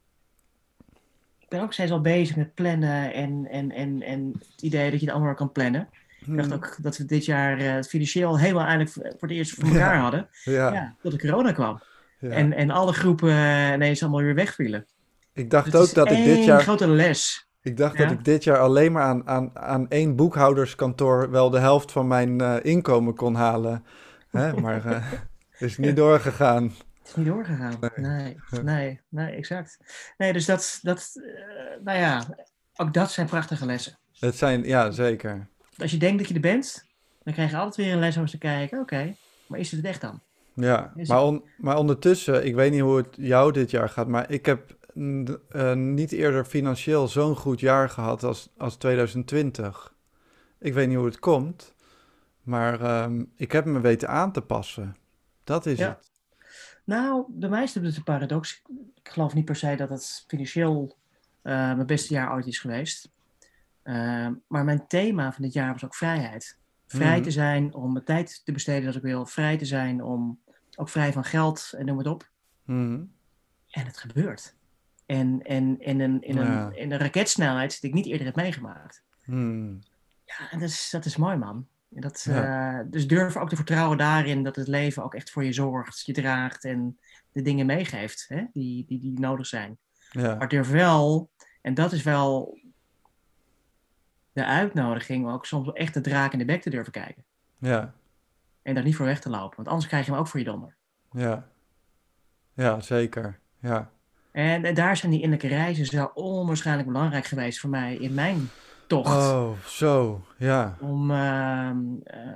Ik 1.40 1.50
ben 1.50 1.62
ook 1.62 1.74
steeds 1.74 1.92
al 1.92 2.02
bezig 2.02 2.36
met 2.36 2.54
plannen 2.54 3.14
en, 3.14 3.48
en, 3.50 3.72
en, 3.72 4.02
en 4.02 4.32
het 4.52 4.62
idee 4.62 4.92
dat 4.92 5.00
je 5.00 5.06
het 5.06 5.16
allemaal 5.16 5.34
kan 5.34 5.52
plannen. 5.52 5.90
Ik 6.26 6.36
dacht 6.36 6.48
Hmm. 6.48 6.56
ook 6.56 6.78
dat 6.82 6.98
we 6.98 7.06
dit 7.06 7.26
jaar 7.26 7.58
eh, 7.60 7.74
het 7.74 7.88
financieel 7.90 8.40
helemaal 8.40 8.66
eindelijk 8.66 8.92
voor 8.92 9.28
het 9.28 9.32
eerst 9.32 9.52
voor 9.54 9.64
elkaar 9.70 9.96
Ja. 9.96 10.02
hadden. 10.02 10.28
ja, 10.44 10.74
Ja, 10.74 10.96
tot 11.02 11.12
de 11.12 11.20
corona 11.20 11.52
kwam. 11.52 11.82
ja. 12.20 12.30
En, 12.30 12.54
en 12.54 12.70
alle 12.72 12.94
groepen 12.94 13.30
eh, 13.30 13.72
ineens 13.74 14.02
allemaal 14.02 14.22
weer 14.22 14.36
wegvielen. 14.36 14.86
ik 15.34 15.50
dacht 15.50 15.72
Dus 15.72 15.82
ook 15.82 15.94
dat 15.94 16.12
ik 16.12 16.24
dit 16.24 16.44
jaar... 16.46 16.62
grote 16.62 16.88
les. 16.88 17.48
Ik 17.64 17.78
dacht 17.78 17.98
Ja? 17.98 18.04
dat 18.04 18.12
ik 18.12 18.24
dit 18.26 18.44
jaar 18.44 18.60
alleen 18.60 18.92
maar 18.92 19.04
aan, 19.04 19.28
aan, 19.28 19.52
aan 19.60 19.90
één 19.90 20.16
boekhouderskantoor 20.16 21.30
wel 21.32 21.50
de 21.50 21.60
helft 21.60 21.92
van 21.92 22.08
mijn 22.08 22.42
eh, 22.42 22.56
inkomen 22.62 23.16
kon 23.16 23.36
halen. 23.36 23.86
Hè? 24.30 24.54
Maar 24.62 24.86
eh 24.86 25.12
is 25.58 25.78
niet 25.78 25.96
doorgegaan. 25.96 26.64
Het 26.64 27.08
is 27.08 27.16
niet 27.16 27.26
doorgegaan. 27.26 27.78
Nee, 27.96 28.38
nee, 28.64 29.02
nee, 29.10 29.36
exact. 29.36 29.78
Nee, 30.18 30.34
dus 30.34 30.46
dat, 30.46 30.80
dat 30.82 31.12
eh, 31.16 31.84
nou 31.84 31.98
ja, 32.00 32.24
ook 32.76 32.94
dat 32.94 33.12
zijn 33.12 33.28
prachtige 33.28 33.66
lessen. 33.66 33.98
Het 34.20 34.36
zijn, 34.36 34.64
ja, 34.64 34.92
zeker. 34.92 35.48
Als 35.78 35.92
je 35.92 35.98
denkt 35.98 36.18
dat 36.18 36.28
je 36.28 36.34
er 36.34 36.40
bent, 36.40 36.86
dan 37.24 37.34
krijg 37.34 37.52
je 37.52 37.58
altijd 37.58 37.76
weer 37.86 37.94
een 37.94 38.00
les 38.00 38.16
om 38.16 38.22
eens 38.22 38.32
te 38.32 38.38
kijken. 38.38 38.80
Oké, 38.80 39.16
maar 39.48 39.60
is 39.60 39.72
het 39.72 39.86
echt 39.86 40.02
dan? 40.02 40.22
Ja, 40.54 40.94
maar, 41.08 41.24
on- 41.24 41.44
maar 41.58 41.78
ondertussen, 41.78 42.46
ik 42.46 42.56
weet 42.56 42.72
niet 42.72 42.82
hoe 42.82 42.98
het 42.98 43.08
jou 43.12 43.52
dit 43.52 43.72
jaar 43.72 43.90
gaat, 43.90 44.08
maar 44.08 44.32
ik 44.32 44.46
heb 44.46 44.76
eh, 45.50 45.74
niet 45.74 46.12
eerder 46.12 46.46
financieel 46.46 47.08
zo'n 47.08 47.36
goed 47.36 47.60
jaar 47.60 47.90
gehad 47.90 48.24
als, 48.24 48.50
als 48.58 48.76
2020. 48.76 49.94
Ik 50.60 50.74
weet 50.74 50.88
niet 50.88 50.98
hoe 50.98 51.06
het 51.06 51.20
komt, 51.20 51.76
maar 52.42 52.82
ehm, 52.82 53.24
ik 53.36 53.52
heb 53.52 53.66
me 53.66 53.80
weten 53.80 54.10
aan 54.10 54.32
te 54.32 54.42
passen. 54.42 54.96
Dat 55.44 55.66
is 55.66 55.78
Ja. 55.78 55.88
het. 55.88 56.12
Nou, 56.86 57.26
bij 57.30 57.50
mij 57.50 57.64
is 57.64 57.74
het 57.76 57.98
een 57.98 58.04
paradox. 58.04 58.62
Ik 59.04 59.10
geloof 59.10 59.34
niet 59.34 59.46
per 59.46 59.56
se 59.56 59.76
dat 59.76 59.90
het 59.90 60.24
financieel 60.28 60.98
eh, 61.42 61.54
mijn 61.54 61.86
beste 61.86 62.14
jaar 62.14 62.34
ooit 62.34 62.46
is 62.48 62.60
geweest. 62.60 63.12
Eh, 63.82 64.28
maar 64.48 64.64
mijn 64.64 64.88
thema 64.88 65.32
van 65.34 65.44
dit 65.44 65.54
jaar 65.54 65.72
was 65.72 65.86
ook 65.86 65.96
vrijheid. 65.96 66.58
Vrij 66.88 67.14
Mhm. 67.16 67.24
te 67.24 67.32
zijn 67.32 67.74
om 67.74 67.92
mijn 67.94 68.06
tijd 68.06 68.42
te 68.46 68.52
besteden 68.52 68.88
als 68.88 68.96
ik 68.96 69.02
wil. 69.02 69.26
Vrij 69.26 69.58
te 69.58 69.66
zijn 69.66 70.04
om 70.04 70.40
ook 70.76 70.90
vrij 70.90 71.14
van 71.14 71.24
geld 71.24 71.74
en 71.78 71.86
noem 71.86 71.98
het 71.98 72.08
op. 72.08 72.30
Mhm. 72.64 73.04
En 73.70 73.86
het 73.86 73.98
gebeurt. 73.98 74.56
En, 75.06 75.42
en, 75.42 75.78
en 75.80 76.02
in, 76.02 76.22
in, 76.22 76.36
Ja. 76.36 76.66
een, 76.66 76.78
in 76.78 76.92
een 76.92 76.98
raketsnelheid 77.00 77.82
die 77.82 77.90
ik 77.90 77.96
niet 77.96 78.06
eerder 78.06 78.26
heb 78.26 78.36
meegemaakt. 78.36 79.04
Hmm. 79.24 79.80
Ja, 80.26 80.52
en 80.52 80.60
dat 80.60 80.70
is, 80.70 80.90
dat 80.90 81.06
is 81.06 81.16
mooi, 81.16 81.38
man. 81.38 81.68
Dat, 81.90 82.22
Ja. 82.30 82.80
eh, 82.80 82.86
dus 82.90 83.08
durf 83.08 83.38
ook 83.38 83.50
te 83.50 83.56
vertrouwen 83.56 83.98
daarin 83.98 84.44
dat 84.44 84.56
het 84.56 84.68
leven 84.68 85.04
ook 85.04 85.14
echt 85.16 85.30
voor 85.32 85.44
je 85.44 85.54
zorgt, 85.54 86.06
je 86.06 86.14
draagt 86.14 86.64
en 86.66 86.98
de 87.32 87.42
dingen 87.42 87.66
meegeeft 87.66 88.26
hè, 88.28 88.44
die, 88.54 88.86
die, 88.86 89.00
die 89.00 89.20
nodig 89.20 89.46
zijn. 89.46 89.78
Ja. 90.12 90.36
Maar 90.36 90.48
durf 90.48 90.70
wel, 90.70 91.30
en 91.62 91.74
dat 91.74 91.92
is 91.92 92.04
wel 92.04 92.60
de 94.34 94.46
uitnodiging, 94.46 95.30
ook 95.30 95.46
soms 95.46 95.72
echt 95.74 95.94
de 95.94 96.02
draak 96.02 96.32
in 96.34 96.40
de 96.40 96.46
bek 96.46 96.62
te 96.62 96.70
durven 96.70 96.92
kijken. 96.92 97.24
Ja. 97.58 97.94
En 98.62 98.74
daar 98.74 98.84
niet 98.84 98.96
voor 98.96 99.06
weg 99.06 99.20
te 99.22 99.30
lopen, 99.30 99.56
want 99.56 99.68
anders 99.68 99.88
krijg 99.88 100.06
je 100.06 100.12
hem 100.12 100.20
ook 100.20 100.28
voor 100.28 100.40
je 100.40 100.46
donder. 100.46 100.76
Ja. 101.12 101.48
Ja, 102.54 102.80
zeker. 102.80 103.40
Ja. 103.60 103.92
En, 104.34 104.66
en 104.66 104.74
daar 104.74 104.98
zijn 104.98 105.12
die 105.12 105.22
innerlijke 105.22 105.56
reizen 105.56 105.86
zo 105.86 106.12
onwaarschijnlijk 106.14 106.88
belangrijk 106.88 107.26
geweest 107.26 107.60
voor 107.60 107.70
mij 107.70 107.96
in 107.96 108.14
mijn 108.14 108.50
tocht. 108.88 109.16
Oh, 109.32 109.60
zo. 109.66 110.26
Ja. 110.38 110.78
Om, 110.80 111.12
ehm, 111.12 111.78
eh, 112.04 112.30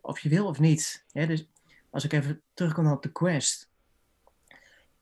of 0.00 0.20
je 0.20 0.28
wil 0.28 0.46
of 0.46 0.58
niet. 0.58 1.04
Dus 1.12 1.48
als 1.90 2.04
ik 2.04 2.12
even 2.12 2.42
terugkom 2.54 2.90
op 2.90 3.02
de 3.02 3.12
quest. 3.12 3.70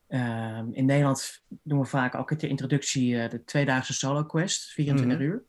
Ehm, 0.07 0.65
in 0.71 0.85
Nederland 0.85 1.43
doen 1.63 1.79
we 1.79 1.85
vaak 1.85 2.15
ook 2.15 2.39
de 2.39 2.47
introductie 2.47 3.21
eh, 3.21 3.29
de 3.29 3.43
tweedaagse 3.43 3.93
solo 3.93 4.23
quest, 4.23 4.71
24 4.71 5.17
Mhm. 5.17 5.27
uur. 5.27 5.43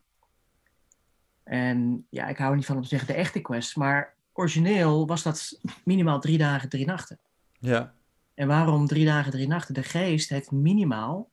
En 1.43 2.07
ja, 2.11 2.27
ik 2.27 2.37
hou 2.39 2.51
er 2.51 2.57
niet 2.57 2.67
van 2.67 2.77
om 2.77 2.83
te 2.83 2.89
zeggen 2.89 3.09
de 3.09 3.15
echte 3.15 3.41
quest, 3.41 3.77
maar 3.77 4.15
origineel 4.33 5.07
was 5.07 5.23
dat 5.23 5.61
minimaal 5.85 6.21
drie 6.21 6.39
dagen, 6.39 6.69
drie 6.69 6.87
nachten. 6.87 7.19
Ja. 7.59 7.95
En 8.35 8.49
waarom 8.49 8.87
drie 8.87 9.05
dagen, 9.05 9.33
drie 9.33 9.49
nachten? 9.49 9.75
De 9.75 9.83
geest 9.83 10.29
heeft 10.29 10.51
minimaal 10.51 11.31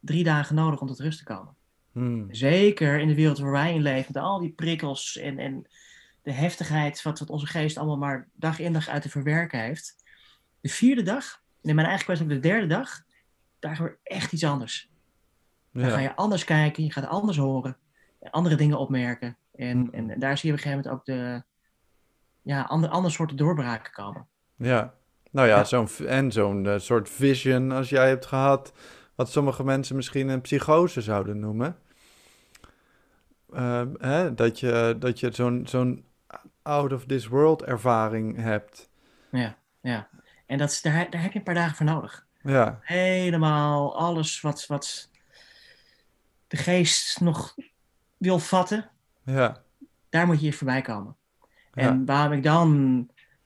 drie 0.00 0.24
dagen 0.24 0.54
nodig 0.54 0.80
om 0.80 0.86
tot 0.86 1.00
rust 1.00 1.18
te 1.18 1.24
komen. 1.24 1.56
Hmm. 1.92 2.34
Zeker 2.34 2.98
in 2.98 3.08
de 3.08 3.14
wereld 3.14 3.38
waar 3.38 3.50
wij 3.50 3.74
in 3.74 3.82
leven, 3.82 4.12
met 4.14 4.22
al 4.22 4.38
die 4.38 4.52
prikkels 4.52 5.16
en, 5.16 5.38
en 5.38 5.66
de 6.22 6.32
heftigheid 6.32 7.02
wat, 7.02 7.18
wat 7.18 7.30
onze 7.30 7.46
geest 7.46 7.76
allemaal 7.76 7.96
maar 7.98 8.28
dag 8.32 8.58
in 8.58 8.72
dag 8.72 8.88
uit 8.88 9.02
te 9.02 9.08
verwerken 9.08 9.60
heeft. 9.60 9.96
De 10.60 10.68
vierde 10.68 11.02
dag, 11.02 11.42
en 11.62 11.68
in 11.68 11.74
mijn 11.74 11.86
eigen 11.86 12.04
kwestie 12.04 12.26
ook 12.26 12.32
de 12.32 12.48
derde 12.48 12.66
dag, 12.66 13.02
daar 13.58 13.76
gebeurt 13.76 13.98
echt 14.02 14.32
iets 14.32 14.44
anders. 14.44 14.90
Dan 15.72 15.90
ga 15.90 15.98
je 15.98 16.16
anders 16.16 16.44
kijken, 16.44 16.84
je 16.84 16.92
gaat 16.92 17.06
anders 17.06 17.36
horen, 17.36 17.76
andere 18.30 18.54
dingen 18.54 18.78
opmerken. 18.78 19.36
En, 19.54 19.78
Mm. 19.78 19.88
en, 19.92 20.18
daar 20.18 20.38
zie 20.38 20.48
je 20.48 20.56
op 20.56 20.64
een 20.64 20.70
gegeven 20.70 20.84
moment 20.84 20.88
ook 20.88 21.04
de 21.04 21.42
ja, 22.42 22.62
ander, 22.62 22.90
ander 22.90 23.10
soorten 23.10 23.36
doorbraken 23.36 23.92
komen. 23.92 24.26
Ja. 24.56 24.94
Nou 25.38 25.50
ja, 25.50 25.56
Ja. 25.56 25.64
zo'n 25.64 25.88
en 26.06 26.32
zo'n 26.32 26.66
eh, 26.66 26.78
soort 26.78 27.08
vision 27.08 27.72
als 27.72 27.88
jij 27.88 28.08
hebt 28.08 28.26
gehad, 28.26 28.72
wat 29.14 29.30
sommige 29.30 29.64
mensen 29.64 29.96
misschien 29.96 30.28
een 30.28 30.40
psychose 30.40 31.00
zouden 31.00 31.38
noemen. 31.38 31.76
Eh, 33.52 33.82
hè, 33.98 34.34
dat 34.34 34.60
je, 34.60 34.96
dat 34.98 35.20
je 35.20 35.30
zo'n 35.32 35.66
zo'n 35.66 36.04
out 36.62 36.92
of 36.92 37.04
this 37.04 37.26
world 37.26 37.62
ervaring 37.62 38.36
hebt. 38.36 38.88
Ja, 39.30 39.56
ja. 39.80 40.08
En 40.46 40.58
dat 40.58 40.70
is, 40.70 40.82
daar, 40.82 41.10
daar 41.10 41.22
heb 41.22 41.32
je 41.32 41.38
een 41.38 41.44
paar 41.44 41.54
dagen 41.54 41.76
voor 41.76 41.86
nodig. 41.86 42.26
Ja, 42.42 42.78
helemaal 42.82 43.96
alles 43.98 44.40
wat, 44.40 44.66
wat 44.66 45.10
de 46.46 46.56
geest 46.56 47.20
nog 47.20 47.54
wil 48.16 48.38
vatten, 48.38 48.90
ja, 49.24 49.62
daar 50.08 50.26
moet 50.26 50.36
je 50.36 50.42
hier 50.42 50.54
voorbij 50.54 50.82
komen. 50.82 51.16
Ja. 51.72 51.82
En 51.82 52.04
waarom 52.04 52.32
ik 52.32 52.42
dan 52.42 52.68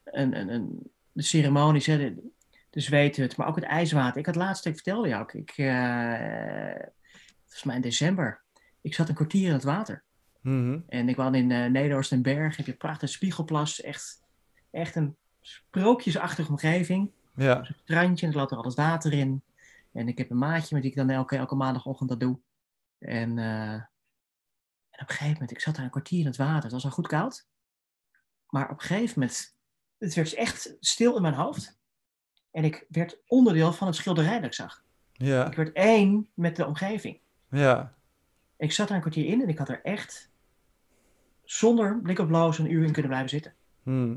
een, 0.04 0.38
een, 0.38 0.48
een, 0.48 0.91
de 1.12 1.22
ceremonies, 1.22 1.86
hè, 1.86 1.98
de, 1.98 2.30
de 2.70 2.80
zweethut, 2.80 3.36
maar 3.36 3.46
ook 3.46 3.54
het 3.54 3.64
ijswater. 3.64 4.18
Ik 4.20 4.26
had 4.26 4.34
laatst, 4.36 4.66
ik 4.66 4.74
vertelde 4.74 5.08
jou 5.08 5.22
ook, 5.22 5.32
ik, 5.32 5.50
eh 5.50 6.90
volgens 7.40 7.64
mij 7.64 7.74
in 7.74 7.80
december, 7.80 8.42
ik 8.80 8.94
zat 8.94 9.08
een 9.08 9.14
kwartier 9.14 9.46
in 9.46 9.52
het 9.52 9.62
water. 9.62 10.04
mhm, 10.40 10.78
En 10.88 11.08
ik 11.08 11.16
woon 11.16 11.34
in 11.34 11.50
eh 11.50 11.70
Nederhorst 11.70 12.12
en 12.12 12.22
Berg, 12.22 12.56
heb 12.56 12.66
je 12.66 12.72
een 12.72 12.78
prachtige 12.78 13.12
spiegelplas, 13.12 13.80
echt, 13.80 14.22
echt 14.70 14.96
een 14.96 15.16
sprookjesachtige 15.40 16.50
omgeving 16.50 17.10
ja, 17.34 17.58
een 17.58 17.74
strandje 17.84 18.26
en 18.26 18.32
er 18.32 18.38
loopt 18.38 18.50
er 18.50 18.56
altijd 18.56 18.74
water 18.74 19.12
in. 19.12 19.42
En 19.92 20.08
ik 20.08 20.18
heb 20.18 20.30
een 20.30 20.38
maatje 20.38 20.74
met 20.74 20.82
die 20.82 20.90
ik 20.90 20.96
dan 20.96 21.10
elke, 21.10 21.36
elke 21.36 21.54
maandagochtend 21.54 22.08
dat 22.08 22.20
doe. 22.20 22.40
En, 22.98 23.38
eh, 23.38 23.72
en 23.72 25.00
op 25.00 25.08
een 25.08 25.14
gegeven 25.14 25.32
moment, 25.32 25.50
ik 25.50 25.60
zat 25.60 25.74
daar 25.74 25.84
een 25.84 25.90
kwartier 25.90 26.20
in 26.20 26.26
het 26.26 26.36
water. 26.36 26.62
Het 26.62 26.72
was 26.72 26.84
al 26.84 26.90
goed 26.90 27.06
koud. 27.06 27.46
maar 28.46 28.70
op 28.70 28.80
een 28.80 28.86
gegeven 28.86 29.20
moment, 29.20 29.56
het 30.02 30.14
werd 30.14 30.34
echt 30.34 30.74
stil 30.80 31.16
in 31.16 31.22
mijn 31.22 31.34
hoofd. 31.34 31.78
En 32.50 32.64
ik 32.64 32.86
werd 32.88 33.16
onderdeel 33.26 33.72
van 33.72 33.86
het 33.86 33.96
schilderij 33.96 34.34
dat 34.36 34.44
ik 34.44 34.54
zag. 34.54 34.82
Ja, 35.12 35.46
Ik 35.46 35.54
werd 35.54 35.72
één 35.72 36.28
met 36.34 36.56
de 36.56 36.66
omgeving. 36.66 37.18
ja, 37.50 37.94
Ik 38.56 38.72
zat 38.72 38.86
daar 38.88 38.96
een 38.96 39.02
kwartier 39.02 39.26
in 39.26 39.42
en 39.42 39.48
ik 39.48 39.58
had 39.58 39.68
er 39.68 39.80
echt 39.82 40.30
zonder 41.44 42.00
blik 42.02 42.18
op 42.18 42.30
loos 42.30 42.58
een 42.58 42.72
uur 42.72 42.84
in 42.84 42.92
kunnen 42.92 43.10
blijven 43.10 43.30
zitten. 43.30 43.54
hm, 43.82 44.14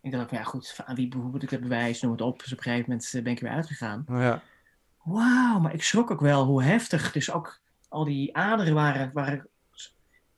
Ik 0.00 0.12
dacht, 0.12 0.30
ja 0.30 0.42
goed, 0.42 0.78
aan 0.84 0.94
wie 0.94 1.16
moet 1.16 1.42
ik 1.42 1.50
het 1.50 1.60
bewijs, 1.60 2.00
noem 2.00 2.12
het 2.12 2.20
op. 2.20 2.38
Dus 2.38 2.52
op 2.52 2.58
een 2.58 2.64
gegeven 2.64 2.90
moment 2.90 3.14
eh, 3.14 3.22
ben 3.22 3.32
ik 3.32 3.38
er 3.38 3.44
weer 3.44 3.54
uitgegaan. 3.54 4.04
ja, 4.08 4.42
Wauw, 5.02 5.58
maar 5.58 5.74
ik 5.74 5.82
schrok 5.82 6.10
ook 6.10 6.20
wel 6.20 6.44
hoe 6.44 6.62
heftig. 6.62 7.12
Dus 7.12 7.30
ook 7.32 7.60
al 7.88 8.04
die 8.04 8.36
aderen 8.36 8.74
waren, 8.74 9.10
waren, 9.14 9.48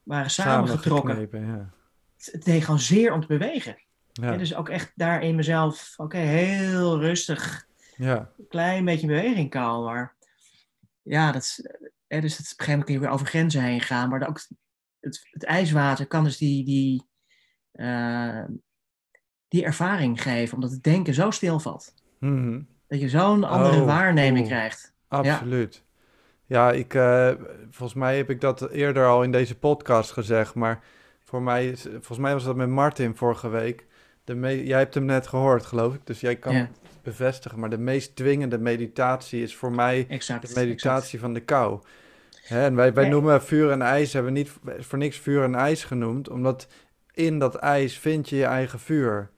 waren 0.02 0.30
samengetrokken. 0.30 1.28
Ja. 1.46 1.70
Het, 2.16 2.28
het 2.32 2.44
deed 2.44 2.64
gewoon 2.64 2.80
zeer 2.80 3.12
om 3.12 3.20
te 3.20 3.26
bewegen. 3.26 3.76
Ja, 4.20 4.36
dus 4.36 4.54
ook 4.54 4.68
echt 4.68 4.92
daar 4.94 5.22
in 5.22 5.34
mezelf, 5.34 5.94
oké, 5.96 6.16
heel 6.18 7.00
rustig, 7.00 7.66
ja, 7.96 8.32
een 8.38 8.48
klein 8.48 8.84
beetje 8.84 9.00
in 9.00 9.14
beweging 9.14 9.50
komen. 9.50 9.84
Maar 9.92 10.16
ja, 11.02 11.32
dat 11.32 11.42
is, 11.42 11.66
eh, 12.06 12.20
dus 12.20 12.36
het, 12.36 12.46
op 12.52 12.58
een 12.58 12.64
gegeven 12.64 12.68
moment 12.70 12.84
kun 12.84 12.94
je 12.94 13.00
weer 13.00 13.10
over 13.10 13.26
grenzen 13.26 13.62
heen 13.62 13.80
gaan. 13.80 14.08
Maar 14.08 14.28
ook 14.28 14.40
het, 15.00 15.28
het 15.30 15.44
ijswater 15.44 16.06
kan 16.06 16.24
dus 16.24 16.36
die, 16.36 16.64
die, 16.64 17.08
eh, 17.72 18.44
die 19.48 19.64
ervaring 19.64 20.22
geven, 20.22 20.54
omdat 20.54 20.70
het 20.70 20.82
denken 20.82 21.14
zo 21.14 21.30
stilvalt. 21.30 21.94
mhm, 22.18 22.60
Dat 22.86 23.00
je 23.00 23.08
zo'n 23.08 23.44
andere 23.44 23.80
Oh, 23.80 23.86
waarneming 23.86 24.46
krijgt. 24.46 24.94
absoluut. 25.08 25.86
Ja, 26.46 26.72
ik, 26.72 26.94
eh, 26.94 27.32
volgens 27.70 27.98
mij 27.98 28.16
heb 28.16 28.30
ik 28.30 28.40
dat 28.40 28.70
eerder 28.70 29.06
al 29.06 29.22
in 29.22 29.32
deze 29.32 29.58
podcast 29.58 30.10
gezegd, 30.12 30.54
maar 30.54 30.84
voor 31.24 31.42
mij, 31.42 31.76
volgens 31.76 32.18
mij 32.18 32.32
was 32.32 32.44
dat 32.44 32.56
met 32.56 32.68
Martin 32.68 33.16
vorige 33.16 33.48
week. 33.48 33.86
De 34.28 34.34
me- 34.34 34.64
jij 34.66 34.78
hebt 34.78 34.94
hem 34.94 35.04
net 35.04 35.26
gehoord, 35.26 35.66
geloof 35.66 35.94
ik, 35.94 36.00
dus 36.04 36.20
jij 36.20 36.36
kan 36.36 36.52
Ja. 36.52 36.58
het 36.58 36.70
bevestigen. 37.02 37.58
Maar 37.58 37.70
de 37.70 37.78
meest 37.78 38.16
dwingende 38.16 38.58
meditatie 38.58 39.42
is 39.42 39.56
voor 39.56 39.72
mij 39.72 40.06
Exact. 40.08 40.48
de 40.54 40.60
meditatie 40.60 41.18
van 41.20 41.34
de 41.34 41.40
kou. 41.40 41.80
Hè, 42.42 42.64
en 42.64 42.74
wij, 42.74 42.92
wij 42.92 43.08
noemen 43.08 43.42
vuur 43.42 43.70
en 43.70 43.82
ijs, 43.82 44.12
hebben 44.12 44.32
we 44.32 44.38
niet 44.38 44.52
voor 44.78 44.98
niks 44.98 45.16
vuur 45.18 45.42
en 45.42 45.54
ijs 45.54 45.84
genoemd, 45.84 46.28
omdat 46.28 46.66
in 47.14 47.38
dat 47.38 47.54
ijs 47.54 47.98
vind 47.98 48.28
je 48.28 48.36
je 48.36 48.44
eigen 48.44 48.78
vuur. 48.78 49.30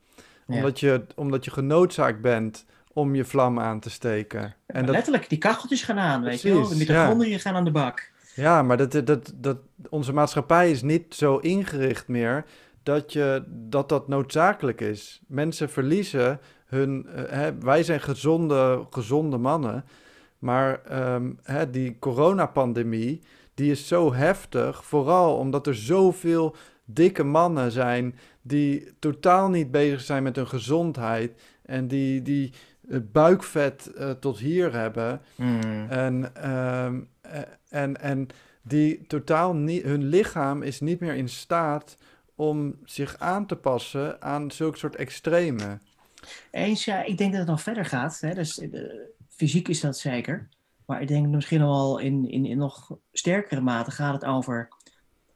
Ja. 0.47 0.55
Omdat, 0.55 0.79
je, 0.79 1.05
omdat 1.15 1.45
je 1.45 1.51
genoodzaakt 1.51 2.21
bent 2.21 2.65
om 2.93 3.15
je 3.15 3.25
vlam 3.25 3.59
aan 3.59 3.79
te 3.79 3.89
steken. 3.89 4.55
En 4.65 4.85
dat, 4.85 4.95
Letterlijk, 4.95 5.29
die 5.29 5.37
kacheltjes 5.37 5.83
gaan 5.83 5.99
aan, 5.99 6.23
weet 6.23 6.41
je 6.41 6.53
wel. 6.53 6.67
De 6.67 7.39
gaan 7.39 7.55
aan 7.55 7.65
de 7.65 7.71
bak. 7.71 8.11
ja, 8.35 8.63
maar 8.63 8.77
dat, 8.77 8.91
dat, 9.05 9.33
dat, 9.35 9.57
onze 9.89 10.13
maatschappij 10.13 10.71
is 10.71 10.81
niet 10.81 11.15
zo 11.15 11.37
ingericht 11.37 12.07
meer 12.07 12.45
dat, 12.83 13.13
je, 13.13 13.43
dat 13.47 13.89
dat 13.89 14.07
noodzakelijk 14.07 14.81
is. 14.81 15.21
Mensen 15.27 15.69
verliezen 15.69 16.39
hun... 16.65 17.07
eh, 17.07 17.23
hè, 17.29 17.57
wij 17.57 17.83
zijn 17.83 18.01
gezonde, 18.01 18.85
gezonde 18.89 19.37
mannen, 19.37 19.85
maar 20.39 20.81
ehm, 20.83 21.31
hè, 21.43 21.69
die 21.69 21.99
coronapandemie, 21.99 23.21
die 23.53 23.71
is 23.71 23.87
zo 23.87 24.13
heftig, 24.13 24.85
vooral 24.85 25.37
omdat 25.37 25.67
er 25.67 25.75
zoveel 25.75 26.55
dikke 26.85 27.23
mannen 27.23 27.71
zijn 27.71 28.15
die 28.41 28.93
totaal 28.99 29.49
niet 29.49 29.71
bezig 29.71 30.01
zijn 30.01 30.23
met 30.23 30.35
hun 30.35 30.47
gezondheid 30.47 31.41
en 31.61 31.87
die, 31.87 32.21
die 32.21 32.53
het 32.87 33.11
buikvet 33.11 33.93
eh, 33.93 34.09
tot 34.09 34.39
hier 34.39 34.73
hebben. 34.73 35.21
Hmm. 35.35 35.89
En, 35.89 36.35
ehm, 36.35 36.99
eh, 37.21 37.39
en, 37.69 38.01
en 38.01 38.27
die 38.61 39.07
totaal 39.07 39.55
niet, 39.55 39.83
hun 39.83 40.03
lichaam 40.03 40.61
is 40.61 40.79
niet 40.79 40.99
meer 40.99 41.13
in 41.13 41.29
staat 41.29 41.97
om 42.41 42.75
zich 42.83 43.17
aan 43.19 43.45
te 43.45 43.55
passen 43.55 44.21
aan 44.21 44.51
zulke 44.51 44.77
soort 44.77 44.95
extreme. 44.95 45.79
Eens, 46.51 46.85
ja, 46.85 47.03
ik 47.03 47.17
denk 47.17 47.31
dat 47.31 47.39
het 47.39 47.49
nog 47.49 47.61
verder 47.61 47.85
gaat. 47.85 48.17
Hè? 48.21 48.33
Dus, 48.33 48.59
eh, 48.59 48.69
fysiek 49.29 49.67
is 49.67 49.79
dat 49.79 49.97
zeker. 49.97 50.49
Maar 50.85 51.01
ik 51.01 51.07
denk 51.07 51.27
misschien 51.27 51.59
wel 51.59 51.99
in, 51.99 52.29
in, 52.29 52.45
in 52.45 52.57
nog 52.57 52.97
sterkere 53.11 53.61
mate 53.61 53.91
gaat 53.91 54.13
het 54.13 54.25
over 54.25 54.69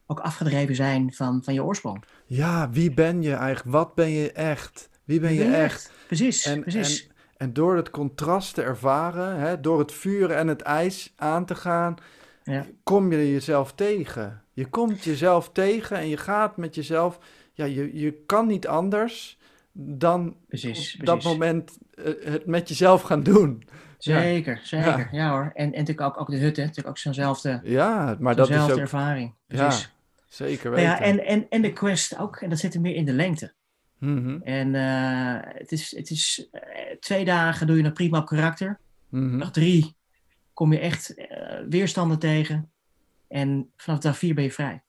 ook 0.06 0.20
afgedreven 0.20 0.76
zijn 0.76 1.14
van, 1.14 1.44
van 1.44 1.54
je 1.54 1.64
oorsprong. 1.64 2.04
Ja, 2.26 2.70
wie 2.70 2.94
ben 2.94 3.22
je 3.22 3.34
eigenlijk? 3.34 3.76
Wat 3.78 3.96
ben 3.96 4.10
je 4.10 4.32
echt? 4.32 4.90
Wie 5.04 5.20
ben 5.20 5.34
je 5.34 5.44
echt? 5.44 5.92
Precies, 6.08 6.46
En, 6.46 6.62
precies. 6.62 7.08
en, 7.08 7.14
en 7.38 7.54
door 7.54 7.76
het 7.76 7.90
contrast 7.90 8.54
te 8.54 8.62
ervaren, 8.62 9.40
hè, 9.40 9.60
door 9.60 9.80
het 9.80 9.92
vuur 9.92 10.32
en 10.32 10.48
het 10.48 10.62
ijs 10.62 11.14
aan 11.16 11.46
te 11.46 11.56
gaan, 11.56 11.96
Ja. 12.44 12.66
kom 12.84 13.12
je 13.12 13.32
jezelf 13.32 13.74
tegen. 13.74 14.45
Je 14.56 14.66
komt 14.66 15.04
jezelf 15.04 15.52
tegen 15.52 15.98
en 15.98 16.08
je 16.08 16.18
gaat 16.18 16.58
met 16.58 16.76
jezelf. 16.76 17.20
Ja, 17.54 17.66
je, 17.66 17.98
je 18.00 18.24
kan 18.26 18.48
niet 18.48 18.68
anders 18.68 19.38
dan 19.72 20.36
precies, 20.48 20.98
op 21.00 21.06
dat 21.06 21.18
precies. 21.20 21.32
moment 21.38 21.78
eh, 21.94 22.14
het 22.32 22.46
met 22.46 22.68
jezelf 22.70 23.02
gaan 23.02 23.24
doen. 23.24 23.64
Zeker, 23.98 24.60
zeker. 24.64 24.98
Ja. 24.98 25.08
Ja. 25.12 25.30
hoor. 25.32 25.52
En, 25.54 25.66
en 25.74 25.80
natuurlijk 25.80 26.02
ook, 26.02 26.20
ook 26.20 26.30
de 26.30 26.38
hut, 26.38 26.56
hè. 26.56 26.62
Natuurlijk 26.62 26.90
ook 26.90 26.98
zo'nzelfde, 26.98 27.60
Ja, 27.64 28.16
maar 28.20 28.36
dat 28.36 28.50
is 28.50 28.62
ook 28.72 28.78
ervaring. 28.78 29.34
Ja, 29.48 29.66
Precies. 29.68 29.92
zeker 30.28 30.72
Nou 30.72 30.76
weten. 30.76 30.92
ja, 30.92 31.00
en, 31.02 31.26
en, 31.26 31.46
en 31.50 31.62
de 31.62 31.74
quest 31.74 32.18
ook. 32.18 32.36
En 32.42 32.50
dat 32.50 32.60
zit 32.60 32.74
er 32.74 32.82
meer 32.82 32.96
in 32.96 33.06
de 33.06 33.14
lengte. 33.14 33.54
Mhm, 34.00 34.42
En 34.42 34.76
eh, 34.76 35.52
het 35.60 35.72
is, 35.72 35.96
het 35.96 36.10
is 36.10 36.48
eh, 36.52 36.62
twee 37.00 37.26
dagen 37.26 37.68
doe 37.68 37.78
je 37.78 37.84
nog 37.84 37.94
prima 37.94 38.18
op 38.20 38.26
karakter. 38.26 38.80
mhm. 39.10 39.38
Dag 39.40 39.52
drie 39.52 39.96
kom 40.54 40.74
je 40.74 40.80
echt 40.80 41.14
weerstanden 41.70 42.20
tegen. 42.20 42.70
En 43.36 43.72
vanaf 43.78 44.00
dag 44.00 44.18
vier 44.18 44.34
ben 44.36 44.44
je 44.44 44.52
vrij. 44.52 44.84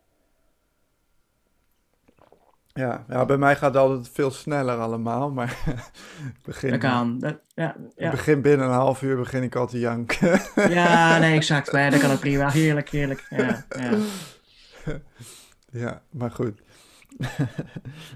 Ja, 2.67 3.05
ja, 3.09 3.25
bij 3.25 3.37
mij 3.37 3.57
gaat 3.57 3.75
het 3.75 3.83
altijd 3.83 4.09
veel 4.09 4.31
sneller 4.31 4.79
allemaal, 4.79 5.31
maar 5.31 5.59
begin, 6.45 6.71
Dat 6.71 6.79
kan. 6.79 7.19
Dat, 7.19 7.39
ja, 7.55 7.77
ja. 7.97 8.11
begin 8.11 8.43
binnen 8.43 8.67
een 8.67 8.73
half 8.73 9.03
uur 9.03 9.17
begin 9.17 9.43
ik 9.43 9.55
al 9.55 9.67
te 9.67 9.79
janken. 9.79 10.41
ja, 10.69 11.19
nee, 11.19 11.35
exact. 11.35 11.73
Maar 11.73 11.91
dat 11.91 12.01
kan 12.01 12.11
ook 12.11 12.21
prima. 12.21 12.51
Heerlijk, 12.51 12.89
heerlijk. 12.89 13.27
Ja, 13.31 13.65
ja. 13.69 13.99
Ja, 15.71 16.03
maar 16.11 16.31
goed. 16.31 16.61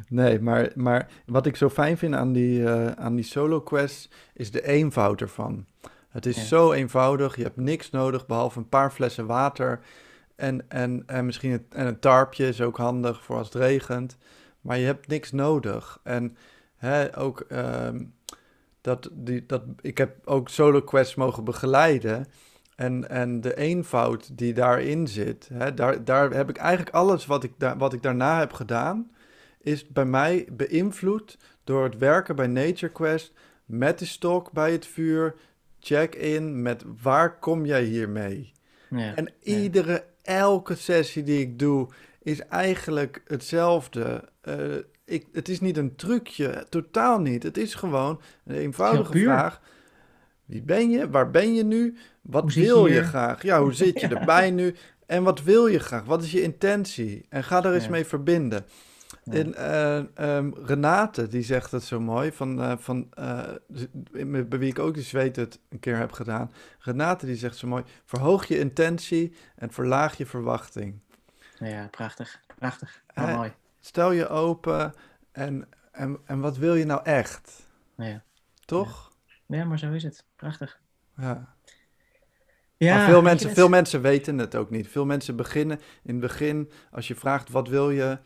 nee, 0.08 0.40
maar, 0.40 0.70
maar 0.74 1.08
wat 1.26 1.46
ik 1.46 1.56
zo 1.56 1.68
fijn 1.68 1.98
vind 1.98 2.14
aan 2.14 2.32
die, 2.32 2.64
eh, 2.64 2.86
aan 3.04 3.14
die 3.14 3.24
solo 3.24 3.60
quest 3.60 4.14
is 4.34 4.50
de 4.50 4.66
eenvoud 4.66 5.20
ervan. 5.20 5.66
Het 6.08 6.26
is 6.26 6.36
Ja. 6.36 6.42
zo 6.42 6.72
eenvoudig, 6.72 7.36
je 7.36 7.42
hebt 7.42 7.56
niks 7.56 7.90
nodig 7.90 8.26
behalve 8.26 8.58
een 8.58 8.68
paar 8.68 8.90
flessen 8.90 9.26
water 9.26 9.80
en, 10.40 10.64
en, 10.68 11.02
en 11.06 11.24
misschien 11.24 11.52
het, 11.52 11.62
en 11.68 11.86
een 11.86 11.98
tarpje 11.98 12.48
is 12.48 12.60
ook 12.60 12.76
handig 12.76 13.24
voor 13.24 13.36
als 13.36 13.46
het 13.46 13.62
regent. 13.62 14.16
Maar 14.60 14.78
je 14.78 14.86
hebt 14.86 15.06
niks 15.06 15.32
nodig. 15.32 16.00
En 16.02 16.36
hè, 16.76 17.18
ook 17.18 17.40
ehm, 17.40 18.04
dat, 18.80 19.10
die, 19.12 19.46
dat, 19.46 19.62
ik 19.80 19.98
heb 19.98 20.26
ook 20.26 20.48
solo 20.48 20.82
quests 20.82 21.14
mogen 21.14 21.44
begeleiden. 21.44 22.26
En, 22.76 23.08
en 23.08 23.40
de 23.40 23.56
eenvoud 23.56 24.38
die 24.38 24.52
daarin 24.52 25.06
zit, 25.08 25.48
hè, 25.52 25.74
daar, 25.74 26.04
daar 26.04 26.30
heb 26.30 26.48
ik 26.48 26.56
eigenlijk 26.56 26.96
alles 26.96 27.26
wat 27.26 27.44
ik, 27.44 27.52
daar 27.58 27.78
wat 27.78 27.92
ik 27.92 28.02
daarna 28.02 28.38
heb 28.38 28.52
gedaan, 28.52 29.10
is 29.60 29.88
bij 29.88 30.04
mij 30.04 30.48
beïnvloed 30.52 31.38
door 31.64 31.84
het 31.84 31.98
werken 31.98 32.36
bij 32.36 32.46
Nature 32.46 32.92
Quest 32.92 33.32
met 33.64 33.98
de 33.98 34.04
stok 34.04 34.52
bij 34.52 34.72
het 34.72 34.86
vuur. 34.86 35.34
Check-in 35.78 36.62
met 36.62 36.84
waar 37.02 37.38
kom 37.38 37.66
jij 37.66 37.82
hiermee? 37.82 38.52
ja. 38.90 39.14
En 39.14 39.32
iedere, 39.42 40.04
elke 40.30 40.74
sessie 40.74 41.22
die 41.22 41.40
ik 41.40 41.58
doe, 41.58 41.88
is 42.22 42.40
eigenlijk 42.40 43.22
hetzelfde. 43.26 44.24
Eh, 44.40 44.56
ik, 45.04 45.26
het 45.32 45.48
is 45.48 45.60
niet 45.60 45.76
een 45.76 45.96
trucje, 45.96 46.66
totaal 46.68 47.20
niet. 47.20 47.42
Het 47.42 47.58
is 47.58 47.74
gewoon 47.74 48.20
een 48.44 48.54
eenvoudige 48.56 49.18
vraag. 49.18 49.60
Wie 50.44 50.62
ben 50.62 50.90
je? 50.90 51.10
Waar 51.10 51.30
ben 51.30 51.54
je 51.54 51.64
nu? 51.64 51.96
Wat 52.22 52.42
Hoe 52.42 52.52
zit 52.52 52.64
je 52.64 52.72
wil 52.72 52.86
je 52.86 53.02
graag? 53.02 53.42
Ja, 53.42 53.60
hoe 53.60 53.72
zit 53.72 54.00
je 54.00 54.08
Ja. 54.08 54.16
erbij 54.20 54.50
nu? 54.50 54.74
En 55.06 55.22
wat 55.22 55.42
wil 55.42 55.66
je 55.66 55.78
graag? 55.78 56.04
Wat 56.04 56.22
is 56.22 56.30
je 56.30 56.42
intentie? 56.42 57.26
En 57.28 57.44
ga 57.44 57.64
er 57.64 57.74
eens 57.74 57.84
Ja. 57.84 57.90
mee 57.90 58.04
verbinden. 58.04 58.64
En 59.24 59.54
eh, 59.54 60.36
ehm, 60.36 60.50
Renate, 60.54 61.28
die 61.28 61.42
zegt 61.42 61.70
het 61.70 61.82
zo 61.82 62.00
mooi, 62.00 62.32
van, 62.32 62.62
eh, 62.62 62.72
van, 62.78 63.08
eh, 63.14 63.52
bij 64.46 64.58
wie 64.58 64.70
ik 64.70 64.78
ook 64.78 64.94
die 64.94 65.02
zweet 65.02 65.36
het 65.36 65.60
een 65.68 65.78
keer 65.78 65.96
heb 65.96 66.12
gedaan. 66.12 66.52
Renate 66.78 67.26
die 67.26 67.36
zegt 67.36 67.56
zo 67.56 67.66
mooi, 67.66 67.84
verhoog 68.04 68.46
je 68.46 68.58
intentie 68.58 69.34
en 69.56 69.72
verlaag 69.72 70.16
je 70.16 70.26
verwachting. 70.26 71.00
ja, 71.58 71.88
prachtig. 71.90 72.40
Prachtig. 72.58 73.02
Oh, 73.14 73.36
mooi. 73.36 73.52
Stel 73.80 74.10
je 74.10 74.28
open 74.28 74.94
en, 75.32 75.68
en, 75.92 76.18
en 76.24 76.40
wat 76.40 76.56
wil 76.56 76.74
je 76.74 76.84
nou 76.84 77.00
echt? 77.04 77.68
Ja. 77.96 78.22
Toch? 78.64 79.12
ja, 79.46 79.64
maar 79.64 79.78
zo 79.78 79.92
is 79.92 80.02
het. 80.02 80.24
Prachtig. 80.36 80.80
Ja. 81.16 81.54
Ja, 82.76 82.96
maar 82.96 83.04
veel 83.04 83.14
weet 83.14 83.22
mensen, 83.22 83.50
veel 83.50 83.68
mensen 83.68 84.02
weten 84.02 84.38
het 84.38 84.54
ook 84.54 84.70
niet. 84.70 84.88
Veel 84.88 85.04
mensen 85.04 85.36
beginnen 85.36 85.80
in 86.02 86.10
het 86.12 86.20
begin, 86.20 86.70
als 86.90 87.08
je 87.08 87.14
vraagt 87.14 87.50
wat 87.50 87.68
wil 87.68 87.90
je, 87.90 88.18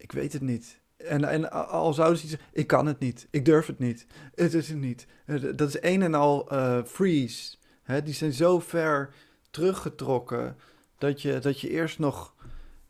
ik 0.00 0.12
weet 0.12 0.32
het 0.32 0.42
niet. 0.42 0.80
En, 0.96 1.24
en 1.24 1.52
al 1.68 1.92
zouden 1.92 2.18
ze 2.18 2.24
iets 2.24 2.32
zeggen, 2.32 2.50
ik 2.52 2.66
kan 2.66 2.86
het 2.86 2.98
niet, 2.98 3.28
ik 3.30 3.44
durf 3.44 3.66
het 3.66 3.78
niet, 3.78 4.06
het 4.34 4.54
is 4.54 4.68
het 4.68 4.78
niet. 4.78 5.06
Eh, 5.26 5.42
Dat 5.54 5.68
is 5.68 5.76
een 5.80 6.02
en 6.02 6.14
al 6.14 6.50
eh, 6.50 6.78
freeze. 6.84 7.56
Hè? 7.82 8.02
Die 8.02 8.14
zijn 8.14 8.32
zo 8.32 8.58
ver 8.58 9.14
teruggetrokken 9.50 10.56
dat 10.98 11.22
je, 11.22 11.38
dat 11.38 11.60
je 11.60 11.70
eerst 11.70 11.98
nog 11.98 12.34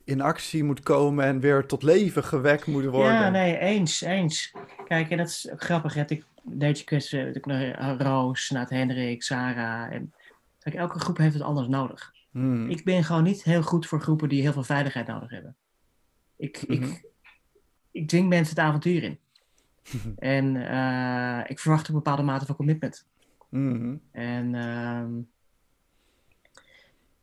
in 0.05 0.21
actie 0.21 0.65
moet 0.65 0.81
komen 0.81 1.25
en 1.25 1.41
weer 1.41 1.67
tot 1.67 1.83
leven 1.83 2.25
gewekt 2.25 2.67
moet 2.67 2.85
worden. 2.85 3.13
Ja, 3.13 3.31
nee, 3.31 3.59
eens, 3.59 4.01
eens. 4.01 4.55
Kijk, 4.85 5.11
en 5.11 5.17
dat 5.17 5.29
is 5.29 5.51
ook 5.53 5.63
grappig. 5.63 5.95
Hè? 5.95 6.05
Ik 6.07 6.25
deed 6.43 6.79
je 6.79 7.33
ik 7.35 7.47
naar 7.47 8.01
Roos, 8.01 8.51
naar 8.51 8.69
Hendrik, 8.69 9.23
Sarah. 9.23 9.93
En, 9.93 10.13
kijk, 10.59 10.75
elke 10.75 10.99
groep 10.99 11.17
heeft 11.17 11.35
het 11.35 11.43
anders 11.43 11.69
nodig. 11.69 12.13
Hmm. 12.31 12.71
Ik 12.71 12.85
ben 12.85 13.05
gewoon 13.05 13.23
niet 13.23 13.43
heel 13.43 13.63
goed 13.63 13.87
voor 13.87 14.01
groepen 14.01 14.29
die 14.29 14.43
heel 14.43 14.53
veel 14.53 14.63
veiligheid 14.63 15.07
nodig 15.07 15.31
hebben. 15.31 15.57
Ik, 16.41 16.69
Mhm. 16.69 16.83
ik, 16.83 17.05
ik 17.91 18.09
dwing 18.09 18.29
mensen 18.29 18.57
het 18.57 18.65
avontuur 18.65 19.03
in. 19.03 19.19
en 20.19 20.57
eh, 20.69 21.51
ik 21.51 21.59
verwacht 21.59 21.89
een 21.89 21.95
bepaalde 21.95 22.23
mate 22.23 22.47
van 22.47 22.57
commitment. 22.57 23.07
Mhm. 23.49 23.97
En 24.13 24.55
ehm, 24.55 25.11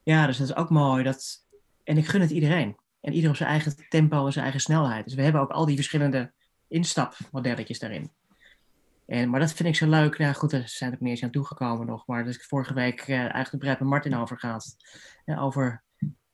ja, 0.03 0.26
dus 0.26 0.38
dat 0.38 0.47
is 0.47 0.55
ook 0.55 0.70
mooi. 0.70 1.03
Dat, 1.03 1.47
en 1.84 1.97
ik 1.97 2.07
gun 2.07 2.22
het 2.22 2.30
iedereen. 2.32 2.78
En 3.01 3.13
ieder 3.13 3.30
op 3.30 3.36
zijn 3.36 3.49
eigen 3.49 3.89
tempo 3.89 4.26
en 4.26 4.32
zijn 4.32 4.43
eigen 4.43 4.61
snelheid. 4.61 5.05
Dus 5.05 5.13
we 5.13 5.22
hebben 5.22 5.41
ook 5.41 5.51
al 5.51 5.65
die 5.65 5.76
verschillende 5.76 6.32
instapmodelletjes 6.68 7.80
daarin. 7.80 8.11
En, 9.05 9.30
maar 9.30 9.39
dat 9.39 9.53
vind 9.53 9.70
ik 9.70 9.76
zo 9.76 9.89
leuk. 9.89 10.18
Nou 10.18 10.34
goed, 10.34 10.49
daar 10.51 10.68
zijn 10.68 10.97
niet 10.99 11.09
eens 11.09 11.24
aan 11.24 11.32
toegekomen 11.32 11.86
nog. 11.88 12.07
Maar 12.07 12.26
dat 12.26 12.36
ik 12.36 12.43
vorige 12.43 12.74
week 12.74 13.01
eh 13.01 13.26
uitgebreid 13.26 13.80
met 13.80 13.89
Martin 13.89 14.15
over 14.15 14.39
gehad. 14.39 14.76
Over 15.26 15.84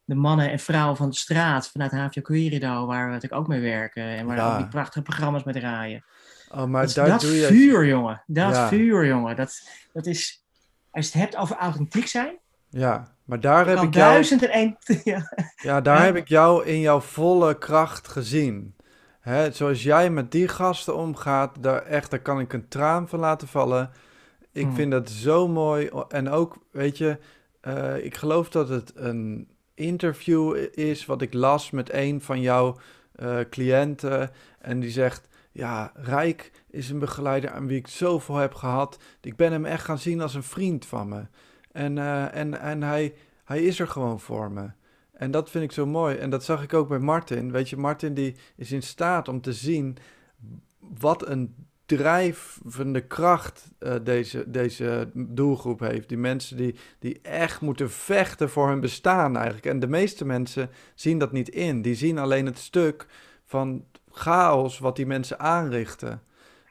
de 0.05 0.15
mannen 0.15 0.51
en 0.51 0.59
vrouwen 0.59 0.95
van 0.97 1.09
de 1.09 1.15
straat 1.15 1.69
vanuit 1.71 1.91
HVO 1.91 2.21
Querido, 2.21 2.85
waar 2.85 3.05
we 3.05 3.11
natuurlijk 3.11 3.41
ook 3.41 3.47
mee 3.47 3.61
werken. 3.61 4.03
En 4.03 4.25
waar 4.25 4.37
Ja. 4.37 4.51
ook 4.51 4.57
die 4.57 4.67
prachtige 4.67 5.01
programma's 5.01 5.43
mee 5.43 5.53
draaien. 5.53 6.03
Oh, 6.51 6.65
maar 6.65 6.93
dat 6.93 7.21
doe 7.21 7.35
je... 7.35 7.45
vuur, 7.47 7.85
jongen. 7.85 8.23
Dat 8.27 8.55
Ja. 8.55 8.67
vuur, 8.67 9.05
jongen. 9.05 9.35
Dat, 9.35 9.61
dat 9.93 10.05
is, 10.05 10.43
als 10.91 11.05
je 11.05 11.11
het 11.11 11.21
hebt 11.21 11.37
over 11.37 11.55
authentiek 11.55 12.07
zijn, 12.07 12.37
Ja, 12.69 13.15
maar 13.25 13.39
daar 13.39 13.67
heb 13.67 13.77
ik 13.77 13.93
jou... 13.93 14.11
duizend 14.11 14.43
en 14.43 14.49
één. 14.49 14.77
Ja. 15.03 15.31
Ja, 15.55 15.81
daar 15.81 15.97
Ja. 15.99 16.03
heb 16.05 16.15
ik 16.15 16.27
jou 16.27 16.65
in 16.65 16.79
jouw 16.79 16.99
volle 16.99 17.57
kracht 17.57 18.07
gezien. 18.07 18.75
Hè, 19.19 19.51
zoals 19.51 19.83
jij 19.83 20.09
met 20.09 20.31
die 20.31 20.47
gasten 20.47 20.95
omgaat, 20.97 21.63
daar, 21.63 21.81
echt, 21.81 22.11
daar 22.11 22.19
kan 22.21 22.39
ik 22.39 22.53
een 22.53 22.67
traan 22.67 23.07
van 23.09 23.19
laten 23.19 23.47
vallen. 23.47 23.91
Ik 24.51 24.63
Hmm. 24.65 24.75
vind 24.75 24.91
dat 24.91 25.09
zo 25.09 25.47
mooi. 25.47 25.89
En 26.09 26.29
ook, 26.29 26.57
weet 26.71 26.97
je, 26.97 27.17
eh, 27.61 28.05
ik 28.05 28.17
geloof 28.17 28.49
dat 28.49 28.69
het 28.69 28.91
een 28.95 29.47
interview 29.73 30.55
is 30.71 31.05
wat 31.05 31.21
ik 31.21 31.33
las 31.33 31.71
met 31.71 31.93
een 31.93 32.21
van 32.21 32.41
jouw 32.41 32.77
eh, 33.15 33.39
cliënten. 33.49 34.31
En 34.59 34.79
die 34.79 34.91
zegt, 34.91 35.27
ja, 35.51 35.91
Rijk 35.95 36.51
is 36.69 36.89
een 36.89 36.99
begeleider 36.99 37.51
aan 37.51 37.67
wie 37.67 37.77
ik 37.77 37.87
zoveel 37.87 38.35
heb 38.35 38.53
gehad. 38.53 38.97
Ik 39.21 39.35
ben 39.35 39.51
hem 39.51 39.65
echt 39.65 39.83
gaan 39.83 39.99
zien 39.99 40.21
als 40.21 40.33
een 40.33 40.43
vriend 40.43 40.85
van 40.85 41.09
me. 41.09 41.25
En, 41.71 41.97
eh, 41.97 42.35
en, 42.35 42.59
en 42.59 42.83
hij, 42.83 43.13
hij 43.43 43.63
is 43.63 43.79
er 43.79 43.87
gewoon 43.87 44.19
voor 44.19 44.51
me. 44.51 44.69
En 45.13 45.31
dat 45.31 45.49
vind 45.49 45.63
ik 45.63 45.71
zo 45.71 45.85
mooi. 45.85 46.15
En 46.15 46.29
dat 46.29 46.43
zag 46.43 46.63
ik 46.63 46.73
ook 46.73 46.87
bij 46.87 46.99
Martin. 46.99 47.51
Weet 47.51 47.69
je, 47.69 47.77
Martin 47.77 48.13
die 48.13 48.35
is 48.55 48.71
in 48.71 48.83
staat 48.83 49.27
om 49.27 49.41
te 49.41 49.53
zien 49.53 49.97
wat 50.79 51.27
een 51.27 51.55
drijvende 51.97 53.01
kracht 53.01 53.71
eh, 53.79 53.95
deze, 54.03 54.43
deze 54.47 55.09
doelgroep 55.13 55.79
heeft. 55.79 56.09
Die 56.09 56.17
mensen 56.17 56.57
die, 56.57 56.75
die 56.99 57.19
echt 57.21 57.61
moeten 57.61 57.91
vechten 57.91 58.49
voor 58.49 58.67
hun 58.67 58.79
bestaan 58.79 59.35
eigenlijk. 59.35 59.65
En 59.65 59.79
de 59.79 59.87
meeste 59.87 60.25
mensen 60.25 60.69
zien 60.95 61.17
dat 61.17 61.31
niet 61.31 61.49
in. 61.49 61.81
Die 61.81 61.95
zien 61.95 62.17
alleen 62.17 62.45
het 62.45 62.57
stuk 62.57 63.05
van 63.45 63.85
chaos 64.11 64.79
wat 64.79 64.95
die 64.95 65.05
mensen 65.05 65.39
aanrichten. 65.39 66.21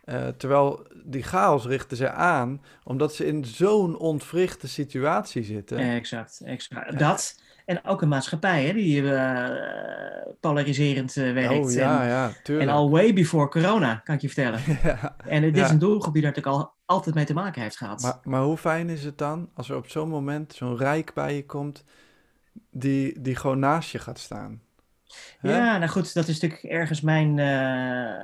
Eh, 0.05 0.29
terwijl 0.29 0.87
die 1.05 1.23
chaos 1.23 1.67
richten 1.67 1.97
ze 1.97 2.11
aan 2.11 2.63
omdat 2.85 3.15
ze 3.15 3.27
in 3.27 3.45
zo'n 3.45 3.99
ontwrichte 3.99 4.69
situatie 4.69 5.43
zitten. 5.43 5.79
Exact, 5.79 6.41
exact. 6.45 6.99
Dat. 6.99 7.41
En 7.65 7.85
ook 7.85 8.03
een 8.03 8.09
maatschappij 8.09 8.65
hè, 8.67 8.73
die 8.73 9.13
eh, 9.15 10.27
polariserend 10.41 11.17
eh, 11.17 11.33
werkt. 11.33 11.65
oh 11.67 11.73
ja, 11.73 12.03
en, 12.03 12.09
ja, 12.09 12.27
en 12.27 12.35
tuurlijk. 12.43 12.71
al 12.71 12.91
way 12.91 13.13
before 13.13 13.49
corona, 13.49 13.95
kan 13.95 14.15
ik 14.15 14.21
je 14.21 14.29
vertellen. 14.31 14.61
Ja. 14.83 15.17
En 15.27 15.43
dit 15.43 15.57
Ja. 15.57 15.65
is 15.65 15.71
een 15.71 15.79
doelgroep 15.79 16.13
die 16.13 16.23
daar 16.23 16.31
natuurlijk 16.35 16.57
al 16.63 16.75
altijd 16.85 17.15
mee 17.15 17.25
te 17.25 17.35
maken 17.35 17.63
heeft 17.63 17.77
gehad. 17.77 18.03
Maar, 18.03 18.19
maar 18.25 18.43
hoe 18.43 18.57
fijn 18.57 18.89
is 18.89 19.05
het 19.05 19.19
dan 19.19 19.51
als 19.55 19.69
er 19.71 19.77
op 19.77 19.89
zo'n 19.89 20.09
moment 20.09 20.55
zo'n 20.55 20.77
rijk 20.77 21.15
bij 21.15 21.35
je 21.35 21.47
komt 21.47 21.85
die, 22.71 23.21
die 23.21 23.37
gewoon 23.37 23.59
naast 23.59 23.91
je 23.91 23.99
gaat 23.99 24.19
staan? 24.19 24.61
Hè? 25.39 25.57
Ja, 25.57 25.79
nou 25.79 25.91
goed, 25.91 26.15
dat 26.15 26.29
is 26.29 26.41
natuurlijk 26.41 26.63
ergens 26.73 27.01
mijn, 27.01 27.39
eh, 27.39 28.23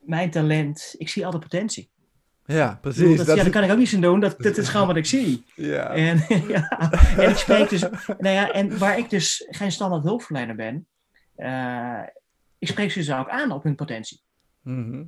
mijn 0.00 0.30
talent. 0.30 0.94
Ik 0.98 1.08
zie 1.08 1.24
altijd 1.24 1.42
potentie. 1.42 1.90
Ja, 2.46 2.66
bedoel, 2.66 2.80
precies. 2.80 3.16
dat, 3.16 3.16
dat 3.16 3.26
ja, 3.26 3.34
is- 3.34 3.42
daar 3.42 3.50
kan 3.60 3.64
ik 3.64 3.70
ook 3.70 3.78
niets 3.78 3.94
aan 3.94 4.00
doen. 4.00 4.20
Dat, 4.20 4.38
dat 4.38 4.56
is 4.56 4.68
gewoon 4.68 4.86
wat 4.86 4.96
ik 4.96 5.06
zie. 5.06 5.44
ja. 5.54 5.90
En, 5.94 6.24
ja, 6.54 6.68
en 7.16 7.30
ik 7.30 7.36
spreek 7.36 7.68
dus, 7.68 7.80
nou 8.06 8.28
ja, 8.34 8.50
en 8.52 8.78
waar 8.78 8.98
ik 8.98 9.10
dus 9.10 9.46
geen 9.50 9.72
standaard 9.72 10.02
hulpverlener 10.02 10.54
ben, 10.56 10.86
eh, 11.36 12.02
ik 12.58 12.68
spreek 12.68 12.90
ze 12.92 12.98
dus 12.98 13.12
ook 13.12 13.28
aan 13.28 13.50
op 13.50 13.62
hun 13.62 13.74
potentie. 13.74 14.20
Mhm. 14.62 15.04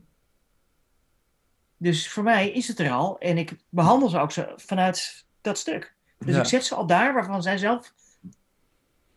Dus 1.76 2.08
voor 2.08 2.22
mij 2.22 2.50
is 2.50 2.68
het 2.68 2.78
er 2.78 2.90
al 2.90 3.18
en 3.18 3.38
ik 3.38 3.56
behandel 3.68 4.08
ze 4.08 4.18
ook 4.18 4.32
zo 4.32 4.46
vanuit 4.56 5.26
dat 5.40 5.58
stuk. 5.58 5.94
Dus 6.18 6.34
Ja. 6.34 6.40
ik 6.40 6.46
zet 6.46 6.64
ze 6.64 6.74
al 6.74 6.86
daar 6.86 7.14
waarvan 7.14 7.42
zij 7.42 7.58
zelf 7.58 7.94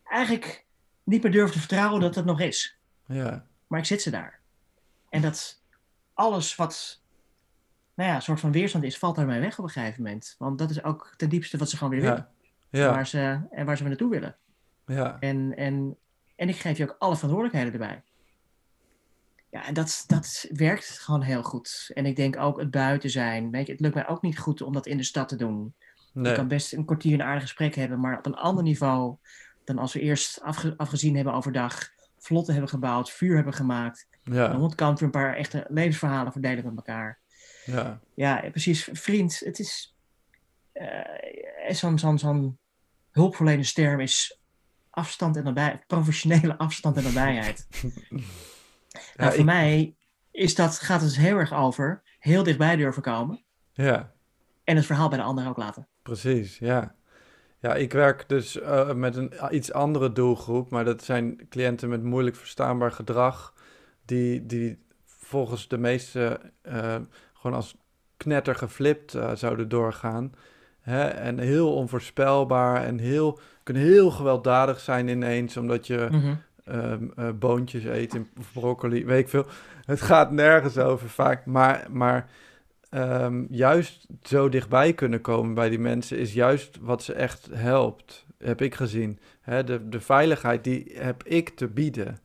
eigenlijk 0.03 0.65
niet 1.03 1.24
meer 1.24 1.32
durven 1.32 1.51
te 1.53 1.59
vertrouwen 1.59 2.01
dat 2.01 2.15
het 2.15 2.26
nog 2.26 2.39
is. 2.39 2.78
ja. 3.05 3.45
Maar 3.67 3.80
ik 3.80 3.86
zet 3.86 4.01
ze 4.01 4.09
daar. 4.09 4.39
En 5.09 5.22
dat 5.22 5.61
alles 6.13 6.55
wat, 6.55 7.01
nou 7.96 8.10
ja, 8.10 8.16
een 8.16 8.22
soort 8.22 8.39
van 8.39 8.52
weerstand 8.52 8.84
is, 8.84 8.98
valt 8.98 9.16
daarmee 9.16 9.39
weg 9.39 9.60
op 9.60 9.64
een 9.64 9.70
gegeven 9.72 10.04
moment. 10.04 10.36
Want 10.38 10.58
dat 10.58 10.70
is 10.70 10.84
ook 10.84 11.14
ten 11.18 11.30
diepste 11.30 11.58
wat 11.58 11.70
ze 11.70 11.78
gewoon 11.78 11.94
weer 11.94 12.02
willen. 12.02 12.28
Ja. 12.70 12.89
Waar 12.92 13.08
ze, 13.08 13.39
en 13.52 13.66
waar 13.66 13.78
ze 13.78 13.84
naartoe 13.84 14.10
willen. 14.10 14.36
Ja. 14.86 15.20
En, 15.20 15.56
en, 15.56 15.98
en 16.36 16.50
ik 16.50 16.56
geef 16.56 16.78
je 16.78 16.84
ook 16.84 16.96
alle 17.00 17.16
verantwoordelijkheden 17.16 17.74
erbij. 17.74 18.04
Ja, 19.50 19.66
en 19.66 19.74
dat, 19.74 20.04
dat 20.08 20.48
werkt 20.52 21.00
gewoon 21.00 21.22
heel 21.22 21.44
goed. 21.44 21.92
En 21.94 22.06
ik 22.06 22.16
denk 22.16 22.38
ook 22.38 22.60
het 22.60 22.72
buiten 22.72 23.10
zijn. 23.10 23.52
Weet 23.52 23.66
je, 23.66 23.72
het 23.72 23.82
lukt 23.82 23.96
mij 23.96 24.08
ook 24.08 24.22
niet 24.22 24.39
goed 24.39 24.62
om 24.62 24.74
dat 24.74 24.88
in 24.88 24.98
de 24.98 25.04
stad 25.04 25.30
te 25.30 25.36
doen. 25.36 25.74
Nee. 26.14 26.30
Je 26.32 26.38
kan 26.38 26.48
best 26.48 26.74
een 26.74 26.86
kwartier 26.86 27.14
een 27.14 27.24
aardig 27.24 27.42
gesprek 27.42 27.76
hebben, 27.76 28.00
maar 28.00 28.18
op 28.18 28.26
een 28.26 28.36
ander 28.36 28.64
niveau 28.64 29.18
dan 29.64 29.78
als 29.78 29.94
we 29.94 30.00
eerst 30.00 30.42
afge- 30.42 30.74
afgezien 30.78 31.16
hebben 31.16 31.34
overdag, 31.34 31.89
vlotten 32.18 32.54
hebben 32.54 32.72
gebouwd, 32.72 33.12
vuur 33.12 33.36
hebben 33.36 33.54
gemaakt. 33.54 34.08
Ja. 34.24 34.54
onderkant 34.54 35.00
weer 35.00 35.08
een 35.08 35.22
paar 35.22 35.36
echte 35.36 35.66
levensverhalen 35.70 36.32
verdelen 36.32 36.66
met 36.66 36.76
elkaar. 36.76 37.20
Ja. 37.66 37.99
Ja, 38.16 38.43
precies. 38.51 38.89
Vriend, 38.91 39.39
het 39.39 39.59
is. 39.59 39.95
eh, 40.72 41.70
zo'n 41.70 41.99
zo'n 41.99 42.20
zo'n 42.20 42.59
hulpverlenersterm 43.12 43.99
is 43.99 44.39
afstand 44.89 45.38
en 45.38 45.43
nabij, 45.43 45.84
professionele 45.88 46.57
afstand 46.57 46.97
en 46.97 47.03
nabijheid. 47.03 47.68
nou, 47.82 48.22
Ja, 49.16 49.30
voor 49.30 49.39
ik- 49.39 49.45
mij 49.45 49.95
is 50.32 50.55
dat, 50.55 50.80
gaat 50.80 51.01
het 51.01 51.09
dus 51.09 51.18
heel 51.18 51.38
erg 51.38 51.53
over 51.53 52.01
heel 52.20 52.43
dichtbij 52.43 52.76
durven 52.76 53.01
komen 53.01 53.43
Ja. 53.74 54.12
en 54.64 54.76
het 54.76 54.86
verhaal 54.86 55.09
bij 55.09 55.18
de 55.18 55.24
ander 55.24 55.47
ook 55.47 55.57
laten. 55.57 55.88
Precies, 56.03 56.57
ja. 56.57 56.95
Ja, 57.59 57.76
ik 57.76 57.91
werk 57.93 58.30
dus 58.30 58.59
eh, 58.59 58.93
met 58.93 59.16
een 59.16 59.34
iets 59.49 59.74
andere 59.74 60.12
doelgroep, 60.12 60.70
maar 60.70 60.86
dat 60.86 61.03
zijn 61.03 61.47
cliënten 61.49 61.89
met 61.89 62.03
moeilijk 62.03 62.36
verstaanbaar 62.36 62.91
gedrag, 62.91 63.53
die, 64.05 64.45
die 64.45 64.86
volgens 65.05 65.68
de 65.68 65.78
meeste 65.78 66.51
eh, 66.62 66.95
gewoon 67.42 67.56
als 67.56 67.76
knetter 68.18 68.56
geflipt 68.56 69.14
eh, 69.14 69.32
zouden 69.36 69.70
doorgaan. 69.70 70.34
Hè? 70.82 71.04
En 71.08 71.39
heel 71.39 71.74
onvoorspelbaar 71.76 72.84
en 72.84 73.00
heel, 73.00 73.39
kunnen 73.64 73.84
heel 73.84 74.12
gewelddadig 74.12 74.80
zijn 74.80 75.08
ineens, 75.08 75.58
omdat 75.58 75.88
je 75.88 76.08
Mhm. 76.12 76.34
ehm, 76.66 77.08
eh, 77.16 77.30
boontjes 77.39 77.84
eet 77.84 78.14
in, 78.16 78.30
of 78.39 78.52
broccoli, 78.54 79.06
weet 79.06 79.20
ik 79.20 79.30
veel. 79.30 79.46
Het 79.86 80.02
gaat 80.02 80.32
nergens 80.32 80.78
over 80.78 81.10
vaak, 81.10 81.46
maar, 81.46 81.88
maar 81.89 82.30
ehm, 82.89 83.44
juist 83.50 84.08
zo 84.24 84.50
dichtbij 84.50 84.94
kunnen 84.94 85.22
komen 85.22 85.54
bij 85.54 85.70
die 85.70 85.80
mensen 85.80 86.18
is 86.18 86.34
juist 86.34 86.78
wat 86.82 87.04
ze 87.04 87.14
echt 87.14 87.50
helpt, 87.54 88.26
heb 88.38 88.62
ik 88.62 88.76
gezien. 88.76 89.20
Hè, 89.42 89.64
de, 89.64 89.89
de 89.89 90.00
veiligheid 90.00 90.64
die 90.64 90.92
heb 90.94 91.24
ik 91.24 91.50
te 91.50 91.68
bieden. 91.68 92.20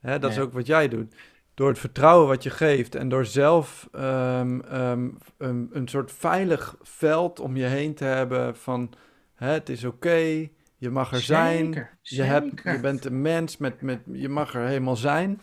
Hè, 0.00 0.18
dat 0.18 0.30
is 0.30 0.38
ook 0.38 0.52
wat 0.52 0.66
jij 0.66 0.88
doet. 0.88 1.14
Door 1.56 1.68
het 1.68 1.78
vertrouwen 1.78 2.28
wat 2.28 2.42
je 2.42 2.50
geeft 2.50 2.94
en 2.94 3.08
door 3.08 3.24
zelf 3.24 3.88
ehm, 3.92 4.60
ehm, 4.60 5.08
een, 5.38 5.70
een 5.72 5.88
soort 5.88 6.12
veilig 6.12 6.76
veld 6.82 7.40
om 7.40 7.56
je 7.56 7.64
heen 7.64 7.94
te 7.94 8.04
hebben 8.04 8.56
van 8.56 8.92
hè, 9.34 9.50
het 9.50 9.68
is 9.68 9.84
oké, 9.84 10.48
je 10.76 10.90
mag 10.90 11.12
er 11.12 11.20
zijn. 11.20 11.64
Zeker, 11.64 11.98
Je, 12.02 12.22
hebt, 12.22 12.62
je 12.62 12.80
bent 12.80 13.04
een 13.04 13.22
mens, 13.22 13.56
met, 13.56 13.80
met, 13.82 14.00
je 14.12 14.28
mag 14.28 14.54
er 14.54 14.66
helemaal 14.66 14.96
zijn. 14.96 15.40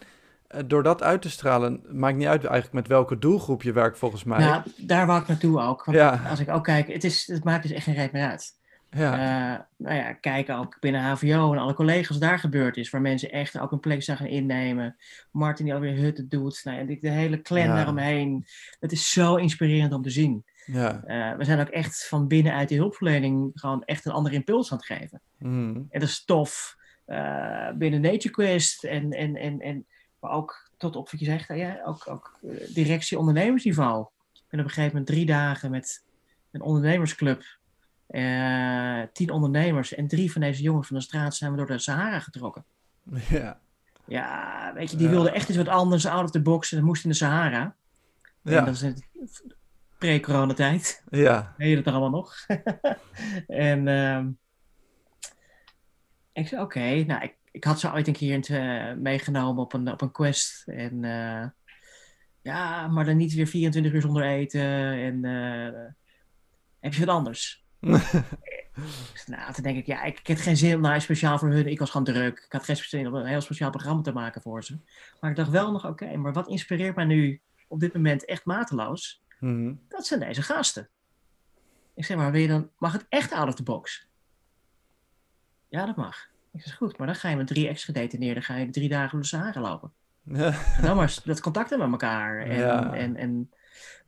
Eh, 0.47 0.61
door 0.65 0.83
dat 0.83 1.03
uit 1.03 1.21
te 1.21 1.29
stralen, 1.29 1.83
maakt 1.91 2.17
niet 2.17 2.27
uit 2.27 2.43
eigenlijk 2.43 2.73
met 2.73 2.87
welke 2.87 3.17
doelgroep 3.17 3.63
je 3.63 3.73
werkt 3.73 3.97
volgens 3.97 4.23
mij. 4.23 4.39
Nou, 4.39 4.61
daar 4.77 5.05
wou 5.07 5.21
ik 5.21 5.27
naartoe 5.27 5.61
ook. 5.61 5.85
Want 5.85 5.97
Ja. 5.97 6.21
als 6.29 6.39
ik 6.39 6.49
ook 6.49 6.63
kijk, 6.63 6.87
het, 6.87 7.03
is, 7.03 7.27
het 7.27 7.43
maakt 7.43 7.63
dus 7.63 7.71
echt 7.71 7.83
geen 7.83 7.95
reet 7.95 8.11
meer 8.11 8.27
uit. 8.29 8.61
Ja, 8.95 9.13
Eh, 9.13 9.59
nou 9.77 9.95
ja, 9.95 10.13
kijken 10.13 10.57
ook 10.57 10.77
binnen 10.79 11.01
HVO 11.01 11.51
en 11.53 11.59
alle 11.59 11.73
collega's 11.73 12.17
daar 12.19 12.39
gebeurd 12.39 12.77
is. 12.77 12.89
Waar 12.89 13.01
mensen 13.01 13.31
echt 13.31 13.59
ook 13.59 13.71
een 13.71 13.79
plek 13.79 14.03
zijn 14.03 14.17
gaan 14.17 14.27
innemen. 14.27 14.95
Martin 15.31 15.65
die 15.65 15.73
alweer 15.73 15.95
hutten 15.95 16.29
doet. 16.29 16.61
Nou, 16.63 16.85
die- 16.85 16.99
de 17.01 17.09
hele 17.09 17.41
clan 17.41 17.59
Ja. 17.63 17.75
daaromheen. 17.75 18.45
Het 18.79 18.91
is 18.91 19.11
zo 19.11 19.35
inspirerend 19.35 19.93
om 19.93 20.01
te 20.01 20.09
zien. 20.09 20.43
Ja. 20.65 21.03
Eh, 21.03 21.37
we 21.37 21.43
zijn 21.43 21.59
ook 21.59 21.67
echt 21.69 22.07
van 22.07 22.27
binnenuit 22.27 22.69
de 22.69 22.75
hulpverlening 22.75 23.51
gewoon 23.53 23.83
echt 23.83 24.05
een 24.05 24.11
andere 24.11 24.35
impuls 24.35 24.71
aan 24.71 24.77
het 24.77 24.85
geven. 24.85 25.21
Mhm. 25.39 25.75
En 25.75 25.99
dat 25.99 26.01
is 26.09 26.25
tof. 26.25 26.75
eh, 27.05 27.71
binnen 27.75 28.01
Nature 28.01 28.29
Quest 28.33 28.83
en, 28.83 29.11
en, 29.11 29.35
en, 29.35 29.59
en 29.59 29.85
maar 30.19 30.31
ook 30.31 30.69
tot 30.77 30.95
op 30.95 31.09
wat 31.11 31.19
je 31.19 31.25
zegt, 31.25 31.47
ja, 31.47 31.81
ook, 31.85 32.07
ook 32.09 32.39
directie 32.73 33.17
ondernemersniveau. 33.19 34.05
Ik 34.33 34.41
ben 34.49 34.59
op 34.59 34.65
een 34.65 34.71
gegeven 34.71 34.91
moment 34.97 35.07
drie 35.07 35.25
dagen 35.25 35.71
met 35.71 36.03
een 36.51 36.61
ondernemersclub, 36.61 37.43
tien 39.13 39.29
ondernemers 39.31 39.93
en 39.93 40.07
drie 40.07 40.31
van 40.31 40.41
deze 40.41 40.61
jongens 40.61 40.87
van 40.87 40.97
de 40.97 41.03
straat 41.03 41.35
zijn 41.35 41.51
we 41.51 41.57
door 41.57 41.65
de 41.67 41.77
Sahara 41.79 42.19
getrokken. 42.19 42.65
Ja. 43.29 43.61
Ja, 44.05 44.71
weet 44.73 44.91
je, 44.91 44.97
die 44.97 45.05
Ja. 45.05 45.11
wilden 45.13 45.33
echt 45.33 45.49
iets 45.49 45.57
wat 45.57 45.67
anders, 45.67 46.05
out 46.05 46.23
of 46.23 46.31
the 46.31 46.41
box 46.41 46.71
en 46.71 46.77
dat 46.77 46.85
moest 46.85 47.03
in 47.03 47.09
de 47.09 47.15
Sahara. 47.15 47.75
En 48.43 48.51
Ja. 48.51 48.61
dat 48.65 48.73
is 48.73 48.81
het 48.81 49.07
pre-coronatijd. 49.97 51.03
Ja. 51.09 51.53
Weet 51.57 51.69
je 51.69 51.75
dat 51.75 51.85
er 51.85 51.91
allemaal 51.91 52.09
nog? 52.21 52.35
en 53.47 53.87
ehm, 53.87 54.29
ik 56.33 56.47
zei, 56.47 56.61
oké, 56.61 57.03
nou, 57.03 57.23
ik, 57.23 57.35
ik 57.51 57.63
had 57.63 57.79
ze 57.79 57.91
ooit 57.93 58.07
een 58.07 58.13
keer 58.13 58.33
in 58.33 58.41
te- 58.41 58.57
eh, 58.89 58.95
meegenomen 58.97 59.63
op 59.63 59.73
een, 59.73 59.91
op 59.91 60.01
een 60.01 60.11
quest. 60.11 60.67
En 60.67 61.03
eh, 61.03 61.47
ja, 62.41 62.87
maar 62.87 63.05
dan 63.05 63.17
niet 63.17 63.33
weer 63.33 63.47
24 63.47 63.93
uur 63.93 64.01
zonder 64.01 64.23
eten. 64.23 64.61
En 64.93 65.25
eh, 65.25 65.81
heb 66.79 66.93
je 66.93 67.05
wat 67.05 67.15
anders? 67.15 67.62
Nou, 69.25 69.53
toen 69.53 69.63
denk 69.63 69.77
ik, 69.77 69.85
ja, 69.85 70.03
ik, 70.03 70.19
ik 70.19 70.27
had 70.27 70.41
geen 70.41 70.57
zin 70.57 70.85
om 70.85 70.99
speciaal 70.99 71.37
voor 71.39 71.49
hun. 71.49 71.67
Ik 71.67 71.79
was 71.79 71.89
gewoon 71.89 72.05
druk. 72.05 72.39
Ik 72.45 72.51
had 72.51 72.63
geen 72.63 72.75
zin 72.75 73.07
om 73.07 73.15
een 73.15 73.25
heel 73.25 73.41
speciaal 73.41 73.69
programma 73.69 74.01
te 74.01 74.11
maken 74.11 74.41
voor 74.41 74.63
ze. 74.63 74.77
Maar 75.19 75.29
ik 75.29 75.35
dacht 75.35 75.49
wel 75.49 75.71
nog, 75.71 75.85
oké, 75.85 76.15
maar 76.17 76.33
wat 76.33 76.47
inspireert 76.47 76.95
mij 76.95 77.05
nu 77.05 77.41
op 77.67 77.79
dit 77.79 77.93
moment 77.93 78.25
echt 78.25 78.45
mateloos? 78.45 79.21
Mhm. 79.39 79.73
Dat 79.87 80.05
zijn 80.05 80.19
deze 80.19 80.41
gasten. 80.41 80.89
Ik 81.95 82.05
zeg 82.05 82.17
maar, 82.17 82.31
wil 82.31 82.41
je 82.41 82.47
dan, 82.47 82.69
mag 82.77 82.93
het 82.93 83.05
echt 83.09 83.31
out 83.31 83.47
of 83.47 83.55
the 83.55 83.63
box? 83.63 84.07
Ja, 85.69 85.85
dat 85.85 85.95
mag. 85.95 86.27
Ik 86.53 86.61
zeg, 86.61 86.75
goed, 86.75 86.97
maar 86.97 87.07
dan 87.07 87.15
ga 87.15 87.29
je 87.29 87.35
met 87.35 87.47
drie 87.47 87.67
ex-gedetineerden, 87.67 88.43
ga 88.43 88.55
je 88.55 88.69
drie 88.69 88.89
dagen 88.89 89.11
door 89.11 89.21
de 89.21 89.27
Sahara 89.27 89.61
lopen. 89.61 89.91
Ja. 90.23 90.53
Dan 90.81 90.95
maar 90.95 91.15
dat 91.25 91.41
contacten 91.41 91.79
met 91.79 91.91
elkaar. 91.91 92.39
En, 92.45 92.57
Ja. 92.57 92.93
en, 92.93 93.15
en, 93.15 93.51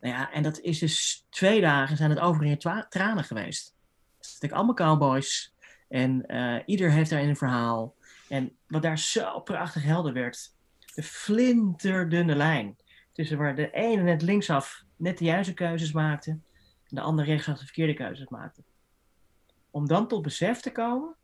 nou 0.00 0.14
ja, 0.14 0.32
en 0.32 0.42
dat 0.42 0.60
is 0.60 0.78
dus 0.78 1.26
twee 1.28 1.60
dagen 1.60 1.96
zijn 1.96 2.10
het 2.10 2.18
overal 2.18 2.86
tranen 2.88 3.24
geweest. 3.24 3.74
Het 4.18 4.36
zijn 4.38 4.52
allemaal 4.52 4.74
cowboys. 4.74 5.54
En 5.88 6.26
eh, 6.26 6.62
ieder 6.66 6.90
heeft 6.90 7.10
daarin 7.10 7.28
een 7.28 7.36
verhaal. 7.36 7.94
En 8.28 8.56
wat 8.66 8.82
daar 8.82 8.98
zo 8.98 9.40
prachtig 9.40 9.82
helder 9.82 10.12
werd. 10.12 10.54
De 10.94 11.02
flinterdunne 11.02 12.34
lijn. 12.34 12.76
Tussen 13.12 13.38
waar 13.38 13.54
de 13.54 13.70
ene 13.70 14.02
net 14.02 14.22
linksaf 14.22 14.84
net 14.96 15.18
de 15.18 15.24
juiste 15.24 15.54
keuzes 15.54 15.92
maakte. 15.92 16.30
En 16.30 16.94
de 16.94 17.00
andere 17.00 17.28
rechtsaf 17.28 17.58
de 17.58 17.64
verkeerde 17.64 17.94
keuzes 17.94 18.28
maakte. 18.28 18.62
Om 19.70 19.88
dan 19.88 20.08
tot 20.08 20.22
besef 20.22 20.60
te 20.60 20.72
komen. 20.72 21.16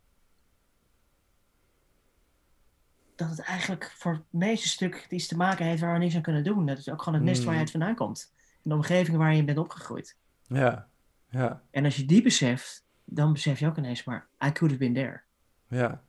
Dat 3.15 3.29
het 3.29 3.39
eigenlijk 3.39 3.93
voor 3.95 4.11
het 4.11 4.23
meeste 4.29 4.67
stuk 4.67 5.05
iets 5.09 5.27
te 5.27 5.37
maken 5.37 5.65
heeft 5.65 5.81
waar 5.81 5.93
we 5.93 5.99
niks 5.99 6.15
aan 6.15 6.21
kunnen 6.21 6.43
doen. 6.43 6.65
Dat 6.65 6.77
is 6.77 6.89
ook 6.89 7.01
gewoon 7.01 7.19
het 7.19 7.27
nest 7.27 7.43
waar 7.43 7.53
je 7.53 7.59
Hmm. 7.59 7.67
uit 7.67 7.71
vandaan 7.71 7.95
komt. 7.95 8.33
De 8.63 8.73
omgeving 8.73 9.17
waar 9.17 9.31
je 9.31 9.37
in 9.37 9.45
bent 9.45 9.57
opgegroeid. 9.57 10.17
Ja. 10.47 10.87
Ja. 11.29 11.61
En 11.71 11.85
als 11.85 11.95
je 11.95 12.05
die 12.05 12.21
beseft, 12.21 12.85
dan 13.05 13.33
besef 13.33 13.59
je 13.59 13.67
ook 13.67 13.77
ineens 13.77 14.03
maar, 14.03 14.27
I 14.45 14.51
could 14.51 14.73
have 14.73 14.77
been 14.77 14.93
there. 14.93 15.21
Ja. 15.67 16.01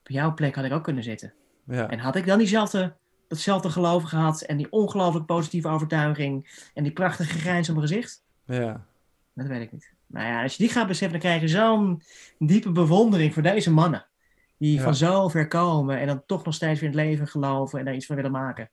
Op 0.00 0.08
jouw 0.08 0.34
plek 0.34 0.54
had 0.54 0.64
ik 0.64 0.72
ook 0.72 0.84
kunnen 0.84 1.02
zitten. 1.02 1.32
Ja. 1.64 1.88
En 1.88 1.98
had 1.98 2.16
ik 2.16 2.26
dan 2.26 2.38
diezelfde, 2.38 2.96
datzelfde 3.28 3.70
geloof 3.70 4.02
gehad 4.02 4.40
en 4.40 4.56
die 4.56 4.70
ongelooflijk 4.72 5.26
positieve 5.26 5.68
overtuiging 5.68 6.68
en 6.74 6.82
die 6.82 6.92
prachtige 6.92 7.38
grijns 7.38 7.68
op 7.68 7.76
mijn 7.76 7.88
gezicht? 7.88 8.22
Ja. 8.44 8.84
Dat 9.34 9.46
weet 9.46 9.62
ik 9.62 9.72
niet. 9.72 9.92
Nou 10.06 10.26
ja, 10.26 10.42
als 10.42 10.56
je 10.56 10.62
die 10.62 10.72
gaat 10.72 10.86
beseffen, 10.86 11.20
dan 11.20 11.28
krijg 11.28 11.40
je 11.40 11.48
zo'n 11.48 12.02
diepe 12.38 12.72
bewondering 12.72 13.34
voor 13.34 13.42
deze 13.42 13.70
mannen. 13.70 14.06
Die 14.60 14.76
Ja. 14.76 14.82
van 14.82 14.94
zo 14.94 15.28
ver 15.28 15.48
komen 15.48 15.98
en 15.98 16.06
dan 16.06 16.22
toch 16.26 16.44
nog 16.44 16.54
steeds 16.54 16.80
weer 16.80 16.90
in 16.90 16.96
het 16.96 17.06
leven 17.06 17.26
geloven 17.28 17.78
en 17.78 17.84
daar 17.84 17.94
iets 17.94 18.06
van 18.06 18.16
willen 18.16 18.30
maken. 18.30 18.70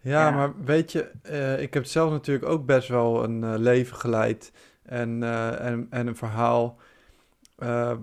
Ja, 0.00 0.28
Ja. 0.28 0.30
maar 0.30 0.64
weet 0.64 0.92
je, 0.92 1.10
eh, 1.22 1.62
ik 1.62 1.74
heb 1.74 1.84
zelf 1.84 2.10
natuurlijk 2.10 2.46
ook 2.48 2.66
best 2.66 2.88
wel 2.88 3.24
een 3.24 3.44
eh, 3.44 3.54
leven 3.56 3.96
geleid 3.96 4.52
en, 4.82 5.22
eh, 5.22 5.66
en, 5.66 5.86
en 5.90 6.06
een 6.06 6.16
verhaal. 6.16 6.78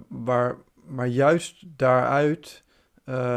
waar, 0.08 0.56
maar 0.86 1.08
juist 1.08 1.64
daaruit 1.78 2.64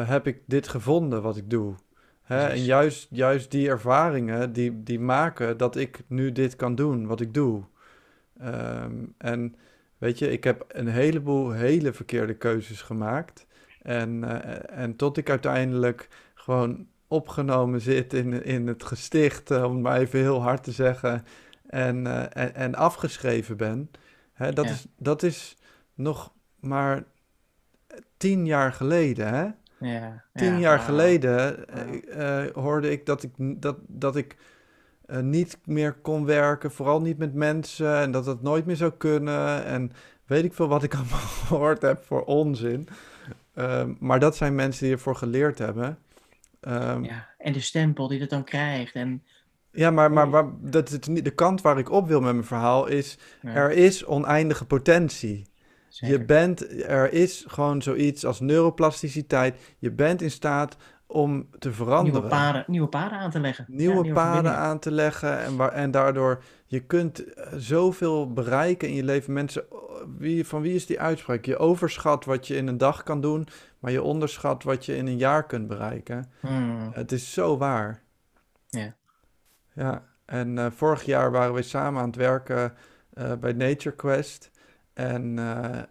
heb 0.06 0.26
ik 0.26 0.40
dit 0.46 0.68
gevonden 0.68 1.22
wat 1.22 1.36
ik 1.36 1.50
doe. 1.50 1.74
Hè? 2.22 2.46
En 2.48 2.64
juist, 2.64 3.06
juist 3.10 3.50
die 3.50 3.68
ervaringen 3.68 4.52
die, 4.52 4.82
die 4.82 5.00
maken 5.00 5.56
dat 5.56 5.76
ik 5.76 6.00
nu 6.06 6.32
dit 6.32 6.56
kan 6.56 6.74
doen 6.74 7.06
wat 7.06 7.20
ik 7.20 7.34
doe. 7.34 7.62
Ehm, 8.40 8.94
en 9.18 9.54
weet 9.98 10.18
je, 10.18 10.30
ik 10.32 10.44
heb 10.44 10.64
een 10.68 10.88
heleboel 10.88 11.50
hele 11.50 11.92
verkeerde 11.92 12.34
keuzes 12.34 12.82
gemaakt. 12.82 13.46
En, 13.88 14.24
eh, 14.24 14.78
en 14.82 14.96
tot 14.96 15.16
ik 15.16 15.30
uiteindelijk 15.30 16.08
gewoon 16.34 16.86
opgenomen 17.06 17.80
zit 17.80 18.12
in, 18.14 18.44
in 18.44 18.66
het 18.66 18.84
gesticht, 18.84 19.50
eh, 19.50 19.64
om 19.64 19.72
het 19.72 19.82
maar 19.82 19.98
even 19.98 20.18
heel 20.20 20.42
hard 20.42 20.62
te 20.62 20.72
zeggen, 20.72 21.24
en, 21.66 22.06
eh, 22.06 22.42
en, 22.44 22.54
en 22.54 22.74
afgeschreven 22.74 23.56
ben. 23.56 23.90
Hè, 24.32 24.52
dat, 24.52 24.64
Ja. 24.64 24.70
is, 24.70 24.86
dat 24.96 25.22
is 25.22 25.56
nog 25.94 26.32
maar 26.60 27.04
tien 28.16 28.46
jaar 28.46 28.72
geleden. 28.72 29.34
Hè? 29.34 29.46
Ja, 29.78 30.24
Tien 30.34 30.52
ja, 30.52 30.58
jaar 30.58 30.78
geleden 30.78 31.64
hoorde 32.54 32.90
ik 32.90 33.06
dat 33.06 33.22
ik, 33.22 33.32
dat, 33.36 33.76
dat 33.86 34.16
ik 34.16 34.36
niet 35.20 35.58
meer 35.64 35.92
kon 35.92 36.24
werken, 36.24 36.70
vooral 36.70 37.00
niet 37.00 37.18
met 37.18 37.34
mensen, 37.34 37.96
en 37.96 38.10
dat 38.10 38.26
het 38.26 38.42
nooit 38.42 38.66
meer 38.66 38.76
zou 38.76 38.92
kunnen. 38.92 39.64
En 39.64 39.92
weet 40.26 40.44
ik 40.44 40.54
veel 40.54 40.68
wat 40.68 40.82
ik 40.82 40.94
allemaal 40.98 41.18
gehoord 41.18 41.82
heb 41.82 42.04
voor 42.04 42.24
onzin. 42.24 42.88
Ehm, 43.58 43.94
maar 43.98 44.18
dat 44.18 44.36
zijn 44.36 44.54
mensen 44.54 44.84
die 44.84 44.92
ervoor 44.92 45.16
geleerd 45.16 45.58
hebben. 45.58 45.98
Ehm, 46.60 47.04
ja. 47.04 47.10
Ja, 47.10 47.28
en 47.38 47.52
de 47.52 47.60
stempel 47.60 48.08
die 48.08 48.20
het 48.20 48.30
dan 48.30 48.44
krijgt. 48.44 48.94
En, 48.94 49.22
maar, 49.72 50.12
maar, 50.12 50.28
maar 50.28 50.44
dat 50.60 50.90
is 50.90 51.08
niet, 51.08 51.24
de 51.24 51.30
kant 51.30 51.60
waar 51.60 51.78
ik 51.78 51.90
op 51.90 52.06
wil 52.06 52.20
met 52.20 52.32
mijn 52.32 52.44
verhaal 52.44 52.86
is, 52.86 53.18
ja, 53.42 53.54
er 53.54 53.70
is 53.70 54.04
oneindige 54.04 54.64
potentie. 54.64 55.46
zeker. 55.88 56.18
Je 56.18 56.24
bent, 56.24 56.82
er 56.82 57.12
is 57.12 57.44
gewoon 57.48 57.82
zoiets 57.82 58.24
als 58.24 58.40
neuroplasticiteit. 58.40 59.58
Je 59.78 59.90
bent 59.90 60.22
in 60.22 60.30
staat 60.30 60.76
om 61.06 61.48
te 61.58 61.72
veranderen. 61.72 62.20
nieuwe, 62.20 62.36
paden, 62.36 62.64
nieuwe 62.66 62.88
paden 62.88 63.18
aan 63.18 63.30
te 63.30 63.40
leggen. 63.40 63.64
Ja, 63.68 63.76
nieuwe 63.76 64.12
paden 64.12 64.56
aan 64.56 64.78
te 64.78 64.90
leggen. 64.90 65.38
En, 65.38 65.56
waar, 65.56 65.72
en 65.72 65.90
daardoor, 65.90 66.42
je 66.68 66.80
kunt 66.80 67.34
eh, 67.34 67.52
zoveel 67.56 68.32
bereiken 68.32 68.88
in 68.88 68.94
je 68.94 69.04
leven. 69.04 69.32
Mensen, 69.32 69.64
wie, 70.18 70.46
van 70.46 70.62
wie 70.62 70.74
is 70.74 70.86
die 70.86 71.00
uitspraak? 71.00 71.44
Je 71.44 71.58
overschat 71.58 72.24
wat 72.24 72.46
je 72.46 72.56
in 72.56 72.66
een 72.66 72.78
dag 72.78 73.02
kan 73.02 73.20
doen, 73.20 73.48
maar 73.78 73.92
je 73.92 74.02
onderschat 74.02 74.62
wat 74.62 74.86
je 74.86 74.96
in 74.96 75.06
een 75.06 75.16
jaar 75.16 75.46
kunt 75.46 75.66
bereiken. 75.66 76.30
Hmm. 76.40 76.90
Het 76.92 77.12
is 77.12 77.32
zo 77.32 77.56
waar. 77.56 78.02
Ja. 78.66 78.96
Ja, 79.72 80.06
en 80.24 80.58
eh, 80.58 80.66
vorig 80.70 81.04
jaar 81.04 81.30
waren 81.30 81.54
we 81.54 81.62
samen 81.62 82.00
aan 82.00 82.06
het 82.06 82.16
werken 82.16 82.74
eh, 83.12 83.32
bij 83.34 83.52
Nature 83.52 83.96
Quest. 83.96 84.50
En, 84.92 85.38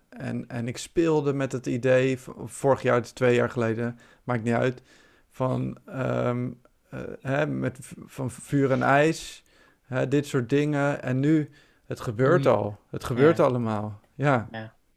en, 0.09 0.47
en 0.47 0.67
ik 0.67 0.78
speelde 0.78 1.34
met 1.34 1.51
het 1.51 1.65
idee, 1.65 2.19
vorig 2.45 2.82
jaar, 2.82 2.95
het 2.95 3.05
is 3.05 3.11
twee 3.11 3.36
jaar 3.36 3.49
geleden, 3.49 3.99
maakt 4.23 4.43
niet 4.43 4.53
uit, 4.53 4.82
van, 5.30 5.78
ehm, 5.86 6.49
eh, 6.89 6.99
hè, 7.21 7.47
met, 7.47 7.80
van 8.05 8.32
vuur 8.32 8.71
en 8.71 8.82
ijs, 8.82 9.43
hè, 9.88 10.08
dit 10.08 10.26
soort 10.26 10.50
dingen. 10.50 11.04
En 11.04 11.20
nu, 11.20 11.50
het 11.86 12.00
gebeurt 12.00 12.46
Oei. 12.46 12.56
al. 12.56 12.80
Het 12.90 13.04
gebeurt 13.04 13.38
Ja. 13.38 13.44
allemaal. 13.44 14.00
Ja, 14.16 14.48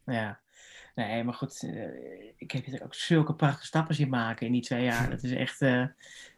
Ja. 0.05 0.39
Nee, 0.95 1.25
maar 1.25 1.35
goed, 1.35 1.63
eh, 1.63 2.33
ik 2.37 2.51
heb 2.51 2.65
je 2.65 2.83
ook 2.85 2.95
zulke 2.95 3.35
prachtige 3.35 3.67
stappen 3.67 3.95
zien 3.95 4.09
maken 4.09 4.47
in 4.47 4.53
die 4.53 4.63
twee 4.63 4.85
jaar. 4.85 5.11
Dat 5.11 5.23
is 5.23 5.33
echt, 5.33 5.63
eh, 5.63 5.85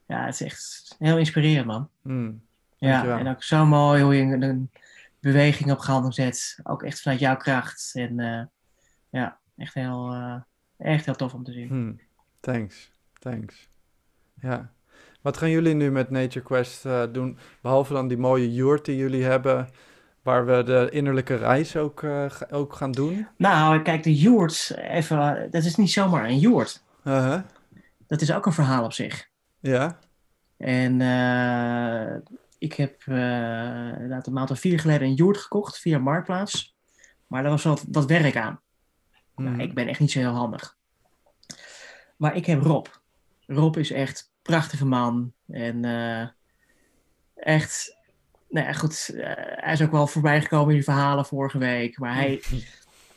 ja, 0.07 0.25
het 0.25 0.35
is 0.35 0.41
echt 0.43 0.95
heel 0.99 1.19
inspirerend, 1.19 1.67
man. 1.67 1.89
Hmm. 2.03 2.43
Ja, 2.77 3.19
en 3.19 3.29
ook 3.29 3.43
zo 3.43 3.67
mooi 3.67 4.03
hoe 4.03 4.15
je 4.15 4.23
een, 4.23 4.43
een 4.43 4.71
beweging 5.21 5.71
op 5.71 5.79
gang 5.79 6.15
zet. 6.15 6.59
Ook 6.63 6.83
echt 6.83 7.01
vanuit 7.01 7.21
jouw 7.21 7.37
kracht. 7.37 7.91
En 7.95 8.21
eh, 8.21 8.43
ja, 9.11 9.39
echt 9.57 9.75
heel, 9.75 10.17
echt 10.79 11.05
heel 11.05 11.15
tof 11.15 11.35
om 11.35 11.45
te 11.45 11.53
zien. 11.53 11.69
Hmm. 11.69 12.01
Thanks, 12.41 12.91
thanks. 13.19 13.69
Ja. 14.41 14.73
Wat 15.23 15.37
gaan 15.37 15.51
jullie 15.51 15.75
nu 15.75 15.91
met 15.91 16.11
Nature 16.11 16.45
Quest 16.45 16.85
eh, 16.87 17.03
doen? 17.12 17.39
Behalve 17.62 17.93
dan 17.93 18.09
die 18.09 18.16
mooie 18.18 18.53
joert 18.53 18.85
die 18.85 18.97
jullie 18.97 19.25
hebben, 19.25 19.68
waar 20.23 20.47
we 20.47 20.62
de 20.62 20.89
innerlijke 20.91 21.35
reis 21.35 21.77
ook, 21.77 22.03
eh, 22.03 22.31
ook 22.51 22.73
gaan 22.75 22.93
doen. 22.93 23.27
Nou, 23.37 23.83
kijk, 23.83 24.03
de 24.03 24.14
joert, 24.16 24.75
even, 24.77 25.49
dat 25.51 25.64
is 25.64 25.77
niet 25.77 25.91
zomaar 25.91 26.25
een 26.25 26.39
joert. 26.39 26.85
Uh-huh. 27.05 27.41
Dat 28.07 28.20
is 28.20 28.33
ook 28.33 28.47
een 28.47 28.53
verhaal 28.53 28.85
op 28.85 28.93
zich. 28.93 29.29
Ja, 29.61 29.99
En 30.57 31.01
eh, 31.01 32.16
ik 32.59 32.73
heb 32.73 33.03
inderdaad 33.07 34.27
een 34.27 34.33
maand 34.33 34.51
of 34.51 34.59
vier 34.61 34.81
geleden 34.81 35.09
een 35.09 35.14
joert 35.14 35.37
gekocht 35.37 35.79
via 35.79 35.99
Marktplaats. 35.99 36.77
Maar 37.27 37.43
daar 37.43 37.51
was 37.51 37.62
wat, 37.64 37.85
wat 37.89 38.05
werk 38.07 38.37
aan. 38.37 38.61
Nou, 39.37 39.51
Mhm. 39.51 39.61
ik 39.61 39.75
ben 39.75 39.89
echt 39.89 40.01
niet 40.01 40.11
zo 40.11 40.18
heel 40.18 40.31
handig. 40.35 40.77
Maar 42.16 42.37
ik 42.37 42.47
heb 42.47 42.62
Rob. 42.62 42.87
Rob 43.47 43.77
is 43.77 43.91
echt 43.91 44.32
prachtige 44.43 44.84
man. 44.84 45.32
En 45.47 45.84
eh, 45.84 46.28
echt 47.34 47.97
nou 48.53 48.66
ja, 48.66 48.72
goed, 48.72 49.11
eh, 49.14 49.32
hij 49.36 49.72
is 49.72 49.82
ook 49.82 49.90
wel 49.90 50.07
voorbijgekomen 50.07 50.68
in 50.68 50.74
die 50.74 50.84
verhalen 50.84 51.26
vorige 51.26 51.59
week. 51.59 51.99
Maar 51.99 52.14
hij 52.14 52.43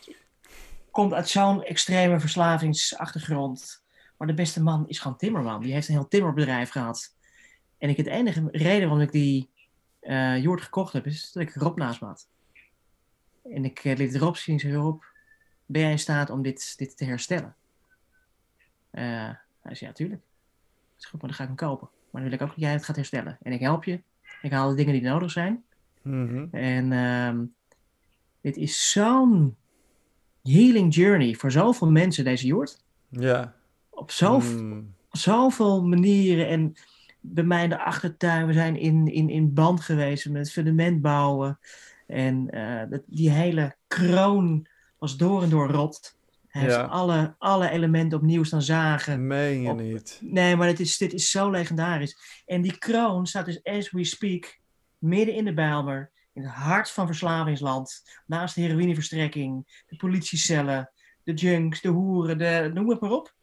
komt 0.92 1.14
uit 1.14 1.30
zo'n 1.30 1.64
extreme 1.64 2.20
verslavingsachtergrond. 2.20 3.84
Maar 4.18 4.28
de 4.28 4.34
beste 4.34 4.64
man 4.64 4.88
is 4.88 5.00
gewoon 5.00 5.18
timmerman. 5.18 5.62
Die 5.62 5.74
heeft 5.74 5.88
een 5.88 5.94
heel 5.94 6.08
timmerbedrijf 6.08 6.70
gehad. 6.70 7.16
En 7.78 7.90
ik, 7.90 7.98
het 7.98 8.08
enige 8.08 8.48
reden 8.52 8.88
waarom 8.88 9.02
ik 9.02 9.12
die 9.12 9.50
eh 10.00 10.42
Jord 10.42 10.62
gekocht 10.62 10.94
heb, 10.94 11.06
is 11.06 11.32
dat 11.32 11.44
ik 11.44 11.54
Rob 11.54 11.78
naast 11.78 12.02
me 12.02 12.08
had. 12.08 12.28
En 13.44 13.66
ik 13.66 13.84
liet 13.84 14.16
Rob 14.16 14.36
zien, 14.36 14.60
zei 14.60 14.76
Rob, 14.76 15.04
ben 15.66 15.82
jij 15.82 15.92
in 15.92 16.00
staat 16.00 16.30
om 16.30 16.42
dit, 16.42 16.78
dit 16.78 16.98
te 16.98 17.06
herstellen? 17.06 17.56
Hij 18.92 19.38
zei, 19.62 19.90
ja, 19.90 19.92
tuurlijk. 19.92 20.22
Ik 20.96 21.02
zeg, 21.02 21.10
goed, 21.10 21.20
maar 21.22 21.30
dan 21.30 21.38
ga 21.38 21.44
ik 21.44 21.50
hem 21.50 21.68
kopen. 21.70 21.90
Maar 22.12 22.22
dan 22.22 22.32
wil 22.32 22.40
ik 22.40 22.42
ook 22.46 22.56
dat 22.56 22.64
jij 22.64 22.72
het 22.72 22.86
gaat 22.86 22.96
herstellen. 22.96 23.38
En 23.42 23.52
ik 23.52 23.60
help 23.60 23.84
je. 23.84 24.02
Ik 24.42 24.52
haal 24.52 24.70
de 24.70 24.76
dingen 24.76 24.94
die 24.94 25.02
nodig 25.02 25.32
zijn. 25.32 25.64
Mhm. 26.02 26.46
En 26.52 26.92
ehm, 26.92 27.44
dit 28.42 28.58
is 28.58 28.92
zo'n 28.92 29.56
healing 30.44 30.96
journey 30.96 31.34
voor 31.36 31.52
zoveel 31.52 31.92
mensen, 31.92 32.24
deze 32.24 32.46
Jord. 32.46 32.84
Ja. 33.10 33.54
Op 33.90 34.12
zo, 34.12 34.40
Mm. 34.40 34.94
zoveel 35.12 35.84
manieren. 35.84 36.48
En 36.48 36.74
bij 37.20 37.44
mij 37.44 37.64
in 37.64 37.70
de 37.70 37.80
achtertuin, 37.84 38.48
we 38.48 38.54
zijn 38.54 38.76
in, 38.78 39.08
in, 39.08 39.30
in 39.30 39.54
band 39.54 39.82
geweest 39.82 40.30
met 40.30 40.52
fundament 40.52 41.02
bouwen. 41.02 41.60
En 42.08 42.50
eh, 42.50 42.90
dat, 42.90 43.02
die 43.06 43.30
hele 43.32 43.76
kroon 43.88 44.68
was 44.98 45.18
door 45.18 45.44
en 45.44 45.50
door 45.50 45.70
rot. 45.70 46.18
Hij 46.56 46.64
heeft 46.64 46.76
Ja. 46.76 46.82
alle, 46.84 47.36
alle 47.38 47.70
elementen 47.70 48.18
opnieuw 48.18 48.44
staan 48.44 48.62
zagen. 48.62 49.28
Meen 49.28 49.62
je 49.62 49.70
Op- 49.70 49.80
niet. 49.80 50.20
Nee, 50.22 50.56
maar 50.56 50.68
dit 50.68 50.80
is, 50.80 50.98
dit 50.98 51.14
is 51.14 51.30
zo 51.30 51.50
legendarisch. 51.52 52.44
En 52.46 52.62
die 52.62 52.78
kroon 52.78 53.28
staat 53.28 53.46
dus 53.46 53.64
as 53.64 53.92
we 53.92 54.04
speak 54.04 54.60
midden 54.98 55.36
in 55.36 55.46
de 55.46 55.54
Bijlmer, 55.54 56.12
in 56.34 56.42
het 56.44 56.52
hart 56.52 56.92
van 56.92 57.06
verslavingsland, 57.08 58.04
naast 58.26 58.56
de 58.56 58.62
heroïneverstrekking, 58.62 59.84
de 59.88 59.96
politiecellen, 59.96 60.92
de 61.24 61.34
junks, 61.34 61.82
de 61.82 61.90
hoeren, 61.90 62.38
de, 62.38 62.72
noem 62.74 62.90
het 62.90 63.00
maar 63.02 63.12
op. 63.12 63.34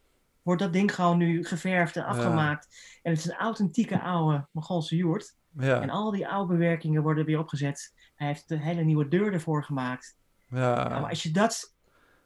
Wordt 0.42 0.62
dat 0.62 0.72
ding 0.72 0.94
gewoon 0.94 1.18
nu 1.18 1.44
geverfd 1.44 1.96
en 1.96 2.04
afgemaakt. 2.04 2.98
En 3.02 3.10
het 3.10 3.20
is 3.20 3.26
een 3.26 3.36
authentieke 3.36 4.00
oude 4.00 4.46
Mongoolse 4.52 4.96
joert. 4.96 5.36
En 5.56 5.66
Ja. 5.66 5.86
al 5.86 6.10
die 6.10 6.28
oude 6.28 6.52
bewerkingen 6.52 7.02
worden 7.02 7.24
weer 7.24 7.38
opgezet. 7.38 7.92
Hij 8.14 8.26
heeft 8.26 8.50
een 8.50 8.58
hele 8.58 8.82
nieuwe 8.82 9.08
deur 9.08 9.32
ervoor 9.32 9.64
gemaakt. 9.64 10.16
Ja, 10.48 10.58
maar 10.88 11.00
Ja. 11.00 11.08
als 11.08 11.22
je 11.22 11.30
dat, 11.30 11.71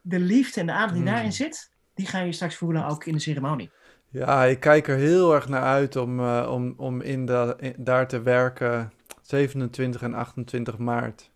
de 0.07 0.19
liefde 0.19 0.59
en 0.59 0.65
de 0.65 0.71
aandacht 0.71 0.93
die 0.93 1.01
Mm. 1.01 1.07
daarin 1.07 1.31
zit, 1.33 1.71
die 1.93 2.05
ga 2.07 2.19
je 2.19 2.31
straks 2.31 2.55
voelen 2.55 2.85
ook 2.85 3.05
in 3.05 3.13
de 3.13 3.19
ceremonie. 3.19 3.71
Ja, 4.09 4.43
ik 4.43 4.59
kijk 4.59 4.87
er 4.87 4.97
heel 4.97 5.33
erg 5.35 5.47
naar 5.49 5.61
uit 5.63 5.95
om, 5.95 6.19
eh, 6.19 6.49
om, 6.51 6.73
om 6.77 7.01
in 7.01 7.25
de, 7.25 7.55
in- 7.59 7.75
daar 7.77 8.07
te 8.07 8.21
werken 8.21 8.91
27 9.21 10.01
en 10.01 10.13
28 10.13 10.77
maart. 10.77 11.31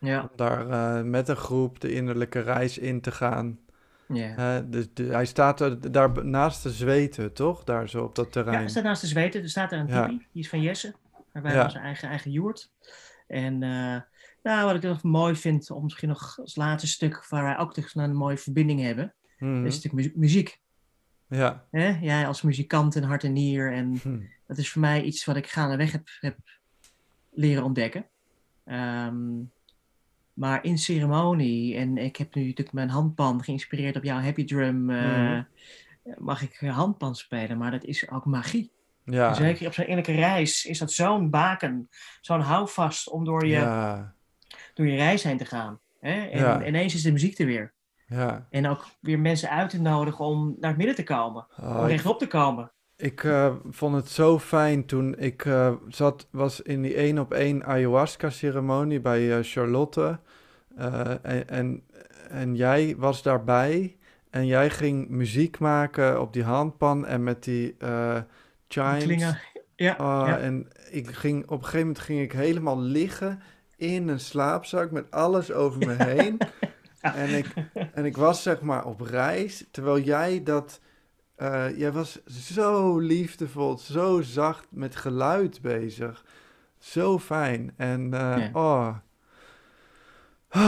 Ja, 0.00 0.20
Om 0.20 0.28
daar 0.36 0.68
eh, 0.70 1.02
met 1.02 1.28
een 1.28 1.36
groep 1.36 1.80
de 1.80 1.92
innerlijke 1.92 2.40
reis 2.40 2.78
in 2.78 3.00
te 3.00 3.10
gaan. 3.10 3.58
ja. 4.08 4.36
Eh, 4.56 4.62
dus 4.66 4.86
de- 4.94 5.04
hij 5.04 5.26
staat 5.26 5.60
er, 5.60 5.92
daar 5.92 6.24
naast 6.26 6.62
de 6.62 6.70
zweten, 6.70 7.32
toch? 7.32 7.64
Daar 7.64 7.88
zo 7.88 8.04
op 8.04 8.14
dat 8.14 8.24
Ja, 8.24 8.30
terrein. 8.30 8.62
er 8.62 8.70
staat 8.70 8.84
naast 8.84 9.00
de 9.00 9.06
zweten. 9.06 9.42
Er 9.42 9.48
staat 9.48 9.72
er 9.72 9.78
een 9.78 9.86
Ja. 9.86 10.02
tipi. 10.06 10.26
Die 10.32 10.42
is 10.42 10.48
van 10.48 10.60
Jesse. 10.60 10.94
Waarbij 11.32 11.54
Ja. 11.54 11.64
onze 11.64 11.78
eigen, 11.78 12.08
eigen 12.08 12.30
joert. 12.30 12.70
En 13.26 13.62
nou, 14.46 14.64
wat 14.66 14.74
ik 14.74 14.82
nog 14.82 15.02
mooi 15.02 15.34
vind, 15.36 15.70
om 15.70 15.82
misschien 15.82 16.08
nog 16.08 16.38
als 16.38 16.56
laatste 16.56 16.88
stuk, 16.88 17.26
waar 17.28 17.42
wij 17.42 17.58
ook 17.58 17.74
dus 17.74 17.94
een 17.94 18.16
mooie 18.16 18.36
verbinding 18.36 18.80
hebben, 18.80 19.14
Mhm. 19.38 19.66
is 19.66 19.74
natuurlijk 19.82 20.14
mu- 20.14 20.20
muziek. 20.20 20.60
Ja. 21.28 21.64
Hè? 21.70 21.98
Jij 22.00 22.26
als 22.26 22.42
muzikant 22.42 22.96
en 22.96 23.02
hart 23.02 23.24
en 23.24 23.32
nier. 23.32 23.72
En 23.72 23.98
Hm. 24.02 24.18
dat 24.46 24.58
is 24.58 24.70
voor 24.70 24.80
mij 24.80 25.02
iets 25.02 25.24
wat 25.24 25.36
ik 25.36 25.46
gaandeweg 25.46 25.92
heb, 25.92 26.08
heb 26.20 26.36
leren 27.30 27.62
ontdekken. 27.64 28.06
Ehm, 28.64 29.18
maar 30.32 30.64
in 30.64 30.78
ceremonie, 30.78 31.76
en 31.76 31.96
ik 31.98 32.16
heb 32.16 32.34
nu 32.34 32.42
natuurlijk 32.42 32.72
mijn 32.72 32.88
handpan 32.90 33.44
geïnspireerd 33.44 33.96
op 33.96 34.04
jouw 34.04 34.20
happy 34.20 34.44
drum, 34.44 34.90
eh, 34.90 35.30
Mhm. 35.32 35.42
mag 36.18 36.42
ik 36.42 36.56
handpan 36.58 37.14
spelen, 37.16 37.58
maar 37.58 37.70
dat 37.70 37.84
is 37.84 38.10
ook 38.10 38.24
magie. 38.24 38.70
Ja. 39.04 39.34
Zeker 39.34 39.66
op 39.66 39.72
zo'n 39.72 39.86
innerlijke 39.86 40.20
reis 40.20 40.64
is 40.64 40.78
dat 40.78 40.92
zo'n 40.92 41.30
baken, 41.30 41.88
zo'n 42.20 42.40
houvast 42.40 43.08
om 43.10 43.24
door 43.24 43.44
je, 43.46 43.52
Ja. 43.52 44.14
Door 44.76 44.86
je 44.86 44.96
reis 44.96 45.22
heen 45.22 45.36
te 45.38 45.44
gaan. 45.44 45.80
Hè? 46.00 46.12
En 46.26 46.38
Ja. 46.38 46.64
ineens 46.66 46.94
is 46.94 47.02
de 47.02 47.12
muziek 47.12 47.38
er 47.38 47.46
weer. 47.46 47.74
Ja. 48.06 48.46
En 48.50 48.68
ook 48.68 48.84
weer 49.00 49.18
mensen 49.18 49.50
uit 49.50 49.70
te 49.70 49.80
nodigen 49.80 50.24
om 50.24 50.56
naar 50.60 50.68
het 50.70 50.78
midden 50.78 50.96
te 50.96 51.02
komen, 51.04 51.46
Oh, 51.60 51.78
om 51.80 51.86
rechtop 51.86 52.18
te 52.18 52.26
komen. 52.26 52.72
Ik 52.96 53.24
eh, 53.24 53.54
vond 53.70 53.94
het 53.94 54.08
zo 54.08 54.38
fijn 54.38 54.86
toen 54.86 55.18
ik 55.18 55.44
eh, 55.44 55.72
zat, 55.88 56.28
was 56.30 56.60
in 56.60 56.82
die 56.82 56.94
één 56.94 57.18
op 57.18 57.32
één 57.32 57.64
ayahuasca-ceremonie 57.64 59.00
bij 59.00 59.36
eh, 59.38 59.42
Charlotte. 59.42 60.18
En, 60.76 61.48
en, 61.48 61.82
en 62.28 62.54
jij 62.54 62.94
was 62.98 63.22
daarbij. 63.22 63.96
En 64.30 64.46
jij 64.46 64.70
ging 64.70 65.08
muziek 65.08 65.58
maken 65.58 66.20
op 66.20 66.32
die 66.32 66.42
handpan 66.44 67.06
en 67.06 67.22
met 67.22 67.44
die 67.44 67.76
chimes. 68.68 69.04
Klingen. 69.04 69.38
Ja, 69.76 69.92
Ah, 69.92 70.28
ja. 70.28 70.38
En 70.38 70.68
ik 70.90 71.06
ging, 71.10 71.42
op 71.44 71.50
een 71.58 71.64
gegeven 71.64 71.78
moment 71.86 71.98
ging 71.98 72.20
ik 72.20 72.32
helemaal 72.32 72.80
liggen 72.80 73.40
in 73.76 74.08
een 74.08 74.20
slaapzak 74.20 74.90
met 74.90 75.10
alles 75.10 75.52
over 75.52 75.86
me 75.86 75.94
heen. 76.04 76.38
En 77.00 77.28
ik, 77.34 77.46
en 77.92 78.04
ik 78.04 78.16
was 78.16 78.42
zeg 78.42 78.60
maar 78.60 78.84
op 78.84 79.00
reis, 79.00 79.64
terwijl 79.70 79.98
jij 79.98 80.42
dat... 80.42 80.80
eh, 81.36 81.78
jij 81.78 81.92
was 81.92 82.24
zo 82.24 82.98
liefdevol, 82.98 83.78
zo 83.78 84.20
zacht 84.22 84.66
met 84.70 84.96
geluid 84.96 85.60
bezig. 85.62 86.24
Zo 86.78 87.18
fijn. 87.18 87.72
En 87.76 88.14
eh, 88.14 88.36
Ja. 88.38 88.50
oh... 88.52 88.96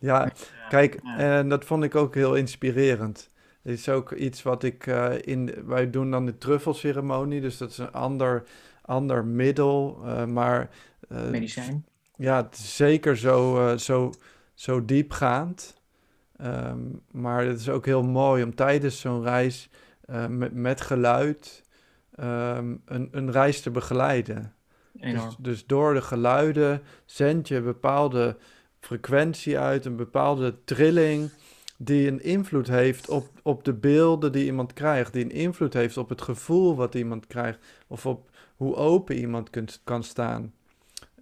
ja, 0.00 0.32
kijk, 0.68 1.00
en 1.16 1.48
dat 1.48 1.64
vond 1.64 1.84
ik 1.84 1.94
ook 1.94 2.14
heel 2.14 2.34
inspirerend. 2.34 3.28
Het 3.62 3.72
is 3.72 3.88
ook 3.88 4.12
iets 4.12 4.42
wat 4.42 4.62
ik 4.62 4.86
eh, 4.86 5.12
in... 5.20 5.54
Wij 5.66 5.90
doen 5.90 6.10
dan 6.10 6.26
de 6.26 6.38
truffelceremonie, 6.38 7.40
dus 7.40 7.58
dat 7.58 7.70
is 7.70 7.78
een 7.78 7.92
ander, 7.92 8.42
ander 8.82 9.24
middel. 9.24 10.00
eh, 10.04 10.24
maar 10.24 10.70
medicijn. 11.08 11.86
ja, 12.16 12.42
het 12.42 12.54
is 12.54 12.76
zeker 12.76 13.16
zo, 13.16 13.66
eh, 13.66 13.76
zo, 13.76 14.12
zo 14.54 14.84
diepgaand. 14.84 15.80
Ehm, 16.36 16.78
maar 17.10 17.44
het 17.44 17.60
is 17.60 17.68
ook 17.68 17.86
heel 17.86 18.02
mooi 18.02 18.42
om 18.42 18.54
tijdens 18.54 19.00
zo'n 19.00 19.22
reis 19.22 19.68
eh, 20.00 20.26
met, 20.26 20.54
met 20.54 20.80
geluid 20.80 21.62
ehm, 22.14 22.76
een, 22.84 23.08
een 23.10 23.32
reis 23.32 23.60
te 23.60 23.70
begeleiden. 23.70 24.54
Dus, 24.92 25.36
dus 25.38 25.66
door 25.66 25.94
de 25.94 26.02
geluiden 26.02 26.82
zend 27.04 27.48
je 27.48 27.56
een 27.56 27.64
bepaalde 27.64 28.36
frequentie 28.80 29.58
uit, 29.58 29.84
een 29.84 29.96
bepaalde 29.96 30.64
trilling 30.64 31.30
die 31.78 32.08
een 32.08 32.22
invloed 32.22 32.68
heeft 32.68 33.08
op, 33.08 33.28
op 33.42 33.64
de 33.64 33.72
beelden 33.72 34.32
die 34.32 34.44
iemand 34.44 34.72
krijgt, 34.72 35.12
die 35.12 35.24
een 35.24 35.30
invloed 35.30 35.72
heeft 35.72 35.96
op 35.96 36.08
het 36.08 36.22
gevoel 36.22 36.76
wat 36.76 36.94
iemand 36.94 37.26
krijgt 37.26 37.58
of 37.86 38.06
op 38.06 38.30
hoe 38.56 38.74
open 38.74 39.16
iemand 39.16 39.50
kunt, 39.50 39.80
kan 39.84 40.02
staan. 40.02 40.52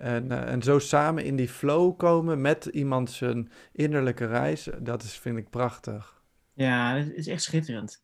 En, 0.03 0.30
eh, 0.30 0.53
en 0.53 0.62
zo 0.62 0.78
samen 0.78 1.24
in 1.24 1.36
die 1.36 1.48
flow 1.48 1.96
komen 1.96 2.40
met 2.40 2.64
iemand 2.64 3.11
zijn 3.11 3.50
innerlijke 3.72 4.26
reis, 4.26 4.68
dat 4.78 5.03
is, 5.03 5.18
vind 5.18 5.38
ik 5.38 5.50
prachtig. 5.50 6.22
Ja, 6.53 6.94
het 6.96 7.12
is 7.12 7.26
echt 7.26 7.42
schitterend. 7.42 8.03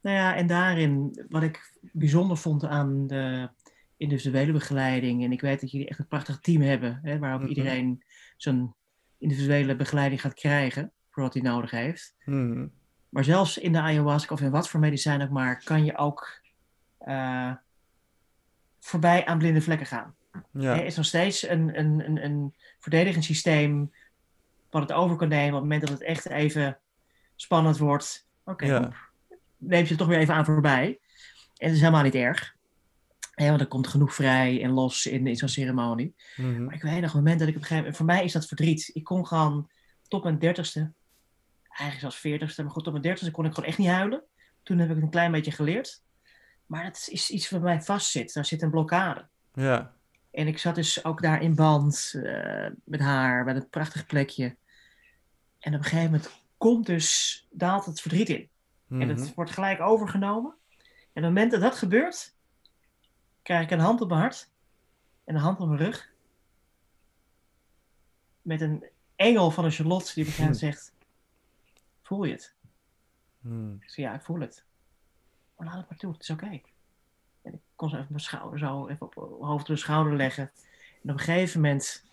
Nou 0.00 0.16
ja, 0.16 0.36
en 0.36 0.46
daarin, 0.46 1.24
wat 1.28 1.42
ik 1.42 1.78
bijzonder 1.80 2.36
vond 2.36 2.64
aan 2.64 3.06
de 3.06 3.48
individuele 3.96 4.52
begeleiding, 4.52 5.24
en 5.24 5.32
ik 5.32 5.40
weet 5.40 5.60
dat 5.60 5.70
jullie 5.70 5.88
echt 5.88 5.98
een 5.98 6.06
prachtig 6.08 6.38
team 6.38 6.62
hebben, 6.62 6.98
hè, 7.02 7.18
waar 7.18 7.34
ook 7.34 7.40
Mhm. 7.40 7.48
iedereen 7.48 8.02
zijn 8.36 8.74
individuele 9.18 9.76
begeleiding 9.76 10.20
gaat 10.20 10.34
krijgen 10.34 10.92
voor 11.10 11.22
wat 11.22 11.34
hij 11.34 11.42
nodig 11.42 11.70
heeft. 11.70 12.14
Mhm. 12.24 12.66
Maar 13.08 13.24
zelfs 13.24 13.58
in 13.58 13.72
de 13.72 13.80
ayahuasca 13.80 14.34
of 14.34 14.40
in 14.40 14.50
wat 14.50 14.68
voor 14.68 14.80
medicijn 14.80 15.22
ook 15.22 15.30
maar, 15.30 15.62
kan 15.64 15.84
je 15.84 15.96
ook 15.96 16.42
eh, 16.98 17.52
voorbij 18.80 19.26
aan 19.26 19.38
blinde 19.38 19.60
vlekken 19.60 19.86
gaan. 19.86 20.14
Ja, 20.52 20.76
Er 20.78 20.84
is 20.84 20.96
nog 20.96 21.06
steeds 21.06 21.48
een, 21.48 21.78
een, 21.78 22.04
een, 22.08 22.24
een 22.24 22.54
verdedigingsysteem 22.78 23.92
wat 24.70 24.82
het 24.82 24.92
over 24.92 25.16
kan 25.16 25.28
nemen 25.28 25.46
op 25.48 25.52
het 25.54 25.62
moment 25.62 25.80
dat 25.80 25.90
het 25.90 26.02
echt 26.02 26.26
even 26.26 26.78
spannend 27.36 27.78
wordt. 27.78 28.26
Oké, 28.44 28.66
Ja. 28.66 28.92
neemt 29.56 29.82
je 29.82 29.88
het 29.88 29.98
toch 29.98 30.08
weer 30.08 30.18
even 30.18 30.34
aan 30.34 30.44
voorbij. 30.44 30.86
En 31.56 31.66
het 31.66 31.72
is 31.74 31.80
helemaal 31.80 32.02
niet 32.02 32.14
erg. 32.14 32.54
Hè, 33.34 33.48
want 33.48 33.60
er 33.60 33.66
komt 33.66 33.86
genoeg 33.88 34.14
vrij 34.14 34.62
en 34.62 34.70
los 34.70 35.06
in, 35.06 35.26
in 35.26 35.36
zo'n 35.36 35.48
ceremonie. 35.48 36.14
Mhm. 36.36 36.64
Maar 36.64 36.74
ik 36.74 36.82
weet 36.82 37.00
nog 37.00 37.10
een 37.10 37.16
moment 37.18 37.38
dat 37.38 37.48
ik 37.48 37.54
op 37.54 37.60
een 37.60 37.66
gegeven 37.66 37.76
moment... 37.76 37.96
Voor 37.96 38.06
mij 38.06 38.24
is 38.24 38.32
dat 38.32 38.46
verdriet. 38.46 38.90
Ik 38.92 39.04
kon 39.04 39.26
gewoon 39.26 39.70
tot 40.08 40.22
mijn 40.22 40.38
dertigste, 40.38 40.92
eigenlijk 41.68 42.00
zelfs 42.00 42.16
veertigste, 42.18 42.62
maar 42.62 42.72
goed, 42.72 42.82
tot 42.82 42.92
mijn 42.92 43.04
dertigste 43.04 43.32
kon 43.34 43.44
ik 43.44 43.54
gewoon 43.54 43.68
echt 43.68 43.78
niet 43.78 43.88
huilen. 43.88 44.22
Toen 44.62 44.78
heb 44.78 44.88
ik 44.88 44.94
het 44.94 45.04
een 45.04 45.10
klein 45.10 45.32
beetje 45.32 45.50
geleerd. 45.52 46.02
Maar 46.66 46.84
dat 46.84 47.06
is 47.10 47.30
iets 47.30 47.50
wat 47.50 47.60
bij 47.62 47.74
mij 47.74 47.82
vastzit. 47.82 48.32
Daar 48.34 48.44
zit 48.44 48.62
een 48.62 48.70
blokkade. 48.70 49.26
ja, 49.54 49.94
En 50.34 50.46
ik 50.46 50.58
zat 50.58 50.74
dus 50.74 51.04
ook 51.04 51.22
daar 51.22 51.42
in 51.42 51.54
band 51.54 52.12
eh, 52.24 52.70
met 52.84 53.00
haar, 53.00 53.44
bij 53.44 53.54
dat 53.54 53.70
prachtig 53.70 54.06
plekje. 54.06 54.56
En 55.58 55.72
op 55.74 55.78
een 55.78 55.84
gegeven 55.84 56.04
moment 56.10 56.30
komt 56.58 56.86
dus, 56.86 57.46
daalt 57.50 57.84
het 57.86 58.00
verdriet 58.00 58.28
in. 58.28 58.48
En 58.88 58.96
Mhm. 58.96 59.08
het 59.08 59.34
wordt 59.34 59.50
gelijk 59.50 59.80
overgenomen. 59.80 60.54
En 60.70 60.76
op 61.06 61.14
het 61.14 61.24
moment 61.24 61.50
dat 61.50 61.60
dat 61.60 61.76
gebeurt, 61.76 62.34
krijg 63.42 63.62
ik 63.64 63.70
een 63.70 63.78
hand 63.78 64.00
op 64.00 64.08
mijn 64.08 64.20
hart. 64.20 64.52
en 65.24 65.34
een 65.34 65.40
hand 65.40 65.60
op 65.60 65.66
mijn 65.68 65.80
rug. 65.80 66.12
Met 68.42 68.60
een 68.60 68.84
engel 69.16 69.50
van 69.50 69.64
een 69.64 69.70
Charlotte 69.70 70.12
die 70.14 70.24
begint 70.24 70.56
zegt: 70.56 70.92
Voel 72.02 72.24
je 72.24 72.32
het? 72.32 72.54
Hmm. 73.40 73.76
Ik 73.80 73.90
zei: 73.90 74.06
Ja, 74.06 74.14
ik 74.14 74.22
voel 74.22 74.40
het. 74.40 74.64
Maar 75.56 75.66
laat 75.66 75.76
het 75.76 75.88
maar 75.88 75.98
toe, 75.98 76.12
het 76.12 76.22
is 76.22 76.30
oké. 76.30 76.60
Kon 77.76 77.88
zo 77.88 77.94
even 77.96 78.06
mijn 78.08 78.20
schouder 78.22 78.58
zo 78.58 78.86
even 78.88 79.06
op 79.06 79.16
op 79.16 79.40
hoofd 79.42 79.60
op 79.62 79.66
de 79.66 79.76
schouder 79.76 80.16
leggen. 80.16 80.50
En 81.02 81.10
op 81.10 81.18
een 81.18 81.24
gegeven 81.24 81.60
moment 81.60 82.04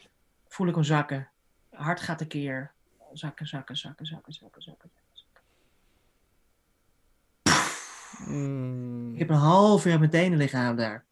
voel 0.47 0.67
ik 0.67 0.75
hem 0.75 0.83
zakken. 0.83 1.29
Hart 1.69 2.01
gaat 2.01 2.21
een 2.21 2.27
keer. 2.27 2.71
Zakken, 3.13 3.47
zakken, 3.47 3.77
zakken, 3.77 4.05
zakken, 4.05 4.33
zakken, 4.33 4.61
zakken. 4.61 4.89
zakken. 5.11 5.29
Hmm. 8.25 9.13
Ik 9.13 9.19
heb 9.19 9.29
een 9.29 9.35
half 9.35 9.85
uur 9.85 9.99
mijn 9.99 10.11
tenen 10.11 10.37
liggen 10.37 10.59
aan 10.59 10.75
daar. 10.75 11.05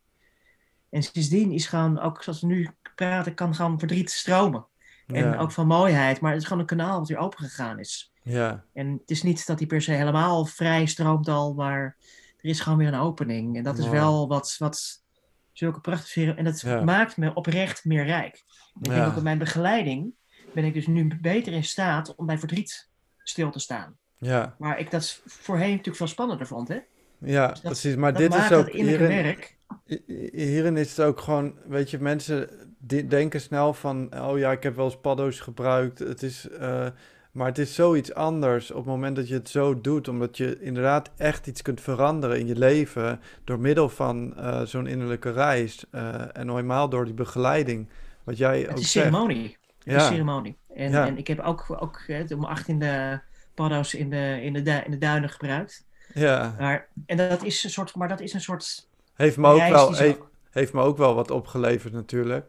En 0.89 1.03
sindsdien 1.03 1.51
is 1.51 1.65
gewoon, 1.65 1.99
ook 1.99 2.23
zoals 2.23 2.41
we 2.41 2.47
nu 2.47 2.69
praten, 2.95 3.33
kan 3.33 3.55
gewoon 3.55 3.79
verdriet 3.79 4.11
stromen. 4.11 4.65
En 5.07 5.23
Ja. 5.25 5.37
ook 5.37 5.51
van 5.51 5.67
mooiheid. 5.67 6.21
Maar 6.21 6.31
het 6.31 6.41
is 6.41 6.47
gewoon 6.47 6.61
een 6.61 6.67
kanaal 6.67 6.99
wat 6.99 7.07
weer 7.07 7.17
open 7.17 7.39
gegaan 7.39 7.79
is. 7.79 8.11
Ja, 8.23 8.63
En 8.73 8.91
het 8.91 9.09
is 9.11 9.23
niet 9.23 9.45
dat 9.45 9.57
die 9.57 9.67
per 9.67 9.81
se 9.81 9.91
helemaal 9.91 10.45
vrij 10.45 10.85
stroomt 10.85 11.27
al, 11.27 11.53
maar 11.53 11.95
er 12.41 12.49
is 12.49 12.59
gewoon 12.59 12.77
weer 12.77 12.87
een 12.87 12.99
opening. 12.99 13.57
En 13.57 13.63
dat 13.63 13.77
is 13.77 13.87
wel 13.89 14.27
wat, 14.27 14.55
wat 14.57 15.03
zulke 15.53 15.79
prachtige. 15.79 16.33
En 16.33 16.43
dat 16.43 16.61
Ja. 16.61 16.83
maakt 16.83 17.17
me 17.17 17.33
oprecht 17.33 17.85
meer 17.85 18.05
rijk. 18.05 18.35
Ik 18.81 18.89
denk 18.89 19.05
ook 19.07 19.13
met 19.13 19.23
mijn 19.23 19.37
begeleiding 19.37 20.13
ben 20.53 20.63
ik 20.65 20.73
dus 20.73 20.87
nu 20.87 21.07
beter 21.21 21.53
in 21.53 21.63
staat 21.63 22.15
om 22.15 22.25
bij 22.25 22.37
verdriet 22.37 22.89
stil 23.23 23.51
te 23.51 23.59
staan. 23.59 23.97
ja, 24.17 24.55
Maar 24.57 24.79
ik 24.79 24.91
dat 24.91 25.21
voorheen 25.25 25.69
natuurlijk 25.69 25.97
veel 25.97 26.07
spannender 26.07 26.47
vond. 26.47 26.67
Hè? 26.67 26.79
ja, 27.19 27.47
dat- 27.47 27.61
precies. 27.61 27.95
Maar 27.95 28.13
dit 28.13 28.33
is 28.35 28.51
ook 28.51 28.69
hierin, 28.69 29.07
werk. 29.07 29.57
hi- 29.85 30.29
hierin 30.31 30.77
is 30.77 30.89
het 30.97 31.05
ook 31.05 31.19
gewoon, 31.19 31.55
weet 31.67 31.89
je, 31.89 31.99
mensen 31.99 32.49
denken 33.07 33.41
snel 33.41 33.73
van, 33.73 34.19
oh 34.21 34.37
ja, 34.37 34.51
ik 34.51 34.63
heb 34.63 34.75
wel 34.75 34.85
eens 34.85 34.99
paddo's 34.99 35.39
gebruikt. 35.39 35.99
Het 35.99 36.23
is, 36.23 36.49
eh, 36.49 36.87
maar 37.31 37.47
het 37.47 37.57
is 37.57 37.75
zoiets 37.75 38.13
anders 38.13 38.71
op 38.71 38.77
het 38.77 38.85
moment 38.85 39.15
dat 39.15 39.27
je 39.27 39.33
het 39.33 39.49
zo 39.49 39.81
doet, 39.81 40.07
omdat 40.07 40.37
je 40.37 40.61
inderdaad 40.61 41.09
echt 41.17 41.47
iets 41.47 41.61
kunt 41.61 41.81
veranderen 41.81 42.39
in 42.39 42.47
je 42.47 42.55
leven 42.55 43.19
door 43.43 43.59
middel 43.59 43.89
van 43.89 44.37
eh, 44.37 44.61
zo'n 44.61 44.87
innerlijke 44.87 45.31
reis 45.31 45.85
eh, 45.91 46.37
en 46.37 46.49
helemaal 46.49 46.89
door 46.89 47.05
die 47.05 47.13
begeleiding. 47.13 47.89
Wat 48.23 48.37
jij 48.37 48.59
Het 48.59 48.69
ook 48.71 48.77
is 48.77 48.91
zegt. 48.91 49.05
ceremonie. 49.05 49.57
Het 49.83 49.95
is 50.01 50.07
ceremonie. 50.07 50.57
En, 50.73 50.91
Ja. 50.91 51.05
en 51.07 51.17
ik 51.17 51.27
heb 51.27 51.39
ook, 51.39 51.65
ook 51.79 52.01
om 52.35 52.47
18e 52.57 53.19
paddo's 53.53 53.93
in 53.93 54.09
de, 54.09 54.39
in, 54.41 54.53
de, 54.53 54.61
du- 54.61 54.81
in 54.85 54.91
de 54.91 54.97
duinen 54.97 55.29
gebruikt. 55.29 55.85
ja. 56.13 56.55
Maar, 56.59 56.87
en 57.05 57.17
dat 57.17 57.43
is 57.43 57.63
een 57.63 57.69
soort, 57.69 57.95
maar 57.95 58.07
dat 58.07 58.19
is 58.19 58.33
een 58.33 58.41
soort 58.41 58.87
Heeft 59.13 59.37
me 59.37 59.47
ook 59.47 59.67
wel, 59.69 59.93
heeft, 60.51 60.73
me 60.73 60.81
ook 60.81 60.97
wel 60.97 61.15
wat 61.15 61.31
opgeleverd 61.31 61.93
natuurlijk. 61.93 62.45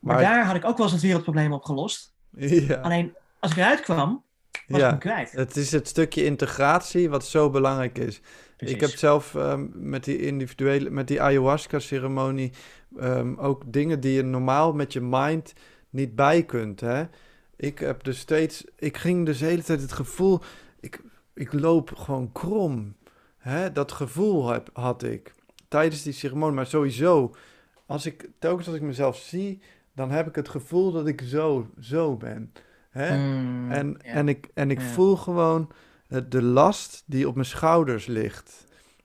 Maar, 0.00 0.14
Maar- 0.14 0.24
daar 0.24 0.44
had 0.46 0.56
ik 0.56 0.64
ook 0.64 0.76
wel 0.76 0.84
eens 0.86 0.94
het 0.94 1.02
wereldprobleem 1.04 1.52
opgelost. 1.52 2.14
Ja, 2.36 2.74
Alleen 2.74 3.14
als 3.46 3.56
ik 3.56 3.62
eruit 3.64 3.80
kwam, 3.80 4.24
was 4.66 4.78
ik 4.78 4.84
ja. 4.84 4.88
hem 4.88 4.98
kwijt. 4.98 5.32
Het 5.32 5.56
is 5.56 5.72
het 5.72 5.88
stukje 5.88 6.24
integratie 6.24 7.10
wat 7.10 7.26
zo 7.26 7.50
belangrijk 7.50 7.98
is. 7.98 8.20
Ik 8.56 8.80
heb 8.80 8.90
zelf 8.90 9.34
ehm, 9.34 9.66
met 9.72 10.04
die 10.04 10.18
individuele, 10.18 10.90
met 10.90 11.08
die 11.08 11.22
ayahuasca-ceremonie 11.22 12.52
ehm, 12.98 13.34
ook 13.36 13.62
dingen 13.66 14.00
die 14.00 14.12
je 14.12 14.22
normaal 14.22 14.72
met 14.72 14.92
je 14.92 15.00
mind 15.00 15.52
niet 15.90 16.14
bij 16.14 16.44
kunt. 16.44 16.80
Hè? 16.80 17.04
Ik 17.56 17.78
heb 17.78 18.04
dus 18.04 18.18
steeds, 18.18 18.64
ik 18.76 18.96
ging 18.96 19.26
dus 19.26 19.38
de 19.38 19.44
hele 19.44 19.62
tijd 19.62 19.80
het 19.80 19.92
gevoel, 19.92 20.40
ik, 20.80 21.00
ik 21.34 21.52
loop 21.52 21.92
gewoon 21.96 22.32
krom. 22.32 22.96
Hè? 23.38 23.72
Dat 23.72 23.92
gevoel 23.92 24.48
heb, 24.48 24.70
had 24.72 25.02
ik 25.02 25.34
tijdens 25.68 26.02
die 26.02 26.12
ceremonie. 26.12 26.56
Maar 26.56 26.66
sowieso, 26.66 27.34
als 27.86 28.06
ik 28.06 28.28
telkens 28.38 28.66
als 28.66 28.76
ik 28.76 28.82
mezelf 28.82 29.16
zie, 29.16 29.62
dan 29.94 30.10
heb 30.10 30.26
ik 30.26 30.34
het 30.34 30.48
gevoel 30.48 30.92
dat 30.92 31.06
ik 31.06 31.20
zo, 31.20 31.70
zo 31.80 32.16
ben. 32.16 32.52
Hè? 32.96 33.16
Mm, 33.16 33.70
En, 33.70 33.96
ja. 34.02 34.10
en 34.10 34.28
ik, 34.28 34.48
en 34.54 34.70
ik 34.70 34.80
Ja. 34.80 34.86
voel 34.86 35.16
gewoon 35.16 35.70
eh, 36.08 36.20
de 36.28 36.42
last 36.42 37.02
die 37.06 37.28
op 37.28 37.34
mijn 37.34 37.46
schouders 37.46 38.06
ligt. 38.06 38.64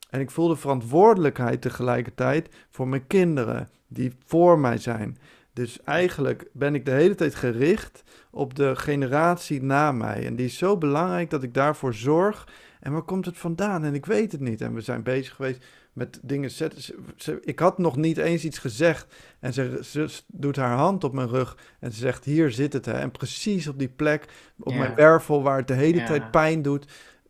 En 0.10 0.20
ik 0.20 0.32
voel 0.32 0.48
de 0.48 0.56
verantwoordelijkheid 0.56 1.62
tegelijkertijd 1.62 2.50
voor 2.70 2.88
mijn 2.88 3.08
kinderen, 3.08 3.70
die 3.88 4.14
voor 4.26 4.60
mij 4.60 4.78
zijn. 4.78 5.18
Dus 5.54 5.84
eigenlijk 5.84 6.50
ben 6.54 6.76
ik 6.76 6.86
de 6.86 6.92
hele 6.92 7.16
tijd 7.16 7.36
gericht 7.36 8.04
op 8.32 8.56
de 8.56 8.76
generatie 8.76 9.64
na 9.64 9.92
mij. 9.92 10.26
En 10.26 10.36
die 10.36 10.46
is 10.46 10.58
zo 10.58 10.78
belangrijk 10.78 11.30
dat 11.30 11.44
ik 11.44 11.54
daarvoor 11.54 11.94
zorg. 11.94 12.48
En 12.80 12.92
waar 12.92 13.02
komt 13.02 13.26
het 13.26 13.38
vandaan? 13.38 13.84
En 13.84 13.94
ik 13.94 14.06
weet 14.06 14.32
het 14.32 14.42
niet. 14.42 14.62
En 14.62 14.74
we 14.74 14.82
zijn 14.82 15.04
bezig 15.04 15.36
geweest 15.36 15.66
met 15.94 16.20
dingen 16.22 16.52
zetten. 16.52 16.82
Ze- 16.82 16.96
ze- 17.16 17.40
Ik 17.44 17.60
had 17.60 17.78
nog 17.78 17.96
niet 17.96 18.18
eens 18.18 18.44
iets 18.44 18.58
gezegd. 18.58 19.16
En 19.40 19.54
ze, 19.54 19.80
ze 19.84 20.08
doet 20.28 20.56
haar 20.56 20.78
hand 20.78 21.04
op 21.04 21.14
mijn 21.14 21.30
rug. 21.30 21.58
En 21.80 21.92
ze 21.92 22.00
zegt: 22.00 22.26
Hier 22.26 22.52
zit 22.52 22.74
het. 22.74 22.86
Hè. 22.86 22.92
En 22.94 23.12
precies 23.12 23.68
op 23.68 23.80
die 23.80 23.90
plek, 23.90 24.26
op 24.60 24.72
Ja. 24.72 24.78
mijn 24.78 24.96
wervel, 24.96 25.44
waar 25.44 25.58
het 25.58 25.68
de 25.68 25.74
hele 25.74 25.98
Ja. 26.00 26.06
tijd 26.06 26.32
pijn 26.32 26.62
doet. 26.62 26.86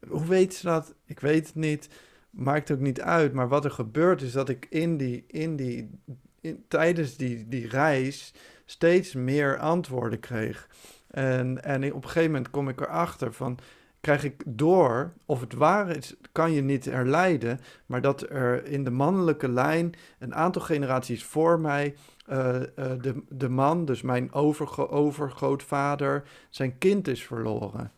Hoe 0.08 0.26
weet 0.26 0.54
ze 0.54 0.66
dat? 0.66 0.94
Ik 1.06 1.20
weet 1.20 1.46
het 1.48 1.56
niet. 1.56 1.90
Maakt 2.30 2.72
ook 2.72 2.80
niet 2.80 3.02
uit. 3.02 3.34
Maar 3.34 3.48
wat 3.48 3.66
er 3.66 3.72
gebeurt 3.72 4.22
is 4.22 4.32
dat 4.32 4.50
ik 4.50 4.68
in 4.70 4.98
die, 4.98 5.24
in 5.28 5.56
die, 5.56 5.90
in- 6.42 6.64
tijdens 6.68 7.18
die, 7.18 7.48
die 7.48 7.68
reis 7.68 8.34
steeds 8.66 9.14
meer 9.14 9.58
antwoorden 9.58 10.20
kreeg. 10.20 10.68
En, 11.08 11.64
en 11.64 11.94
op 11.94 12.04
een 12.04 12.10
gegeven 12.10 12.32
moment 12.32 12.50
kom 12.50 12.70
ik 12.70 12.82
erachter 12.82 13.34
van, 13.34 13.58
krijg 14.02 14.24
ik 14.24 14.44
door, 14.46 15.14
of 15.26 15.40
het 15.40 15.54
waar 15.54 15.90
is, 15.90 16.16
kan 16.32 16.52
je 16.52 16.62
niet 16.62 16.86
herleiden, 16.86 17.60
maar 17.86 18.02
dat 18.02 18.22
er 18.30 18.66
in 18.66 18.84
de 18.84 18.92
mannelijke 18.92 19.50
lijn 19.50 19.94
een 20.20 20.36
aantal 20.36 20.62
generaties 20.62 21.24
voor 21.24 21.60
mij, 21.60 21.96
eh, 22.26 22.56
eh, 22.56 22.66
de, 23.02 23.24
de 23.30 23.50
man, 23.50 23.86
dus 23.86 24.02
mijn 24.02 24.34
overgo 24.34 24.88
overgrootvader, 24.88 26.24
zijn 26.50 26.78
kind 26.78 27.08
is 27.08 27.24
verloren. 27.26 27.92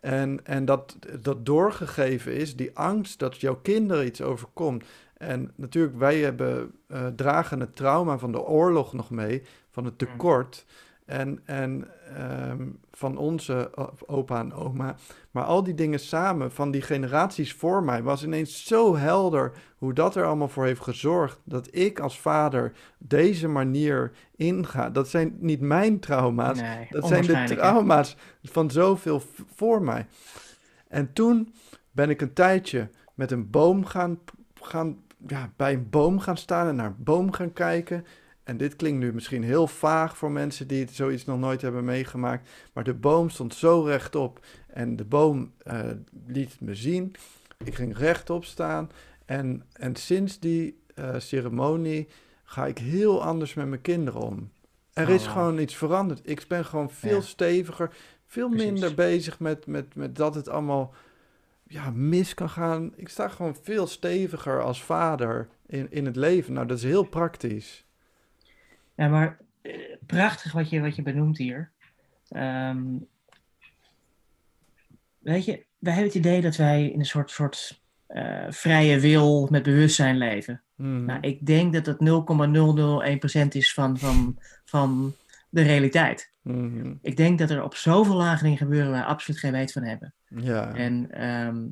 En, 0.00 0.46
en 0.46 0.64
dat, 0.64 0.96
dat 1.20 1.46
doorgegeven 1.46 2.34
is, 2.34 2.56
die 2.56 2.76
angst 2.76 3.18
dat 3.18 3.40
jouw 3.40 3.56
kinderen 3.56 4.06
iets 4.06 4.22
overkomt. 4.22 4.84
En 5.16 5.52
natuurlijk, 5.54 5.98
wij 5.98 6.18
hebben, 6.18 6.72
eh, 6.86 7.06
dragen 7.06 7.60
het 7.60 7.76
trauma 7.76 8.18
van 8.18 8.32
de 8.32 8.42
oorlog 8.42 8.92
nog 8.92 9.10
mee, 9.10 9.42
van 9.70 9.84
het 9.84 9.98
tekort. 9.98 10.64
En, 11.10 11.40
en 11.44 11.88
ehm, 12.16 12.68
van 12.92 13.16
onze 13.16 13.70
opa 14.06 14.40
en 14.40 14.52
oma. 14.52 14.96
Maar 15.30 15.44
al 15.44 15.62
die 15.62 15.74
dingen 15.74 16.00
samen, 16.00 16.52
van 16.52 16.70
die 16.70 16.82
generaties 16.82 17.52
voor 17.52 17.82
mij, 17.82 18.02
was 18.02 18.24
ineens 18.24 18.66
zo 18.66 18.96
helder 18.96 19.52
hoe 19.78 19.92
dat 19.92 20.14
er 20.14 20.24
allemaal 20.24 20.48
voor 20.48 20.64
heeft 20.64 20.80
gezorgd. 20.80 21.38
Dat 21.44 21.68
ik 21.74 22.00
als 22.00 22.20
vader 22.20 22.72
deze 22.98 23.48
manier 23.48 24.12
inga. 24.36 24.90
Dat 24.90 25.08
zijn 25.08 25.36
niet 25.38 25.60
mijn 25.60 25.98
trauma's, 25.98 26.60
Nee, 26.60 26.86
dat 26.90 27.06
zijn 27.06 27.26
de 27.26 27.36
hè? 27.36 27.46
trauma's 27.46 28.16
van 28.42 28.70
zoveel 28.70 29.22
voor 29.54 29.82
mij. 29.82 30.06
En 30.88 31.12
toen 31.12 31.54
ben 31.90 32.10
ik 32.10 32.20
een 32.20 32.32
tijdje 32.32 32.88
met 33.14 33.30
een 33.30 33.50
boom 33.50 33.84
gaan, 33.84 34.18
gaan 34.60 34.96
ja, 35.26 35.50
bij 35.56 35.72
een 35.72 35.90
boom 35.90 36.18
gaan 36.18 36.36
staan 36.36 36.68
en 36.68 36.76
naar 36.76 36.86
een 36.86 37.04
boom 37.04 37.32
gaan 37.32 37.52
kijken. 37.52 38.04
En 38.50 38.56
dit 38.56 38.76
klinkt 38.76 38.98
nu 39.00 39.12
misschien 39.12 39.42
heel 39.42 39.66
vaag 39.66 40.16
voor 40.16 40.30
mensen 40.30 40.68
die 40.68 40.80
het 40.80 40.94
zoiets 40.94 41.24
nog 41.24 41.38
nooit 41.38 41.62
hebben 41.62 41.84
meegemaakt. 41.84 42.48
Maar 42.72 42.84
de 42.84 42.94
boom 42.94 43.28
stond 43.30 43.54
zo 43.54 43.82
rechtop 43.82 44.46
en 44.66 44.96
de 44.96 45.04
boom 45.04 45.52
eh, 45.58 45.80
liet 46.26 46.50
het 46.50 46.60
me 46.60 46.74
zien. 46.74 47.14
Ik 47.64 47.74
ging 47.74 47.96
rechtop 47.96 48.44
staan. 48.44 48.90
En, 49.24 49.62
en 49.72 49.96
sinds 49.96 50.38
die 50.38 50.80
eh, 50.94 51.14
ceremonie 51.18 52.08
ga 52.44 52.66
ik 52.66 52.78
heel 52.78 53.22
anders 53.22 53.54
met 53.54 53.66
mijn 53.68 53.80
kinderen 53.80 54.20
om. 54.20 54.50
Er 54.92 55.08
Oh, 55.08 55.14
is 55.14 55.24
wauw. 55.24 55.32
gewoon 55.34 55.58
iets 55.58 55.76
veranderd. 55.76 56.20
Ik 56.22 56.44
ben 56.48 56.64
gewoon 56.64 56.90
veel 56.90 57.16
Ja. 57.16 57.20
steviger, 57.20 57.90
veel 58.26 58.48
Precies. 58.48 58.70
minder 58.70 58.94
bezig 58.94 59.38
met, 59.38 59.66
met, 59.66 59.94
met 59.94 60.16
dat 60.16 60.34
het 60.34 60.48
allemaal 60.48 60.94
ja, 61.66 61.90
mis 61.90 62.34
kan 62.34 62.50
gaan. 62.50 62.92
Ik 62.96 63.08
sta 63.08 63.28
gewoon 63.28 63.56
veel 63.62 63.86
steviger 63.86 64.62
als 64.62 64.82
vader 64.84 65.48
in, 65.66 65.90
in 65.90 66.06
het 66.06 66.16
leven. 66.16 66.52
Nou, 66.52 66.66
dat 66.66 66.76
is 66.76 66.84
heel 66.84 67.04
praktisch. 67.04 67.88
Ja, 69.00 69.08
maar 69.08 69.38
eh, 69.62 69.72
prachtig 70.06 70.52
wat 70.52 70.70
je, 70.70 70.80
wat 70.80 70.96
je 70.96 71.02
benoemt 71.02 71.38
hier. 71.38 71.70
Ehm, 72.28 72.84
weet 75.18 75.44
je, 75.44 75.64
wij 75.78 75.92
hebben 75.92 76.12
het 76.12 76.24
idee 76.24 76.40
dat 76.40 76.56
wij 76.56 76.90
in 76.90 76.98
een 76.98 77.06
soort, 77.06 77.30
soort 77.30 77.80
eh, 78.06 78.46
vrije 78.48 79.00
wil 79.00 79.48
met 79.50 79.62
bewustzijn 79.62 80.18
leven. 80.18 80.62
Mhm. 80.74 81.04
Nou, 81.04 81.20
ik 81.20 81.46
denk 81.46 81.72
dat 81.72 81.86
het 81.86 82.00
0,001% 82.00 83.54
is 83.54 83.72
van, 83.72 83.98
van, 83.98 84.38
van 84.64 85.14
de 85.48 85.62
realiteit. 85.62 86.32
Mhm. 86.42 86.94
Ik 87.02 87.16
denk 87.16 87.38
dat 87.38 87.50
er 87.50 87.62
op 87.62 87.74
zoveel 87.74 88.16
lagen 88.16 88.42
dingen 88.42 88.58
gebeuren 88.58 88.90
waar 88.90 89.00
we 89.00 89.06
absoluut 89.06 89.40
geen 89.40 89.52
weet 89.52 89.72
van 89.72 89.82
hebben. 89.82 90.14
Ja. 90.28 90.74
En 90.74 91.10
ehm, 91.10 91.66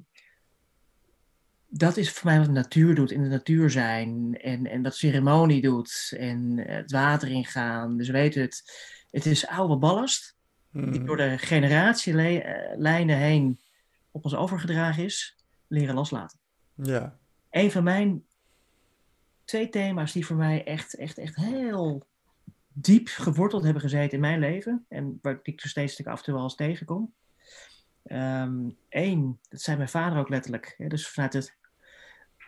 dat 1.71 1.97
is 1.97 2.13
voor 2.13 2.31
mij 2.31 2.39
wat 2.39 2.47
de 2.47 2.53
natuur 2.53 2.95
doet, 2.95 3.11
in 3.11 3.23
de 3.23 3.29
natuur 3.29 3.71
zijn. 3.71 4.39
En, 4.41 4.67
en 4.67 4.83
wat 4.83 4.97
ceremonie 4.97 5.63
doet. 5.63 6.15
En 6.19 6.67
eh, 6.67 6.77
het 6.77 6.91
water 6.91 7.29
ingaan. 7.29 7.97
Dus 7.97 8.09
weet 8.09 8.35
het, 8.35 8.63
het 9.11 9.27
is 9.27 9.47
oude 9.47 9.77
ballast. 9.77 10.37
Die 10.73 10.83
Mhm. 10.83 11.05
door 11.07 11.17
de 11.17 11.39
generatielijnen 11.39 13.17
heen 13.17 13.61
op 14.11 14.25
ons 14.25 14.35
overgedragen 14.35 15.05
is. 15.05 15.37
Leren 15.67 15.95
loslaten. 15.95 16.39
Ja. 16.75 17.19
Een 17.51 17.71
van 17.71 17.85
mijn 17.85 18.25
twee 19.45 19.69
thema's 19.69 20.13
die 20.13 20.27
voor 20.27 20.37
mij 20.37 20.65
echt, 20.65 20.95
echt, 20.95 21.19
echt 21.19 21.37
heel 21.37 22.07
diep 22.73 23.09
geworteld 23.09 23.63
hebben 23.63 23.83
gezeten 23.83 24.13
in 24.13 24.21
mijn 24.21 24.39
leven. 24.39 24.85
En 24.89 25.19
waar 25.23 25.39
ik 25.43 25.63
er 25.63 25.69
steeds 25.69 26.05
af 26.07 26.19
en 26.19 26.25
toe 26.25 26.35
wel 26.35 26.43
eens 26.43 26.55
tegenkom. 26.55 27.13
Eén, 28.89 29.39
dat 29.49 29.61
zei 29.61 29.77
mijn 29.77 29.89
vader 29.89 30.19
ook 30.19 30.29
letterlijk. 30.29 30.75
Hè, 30.79 30.87
dus 30.87 31.09
vanuit 31.09 31.33
het, 31.33 31.58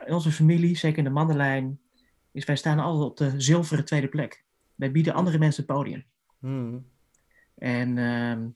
in 0.06 0.12
onze 0.14 0.32
familie, 0.32 0.76
zeker 0.76 0.98
in 0.98 1.04
de 1.04 1.10
mannenlijn, 1.10 1.80
is 2.32 2.44
wij 2.44 2.56
staan 2.56 2.78
altijd 2.78 3.10
op 3.10 3.16
de 3.16 3.40
zilveren 3.40 3.84
tweede 3.84 4.08
plek. 4.08 4.44
Wij 4.74 4.90
bieden 4.90 5.14
andere 5.14 5.38
mensen 5.38 5.64
het 5.66 5.72
podium. 5.74 6.04
Hmm. 6.38 6.86
En 7.54 7.98
ehm, 7.98 8.48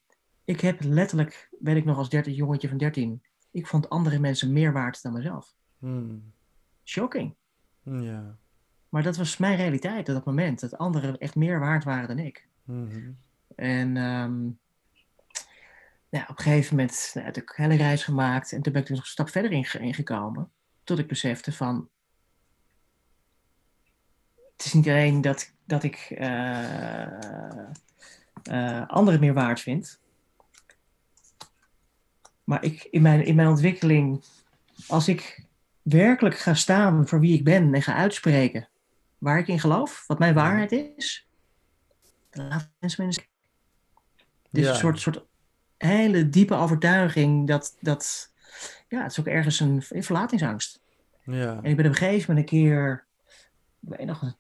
ik 0.45 0.61
heb 0.61 0.82
letterlijk, 0.82 1.49
weet 1.61 1.76
ik 1.76 1.84
nog 1.84 1.99
als 1.99 2.09
13 2.09 2.34
jongetje 2.34 2.68
van 2.68 2.78
13, 2.78 3.22
ik 3.51 3.66
vond 3.66 3.88
andere 3.88 4.18
mensen 4.18 4.53
meer 4.53 4.72
waard 4.72 5.03
dan 5.03 5.12
mezelf. 5.12 5.55
Hmm. 5.78 6.32
Shocking. 6.84 7.34
Ja. 7.82 8.38
Maar 8.88 9.03
dat 9.03 9.16
was 9.16 9.36
mijn 9.36 9.57
realiteit 9.57 10.09
op 10.09 10.14
dat 10.14 10.24
moment. 10.24 10.61
Dat 10.61 10.78
anderen 10.78 11.18
echt 11.18 11.34
meer 11.34 11.61
waard 11.61 11.84
waren 11.84 12.09
dan 12.09 12.18
ik. 12.18 12.49
Mhm. 12.64 13.11
En 13.57 13.97
ehm, 13.97 14.40
nou, 16.11 16.24
op 16.28 16.38
een 16.38 16.42
gegeven 16.45 16.76
moment 16.76 17.11
nou, 17.14 17.26
heb 17.26 17.36
ik 17.36 17.55
een 17.57 17.64
hele 17.64 17.82
reis 17.82 18.05
gemaakt. 18.05 18.53
En 18.53 18.62
toen 18.62 18.72
ben 18.72 18.82
ik 18.82 18.88
er 18.88 18.95
nog 18.95 19.03
een 19.03 19.09
stap 19.11 19.28
verder 19.28 19.53
in, 19.53 19.64
ge- 19.64 19.78
in 19.78 19.95
gekomen. 19.95 20.51
Tot 20.85 20.99
ik 20.99 21.07
besefte 21.07 21.53
van... 21.53 21.89
Het 24.57 24.64
is 24.64 24.72
niet 24.72 24.89
alleen 24.89 25.20
dat, 25.20 25.53
dat 25.64 25.82
ik 25.82 25.97
eh, 26.11 27.03
eh, 28.43 28.89
anderen 28.89 29.20
meer 29.20 29.35
waard 29.35 29.61
vind. 29.61 30.01
Maar 32.45 32.64
ik, 32.64 32.85
in, 32.91 33.03
mijn, 33.03 33.24
in 33.24 33.35
mijn 33.35 33.49
ontwikkeling... 33.49 34.24
Als 34.89 35.09
ik 35.09 35.47
werkelijk 35.82 36.39
ga 36.39 36.55
staan 36.55 37.09
voor 37.09 37.20
wie 37.20 37.35
ik 37.35 37.45
ben 37.45 37.74
en 37.74 37.82
ga 37.82 37.95
uitspreken 37.95 38.68
waar 39.18 39.39
ik 39.39 39.49
in 39.49 39.61
geloof, 39.61 40.05
wat 40.07 40.18
mijn 40.18 40.35
waarheid 40.35 40.72
is, 40.72 41.28
dan 42.30 42.49
laten 42.49 42.74
mensen 42.78 43.05
me 43.05 43.11
in 43.11 43.14
de 43.14 43.20
steek. 43.20 43.32
Dus 44.51 44.64
Ja. 44.64 44.70
een 44.70 44.76
soort, 44.76 45.01
soort 45.01 45.24
hele 45.76 46.28
diepe 46.28 46.55
overtuiging 46.55 47.47
dat, 47.47 47.76
dat 47.80 48.32
ja, 48.89 49.03
het 49.03 49.11
is 49.11 49.20
ook 49.20 49.26
ergens 49.26 49.61
een 49.61 49.82
verlatingsangst. 49.82 50.82
Ja. 51.24 51.61
En 51.62 51.70
ik 51.70 51.76
ben 51.76 51.87
op 51.87 51.93
een 51.93 51.99
gegeven 51.99 52.35
moment 52.35 52.53
een 52.53 52.59
keer, 52.59 53.07
ik 53.80 53.89
weet 53.89 54.07
nog 54.07 54.22
een 54.22 54.37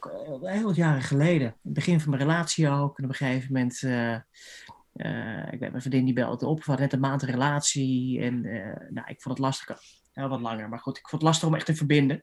al 0.00 0.48
heel 0.48 0.64
wat 0.64 0.76
jaren 0.76 1.02
geleden, 1.02 1.46
in 1.46 1.58
het 1.62 1.72
begin 1.72 2.00
van 2.00 2.10
mijn 2.10 2.22
relatie 2.22 2.68
ook, 2.68 2.98
en 2.98 3.04
op 3.04 3.10
een 3.10 3.16
gegeven 3.16 3.52
moment, 3.52 3.82
eh, 3.82 4.14
eh, 4.92 5.52
ik 5.52 5.58
weet 5.58 5.70
mijn 5.70 5.80
vriendin 5.80 6.04
die 6.04 6.14
belde 6.14 6.46
op, 6.46 6.58
we 6.58 6.64
hadden 6.64 6.84
net 6.84 6.92
een 6.92 7.00
maand 7.00 7.22
een 7.22 7.30
relatie 7.30 8.20
en 8.20 8.44
eh, 8.44 8.90
nou, 8.90 9.08
ik 9.08 9.22
vond 9.22 9.38
het 9.38 9.46
lastig, 9.46 9.78
nou, 10.14 10.28
wat 10.28 10.40
langer, 10.40 10.68
maar 10.68 10.78
goed, 10.78 10.98
ik 10.98 11.08
vond 11.08 11.22
het 11.22 11.30
lastig 11.30 11.48
om 11.48 11.54
echt 11.54 11.66
te 11.66 11.74
verbinden. 11.74 12.22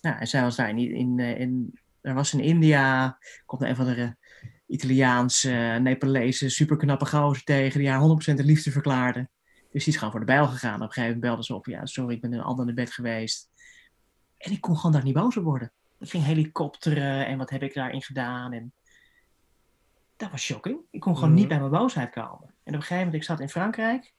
Nou, 0.00 0.18
en 0.18 0.26
zij 0.26 0.42
was 0.42 0.56
daar 0.56 0.68
in, 0.68 0.78
in, 0.78 1.18
eh, 1.18 1.40
in 1.40 1.78
er 2.00 2.14
was 2.14 2.34
in 2.34 2.40
India, 2.40 3.18
komt 3.46 3.62
een 3.62 3.76
van 3.76 3.86
de 3.86 4.16
Italiaanse, 4.66 5.78
Nepalese, 5.82 6.48
superknappe 6.48 7.06
gozer 7.06 7.44
tegen 7.44 7.80
die 7.80 7.88
haar 7.88 8.00
100% 8.00 8.36
de 8.36 8.44
liefde 8.44 8.70
verklaarde. 8.70 9.28
Dus 9.74 9.84
die 9.84 9.92
is 9.92 9.98
gewoon 9.98 10.10
voor 10.10 10.20
de 10.20 10.26
bijl 10.32 10.46
gegaan. 10.46 10.74
Op 10.74 10.80
een 10.80 10.86
gegeven 10.86 11.04
moment 11.04 11.20
belde 11.20 11.44
ze 11.44 11.54
op, 11.54 11.66
ja, 11.66 11.86
sorry, 11.86 12.14
ik 12.14 12.20
ben 12.20 12.32
een 12.32 12.40
ander 12.40 12.74
bed 12.74 12.92
geweest. 12.92 13.50
En 14.36 14.52
ik 14.52 14.60
kon 14.60 14.76
gewoon 14.76 14.92
daar 14.92 15.04
niet 15.04 15.14
boos 15.14 15.36
op 15.36 15.44
worden. 15.44 15.72
Ik 15.98 16.10
ging 16.10 16.24
helikopteren 16.24 17.26
en 17.26 17.38
wat 17.38 17.50
heb 17.50 17.62
ik 17.62 17.74
daarin 17.74 18.02
gedaan. 18.02 18.52
En 18.52 18.72
dat 20.16 20.30
was 20.30 20.42
shocking. 20.42 20.78
Ik 20.90 21.00
kon 21.00 21.14
gewoon 21.14 21.30
Mhm. 21.30 21.38
niet 21.38 21.48
bij 21.48 21.58
mijn 21.58 21.70
boosheid 21.70 22.10
komen. 22.10 22.48
En 22.48 22.48
op 22.48 22.64
een 22.64 22.72
gegeven 22.80 22.96
moment, 22.96 23.14
ik 23.14 23.22
zat 23.24 23.40
in 23.40 23.48
Frankrijk. 23.48 24.12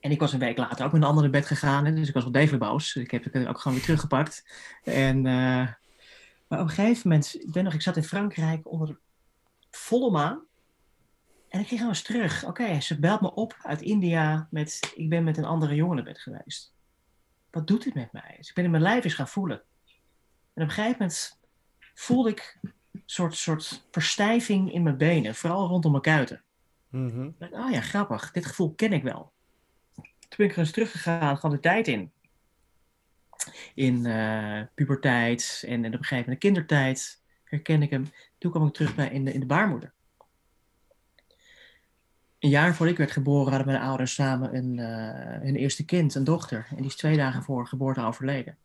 En 0.00 0.10
ik 0.10 0.20
was 0.20 0.32
een 0.32 0.38
week 0.38 0.58
later 0.58 0.84
ook 0.84 0.92
met 0.92 1.02
een 1.02 1.06
ander 1.08 1.22
naar 1.22 1.32
bed 1.32 1.46
gegaan. 1.46 1.84
hè, 1.84 1.92
Dus 1.94 2.08
ik 2.08 2.14
was 2.14 2.22
wel 2.22 2.32
degelijk 2.32 2.62
boos. 2.62 2.94
Ik 2.96 3.10
heb 3.10 3.24
het 3.24 3.46
ook 3.46 3.58
gewoon 3.58 3.76
weer 3.76 3.86
teruggepakt. 3.86 4.44
En, 4.84 5.16
eh, 5.26 5.32
maar 6.48 6.60
op 6.60 6.68
een 6.68 6.68
gegeven 6.68 7.08
moment, 7.08 7.34
ik 7.34 7.52
ben 7.52 7.64
nog, 7.64 7.74
ik 7.74 7.82
zat 7.82 7.96
in 7.96 8.04
Frankrijk 8.04 8.70
onder 8.70 8.86
de 8.88 8.98
volle 9.70 10.10
maan. 10.10 10.44
En 11.50 11.60
ik 11.60 11.66
ging 11.66 11.80
gewoon 11.80 11.94
eens 11.94 12.02
terug. 12.02 12.44
Oké, 12.44 12.80
ze 12.80 12.98
belt 12.98 13.20
me 13.20 13.34
op 13.34 13.56
uit 13.62 13.82
India 13.82 14.48
met, 14.50 14.92
ik 14.94 15.08
ben 15.08 15.24
met 15.24 15.36
een 15.36 15.44
andere 15.44 15.74
jongen 15.74 15.96
naar 15.96 16.04
bed 16.04 16.18
geweest. 16.18 16.74
Wat 17.50 17.66
doet 17.66 17.84
dit 17.84 17.94
met 17.94 18.12
mij? 18.12 18.34
Dus 18.36 18.48
ik 18.48 18.54
ben 18.54 18.64
in 18.64 18.70
mijn 18.70 18.82
lijf 18.82 19.04
eens 19.04 19.14
gaan 19.14 19.28
voelen. 19.28 19.62
En 20.54 20.62
op 20.62 20.68
een 20.68 20.70
gegeven 20.70 20.96
moment 20.98 21.38
voelde 21.94 22.30
ik 22.30 22.58
een 22.62 23.02
soort, 23.06 23.36
soort 23.36 23.86
verstijving 23.90 24.72
in 24.72 24.82
mijn 24.82 24.96
benen, 24.96 25.34
vooral 25.34 25.68
rondom 25.68 25.90
mijn 25.90 26.02
kuiten. 26.02 26.42
Dacht, 27.38 27.52
oh 27.52 27.70
ja, 27.70 27.80
grappig, 27.80 28.30
dit 28.30 28.46
gevoel 28.46 28.74
ken 28.74 28.92
ik 28.92 29.02
wel. 29.02 29.32
Toen 29.94 30.36
ben 30.36 30.46
ik 30.46 30.52
er 30.52 30.58
eens 30.58 30.70
teruggegaan, 30.70 31.36
gewoon 31.36 31.56
de 31.56 31.62
tijd 31.62 31.88
in. 31.88 32.12
In 33.74 34.06
eh, 34.06 34.62
puberteit 34.74 35.64
en, 35.66 35.84
en 35.84 35.94
op 35.94 35.98
een 35.98 36.04
gegeven 36.04 36.16
moment 36.16 36.40
de 36.40 36.46
kindertijd 36.46 37.22
herken 37.44 37.82
ik 37.82 37.90
hem. 37.90 38.12
Toen 38.38 38.50
kwam 38.50 38.66
ik 38.66 38.72
terug 38.72 38.94
bij 38.94 39.10
in 39.10 39.24
de, 39.24 39.32
in 39.32 39.40
de 39.40 39.46
baarmoeder. 39.46 39.92
Een 42.40 42.48
jaar 42.48 42.74
voordat 42.74 42.92
ik 42.92 42.98
werd 42.98 43.10
geboren 43.10 43.48
hadden 43.52 43.72
mijn 43.72 43.82
ouders 43.82 44.14
samen 44.14 44.54
een, 44.56 44.78
eh, 44.78 45.40
hun 45.42 45.56
eerste 45.56 45.84
kind, 45.84 46.14
een 46.14 46.24
dochter. 46.24 46.66
En 46.70 46.76
die 46.76 46.86
is 46.86 46.96
twee 46.96 47.16
dagen 47.16 47.42
voor 47.42 47.66
geboorte 47.66 48.00
overleden. 48.02 48.56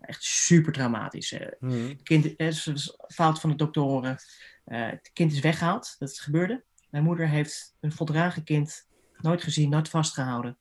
Echt 0.00 0.22
super 0.24 0.72
traumatisch. 0.72 1.32
eh. 1.32 1.46
Mhm. 1.60 1.88
Het 1.88 2.02
kind, 2.02 2.24
het 2.24 2.38
is 2.66 2.96
fout 3.08 3.40
van 3.40 3.50
de 3.50 3.56
doktoren. 3.56 4.16
Eh, 4.64 4.88
het 4.90 5.10
kind 5.12 5.32
is 5.32 5.40
weggehaald, 5.40 5.96
dat 5.98 6.18
gebeurde. 6.18 6.62
Mijn 6.90 7.04
moeder 7.04 7.28
heeft 7.28 7.74
een 7.80 7.92
voldragen 7.92 8.44
kind 8.44 8.86
nooit 9.16 9.42
gezien, 9.42 9.70
nooit 9.70 9.88
vastgehouden. 9.88 10.56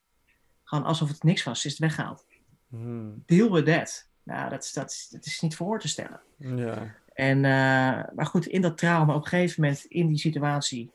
Gewoon 0.64 0.84
alsof 0.86 1.08
het 1.10 1.24
niks 1.24 1.44
was, 1.44 1.66
is 1.66 1.72
het 1.72 1.82
weggehaald. 1.82 2.26
Mhm. 2.68 3.10
Deal 3.26 3.52
with 3.52 3.66
that. 3.66 4.10
Nou, 4.24 4.50
dat, 4.50 4.64
is- 4.64 4.74
dat, 4.74 4.90
is- 4.92 5.08
dat 5.12 5.26
is 5.26 5.42
niet 5.42 5.56
voor 5.56 5.80
te 5.80 5.88
stellen. 5.88 6.22
Ja. 6.38 6.96
En, 7.14 7.38
eh, 7.46 8.14
maar 8.16 8.26
goed, 8.26 8.46
in 8.46 8.62
dat 8.62 8.78
trauma, 8.78 9.14
op 9.16 9.22
een 9.24 9.28
gegeven 9.28 9.62
moment 9.62 9.86
in 9.86 10.08
die 10.08 10.18
situatie, 10.18 10.92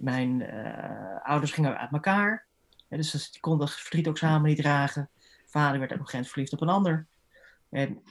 mijn 0.00 0.42
eh, 0.42 1.22
ouders 1.22 1.52
gingen 1.52 1.78
uit 1.78 1.92
elkaar. 1.92 2.46
Ja, 2.88 2.96
dus 2.96 3.30
die 3.30 3.40
konden 3.40 3.66
het 3.66 3.76
verdriet 3.76 4.08
ook 4.08 4.18
samen 4.18 4.48
niet 4.48 4.58
dragen. 4.58 5.10
Vader 5.46 5.78
werd 5.78 5.92
op 5.92 5.98
een 5.98 6.04
gegeven 6.04 6.12
moment 6.12 6.32
verliefd 6.32 6.52
op 6.52 6.60
een 6.60 6.68
ander. 6.68 7.06
En 7.70 8.02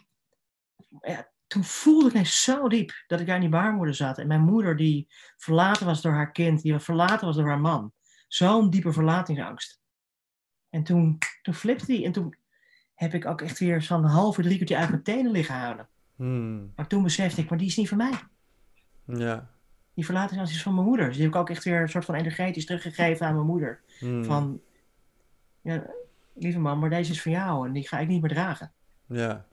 ja, 1.01 1.29
toen 1.47 1.63
voelde 1.63 2.07
ik 2.07 2.13
ineens 2.13 2.43
zo 2.43 2.67
diep 2.67 3.03
dat 3.07 3.19
ik 3.19 3.25
daar 3.25 3.35
in 3.35 3.41
die 3.41 3.49
baarmoeder 3.49 3.95
zat. 3.95 4.17
En 4.17 4.27
mijn 4.27 4.41
moeder 4.41 4.75
die 4.75 5.07
verlaten 5.37 5.85
was 5.85 6.01
door 6.01 6.13
haar 6.13 6.31
kind, 6.31 6.61
die 6.61 6.79
verlaten 6.79 7.27
was 7.27 7.35
door 7.35 7.47
haar 7.47 7.59
man. 7.59 7.91
Zo'n 8.27 8.69
diepe 8.69 8.93
verlatingsangst. 8.93 9.79
En 10.69 10.83
toen, 10.83 11.17
toen 11.41 11.53
flipte 11.53 11.85
die. 11.85 12.05
En 12.05 12.11
toen 12.11 12.35
heb 12.93 13.13
ik 13.13 13.25
ook 13.25 13.41
echt 13.41 13.59
weer 13.59 13.81
zo'n 13.81 14.03
halve 14.03 14.41
drie 14.41 14.55
kwartier 14.55 14.77
uit 14.77 14.89
mijn 14.89 15.03
tenen 15.03 15.31
liggen 15.31 15.55
huilen. 15.55 15.89
Mhm. 16.15 16.65
Maar 16.75 16.87
toen 16.87 17.03
besefte 17.03 17.41
ik, 17.41 17.49
maar 17.49 17.57
die 17.57 17.67
is 17.67 17.77
niet 17.77 17.89
van 17.89 17.97
mij. 17.97 18.13
Ja. 19.05 19.49
Die 19.99 20.07
verlatingsangst 20.07 20.55
is 20.55 20.63
van 20.63 20.73
mijn 20.73 20.85
moeder. 20.85 21.05
Dus 21.05 21.15
die 21.15 21.23
heb 21.23 21.33
ik 21.33 21.39
ook 21.39 21.49
echt 21.49 21.63
weer 21.63 21.81
een 21.81 21.89
soort 21.89 22.05
van 22.05 22.15
energetisch 22.15 22.65
teruggegeven 22.65 23.25
aan 23.25 23.33
mijn 23.33 23.45
moeder. 23.45 23.79
Mhm. 23.99 24.23
Van, 24.23 24.61
ja, 25.61 25.84
lieve 26.34 26.59
man, 26.59 26.80
maar 26.80 26.89
deze 26.89 27.11
is 27.11 27.21
van 27.21 27.31
jou 27.31 27.67
en 27.67 27.73
die 27.73 27.88
ga 27.88 27.99
ik 27.99 28.07
niet 28.07 28.21
meer 28.21 28.31
dragen. 28.31 28.71
Ja. 29.05 29.45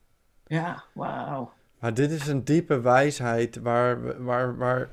Ja, 0.46 0.84
wauw. 0.94 1.52
Maar 1.80 1.94
dit 1.94 2.10
is 2.10 2.26
een 2.26 2.44
diepe 2.44 2.80
wijsheid 2.80 3.56
waar, 3.56 4.24
waar, 4.24 4.56
waar 4.56 4.90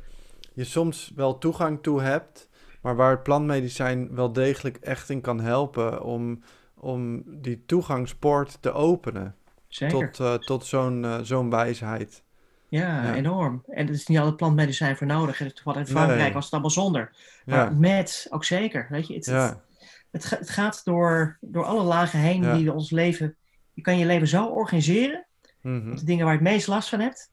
je 0.53 0.63
soms 0.63 1.11
wel 1.15 1.38
toegang 1.38 1.81
toe 1.81 2.01
hebt, 2.01 2.49
maar 2.81 2.95
waar 2.95 3.11
het 3.11 3.23
plantmedicijn 3.23 4.15
wel 4.15 4.34
degelijk 4.34 4.77
echt 4.77 5.09
in 5.09 5.21
kan 5.21 5.39
helpen 5.39 6.03
om, 6.03 6.43
om 6.73 7.23
die 7.41 7.65
toegangspoort 7.65 8.61
te 8.61 8.71
openen 8.71 9.35
Zeker. 9.67 10.11
tot, 10.11 10.19
eh, 10.19 10.34
tot 10.34 10.65
zo'n 10.65 11.05
eh, 11.05 11.19
zo'n 11.21 11.49
wijsheid. 11.49 12.22
Ja, 12.79 13.03
Ja. 13.03 13.13
enorm. 13.15 13.63
En 13.67 13.87
er 13.87 13.93
is 13.93 14.07
niet 14.07 14.17
altijd 14.17 14.37
plantmedicijn 14.37 14.97
voor 14.97 15.07
nodig. 15.07 15.41
En 15.41 15.51
Wat 15.63 15.77
in 15.77 15.87
Frankrijk 15.87 16.21
Nee. 16.21 16.33
was 16.33 16.43
het 16.43 16.53
allemaal 16.53 16.71
zonder. 16.71 17.11
Maar 17.45 17.57
Ja, 17.57 17.69
met 17.77 18.27
ook 18.29 18.43
zeker. 18.45 18.87
Weet 18.89 19.07
je, 19.07 19.13
het, 19.13 19.25
het, 19.25 19.35
ja, 19.35 19.61
het, 20.11 20.29
het 20.29 20.49
gaat 20.49 20.81
door, 20.85 21.37
door 21.41 21.65
alle 21.65 21.83
lagen 21.83 22.19
heen 22.19 22.55
die 22.55 22.73
ons 22.73 22.91
leven. 22.91 23.35
Je 23.73 23.81
kan 23.81 23.97
je 23.97 24.05
leven 24.05 24.27
zo 24.27 24.45
organiseren, 24.45 25.25
mhm. 25.61 25.89
dat 25.89 25.99
de 25.99 26.05
dingen 26.05 26.25
waar 26.25 26.33
je 26.33 26.39
het 26.39 26.49
meest 26.49 26.67
last 26.67 26.89
van 26.89 26.99
hebt, 26.99 27.31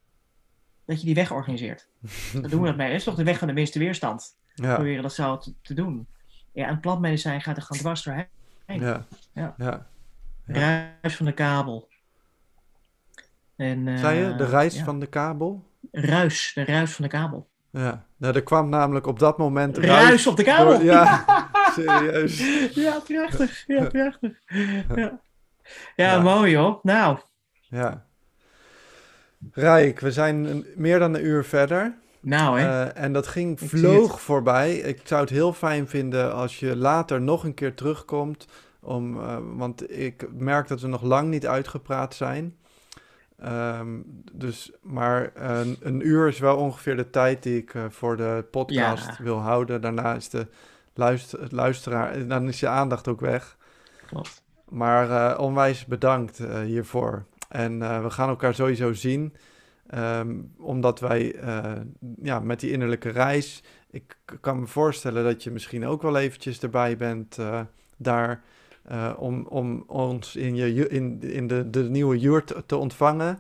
dat 0.85 1.01
je 1.01 1.07
die 1.07 1.15
wegorganiseert. 1.15 1.89
Daar 2.33 2.51
doen 2.51 2.61
we 2.61 2.67
dat 2.67 2.77
mee. 2.77 2.89
Dat 2.89 2.97
is 2.99 3.05
toch 3.05 3.15
de 3.15 3.25
weg 3.25 3.39
van 3.39 3.49
de 3.49 3.55
minste 3.55 3.79
weerstand. 3.79 4.37
Proberen 4.55 5.03
dat 5.03 5.13
zo 5.15 5.39
te, 5.39 5.53
te 5.63 5.75
doen. 5.75 6.07
Ja, 6.53 6.67
en 6.69 6.81
plantmedicijn 6.81 7.41
gaat 7.43 7.57
er 7.57 7.63
gewoon 7.63 7.83
dwars 7.83 8.03
doorheen. 8.03 8.27
ja, 8.67 9.07
Ja. 9.33 9.55
ja. 9.59 9.87
Ja. 10.47 10.93
Ruis 11.03 11.17
van 11.17 11.27
de 11.27 11.33
kabel. 11.33 11.89
En, 13.61 13.89
eh, 13.89 13.99
Zei 13.99 14.19
je, 14.19 14.35
de 14.35 14.45
reis 14.45 14.77
ja. 14.77 14.85
van 14.85 15.01
de 15.01 15.07
kabel? 15.07 15.65
Ruis, 15.93 16.53
de 16.55 16.65
ruis 16.65 16.93
van 16.93 17.05
de 17.05 17.11
kabel. 17.11 17.49
Ja, 17.71 18.05
nou, 18.17 18.35
er 18.35 18.43
kwam 18.43 18.69
namelijk 18.69 19.07
op 19.07 19.19
dat 19.19 19.39
moment 19.39 19.79
Ruis 19.79 20.27
op 20.27 20.37
de 20.37 20.43
kabel! 20.43 20.73
door- 20.73 20.83
ja, 20.85 21.25
serieus. 21.77 22.39
Ja, 22.75 22.99
prachtig. 23.07 23.65
Ja, 23.67 23.85
prachtig. 23.87 24.33
Ja, 24.47 24.95
ja, 24.97 25.21
Ja. 25.97 26.21
mooi 26.21 26.57
hoor. 26.57 26.79
Nou, 26.83 27.19
Ja. 27.69 28.05
Rijk, 29.53 30.01
we 30.01 30.13
zijn 30.13 30.45
een- 30.45 30.67
meer 30.77 30.99
dan 30.99 31.15
een 31.15 31.25
uur 31.27 31.45
verder. 31.45 31.95
nou 32.21 32.61
hè. 32.61 32.85
Eh, 32.91 33.03
en 33.03 33.13
dat 33.13 33.27
ging 33.27 33.61
vloog 33.61 34.21
voorbij. 34.21 34.75
Ik 34.75 35.01
zou 35.05 35.21
het 35.21 35.31
heel 35.31 35.53
fijn 35.53 35.89
vinden 35.89 36.35
als 36.35 36.59
je 36.61 36.77
later 36.77 37.21
nog 37.21 37.45
een 37.45 37.55
keer 37.55 37.75
terugkomt. 37.75 38.47
Om, 38.81 39.21
eh, 39.21 39.37
want 39.57 39.99
ik 39.99 40.27
merk 40.33 40.69
dat 40.69 40.81
we 40.81 40.89
nog 40.89 41.03
lang 41.03 41.29
niet 41.31 41.47
uitgepraat 41.47 42.15
zijn. 42.15 42.55
Ehm, 43.41 43.99
dus, 44.33 44.73
maar 44.83 45.31
een, 45.35 45.77
een 45.81 46.07
uur 46.07 46.29
is 46.29 46.39
wel 46.39 46.57
ongeveer 46.57 46.97
de 46.97 47.11
tijd 47.11 47.43
die 47.43 47.57
ik 47.59 47.75
eh, 47.75 47.85
voor 47.89 48.17
de 48.17 48.45
podcast 48.51 49.07
Ja. 49.07 49.17
wil 49.25 49.39
houden. 49.39 49.81
Daarna 49.81 50.15
is 50.15 50.29
de 50.29 50.47
luister, 50.95 51.41
het 51.41 51.53
luisteraar, 51.53 52.27
dan 52.27 52.49
is 52.49 52.61
je 52.61 52.69
aandacht 52.69 53.09
ook 53.09 53.21
weg. 53.21 53.57
Klopt. 54.07 54.43
Maar 54.69 55.11
eh, 55.33 55.41
onwijs 55.41 55.87
bedankt 55.87 56.39
eh, 56.39 56.59
hiervoor. 56.61 57.25
En 57.49 57.83
eh, 57.83 58.03
we 58.03 58.11
gaan 58.11 58.29
elkaar 58.29 58.55
sowieso 58.55 58.93
zien. 58.93 59.35
Ehm, 59.87 60.37
omdat 60.59 61.01
wij 61.01 61.35
eh, 61.35 61.73
ja, 62.23 62.41
met 62.41 62.61
die 62.61 62.71
innerlijke 62.71 63.09
reis. 63.09 63.63
Ik 63.91 64.17
kan 64.41 64.61
me 64.61 64.67
voorstellen 64.67 65.25
dat 65.25 65.43
je 65.43 65.51
misschien 65.51 65.87
ook 65.87 66.03
wel 66.03 66.17
eventjes 66.19 66.61
erbij 66.61 66.97
bent 66.97 67.39
eh, 67.39 67.61
daar. 67.97 68.43
Eh, 68.91 69.13
om, 69.17 69.47
om 69.47 69.85
ons 69.87 70.37
in, 70.37 70.57
je, 70.57 70.89
in, 70.89 71.23
in 71.23 71.47
de, 71.47 71.71
de 71.71 71.83
nieuwe 71.83 72.19
jurt 72.19 72.55
te 72.67 72.77
ontvangen. 72.77 73.39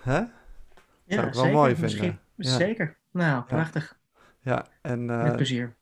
Hè? 0.00 0.18
Ja, 0.18 0.28
ik 1.04 1.20
wel 1.20 1.32
zeker. 1.32 1.52
mooi 1.52 1.76
vinden. 1.76 2.20
Ja. 2.34 2.56
Zeker. 2.56 2.96
Nou, 3.10 3.44
prachtig. 3.44 3.96
Ja, 4.40 4.66
en 4.82 5.10
eh, 5.10 5.22
Met 5.22 5.36
plezier. 5.36 5.74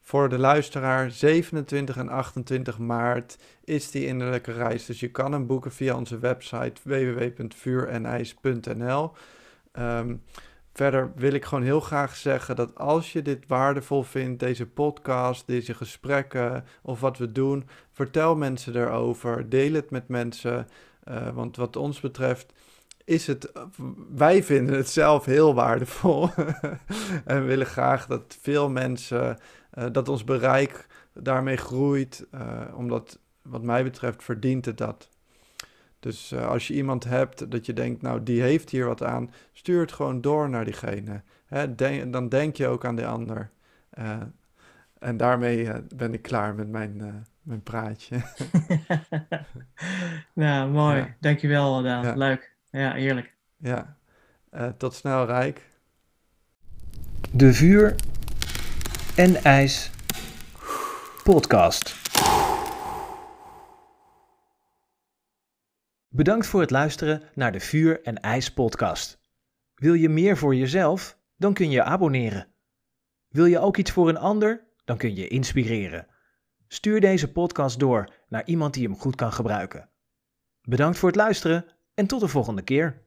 voor 0.00 0.28
de 0.28 0.38
luisteraar, 0.38 1.10
27 1.10 1.96
en 1.96 2.08
28 2.08 2.78
maart 2.78 3.38
is 3.64 3.90
die 3.90 4.06
innerlijke 4.06 4.52
reis. 4.52 4.86
Dus 4.86 5.00
je 5.00 5.10
kan 5.10 5.32
hem 5.32 5.46
boeken 5.46 5.72
via 5.72 5.96
onze 5.96 6.18
website 6.18 6.80
www.vuurenijs.nl. 6.82 9.12
Ehm, 9.72 10.14
verder 10.76 11.12
wil 11.14 11.32
ik 11.32 11.44
gewoon 11.44 11.64
heel 11.64 11.80
graag 11.80 12.16
zeggen 12.16 12.56
dat 12.56 12.78
als 12.78 13.12
je 13.12 13.22
dit 13.22 13.46
waardevol 13.46 14.02
vindt, 14.02 14.40
deze 14.40 14.66
podcast, 14.66 15.46
deze 15.46 15.74
gesprekken 15.74 16.64
of 16.82 17.00
wat 17.00 17.18
we 17.18 17.32
doen, 17.32 17.68
vertel 17.92 18.36
mensen 18.36 18.76
erover, 18.76 19.48
deel 19.48 19.72
het 19.72 19.90
met 19.90 20.08
mensen. 20.08 20.68
Eh, 21.04 21.28
want 21.28 21.56
wat 21.56 21.76
ons 21.76 22.00
betreft 22.00 22.52
is 23.04 23.26
het, 23.26 23.52
wij 24.14 24.42
vinden 24.42 24.76
het 24.76 24.88
zelf 24.88 25.24
heel 25.24 25.54
waardevol 25.54 26.28
en 27.24 27.46
willen 27.46 27.66
graag 27.66 28.06
dat 28.06 28.38
veel 28.40 28.68
mensen 28.68 29.38
eh, 29.70 29.86
dat 29.92 30.08
ons 30.08 30.24
bereik 30.24 30.86
daarmee 31.12 31.56
groeit, 31.56 32.26
eh, 32.30 32.60
omdat 32.74 33.18
wat 33.42 33.62
mij 33.62 33.84
betreft 33.84 34.24
verdient 34.24 34.64
het 34.64 34.78
dat. 34.78 35.08
Dus 36.06 36.32
eh, 36.32 36.46
als 36.46 36.66
je 36.68 36.74
iemand 36.74 37.04
hebt 37.04 37.50
dat 37.50 37.66
je 37.66 37.72
denkt, 37.72 38.02
nou 38.02 38.22
die 38.22 38.42
heeft 38.42 38.70
hier 38.70 38.86
wat 38.86 39.02
aan, 39.02 39.30
stuur 39.52 39.80
het 39.80 39.92
gewoon 39.92 40.20
door 40.20 40.48
naar 40.48 40.64
diegene. 40.64 41.22
Hè, 41.46 41.74
denk- 41.74 42.12
dan 42.12 42.28
denk 42.28 42.56
je 42.56 42.66
ook 42.66 42.84
aan 42.84 42.96
de 42.96 43.06
ander. 43.06 43.50
Eh, 43.90 44.16
en 44.98 45.16
daarmee 45.16 45.68
eh, 45.70 45.78
ben 45.94 46.12
ik 46.14 46.22
klaar 46.22 46.54
met 46.54 46.68
mijn, 46.68 47.00
eh, 47.00 47.06
mijn 47.42 47.62
praatje. 47.62 48.16
nou, 50.32 50.70
mooi. 50.70 50.96
Ja. 50.96 51.14
Dankjewel, 51.20 51.82
Daan. 51.82 52.04
Ja. 52.04 52.14
Leuk. 52.14 52.52
Ja, 52.70 52.92
heerlijk. 52.92 53.32
ja, 53.56 53.96
Eh, 54.50 54.68
tot 54.78 54.94
snel 54.94 55.26
Rijk. 55.26 55.62
De 57.32 57.52
Vuur 57.54 57.94
en 59.16 59.34
IJs 59.42 59.90
podcast. 61.24 62.05
Bedankt 66.16 66.46
voor 66.46 66.60
het 66.60 66.70
luisteren 66.70 67.22
naar 67.34 67.52
de 67.52 67.60
Vuur 67.60 68.02
en 68.02 68.20
IJs 68.20 68.52
podcast. 68.52 69.18
Wil 69.74 69.94
je 69.94 70.08
meer 70.08 70.36
voor 70.36 70.54
jezelf? 70.54 71.18
Dan 71.36 71.54
kun 71.54 71.70
je 71.70 71.82
abonneren. 71.82 72.46
Wil 73.28 73.44
je 73.44 73.58
ook 73.58 73.76
iets 73.76 73.90
voor 73.90 74.08
een 74.08 74.16
ander? 74.16 74.64
Dan 74.84 74.96
kun 74.96 75.14
je 75.14 75.28
inspireren. 75.28 76.06
Stuur 76.68 77.00
deze 77.00 77.32
podcast 77.32 77.78
door 77.78 78.12
naar 78.28 78.46
iemand 78.46 78.74
die 78.74 78.82
hem 78.82 78.96
goed 78.96 79.14
kan 79.14 79.32
gebruiken. 79.32 79.90
Bedankt 80.60 80.98
voor 80.98 81.08
het 81.08 81.18
luisteren 81.18 81.64
en 81.94 82.06
tot 82.06 82.20
de 82.20 82.28
volgende 82.28 82.62
keer. 82.62 83.02